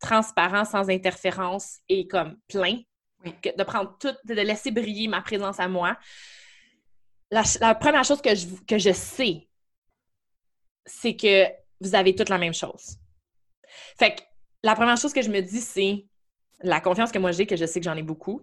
transparent, 0.00 0.64
sans 0.64 0.88
interférence 0.88 1.80
et 1.90 2.06
comme 2.06 2.38
plein, 2.48 2.80
de 3.24 3.62
prendre 3.64 3.94
tout, 3.98 4.14
de 4.24 4.34
laisser 4.34 4.70
briller 4.70 5.06
ma 5.06 5.20
présence 5.20 5.60
à 5.60 5.68
moi. 5.68 5.98
La, 7.30 7.74
première 7.74 8.04
chose 8.04 8.22
que 8.22 8.34
je, 8.34 8.46
que 8.66 8.78
je 8.78 8.92
sais, 8.92 9.48
c'est 10.86 11.14
que 11.14 11.44
vous 11.82 11.94
avez 11.94 12.14
toutes 12.14 12.30
la 12.30 12.38
même 12.38 12.54
chose. 12.54 12.96
Fait 13.98 14.14
que 14.14 14.22
la 14.62 14.74
première 14.74 14.96
chose 14.96 15.12
que 15.12 15.22
je 15.22 15.30
me 15.30 15.40
dis, 15.40 15.60
c'est 15.60 16.06
la 16.62 16.80
confiance 16.80 17.10
que 17.10 17.18
moi 17.18 17.32
j'ai, 17.32 17.46
que 17.46 17.56
je 17.56 17.64
sais 17.64 17.80
que 17.80 17.84
j'en 17.84 17.96
ai 17.96 18.02
beaucoup. 18.02 18.42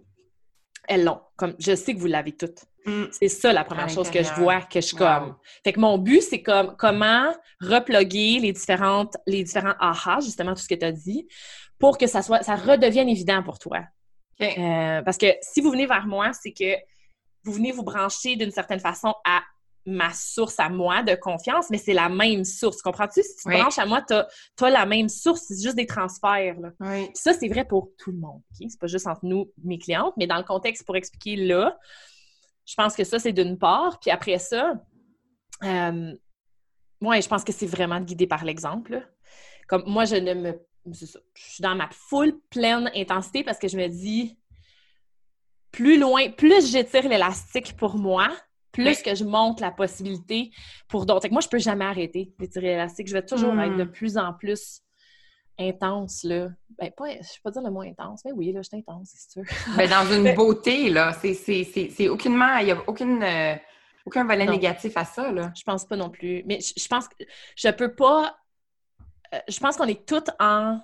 Elles 0.88 1.04
l'ont. 1.04 1.20
Comme 1.36 1.54
je 1.58 1.74
sais 1.74 1.94
que 1.94 2.00
vous 2.00 2.06
l'avez 2.06 2.32
toutes. 2.32 2.64
Mm. 2.86 3.04
C'est 3.10 3.28
ça 3.28 3.52
la 3.52 3.64
première 3.64 3.88
chose 3.88 4.10
que 4.10 4.22
je 4.22 4.32
vois, 4.34 4.62
que 4.62 4.80
je 4.80 4.94
comme. 4.94 5.36
Fait 5.62 5.72
que 5.72 5.80
mon 5.80 5.98
but, 5.98 6.22
c'est 6.22 6.42
comme 6.42 6.74
comment 6.76 7.32
reploguer 7.60 8.38
les 8.40 8.52
différentes, 8.52 9.16
les 9.26 9.42
différents 9.42 9.74
aha, 9.78 10.20
justement, 10.20 10.54
tout 10.54 10.62
ce 10.62 10.68
que 10.68 10.74
tu 10.74 10.86
as 10.86 10.92
dit, 10.92 11.28
pour 11.78 11.98
que 11.98 12.06
ça 12.06 12.22
soit, 12.22 12.42
ça 12.42 12.56
redevienne 12.56 13.08
évident 13.08 13.42
pour 13.42 13.58
toi. 13.58 13.80
Euh, 14.40 15.02
parce 15.02 15.18
que 15.18 15.26
si 15.42 15.60
vous 15.60 15.70
venez 15.70 15.86
vers 15.86 16.06
moi, 16.06 16.32
c'est 16.32 16.52
que 16.52 16.74
vous 17.44 17.52
venez 17.52 17.72
vous 17.72 17.82
brancher 17.82 18.36
d'une 18.36 18.50
certaine 18.50 18.80
façon 18.80 19.14
à 19.24 19.42
ma 19.88 20.12
source 20.12 20.60
à 20.60 20.68
moi 20.68 21.02
de 21.02 21.14
confiance, 21.14 21.70
mais 21.70 21.78
c'est 21.78 21.94
la 21.94 22.08
même 22.08 22.44
source. 22.44 22.82
Comprends-tu? 22.82 23.22
Si 23.22 23.36
tu 23.42 23.50
branches 23.50 23.78
à 23.78 23.86
moi, 23.86 24.02
tu 24.02 24.14
as, 24.14 24.70
la 24.70 24.86
même 24.86 25.08
source, 25.08 25.44
c'est 25.48 25.62
juste 25.62 25.76
des 25.76 25.86
transferts. 25.86 26.56
Ça, 27.14 27.32
c'est 27.32 27.48
vrai 27.48 27.64
pour 27.64 27.90
tout 27.98 28.12
le 28.12 28.18
monde. 28.18 28.42
C'est 28.52 28.78
pas 28.78 28.86
juste 28.86 29.06
entre 29.06 29.24
nous, 29.24 29.50
mes 29.64 29.78
clientes, 29.78 30.14
mais 30.16 30.26
dans 30.26 30.36
le 30.36 30.44
contexte 30.44 30.84
pour 30.84 30.96
expliquer 30.96 31.36
là, 31.36 31.78
je 32.66 32.74
pense 32.74 32.94
que 32.94 33.04
ça, 33.04 33.18
c'est 33.18 33.32
d'une 33.32 33.56
part. 33.56 33.98
Puis 33.98 34.10
après 34.10 34.38
ça, 34.38 34.74
euh, 35.64 36.12
je 37.00 37.28
pense 37.28 37.44
que 37.44 37.52
c'est 37.52 37.66
vraiment 37.66 37.98
de 37.98 38.04
guider 38.04 38.26
par 38.26 38.44
l'exemple. 38.44 39.08
Comme 39.68 39.84
moi, 39.86 40.04
je 40.04 40.16
ne 40.16 40.34
me. 40.34 40.60
Je 40.86 41.04
suis 41.34 41.62
dans 41.62 41.74
ma 41.74 41.88
full 41.90 42.38
pleine 42.48 42.90
intensité 42.94 43.44
parce 43.44 43.58
que 43.58 43.68
je 43.68 43.76
me 43.76 43.88
dis, 43.88 44.38
plus 45.70 45.98
loin, 45.98 46.30
plus 46.30 46.70
j'étire 46.70 47.08
l'élastique 47.08 47.76
pour 47.76 47.96
moi, 47.96 48.28
plus 48.72 49.02
que 49.02 49.14
je 49.14 49.24
monte 49.24 49.60
la 49.60 49.70
possibilité 49.70 50.50
pour 50.88 51.06
d'autres. 51.06 51.28
Moi, 51.30 51.40
je 51.40 51.48
peux 51.48 51.58
jamais 51.58 51.84
arrêter 51.84 52.32
d'étirer 52.38 52.68
l'élastique. 52.68 53.08
Je 53.08 53.14
vais 53.14 53.24
toujours 53.24 53.58
être 53.60 53.76
de 53.76 53.84
hmm. 53.84 53.92
plus 53.92 54.18
en 54.18 54.32
plus 54.32 54.82
intense, 55.58 56.22
là. 56.22 56.48
Ben, 56.78 56.90
pas, 56.96 57.10
je 57.10 57.16
ne 57.16 57.18
vais 57.18 57.40
pas 57.42 57.50
dire 57.50 57.62
le 57.62 57.70
mot 57.70 57.80
intense, 57.80 58.24
mais 58.24 58.32
oui, 58.32 58.52
là, 58.52 58.62
je 58.62 58.68
suis 58.68 58.76
intense, 58.76 59.10
c'est 59.12 59.30
sûr. 59.44 59.76
Ben, 59.76 59.88
dans 59.88 60.12
une 60.12 60.34
beauté, 60.34 60.90
là. 60.90 61.12
C'est 61.12 62.08
aucunement... 62.08 62.58
Il 62.58 62.66
n'y 62.66 62.72
a 62.72 62.82
aucune... 62.86 63.22
Euh, 63.22 63.56
aucun 64.06 64.24
volet 64.24 64.46
négatif 64.46 64.96
à 64.96 65.04
ça, 65.04 65.30
là. 65.30 65.52
Je 65.54 65.62
pense 65.64 65.84
pas 65.84 65.96
non 65.96 66.08
plus. 66.08 66.42
Mais 66.46 66.60
je, 66.60 66.72
je 66.80 66.88
pense 66.88 67.08
que 67.08 67.16
je 67.56 67.68
peux 67.68 67.94
pas... 67.94 68.38
Euh, 69.34 69.40
je 69.48 69.58
pense 69.58 69.76
qu'on 69.76 69.86
est 69.86 70.06
toutes 70.06 70.30
en 70.40 70.80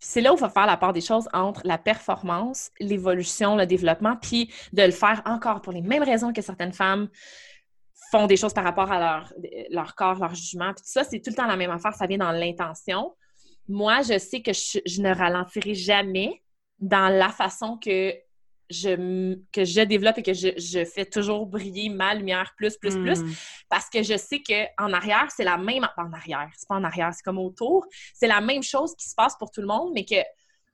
c'est 0.00 0.22
là 0.22 0.32
où 0.32 0.36
il 0.36 0.38
faut 0.38 0.48
faire 0.48 0.66
la 0.66 0.78
part 0.78 0.92
des 0.92 1.02
choses 1.02 1.28
entre 1.32 1.60
la 1.64 1.78
performance, 1.78 2.70
l'évolution, 2.80 3.54
le 3.54 3.66
développement, 3.66 4.16
puis 4.16 4.50
de 4.72 4.82
le 4.82 4.90
faire 4.90 5.22
encore 5.26 5.60
pour 5.60 5.72
les 5.72 5.82
mêmes 5.82 6.02
raisons 6.02 6.32
que 6.32 6.40
certaines 6.42 6.72
femmes 6.72 7.08
font 8.10 8.26
des 8.26 8.36
choses 8.36 8.54
par 8.54 8.64
rapport 8.64 8.90
à 8.90 8.98
leur, 8.98 9.32
leur 9.70 9.94
corps, 9.94 10.18
leur 10.18 10.34
jugement. 10.34 10.72
Puis 10.72 10.82
tout 10.82 10.90
ça, 10.90 11.04
c'est 11.04 11.20
tout 11.20 11.30
le 11.30 11.36
temps 11.36 11.46
la 11.46 11.56
même 11.56 11.70
affaire, 11.70 11.94
ça 11.94 12.06
vient 12.06 12.18
dans 12.18 12.32
l'intention. 12.32 13.14
Moi, 13.68 14.00
je 14.02 14.18
sais 14.18 14.40
que 14.42 14.52
je 14.52 15.00
ne 15.02 15.14
ralentirai 15.14 15.74
jamais 15.74 16.42
dans 16.80 17.08
la 17.08 17.28
façon 17.28 17.76
que 17.76 18.14
je, 18.70 19.36
que 19.52 19.64
je 19.64 19.80
développe 19.82 20.18
et 20.18 20.22
que 20.22 20.32
je, 20.32 20.84
fais 20.84 21.04
toujours 21.04 21.46
briller 21.46 21.88
ma 21.88 22.14
lumière 22.14 22.54
plus, 22.56 22.76
plus, 22.76 22.96
plus. 22.96 23.20
Hmm. 23.20 23.32
Parce 23.68 23.88
que 23.90 24.02
je 24.02 24.16
sais 24.16 24.42
qu'en 24.42 24.92
arrière, 24.92 25.28
c'est 25.34 25.44
la 25.44 25.58
même. 25.58 25.88
En 25.96 26.12
arrière, 26.12 26.48
c'est 26.56 26.68
pas 26.68 26.76
en 26.76 26.84
arrière, 26.84 27.10
c'est 27.12 27.22
comme 27.22 27.38
autour. 27.38 27.86
C'est 28.14 28.28
la 28.28 28.40
même 28.40 28.62
chose 28.62 28.94
qui 28.96 29.08
se 29.08 29.14
passe 29.14 29.36
pour 29.36 29.50
tout 29.50 29.60
le 29.60 29.66
monde, 29.66 29.90
mais 29.94 30.04
que 30.04 30.22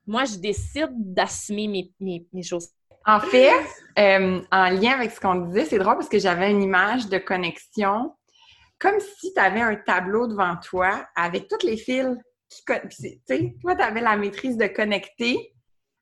moi, 0.06 0.24
je 0.24 0.36
décide 0.36 0.90
d'assumer 0.92 1.90
mes, 2.00 2.42
choses. 2.42 2.68
En 3.04 3.20
fait, 3.20 3.50
euh, 3.98 4.40
en 4.52 4.70
lien 4.70 4.92
avec 4.92 5.10
ce 5.10 5.20
qu'on 5.20 5.46
disait, 5.46 5.64
c'est 5.64 5.78
drôle 5.78 5.94
parce 5.94 6.08
que 6.08 6.18
j'avais 6.18 6.50
une 6.50 6.62
image 6.62 7.08
de 7.08 7.18
connexion, 7.18 8.14
comme 8.78 9.00
si 9.00 9.32
tu 9.32 9.40
avais 9.40 9.60
un 9.60 9.76
tableau 9.76 10.26
devant 10.26 10.56
toi 10.56 11.06
avec 11.16 11.48
toutes 11.48 11.62
les 11.62 11.76
fils 11.76 12.16
qui. 12.48 12.62
Tu 12.64 13.20
sais, 13.26 13.54
toi, 13.62 13.74
tu 13.74 13.82
avais 13.82 14.00
la 14.00 14.16
maîtrise 14.16 14.56
de 14.56 14.66
connecter 14.66 15.55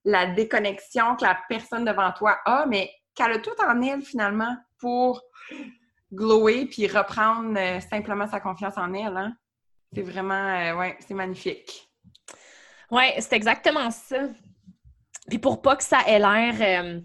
la 0.04 0.26
déconnexion 0.26 1.16
que 1.16 1.24
la 1.24 1.38
personne 1.48 1.84
devant 1.84 2.12
toi 2.12 2.38
a, 2.44 2.66
mais 2.66 2.90
qu'elle 3.14 3.32
a 3.32 3.38
tout 3.38 3.54
en 3.66 3.80
elle 3.80 4.02
finalement 4.02 4.56
pour 4.78 5.22
glower 6.12 6.66
puis 6.66 6.86
reprendre 6.86 7.58
euh, 7.58 7.80
simplement 7.80 8.26
sa 8.26 8.40
confiance 8.40 8.76
en 8.76 8.92
elle. 8.92 9.16
Hein? 9.16 9.36
C'est 9.92 10.02
vraiment, 10.02 10.34
euh, 10.34 10.90
c'est 11.00 11.14
magnifique. 11.14 11.88
Oui, 12.90 13.04
c'est 13.18 13.32
exactement 13.32 13.90
ça. 13.90 14.28
Puis 15.28 15.38
pour 15.38 15.62
pas 15.62 15.76
que 15.76 15.84
ça 15.84 16.00
ait 16.06 16.18
l'air 16.18 16.84
euh, 16.84 17.00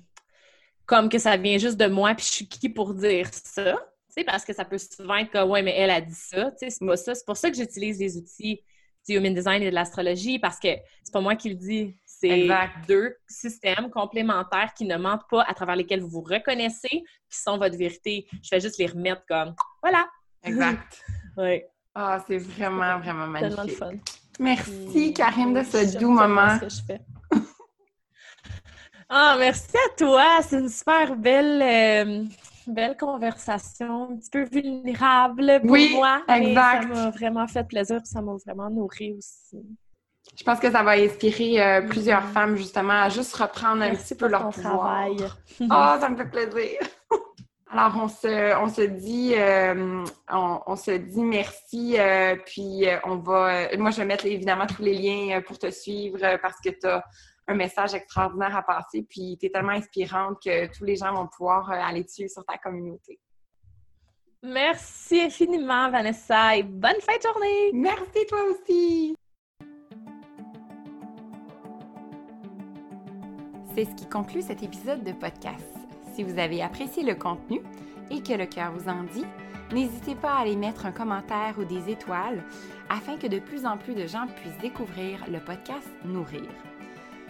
comme 0.85 1.09
que 1.09 1.19
ça 1.19 1.37
vient 1.37 1.57
juste 1.57 1.77
de 1.77 1.87
moi, 1.87 2.13
puis 2.15 2.25
je 2.25 2.31
suis 2.31 2.49
qui 2.49 2.69
pour 2.69 2.93
dire 2.93 3.29
ça, 3.31 3.75
tu 4.15 4.23
parce 4.25 4.43
que 4.43 4.53
ça 4.53 4.65
peut 4.65 4.77
souvent 4.77 5.15
être 5.17 5.31
comme, 5.31 5.49
ouais, 5.49 5.61
mais 5.61 5.75
elle 5.77 5.91
a 5.91 6.01
dit 6.01 6.13
ça, 6.13 6.51
tu 6.51 6.57
sais, 6.57 6.69
c'est 6.69 6.85
pas 6.85 6.97
ça. 6.97 7.15
C'est 7.15 7.25
pour 7.25 7.37
ça 7.37 7.49
que 7.49 7.55
j'utilise 7.55 7.99
les 7.99 8.17
outils 8.17 8.61
du 9.07 9.15
human 9.15 9.33
design 9.33 9.63
et 9.63 9.69
de 9.69 9.75
l'astrologie, 9.75 10.39
parce 10.39 10.59
que 10.59 10.69
c'est 11.03 11.13
pas 11.13 11.21
moi 11.21 11.35
qui 11.35 11.49
le 11.49 11.55
dis, 11.55 11.95
c'est 12.19 12.47
deux 12.87 13.15
systèmes 13.27 13.89
complémentaires 13.89 14.73
qui 14.75 14.85
ne 14.85 14.97
mentent 14.97 15.27
pas, 15.29 15.43
à 15.43 15.53
travers 15.53 15.75
lesquels 15.75 16.01
vous 16.01 16.09
vous 16.09 16.21
reconnaissez, 16.21 17.03
qui 17.29 17.37
sont 17.37 17.57
votre 17.57 17.77
vérité. 17.77 18.27
Je 18.43 18.49
vais 18.51 18.59
juste 18.59 18.77
les 18.77 18.87
remettre 18.87 19.23
comme 19.27 19.55
voilà. 19.81 20.07
Exact. 20.43 21.03
oui. 21.37 21.61
Ah, 21.95 22.23
c'est 22.27 22.37
vraiment, 22.37 22.99
vraiment 22.99 23.27
magnifique. 23.27 23.77
Fun. 23.77 23.93
Merci, 24.39 25.13
Karine, 25.13 25.53
de 25.53 25.63
ce 25.63 25.97
doux 25.97 26.11
moment. 26.11 26.55
Ce 26.55 26.65
que 26.65 26.69
je 26.69 26.81
fais. 26.85 27.01
ah, 29.09 29.35
merci 29.37 29.75
à 29.75 29.95
toi. 29.97 30.41
C'est 30.41 30.59
une 30.59 30.69
super 30.69 31.15
belle. 31.15 31.61
Euh, 31.61 32.25
belle 32.67 32.95
conversation, 32.97 34.11
un 34.11 34.17
petit 34.17 34.29
peu 34.29 34.43
vulnérable 34.43 35.59
pour 35.61 35.71
oui, 35.71 35.91
moi. 35.95 36.23
Exact. 36.29 36.83
ça 36.83 36.87
m'a 36.87 37.09
vraiment 37.09 37.47
fait 37.47 37.63
plaisir, 37.67 37.99
ça 38.03 38.21
m'a 38.21 38.35
vraiment 38.45 38.69
nourri 38.69 39.13
aussi. 39.13 39.65
Je 40.37 40.43
pense 40.43 40.59
que 40.59 40.71
ça 40.71 40.83
va 40.83 40.91
inspirer 40.91 41.61
euh, 41.61 41.81
plusieurs 41.81 42.23
mm. 42.23 42.31
femmes 42.31 42.55
justement 42.55 43.01
à 43.01 43.09
juste 43.09 43.35
reprendre 43.35 43.83
un 43.83 43.95
petit 43.95 44.15
peu 44.15 44.27
leur 44.27 44.49
travail. 44.49 45.17
Ah, 45.69 45.97
ça 45.99 46.09
me 46.09 46.17
fait 46.17 46.29
plaisir. 46.29 46.79
Alors 47.71 47.93
on 48.01 48.07
se, 48.07 48.57
on 48.57 48.67
se 48.67 48.81
dit, 48.81 49.33
euh, 49.35 50.03
on, 50.31 50.75
se 50.75 50.89
dit 50.89 51.21
merci, 51.21 51.99
euh, 51.99 52.35
puis 52.43 52.85
on 53.03 53.17
va, 53.17 53.75
moi 53.77 53.91
je 53.91 53.97
vais 53.97 54.05
mettre 54.05 54.25
évidemment 54.25 54.65
tous 54.65 54.81
les 54.81 54.95
liens 54.95 55.41
pour 55.41 55.59
te 55.59 55.69
suivre 55.69 56.17
parce 56.41 56.59
que 56.65 56.69
tu 56.69 56.87
as 56.87 57.03
un 57.47 57.53
message 57.53 57.93
extraordinaire 57.93 58.55
à 58.55 58.63
passer, 58.63 59.05
puis 59.07 59.37
tu 59.39 59.45
es 59.45 59.49
tellement 59.49 59.73
inspirante 59.73 60.41
que 60.43 60.65
tous 60.75 60.83
les 60.83 60.95
gens 60.95 61.13
vont 61.13 61.27
pouvoir 61.27 61.69
aller 61.69 62.03
dessus 62.03 62.27
sur 62.27 62.43
ta 62.43 62.57
communauté. 62.57 63.19
Merci 64.41 65.21
infiniment, 65.21 65.91
Vanessa, 65.91 66.55
et 66.55 66.63
bonne 66.63 67.01
fin 67.01 67.17
de 67.17 67.21
journée! 67.21 67.71
Merci 67.73 68.25
toi 68.27 68.39
aussi! 68.45 69.18
C'est 73.79 73.85
ce 73.85 73.95
qui 73.95 74.07
conclut 74.07 74.41
cet 74.41 74.61
épisode 74.61 75.05
de 75.05 75.13
podcast. 75.13 75.73
Si 76.13 76.21
vous 76.21 76.37
avez 76.37 76.61
apprécié 76.61 77.01
le 77.01 77.15
contenu 77.15 77.61
et 78.11 78.21
que 78.21 78.33
le 78.33 78.45
cœur 78.45 78.73
vous 78.73 78.89
en 78.89 79.03
dit, 79.03 79.23
n'hésitez 79.71 80.15
pas 80.15 80.33
à 80.33 80.41
aller 80.41 80.57
mettre 80.57 80.85
un 80.85 80.91
commentaire 80.91 81.55
ou 81.57 81.63
des 81.63 81.89
étoiles 81.89 82.43
afin 82.89 83.15
que 83.15 83.27
de 83.27 83.39
plus 83.39 83.65
en 83.65 83.77
plus 83.77 83.95
de 83.95 84.05
gens 84.05 84.27
puissent 84.27 84.57
découvrir 84.57 85.23
le 85.31 85.39
podcast 85.39 85.87
Nourrir. 86.03 86.49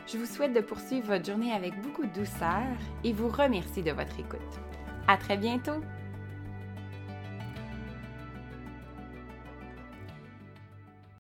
Je 0.07 0.17
vous 0.17 0.25
souhaite 0.25 0.53
de 0.53 0.61
poursuivre 0.61 1.09
votre 1.09 1.25
journée 1.27 1.51
avec 1.51 1.79
beaucoup 1.83 2.07
de 2.07 2.19
douceur 2.19 2.65
et 3.03 3.13
vous 3.13 3.29
remercie 3.29 3.83
de 3.83 3.91
votre 3.91 4.19
écoute. 4.19 4.59
À 5.07 5.17
très 5.17 5.37
bientôt! 5.37 5.83